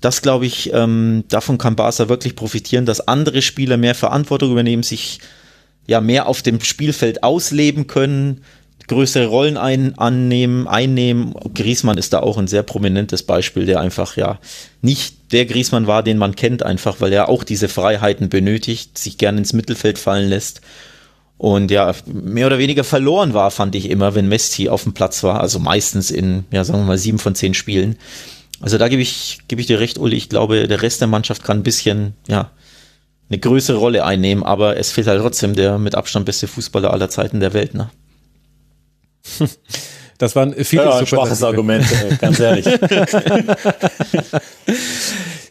das 0.00 0.22
glaube 0.22 0.46
ich, 0.46 0.72
ähm, 0.72 1.24
davon 1.28 1.58
kann 1.58 1.76
Barca 1.76 2.08
wirklich 2.08 2.36
profitieren, 2.36 2.86
dass 2.86 3.06
andere 3.06 3.42
Spieler 3.42 3.76
mehr 3.76 3.94
Verantwortung 3.94 4.52
übernehmen, 4.52 4.82
sich 4.82 5.20
ja 5.86 6.00
mehr 6.00 6.26
auf 6.26 6.42
dem 6.42 6.60
Spielfeld 6.60 7.22
ausleben 7.22 7.86
können, 7.86 8.42
größere 8.90 9.26
Rollen 9.26 9.56
ein, 9.56 9.96
annehmen, 9.98 10.66
einnehmen. 10.66 11.34
Griesmann 11.54 11.98
ist 11.98 12.12
da 12.12 12.20
auch 12.20 12.38
ein 12.38 12.48
sehr 12.48 12.64
prominentes 12.64 13.22
Beispiel, 13.22 13.64
der 13.64 13.80
einfach 13.80 14.16
ja 14.16 14.40
nicht 14.82 15.32
der 15.32 15.46
Griesmann 15.46 15.86
war, 15.86 16.02
den 16.02 16.18
man 16.18 16.34
kennt, 16.34 16.64
einfach 16.64 17.00
weil 17.00 17.12
er 17.12 17.28
auch 17.28 17.44
diese 17.44 17.68
Freiheiten 17.68 18.28
benötigt, 18.28 18.98
sich 18.98 19.16
gerne 19.16 19.38
ins 19.38 19.52
Mittelfeld 19.52 19.98
fallen 19.98 20.28
lässt. 20.28 20.60
Und 21.38 21.70
ja, 21.70 21.94
mehr 22.04 22.48
oder 22.48 22.58
weniger 22.58 22.84
verloren 22.84 23.32
war, 23.32 23.50
fand 23.50 23.74
ich 23.74 23.88
immer, 23.88 24.14
wenn 24.14 24.28
Messi 24.28 24.68
auf 24.68 24.82
dem 24.82 24.92
Platz 24.92 25.22
war. 25.22 25.40
Also 25.40 25.58
meistens 25.58 26.10
in, 26.10 26.44
ja, 26.50 26.64
sagen 26.64 26.80
wir 26.80 26.86
mal, 26.86 26.98
sieben 26.98 27.18
von 27.18 27.34
zehn 27.34 27.54
Spielen. 27.54 27.96
Also 28.60 28.78
da 28.78 28.88
gebe 28.88 29.02
ich, 29.02 29.40
gebe 29.48 29.60
ich 29.60 29.66
dir 29.66 29.80
recht, 29.80 29.98
Uli. 29.98 30.16
Ich 30.16 30.28
glaube, 30.28 30.68
der 30.68 30.82
Rest 30.82 31.00
der 31.00 31.08
Mannschaft 31.08 31.42
kann 31.44 31.58
ein 31.58 31.62
bisschen, 31.62 32.14
ja, 32.28 32.50
eine 33.30 33.38
größere 33.38 33.78
Rolle 33.78 34.04
einnehmen, 34.04 34.42
aber 34.42 34.76
es 34.76 34.92
fehlt 34.92 35.06
halt 35.06 35.20
trotzdem 35.22 35.54
der 35.54 35.78
mit 35.78 35.94
Abstand 35.94 36.26
beste 36.26 36.48
Fußballer 36.48 36.92
aller 36.92 37.08
Zeiten 37.08 37.40
der 37.40 37.52
Welt, 37.54 37.74
ne? 37.74 37.90
Das 40.18 40.36
waren 40.36 40.52
viele 40.66 40.82
ja, 40.82 40.98
ein 40.98 41.06
schwaches 41.06 41.42
Argument, 41.42 41.82
ganz 42.20 42.38
ehrlich. 42.40 42.66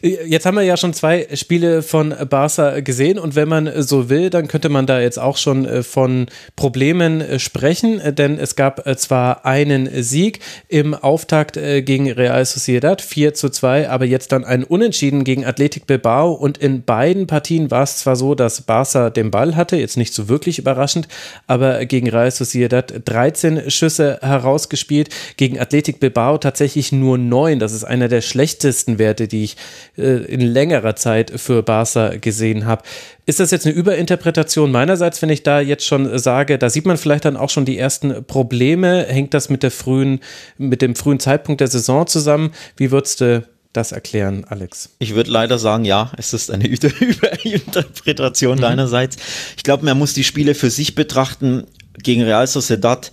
Jetzt 0.02 0.46
haben 0.46 0.56
wir 0.56 0.62
ja 0.62 0.78
schon 0.78 0.94
zwei 0.94 1.28
Spiele 1.34 1.82
von 1.82 2.14
Barca 2.30 2.80
gesehen 2.80 3.18
und 3.18 3.34
wenn 3.34 3.48
man 3.48 3.70
so 3.82 4.08
will, 4.08 4.30
dann 4.30 4.48
könnte 4.48 4.70
man 4.70 4.86
da 4.86 4.98
jetzt 4.98 5.18
auch 5.18 5.36
schon 5.36 5.66
äh, 5.66 5.82
von 5.82 6.26
Problemen 6.56 7.20
äh, 7.20 7.38
sprechen, 7.38 8.00
denn 8.14 8.38
es 8.38 8.56
gab 8.56 8.86
äh, 8.86 8.96
zwar 8.96 9.44
einen 9.44 10.02
Sieg 10.02 10.40
im 10.68 10.94
Auftakt 10.94 11.52
gegen 11.52 12.10
Real 12.10 12.44
Sociedad, 12.44 13.02
4 13.02 13.34
zu 13.34 13.50
2, 13.50 13.90
aber 13.90 14.06
jetzt 14.06 14.32
dann 14.32 14.44
ein 14.44 14.64
Unentschieden 14.64 15.24
gegen 15.24 15.44
Athletic 15.44 15.86
Bilbao 15.86 16.32
und 16.32 16.56
in 16.56 16.82
beiden 16.82 17.26
Partien 17.26 17.70
war 17.70 17.82
es 17.82 17.98
zwar 17.98 18.16
so, 18.16 18.34
dass 18.34 18.62
Barca 18.62 19.10
den 19.10 19.30
Ball 19.30 19.56
hatte, 19.56 19.76
jetzt 19.76 19.96
nicht 19.96 20.14
so 20.14 20.28
wirklich 20.28 20.58
überraschend, 20.58 21.08
aber 21.46 21.84
gegen 21.84 22.08
Real 22.08 22.30
Sociedad 22.30 22.92
13 23.04 23.70
Schüsse 23.70 24.18
herausgespielt, 24.22 25.10
gegen 25.36 25.58
Athletic 25.58 26.00
Bilbao 26.00 26.38
tatsächlich 26.38 26.92
nur 26.92 27.18
9, 27.18 27.58
das 27.58 27.72
ist 27.72 27.84
einer 27.84 28.08
der 28.08 28.22
schlechtesten 28.22 28.98
Werte, 28.98 29.28
die 29.28 29.44
ich 29.44 29.56
äh, 29.56 29.89
in 30.00 30.40
längerer 30.40 30.96
Zeit 30.96 31.32
für 31.36 31.62
Barca 31.62 32.16
gesehen 32.16 32.66
habe. 32.66 32.82
Ist 33.26 33.40
das 33.40 33.50
jetzt 33.50 33.66
eine 33.66 33.74
Überinterpretation 33.74 34.72
meinerseits, 34.72 35.22
wenn 35.22 35.30
ich 35.30 35.42
da 35.42 35.60
jetzt 35.60 35.86
schon 35.86 36.18
sage, 36.18 36.58
da 36.58 36.70
sieht 36.70 36.86
man 36.86 36.96
vielleicht 36.96 37.24
dann 37.24 37.36
auch 37.36 37.50
schon 37.50 37.64
die 37.64 37.78
ersten 37.78 38.24
Probleme? 38.24 39.06
Hängt 39.06 39.34
das 39.34 39.48
mit 39.48 39.62
der 39.62 39.70
frühen, 39.70 40.20
mit 40.58 40.82
dem 40.82 40.94
frühen 40.96 41.20
Zeitpunkt 41.20 41.60
der 41.60 41.68
Saison 41.68 42.06
zusammen? 42.06 42.52
Wie 42.76 42.90
würdest 42.90 43.20
du 43.20 43.44
das 43.72 43.92
erklären, 43.92 44.44
Alex? 44.48 44.90
Ich 44.98 45.14
würde 45.14 45.30
leider 45.30 45.58
sagen, 45.58 45.84
ja, 45.84 46.10
es 46.16 46.32
ist 46.32 46.50
eine 46.50 46.66
Überinterpretation 47.00 48.56
mhm. 48.56 48.62
deinerseits. 48.62 49.16
Ich 49.56 49.62
glaube, 49.62 49.84
man 49.84 49.98
muss 49.98 50.14
die 50.14 50.24
Spiele 50.24 50.54
für 50.54 50.70
sich 50.70 50.94
betrachten. 50.94 51.64
Gegen 52.02 52.22
Real 52.22 52.46
Sociedad 52.46 53.12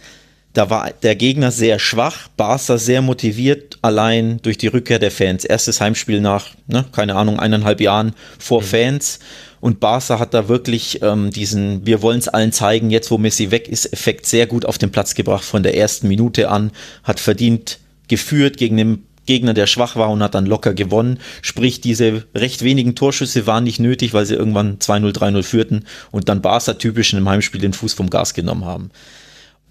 da 0.58 0.72
war 0.72 0.92
der 1.04 1.16
Gegner 1.16 1.52
sehr 1.52 1.78
schwach, 1.78 2.30
Barca 2.36 2.80
sehr 2.80 3.04
motiviert, 3.04 3.78
allein 3.84 4.40
durch 4.42 4.58
die 4.58 4.66
Rückkehr 4.66 4.98
der 4.98 5.12
Fans. 5.12 5.46
Erstes 5.46 5.80
Heimspiel 5.82 6.20
nach, 6.20 6.48
ne, 6.66 6.84
keine 6.92 7.14
Ahnung, 7.16 7.40
eineinhalb 7.40 7.80
Jahren 7.80 8.14
vor 8.40 8.62
mhm. 8.62 8.66
Fans. 8.66 9.20
Und 9.60 9.80
Barca 9.80 10.18
hat 10.18 10.34
da 10.34 10.48
wirklich 10.50 11.04
ähm, 11.04 11.30
diesen, 11.30 11.86
wir 11.86 12.02
wollen 12.02 12.18
es 12.18 12.28
allen 12.28 12.52
zeigen, 12.52 12.90
jetzt 12.90 13.12
wo 13.12 13.20
Messi 13.20 13.52
weg 13.52 13.68
ist, 13.68 13.94
Effekt 13.94 14.26
sehr 14.26 14.48
gut 14.48 14.66
auf 14.66 14.80
den 14.80 14.92
Platz 14.92 15.14
gebracht 15.14 15.44
von 15.44 15.62
der 15.62 15.78
ersten 15.78 16.08
Minute 16.08 16.50
an, 16.50 16.72
hat 17.04 17.20
verdient 17.20 17.78
geführt 18.08 18.58
gegen 18.58 18.78
den 18.78 19.04
Gegner, 19.28 19.54
der 19.54 19.68
schwach 19.68 19.96
war 19.96 20.10
und 20.10 20.24
hat 20.24 20.34
dann 20.34 20.48
locker 20.48 20.74
gewonnen. 20.74 21.20
Sprich, 21.44 21.82
diese 21.82 22.24
recht 22.34 22.64
wenigen 22.64 22.96
Torschüsse 22.96 23.46
waren 23.46 23.64
nicht 23.64 23.80
nötig, 23.80 24.16
weil 24.16 24.26
sie 24.26 24.34
irgendwann 24.34 24.80
2-0, 24.80 25.16
3-0 25.16 25.44
führten 25.44 25.86
und 26.10 26.30
dann 26.30 26.42
Barca 26.42 26.74
typisch 26.74 27.14
in 27.14 27.18
einem 27.18 27.30
Heimspiel 27.30 27.62
den 27.62 27.74
Fuß 27.74 27.94
vom 27.94 28.10
Gas 28.10 28.34
genommen 28.34 28.66
haben. 28.66 28.90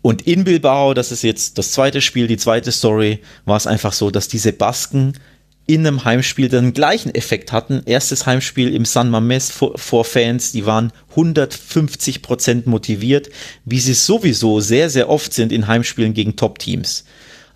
Und 0.03 0.27
in 0.27 0.45
Bilbao, 0.45 0.95
das 0.95 1.11
ist 1.11 1.23
jetzt 1.23 1.59
das 1.59 1.73
zweite 1.73 2.01
Spiel, 2.01 2.29
die 2.29 2.37
zweite 2.37 2.71
Story, 2.71 3.21
war 3.45 3.57
es 3.57 3.67
einfach 3.67 3.93
so, 3.93 4.11
dass 4.11 4.29
diese 4.29 4.53
Basken 4.53 5.15
in 5.67 5.87
einem 5.87 6.05
Heimspiel 6.05 6.49
den 6.49 6.73
gleichen 6.73 7.13
Effekt 7.15 7.51
hatten. 7.51 7.83
Erstes 7.87 8.25
Heimspiel 8.25 8.73
im 8.73 8.85
San 8.85 9.11
Mames 9.11 9.51
vor, 9.51 9.77
vor 9.77 10.05
Fans, 10.05 10.53
die 10.53 10.65
waren 10.65 10.93
150 11.11 12.23
Prozent 12.23 12.67
motiviert, 12.67 13.31
wie 13.65 13.81
sie 13.81 13.95
sowieso 13.95 14.61
sehr, 14.61 14.91
sehr 14.91 15.09
oft 15.09 15.35
sind 15.35 15.51
in 15.51 15.67
Heimspielen 15.67 16.15
gegen 16.15 16.37
Top-Teams. 16.37 17.05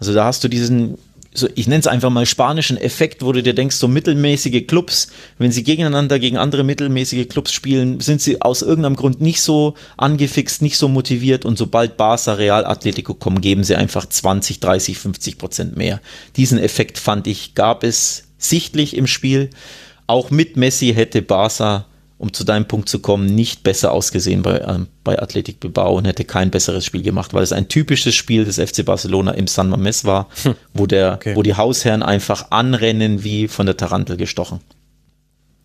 Also 0.01 0.12
da 0.12 0.24
hast 0.24 0.43
du 0.43 0.49
diesen 0.49 0.99
so, 1.32 1.48
ich 1.54 1.68
nenne 1.68 1.80
es 1.80 1.86
einfach 1.86 2.10
mal 2.10 2.26
spanischen 2.26 2.76
Effekt, 2.76 3.24
wo 3.24 3.30
du 3.30 3.42
dir 3.42 3.54
denkst, 3.54 3.76
so 3.76 3.86
mittelmäßige 3.86 4.66
Clubs, 4.66 5.08
wenn 5.38 5.52
sie 5.52 5.62
gegeneinander 5.62 6.18
gegen 6.18 6.36
andere 6.36 6.64
mittelmäßige 6.64 7.28
Clubs 7.28 7.52
spielen, 7.52 8.00
sind 8.00 8.20
sie 8.20 8.42
aus 8.42 8.62
irgendeinem 8.62 8.96
Grund 8.96 9.20
nicht 9.20 9.40
so 9.40 9.74
angefixt, 9.96 10.60
nicht 10.60 10.76
so 10.76 10.88
motiviert 10.88 11.44
und 11.44 11.56
sobald 11.56 11.96
Barca, 11.96 12.34
Real, 12.34 12.64
Atletico 12.64 13.14
kommen, 13.14 13.40
geben 13.40 13.62
sie 13.62 13.76
einfach 13.76 14.06
20, 14.06 14.58
30, 14.58 14.98
50 14.98 15.38
Prozent 15.38 15.76
mehr. 15.76 16.00
Diesen 16.36 16.58
Effekt 16.58 16.98
fand 16.98 17.28
ich, 17.28 17.54
gab 17.54 17.84
es 17.84 18.24
sichtlich 18.36 18.96
im 18.96 19.06
Spiel. 19.06 19.50
Auch 20.08 20.30
mit 20.30 20.56
Messi 20.56 20.92
hätte 20.94 21.22
Barca 21.22 21.86
um 22.20 22.34
zu 22.34 22.44
deinem 22.44 22.68
Punkt 22.68 22.90
zu 22.90 22.98
kommen, 22.98 23.34
nicht 23.34 23.62
besser 23.62 23.92
ausgesehen 23.92 24.42
bei, 24.42 24.60
ähm, 24.60 24.88
bei 25.04 25.18
Athletic 25.18 25.58
Bilbao 25.58 25.96
und 25.96 26.04
hätte 26.06 26.26
kein 26.26 26.50
besseres 26.50 26.84
Spiel 26.84 27.00
gemacht, 27.00 27.32
weil 27.32 27.42
es 27.42 27.50
ein 27.50 27.68
typisches 27.68 28.14
Spiel 28.14 28.44
des 28.44 28.58
FC 28.58 28.84
Barcelona 28.84 29.32
im 29.32 29.46
San 29.46 29.70
Mames 29.70 30.04
war, 30.04 30.28
hm. 30.42 30.54
wo, 30.74 30.86
der, 30.86 31.14
okay. 31.14 31.34
wo 31.34 31.42
die 31.42 31.54
Hausherren 31.54 32.02
einfach 32.02 32.50
anrennen 32.50 33.24
wie 33.24 33.48
von 33.48 33.64
der 33.64 33.78
Tarantel 33.78 34.18
gestochen. 34.18 34.60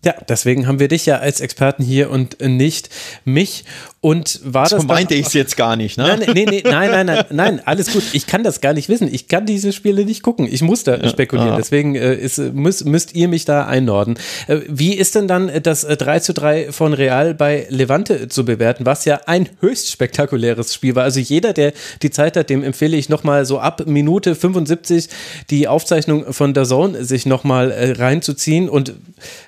Ja, 0.02 0.14
deswegen 0.28 0.66
haben 0.66 0.78
wir 0.78 0.88
dich 0.88 1.04
ja 1.04 1.18
als 1.18 1.40
Experten 1.40 1.82
hier 1.82 2.10
und 2.10 2.40
nicht 2.40 2.88
mich. 3.24 3.64
Und 4.06 4.38
war 4.44 4.68
das. 4.68 4.82
So 4.82 4.86
meinte 4.86 5.16
ich 5.16 5.26
es 5.26 5.32
jetzt 5.32 5.56
gar 5.56 5.74
nicht, 5.74 5.98
ne? 5.98 6.04
Nein, 6.04 6.30
nee, 6.32 6.46
nee, 6.48 6.62
nein, 6.64 6.92
nein, 6.92 7.06
nein, 7.06 7.24
nein, 7.30 7.62
alles 7.64 7.92
gut. 7.92 8.04
Ich 8.12 8.28
kann 8.28 8.44
das 8.44 8.60
gar 8.60 8.72
nicht 8.72 8.88
wissen. 8.88 9.12
Ich 9.12 9.26
kann 9.26 9.46
diese 9.46 9.72
Spiele 9.72 10.04
nicht 10.04 10.22
gucken. 10.22 10.46
Ich 10.48 10.62
muss 10.62 10.84
da 10.84 11.08
spekulieren. 11.08 11.54
Ah. 11.54 11.56
Deswegen 11.56 11.96
äh, 11.96 12.14
ist, 12.14 12.38
müsst, 12.38 12.84
müsst 12.84 13.16
ihr 13.16 13.26
mich 13.26 13.46
da 13.46 13.66
einnorden. 13.66 14.16
Äh, 14.46 14.60
wie 14.68 14.94
ist 14.94 15.16
denn 15.16 15.26
dann 15.26 15.50
das 15.60 15.80
3 15.80 16.16
äh, 16.18 16.20
zu 16.20 16.34
3 16.34 16.70
von 16.70 16.92
Real 16.92 17.34
bei 17.34 17.66
Levante 17.68 18.28
zu 18.28 18.44
bewerten, 18.44 18.86
was 18.86 19.06
ja 19.06 19.22
ein 19.26 19.48
höchst 19.58 19.90
spektakuläres 19.90 20.72
Spiel 20.72 20.94
war? 20.94 21.02
Also 21.02 21.18
jeder, 21.18 21.52
der 21.52 21.72
die 22.00 22.10
Zeit 22.10 22.36
hat, 22.36 22.48
dem 22.48 22.62
empfehle 22.62 22.96
ich 22.96 23.08
nochmal 23.08 23.44
so 23.44 23.58
ab 23.58 23.86
Minute 23.86 24.36
75 24.36 25.08
die 25.50 25.66
Aufzeichnung 25.66 26.32
von 26.32 26.54
der 26.54 26.62
Zone 26.62 27.04
sich 27.04 27.26
nochmal 27.26 27.72
äh, 27.72 27.90
reinzuziehen 27.90 28.68
und 28.68 28.94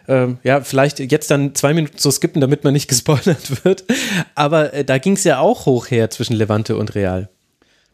äh, 0.08 0.26
ja, 0.42 0.62
vielleicht 0.62 0.98
jetzt 0.98 1.30
dann 1.30 1.54
zwei 1.54 1.74
Minuten 1.74 1.96
zu 1.96 2.10
skippen, 2.10 2.40
damit 2.40 2.64
man 2.64 2.72
nicht 2.72 2.88
gespoilert 2.88 3.64
wird. 3.64 3.84
Aber 4.34 4.47
äh, 4.52 4.84
da 4.84 4.98
ging 4.98 5.14
es 5.14 5.24
ja 5.24 5.38
auch 5.38 5.66
hoch 5.66 5.90
her 5.90 6.10
zwischen 6.10 6.34
Levante 6.34 6.76
und 6.76 6.94
Real. 6.94 7.28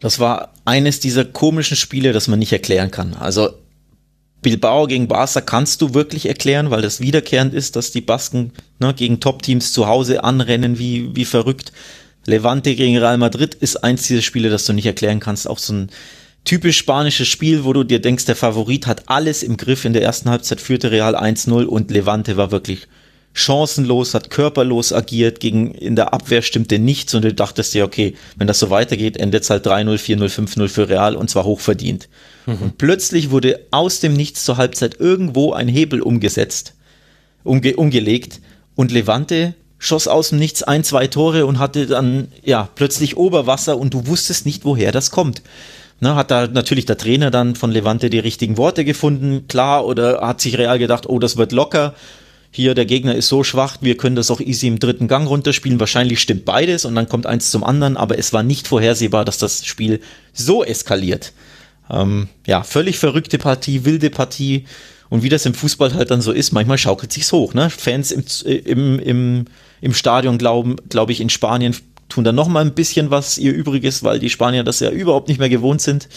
Das 0.00 0.18
war 0.18 0.52
eines 0.64 1.00
dieser 1.00 1.24
komischen 1.24 1.76
Spiele, 1.76 2.12
das 2.12 2.28
man 2.28 2.38
nicht 2.38 2.52
erklären 2.52 2.90
kann. 2.90 3.14
Also 3.14 3.50
Bilbao 4.42 4.86
gegen 4.86 5.09
Barca 5.09 5.40
kannst 5.40 5.80
du 5.80 5.94
wirklich 5.94 6.26
erklären, 6.26 6.70
weil 6.70 6.82
das 6.82 7.00
wiederkehrend 7.00 7.55
ist, 7.55 7.76
dass 7.76 7.90
die 7.90 8.02
Basken 8.02 8.52
ne, 8.78 8.92
gegen 8.94 9.20
Top-Teams 9.20 9.72
zu 9.72 9.86
Hause 9.88 10.22
anrennen 10.22 10.78
wie, 10.78 11.16
wie 11.16 11.24
verrückt. 11.24 11.72
Levante 12.26 12.74
gegen 12.74 12.98
Real 12.98 13.18
Madrid 13.18 13.55
ist 13.55 13.82
eins 13.82 14.07
dieser 14.07 14.22
Spiele, 14.22 14.50
das 14.50 14.66
du 14.66 14.72
nicht 14.72 14.86
erklären 14.86 15.20
kannst. 15.20 15.48
Auch 15.48 15.59
so 15.59 15.72
ein 15.72 15.90
typisch 16.44 16.78
spanisches 16.78 17.28
Spiel, 17.28 17.64
wo 17.64 17.72
du 17.72 17.84
dir 17.84 18.00
denkst, 18.00 18.26
der 18.26 18.36
Favorit 18.36 18.86
hat 18.86 19.09
alles 19.09 19.42
im 19.42 19.57
Griff. 19.57 19.84
In 19.84 19.94
der 19.94 20.02
ersten 20.02 20.30
Halbzeit 20.30 20.61
führte 20.61 20.90
Real 20.90 21.16
1-0 21.16 21.64
und 21.64 21.90
Levante 21.90 22.36
war 22.36 22.50
wirklich 22.50 22.86
chancenlos, 23.35 24.14
hat 24.14 24.30
körperlos 24.30 24.93
agiert, 24.93 25.41
gegen, 25.41 25.74
in 25.74 25.97
der 25.97 26.14
Abwehr 26.14 26.41
stimmte 26.41 26.78
nichts 26.78 27.14
und 27.14 27.24
du 27.24 27.35
dachtest 27.35 27.74
dir, 27.74 27.85
okay, 27.85 28.14
wenn 28.37 28.47
das 28.47 28.61
so 28.61 28.70
weitergeht, 28.70 29.16
endet 29.16 29.43
es 29.43 29.51
halt 29.51 29.66
3-0, 29.66 29.99
4-0, 29.99 30.30
5-0 30.30 30.68
für 30.68 30.89
Real 30.89 31.16
und 31.16 31.28
zwar 31.28 31.45
hochverdient. 31.45 32.09
Mhm. 32.47 32.59
Und 32.62 32.78
plötzlich 32.78 33.30
wurde 33.30 33.66
aus 33.72 34.01
dem 34.01 34.14
Nichts 34.14 34.45
zur 34.45 34.57
Halbzeit 34.57 35.01
irgendwo 35.01 35.53
ein 35.53 35.68
Hebel 35.68 36.01
umgesetzt, 36.01 36.74
umge 37.43 37.76
umgelegt 37.76 38.41
und 38.76 38.93
Levante 38.93 39.55
schoss 39.78 40.07
aus 40.07 40.30
dem 40.30 40.39
Nichts 40.39 40.62
ein, 40.62 40.85
zwei 40.85 41.09
Tore 41.09 41.45
und 41.45 41.59
hatte 41.59 41.87
dann, 41.87 42.28
ja, 42.43 42.68
plötzlich 42.76 43.16
Oberwasser 43.16 43.76
und 43.76 43.93
du 43.93 44.07
wusstest 44.07 44.47
nicht, 44.47 44.64
woher 44.64 44.93
das 44.93 45.11
kommt. 45.11 45.43
Ne, 46.01 46.14
hat 46.14 46.30
da 46.30 46.47
natürlich 46.47 46.87
der 46.87 46.99
Trainer 46.99 47.30
dann 47.30 47.57
von 47.57 47.70
Levante 47.70 48.11
die 48.11 48.18
richtigen 48.18 48.57
Worte 48.57 48.85
gefunden, 48.85 49.47
klar, 49.49 49.85
oder 49.87 50.26
hat 50.26 50.41
sich 50.41 50.57
Real 50.57 50.78
gedacht, 50.78 51.09
oh, 51.09 51.18
das 51.18 51.37
wird 51.37 51.53
locker. 51.53 51.95
Hier, 52.57 52.76
der 52.76 52.86
Gegner 52.86 53.16
ist 53.16 53.26
so 53.26 53.42
schwach, 53.42 53.78
wir 53.80 53.96
können 53.96 54.14
das 54.14 54.30
auch 54.30 54.38
easy 54.38 54.68
im 54.68 54.78
dritten 54.78 55.09
Gang 55.09 55.28
runterspielen. 55.28 55.80
Wahrscheinlich 55.80 56.20
stimmt 56.20 56.44
beides 56.44 56.84
und 56.84 56.94
dann 56.94 57.09
kommt 57.09 57.26
eins 57.26 57.50
zum 57.50 57.64
anderen, 57.64 57.96
aber 57.96 58.16
es 58.16 58.32
war 58.32 58.44
nicht 58.44 58.68
vorhersehbar, 58.68 59.24
dass 59.24 59.38
das 59.38 59.66
Spiel 59.66 60.00
so 60.32 60.62
eskaliert. 60.62 61.32
Ähm, 61.90 62.28
ja, 62.46 62.62
völlig 62.62 63.00
verrückte 63.00 63.38
Partie, 63.38 63.84
wilde 63.84 64.09
Partie. 64.09 64.66
Und 65.11 65.24
wie 65.24 65.30
das 65.30 65.46
im 65.46 65.55
Fußball 65.55 65.94
halt 65.94 66.12
dann 66.12 66.20
so 66.20 66.30
ist, 66.30 66.52
manchmal 66.52 66.78
schaukelt 66.78 67.12
sich's 67.12 67.32
hoch. 67.32 67.55
Ne? 67.55 67.70
Fans 67.70 68.12
im, 68.12 68.22
im, 68.44 68.98
im, 69.00 69.44
im 69.80 69.92
Stadion 69.92 70.38
glauben, 70.38 70.76
glaube 70.88 71.11
ich, 71.11 71.20
in 71.20 71.30
Spanien 71.30 71.74
tun 72.09 72.22
dann 72.22 72.36
noch 72.36 72.46
mal 72.46 72.64
ein 72.64 72.74
bisschen 72.74 73.11
was 73.11 73.36
ihr 73.36 73.52
Übriges, 73.52 74.05
weil 74.05 74.20
die 74.20 74.30
Spanier 74.30 74.62
das 74.62 74.78
ja 74.78 74.90
überhaupt 74.90 75.26
nicht 75.26 75.40
mehr 75.40 75.48
gewohnt 75.48 75.82
sind. 75.82 76.09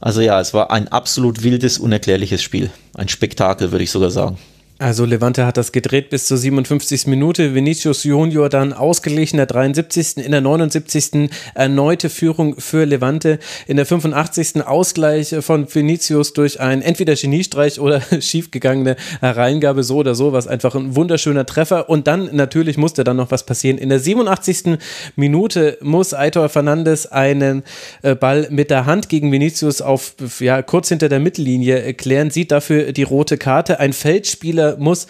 Also 0.00 0.20
ja, 0.20 0.38
es 0.38 0.52
war 0.52 0.70
ein 0.70 0.88
absolut 0.88 1.44
wildes, 1.44 1.78
unerklärliches 1.78 2.42
Spiel. 2.42 2.70
Ein 2.92 3.08
Spektakel, 3.08 3.72
würde 3.72 3.84
ich 3.84 3.90
sogar 3.90 4.10
sagen. 4.10 4.36
Also 4.78 5.06
Levante 5.06 5.46
hat 5.46 5.56
das 5.56 5.72
gedreht 5.72 6.10
bis 6.10 6.26
zur 6.26 6.36
57. 6.36 7.06
Minute. 7.06 7.54
Vinicius 7.54 8.04
Junior 8.04 8.50
dann 8.50 8.74
ausgeglichen, 8.74 9.38
der 9.38 9.46
73. 9.46 10.18
In 10.18 10.32
der 10.32 10.42
79. 10.42 11.30
erneute 11.54 12.10
Führung 12.10 12.60
für 12.60 12.84
Levante. 12.84 13.38
In 13.66 13.78
der 13.78 13.86
85. 13.86 14.66
Ausgleich 14.66 15.34
von 15.40 15.66
Vinicius 15.74 16.34
durch 16.34 16.60
ein 16.60 16.82
entweder 16.82 17.14
Geniestreich 17.14 17.80
oder 17.80 18.02
schiefgegangene 18.20 18.96
Hereingabe, 19.20 19.82
so 19.82 19.96
oder 19.96 20.14
so, 20.14 20.34
was 20.34 20.46
einfach 20.46 20.74
ein 20.74 20.94
wunderschöner 20.94 21.46
Treffer. 21.46 21.88
Und 21.88 22.06
dann 22.06 22.28
natürlich 22.36 22.76
musste 22.76 23.02
dann 23.02 23.16
noch 23.16 23.30
was 23.30 23.46
passieren. 23.46 23.78
In 23.78 23.88
der 23.88 23.98
87. 23.98 24.76
Minute 25.16 25.78
muss 25.80 26.12
Aitor 26.12 26.50
Fernandes 26.50 27.06
einen 27.06 27.62
äh, 28.02 28.14
Ball 28.14 28.48
mit 28.50 28.68
der 28.68 28.84
Hand 28.84 29.08
gegen 29.08 29.32
Vinicius 29.32 29.80
auf, 29.80 30.16
ja, 30.40 30.60
kurz 30.60 30.90
hinter 30.90 31.08
der 31.08 31.20
Mittellinie 31.20 31.94
klären, 31.94 32.28
sieht 32.28 32.50
dafür 32.50 32.92
die 32.92 33.04
rote 33.04 33.38
Karte. 33.38 33.80
Ein 33.80 33.94
Feldspieler 33.94 34.65
muss 34.78 35.06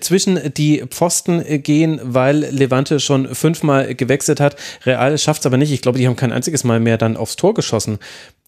zwischen 0.00 0.38
die 0.54 0.84
Pfosten 0.88 1.42
gehen, 1.62 2.00
weil 2.02 2.38
Levante 2.50 3.00
schon 3.00 3.34
fünfmal 3.34 3.94
gewechselt 3.94 4.40
hat. 4.40 4.56
Real 4.86 5.18
schafft 5.18 5.40
es 5.40 5.46
aber 5.46 5.56
nicht. 5.56 5.72
Ich 5.72 5.82
glaube, 5.82 5.98
die 5.98 6.06
haben 6.06 6.16
kein 6.16 6.32
einziges 6.32 6.62
Mal 6.64 6.78
mehr 6.78 6.98
dann 6.98 7.16
aufs 7.16 7.36
Tor 7.36 7.54
geschossen 7.54 7.98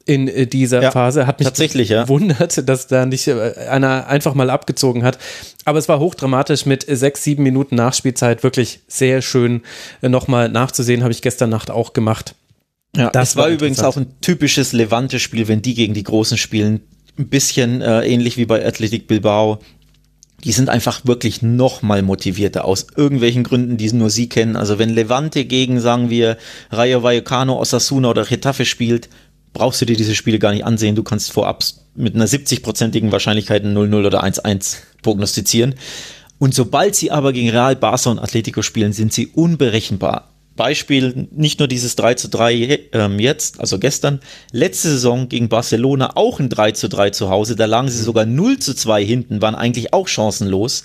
in 0.04 0.48
dieser 0.48 0.82
ja, 0.82 0.90
Phase. 0.90 1.26
Hat 1.26 1.38
mich 1.38 1.46
tatsächlich 1.46 1.88
ja. 1.88 2.08
wundert, 2.08 2.68
dass 2.68 2.86
da 2.86 3.06
nicht 3.06 3.26
äh, 3.28 3.54
einer 3.68 4.06
einfach 4.06 4.34
mal 4.34 4.50
abgezogen 4.50 5.02
hat. 5.02 5.18
Aber 5.64 5.78
es 5.78 5.88
war 5.88 6.00
hochdramatisch 6.00 6.66
mit 6.66 6.84
sechs, 6.88 7.24
sieben 7.24 7.42
Minuten 7.42 7.76
Nachspielzeit. 7.76 8.42
Wirklich 8.42 8.80
sehr 8.88 9.22
schön 9.22 9.62
äh, 10.00 10.08
nochmal 10.08 10.48
nachzusehen. 10.48 11.02
Habe 11.02 11.12
ich 11.12 11.22
gestern 11.22 11.50
Nacht 11.50 11.70
auch 11.70 11.92
gemacht. 11.92 12.34
Ja, 12.96 13.10
das 13.10 13.36
war, 13.36 13.44
war 13.44 13.50
übrigens 13.50 13.80
auch 13.80 13.96
ein 13.96 14.20
typisches 14.20 14.72
Levante-Spiel, 14.72 15.48
wenn 15.48 15.62
die 15.62 15.74
gegen 15.74 15.94
die 15.94 16.02
Großen 16.02 16.36
spielen. 16.36 16.82
Ein 17.18 17.28
bisschen 17.28 17.80
äh, 17.80 18.06
ähnlich 18.06 18.36
wie 18.36 18.44
bei 18.44 18.64
Athletic 18.64 19.06
Bilbao 19.06 19.60
die 20.44 20.52
sind 20.52 20.68
einfach 20.68 21.04
wirklich 21.04 21.42
noch 21.42 21.82
mal 21.82 22.02
motivierter 22.02 22.64
aus 22.64 22.86
irgendwelchen 22.96 23.44
Gründen, 23.44 23.76
die 23.76 23.92
nur 23.92 24.10
sie 24.10 24.28
kennen. 24.28 24.56
Also 24.56 24.78
wenn 24.78 24.90
Levante 24.90 25.44
gegen, 25.44 25.80
sagen 25.80 26.10
wir, 26.10 26.36
Rayo 26.70 27.02
Vallecano, 27.02 27.60
Osasuna 27.60 28.10
oder 28.10 28.24
Getafe 28.24 28.64
spielt, 28.64 29.08
brauchst 29.52 29.80
du 29.80 29.84
dir 29.84 29.96
diese 29.96 30.14
Spiele 30.14 30.38
gar 30.38 30.52
nicht 30.52 30.64
ansehen. 30.64 30.96
Du 30.96 31.02
kannst 31.02 31.30
vorab 31.32 31.62
mit 31.94 32.14
einer 32.14 32.26
70-prozentigen 32.26 33.12
Wahrscheinlichkeit 33.12 33.64
0-0 33.64 34.06
oder 34.06 34.24
1-1 34.24 34.78
prognostizieren. 35.02 35.74
Und 36.38 36.54
sobald 36.54 36.96
sie 36.96 37.12
aber 37.12 37.32
gegen 37.32 37.50
Real, 37.50 37.76
Barca 37.76 38.10
und 38.10 38.18
Atletico 38.18 38.62
spielen, 38.62 38.92
sind 38.92 39.12
sie 39.12 39.28
unberechenbar. 39.28 40.31
Beispiel 40.56 41.28
nicht 41.30 41.58
nur 41.58 41.68
dieses 41.68 41.96
3 41.96 42.14
zu 42.14 42.28
3 42.28 42.80
ähm, 42.92 43.18
jetzt, 43.18 43.60
also 43.60 43.78
gestern, 43.78 44.20
letzte 44.50 44.88
Saison 44.88 45.28
gegen 45.28 45.48
Barcelona 45.48 46.16
auch 46.16 46.40
ein 46.40 46.48
3 46.48 46.72
zu 46.72 46.88
3 46.88 47.10
zu 47.10 47.30
Hause, 47.30 47.56
da 47.56 47.64
lagen 47.64 47.88
sie 47.88 48.02
sogar 48.02 48.26
0 48.26 48.58
zu 48.58 48.74
2 48.74 49.04
hinten, 49.04 49.42
waren 49.42 49.54
eigentlich 49.54 49.92
auch 49.92 50.08
chancenlos. 50.08 50.84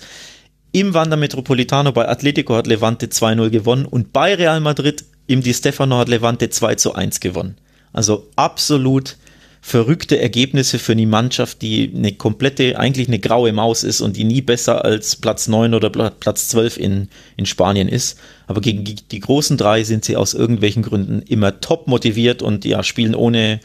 Im 0.72 0.94
Wander 0.94 1.16
Metropolitano 1.16 1.92
bei 1.92 2.08
Atletico 2.08 2.54
hat 2.54 2.66
Levante 2.66 3.06
2-0 3.06 3.50
gewonnen 3.50 3.86
und 3.86 4.12
bei 4.12 4.34
Real 4.34 4.60
Madrid 4.60 5.04
im 5.26 5.42
Di 5.42 5.54
Stefano 5.54 5.98
hat 5.98 6.08
Levante 6.08 6.50
2 6.50 6.74
zu 6.74 6.94
1 6.94 7.20
gewonnen. 7.20 7.56
Also 7.92 8.28
absolut 8.36 9.16
verrückte 9.60 10.18
Ergebnisse 10.20 10.78
für 10.78 10.94
die 10.94 11.06
Mannschaft, 11.06 11.62
die 11.62 11.92
eine 11.94 12.12
komplette, 12.12 12.78
eigentlich 12.78 13.08
eine 13.08 13.18
graue 13.18 13.52
Maus 13.52 13.82
ist 13.82 14.00
und 14.00 14.16
die 14.16 14.24
nie 14.24 14.40
besser 14.40 14.84
als 14.84 15.16
Platz 15.16 15.48
9 15.48 15.74
oder 15.74 15.90
Platz 15.90 16.48
12 16.48 16.76
in, 16.78 17.08
in 17.36 17.46
Spanien 17.46 17.88
ist. 17.88 18.18
Aber 18.46 18.60
gegen 18.60 18.84
die 18.84 19.20
großen 19.20 19.56
drei 19.56 19.84
sind 19.84 20.04
sie 20.04 20.16
aus 20.16 20.34
irgendwelchen 20.34 20.82
Gründen 20.82 21.22
immer 21.22 21.60
top 21.60 21.86
motiviert 21.86 22.42
und 22.42 22.64
ja, 22.64 22.82
spielen 22.82 23.14
ohne, 23.14 23.60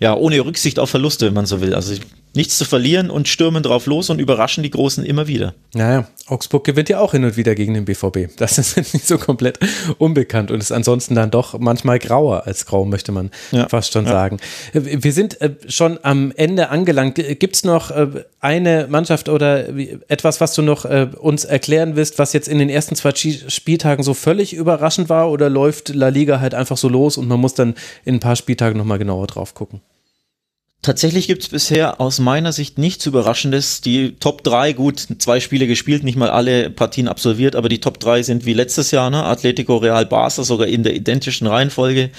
ja, 0.00 0.14
ohne 0.14 0.44
Rücksicht 0.44 0.78
auf 0.78 0.90
Verluste, 0.90 1.26
wenn 1.26 1.34
man 1.34 1.46
so 1.46 1.60
will. 1.60 1.74
Also 1.74 1.94
nichts 2.36 2.58
zu 2.58 2.64
verlieren 2.64 3.10
und 3.10 3.28
stürmen 3.28 3.62
drauf 3.62 3.86
los 3.86 4.10
und 4.10 4.20
überraschen 4.20 4.62
die 4.62 4.70
Großen 4.70 5.04
immer 5.04 5.26
wieder. 5.26 5.54
Naja, 5.74 6.06
Augsburg 6.26 6.64
gewinnt 6.64 6.88
ja 6.88 7.00
auch 7.00 7.12
hin 7.12 7.24
und 7.24 7.36
wieder 7.36 7.54
gegen 7.54 7.74
den 7.74 7.84
BVB. 7.84 8.36
Das 8.36 8.58
ist 8.58 8.76
nicht 8.94 9.06
so 9.06 9.18
komplett 9.18 9.58
unbekannt 9.98 10.50
und 10.50 10.60
ist 10.60 10.72
ansonsten 10.72 11.14
dann 11.14 11.30
doch 11.30 11.58
manchmal 11.58 11.98
grauer 11.98 12.46
als 12.46 12.66
grau, 12.66 12.84
möchte 12.84 13.12
man 13.12 13.30
ja. 13.52 13.68
fast 13.68 13.92
schon 13.92 14.04
ja. 14.04 14.12
sagen. 14.12 14.38
Wir 14.72 15.12
sind 15.12 15.40
äh, 15.40 15.54
schon 15.68 15.98
am 16.02 16.32
Ende 16.36 16.70
angelangt. 16.70 17.16
Gibt 17.16 17.56
es 17.56 17.64
noch 17.64 17.90
äh, 17.90 18.24
eine 18.40 18.86
Mannschaft 18.88 19.28
oder 19.28 19.68
etwas, 20.08 20.40
was 20.40 20.54
du 20.54 20.62
noch 20.62 20.84
äh, 20.84 21.08
uns 21.18 21.44
erklären 21.44 21.96
willst, 21.96 22.18
was 22.18 22.32
jetzt 22.32 22.48
in 22.48 22.58
den 22.58 22.68
ersten 22.68 22.96
zwei 22.96 23.12
Spieltagen 23.14 24.02
so 24.02 24.14
völlig 24.14 24.54
überraschend 24.54 25.08
war 25.08 25.30
oder 25.30 25.48
läuft 25.48 25.94
La 25.94 26.08
Liga 26.08 26.40
halt 26.40 26.54
einfach 26.54 26.76
so 26.76 26.88
los 26.88 27.16
und 27.16 27.28
man 27.28 27.40
muss 27.40 27.54
dann 27.54 27.74
in 28.04 28.16
ein 28.16 28.20
paar 28.20 28.36
Spieltagen 28.36 28.78
nochmal 28.78 28.98
genauer 28.98 29.26
drauf 29.26 29.54
gucken? 29.54 29.80
Tatsächlich 30.86 31.26
gibt 31.26 31.42
es 31.42 31.48
bisher 31.48 32.00
aus 32.00 32.20
meiner 32.20 32.52
Sicht 32.52 32.78
nichts 32.78 33.04
Überraschendes. 33.06 33.80
Die 33.80 34.14
Top 34.20 34.44
3, 34.44 34.72
gut, 34.72 35.08
zwei 35.18 35.40
Spiele 35.40 35.66
gespielt, 35.66 36.04
nicht 36.04 36.16
mal 36.16 36.30
alle 36.30 36.70
Partien 36.70 37.08
absolviert, 37.08 37.56
aber 37.56 37.68
die 37.68 37.80
Top 37.80 37.98
3 37.98 38.22
sind 38.22 38.46
wie 38.46 38.52
letztes 38.52 38.92
Jahr, 38.92 39.10
ne? 39.10 39.24
Atletico 39.24 39.78
Real 39.78 40.06
Barca, 40.06 40.44
sogar 40.44 40.68
in 40.68 40.84
der 40.84 40.94
identischen 40.94 41.48
Reihenfolge. 41.48 42.10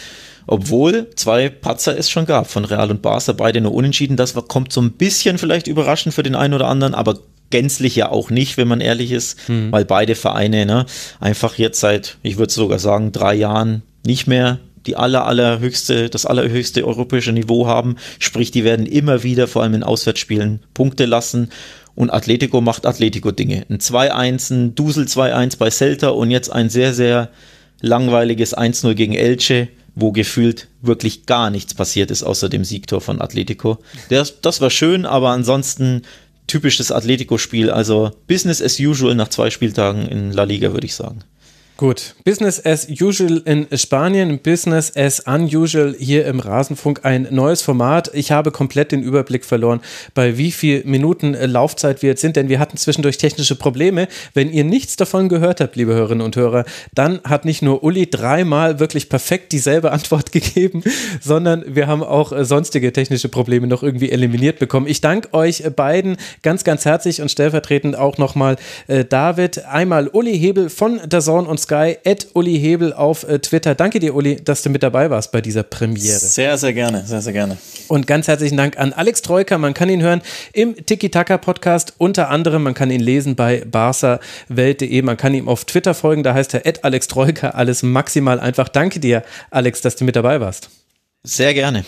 Obwohl 0.47 1.09
zwei 1.15 1.47
Patzer 1.47 1.97
es 1.97 2.09
schon 2.09 2.25
gab 2.25 2.51
von 2.51 2.65
Real 2.65 2.91
und 2.91 3.01
Barca, 3.01 3.31
beide 3.31 3.61
nur 3.61 3.73
unentschieden. 3.73 4.17
Das 4.17 4.33
kommt 4.33 4.73
so 4.73 4.81
ein 4.81 4.91
bisschen 4.91 5.37
vielleicht 5.37 5.67
überraschend 5.67 6.13
für 6.13 6.23
den 6.23 6.35
einen 6.35 6.53
oder 6.53 6.67
anderen, 6.67 6.93
aber 6.93 7.19
gänzlich 7.49 7.95
ja 7.95 8.09
auch 8.09 8.31
nicht, 8.31 8.57
wenn 8.57 8.67
man 8.67 8.81
ehrlich 8.81 9.13
ist, 9.13 9.47
hm. 9.47 9.71
weil 9.71 9.85
beide 9.85 10.15
Vereine 10.15 10.65
ne, 10.65 10.85
einfach 11.21 11.55
jetzt 11.55 11.79
seit, 11.79 12.17
ich 12.21 12.37
würde 12.37 12.51
sogar 12.51 12.79
sagen, 12.79 13.13
drei 13.13 13.33
Jahren 13.33 13.83
nicht 14.05 14.27
mehr 14.27 14.59
die 14.87 14.95
aller, 14.95 15.25
allerhöchste, 15.25 16.09
das 16.09 16.25
allerhöchste 16.25 16.87
europäische 16.87 17.31
Niveau 17.31 17.67
haben. 17.67 17.97
Sprich, 18.19 18.51
die 18.51 18.63
werden 18.63 18.85
immer 18.85 19.23
wieder, 19.23 19.47
vor 19.47 19.63
allem 19.63 19.73
in 19.75 19.83
Auswärtsspielen, 19.83 20.61
Punkte 20.73 21.05
lassen. 21.05 21.49
Und 21.93 22.11
Atletico 22.11 22.61
macht 22.61 22.85
Atletico-Dinge. 22.85 23.65
Ein 23.69 23.79
2-1, 23.79 24.53
ein 24.53 24.75
Dusel 24.75 25.05
2-1 25.05 25.57
bei 25.57 25.69
Celta 25.69 26.09
und 26.09 26.31
jetzt 26.31 26.51
ein 26.51 26.69
sehr, 26.69 26.93
sehr 26.93 27.29
langweiliges 27.81 28.55
1-0 28.55 28.93
gegen 28.93 29.13
Elche, 29.13 29.67
wo 29.95 30.11
gefühlt 30.11 30.67
wirklich 30.81 31.25
gar 31.25 31.49
nichts 31.49 31.73
passiert 31.73 32.11
ist, 32.11 32.23
außer 32.23 32.49
dem 32.49 32.63
Siegtor 32.63 33.01
von 33.01 33.19
Atletico. 33.19 33.79
Das, 34.09 34.41
das 34.41 34.61
war 34.61 34.69
schön, 34.69 35.05
aber 35.05 35.29
ansonsten 35.29 36.03
typisches 36.45 36.91
Atletico-Spiel. 36.91 37.71
Also 37.71 38.11
Business 38.27 38.61
as 38.61 38.79
usual 38.79 39.15
nach 39.15 39.29
zwei 39.29 39.49
Spieltagen 39.49 40.07
in 40.07 40.31
La 40.31 40.43
Liga, 40.43 40.73
würde 40.73 40.85
ich 40.85 40.95
sagen. 40.95 41.19
Gut, 41.77 42.15
Business 42.25 42.65
as 42.65 42.87
usual 42.89 43.43
in 43.45 43.67
Spanien, 43.77 44.39
Business 44.39 44.91
as 44.95 45.19
unusual 45.19 45.95
hier 45.99 46.25
im 46.25 46.39
Rasenfunk, 46.39 47.01
ein 47.03 47.27
neues 47.29 47.61
Format. 47.61 48.09
Ich 48.15 48.31
habe 48.31 48.49
komplett 48.49 48.91
den 48.91 49.03
Überblick 49.03 49.45
verloren, 49.45 49.81
bei 50.15 50.39
wie 50.39 50.49
viel 50.49 50.83
Minuten 50.85 51.35
äh, 51.35 51.45
Laufzeit 51.45 52.01
wir 52.01 52.09
jetzt 52.09 52.21
sind, 52.21 52.35
denn 52.35 52.49
wir 52.49 52.57
hatten 52.57 52.77
zwischendurch 52.77 53.19
technische 53.19 53.55
Probleme. 53.55 54.07
Wenn 54.33 54.51
ihr 54.51 54.63
nichts 54.63 54.95
davon 54.95 55.29
gehört 55.29 55.61
habt, 55.61 55.75
liebe 55.75 55.93
Hörerinnen 55.93 56.25
und 56.25 56.35
Hörer, 56.35 56.65
dann 56.95 57.21
hat 57.23 57.45
nicht 57.45 57.61
nur 57.61 57.83
Uli 57.83 58.09
dreimal 58.09 58.79
wirklich 58.79 59.07
perfekt 59.07 59.51
dieselbe 59.51 59.91
Antwort 59.91 60.31
gegeben, 60.31 60.81
sondern 61.21 61.63
wir 61.67 61.85
haben 61.85 62.01
auch 62.01 62.31
äh, 62.31 62.43
sonstige 62.43 62.91
technische 62.91 63.29
Probleme 63.29 63.67
noch 63.67 63.83
irgendwie 63.83 64.09
eliminiert 64.09 64.57
bekommen. 64.57 64.87
Ich 64.87 65.01
danke 65.01 65.31
euch 65.31 65.61
beiden 65.75 66.17
ganz, 66.41 66.63
ganz 66.63 66.85
herzlich 66.85 67.21
und 67.21 67.29
stellvertretend 67.29 67.95
auch 67.95 68.17
nochmal 68.17 68.55
äh, 68.87 69.05
David, 69.05 69.63
einmal 69.65 70.07
Uli 70.07 70.39
Hebel 70.39 70.71
von 70.71 70.99
der 71.05 71.21
Zone 71.21 71.47
und 71.47 71.66
Sky, 71.67 71.97
at 72.05 72.27
Uli 72.33 72.57
Hebel 72.57 72.93
auf 72.93 73.27
äh, 73.27 73.39
Twitter. 73.39 73.75
Danke 73.75 73.99
dir, 73.99 74.15
Uli, 74.15 74.37
dass 74.37 74.61
du 74.61 74.69
mit 74.69 74.83
dabei 74.83 75.09
warst 75.09 75.33
bei 75.33 75.41
dieser 75.41 75.63
Premiere. 75.63 76.17
Sehr, 76.17 76.57
sehr 76.57 76.71
gerne, 76.71 77.05
sehr, 77.05 77.21
sehr 77.21 77.33
gerne. 77.33 77.57
Und 77.89 78.07
ganz 78.07 78.29
herzlichen 78.29 78.55
Dank 78.55 78.77
an 78.77 78.93
Alex 78.93 79.21
Troika. 79.21 79.57
Man 79.57 79.73
kann 79.73 79.89
ihn 79.89 80.01
hören 80.01 80.21
im 80.53 80.77
Tiki-Taka-Podcast, 80.85 81.95
unter 81.97 82.29
anderem. 82.29 82.63
Man 82.63 82.73
kann 82.73 82.89
ihn 82.89 83.01
lesen 83.01 83.35
bei 83.35 83.65
barsawelt.de. 83.65 85.01
Man 85.01 85.17
kann 85.17 85.33
ihm 85.33 85.49
auf 85.49 85.65
Twitter 85.65 85.93
folgen, 85.93 86.23
da 86.23 86.33
heißt 86.33 86.53
er 86.53 86.65
at 86.65 86.85
Alex 86.85 87.07
Troika. 87.07 87.49
Alles 87.49 87.83
maximal 87.83 88.39
einfach. 88.39 88.69
Danke 88.69 89.01
dir, 89.01 89.23
Alex, 89.51 89.81
dass 89.81 89.97
du 89.97 90.05
mit 90.05 90.15
dabei 90.15 90.39
warst. 90.39 90.69
Sehr 91.23 91.53
gerne. 91.53 91.83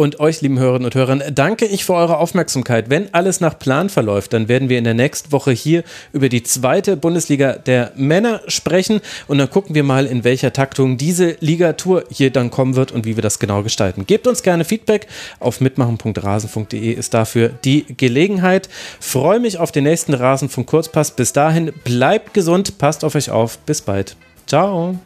Und 0.00 0.18
euch, 0.18 0.40
lieben 0.40 0.58
Hörerinnen 0.58 0.86
und 0.86 0.94
Hörern, 0.94 1.22
danke 1.34 1.66
ich 1.66 1.84
für 1.84 1.92
eure 1.92 2.16
Aufmerksamkeit. 2.16 2.88
Wenn 2.88 3.12
alles 3.12 3.40
nach 3.40 3.58
Plan 3.58 3.90
verläuft, 3.90 4.32
dann 4.32 4.48
werden 4.48 4.70
wir 4.70 4.78
in 4.78 4.84
der 4.84 4.94
nächsten 4.94 5.30
Woche 5.30 5.50
hier 5.50 5.84
über 6.14 6.30
die 6.30 6.42
zweite 6.42 6.96
Bundesliga 6.96 7.52
der 7.52 7.92
Männer 7.96 8.40
sprechen. 8.46 9.02
Und 9.28 9.36
dann 9.36 9.50
gucken 9.50 9.74
wir 9.74 9.82
mal, 9.82 10.06
in 10.06 10.24
welcher 10.24 10.54
Taktung 10.54 10.96
diese 10.96 11.36
Ligatur 11.40 12.04
hier 12.10 12.30
dann 12.30 12.50
kommen 12.50 12.76
wird 12.76 12.92
und 12.92 13.04
wie 13.04 13.16
wir 13.16 13.22
das 13.22 13.38
genau 13.38 13.62
gestalten. 13.62 14.06
Gebt 14.06 14.26
uns 14.26 14.42
gerne 14.42 14.64
Feedback. 14.64 15.06
Auf 15.38 15.60
mitmachen.rasen.de 15.60 16.92
ist 16.92 17.12
dafür 17.12 17.50
die 17.62 17.84
Gelegenheit. 17.94 18.70
Freue 19.00 19.38
mich 19.38 19.58
auf 19.58 19.70
den 19.70 19.84
nächsten 19.84 20.14
Rasenfunk 20.14 20.66
Kurzpass. 20.66 21.10
Bis 21.10 21.34
dahin, 21.34 21.74
bleibt 21.84 22.32
gesund, 22.32 22.78
passt 22.78 23.04
auf 23.04 23.16
euch 23.16 23.30
auf. 23.30 23.58
Bis 23.58 23.82
bald. 23.82 24.16
Ciao. 24.46 24.98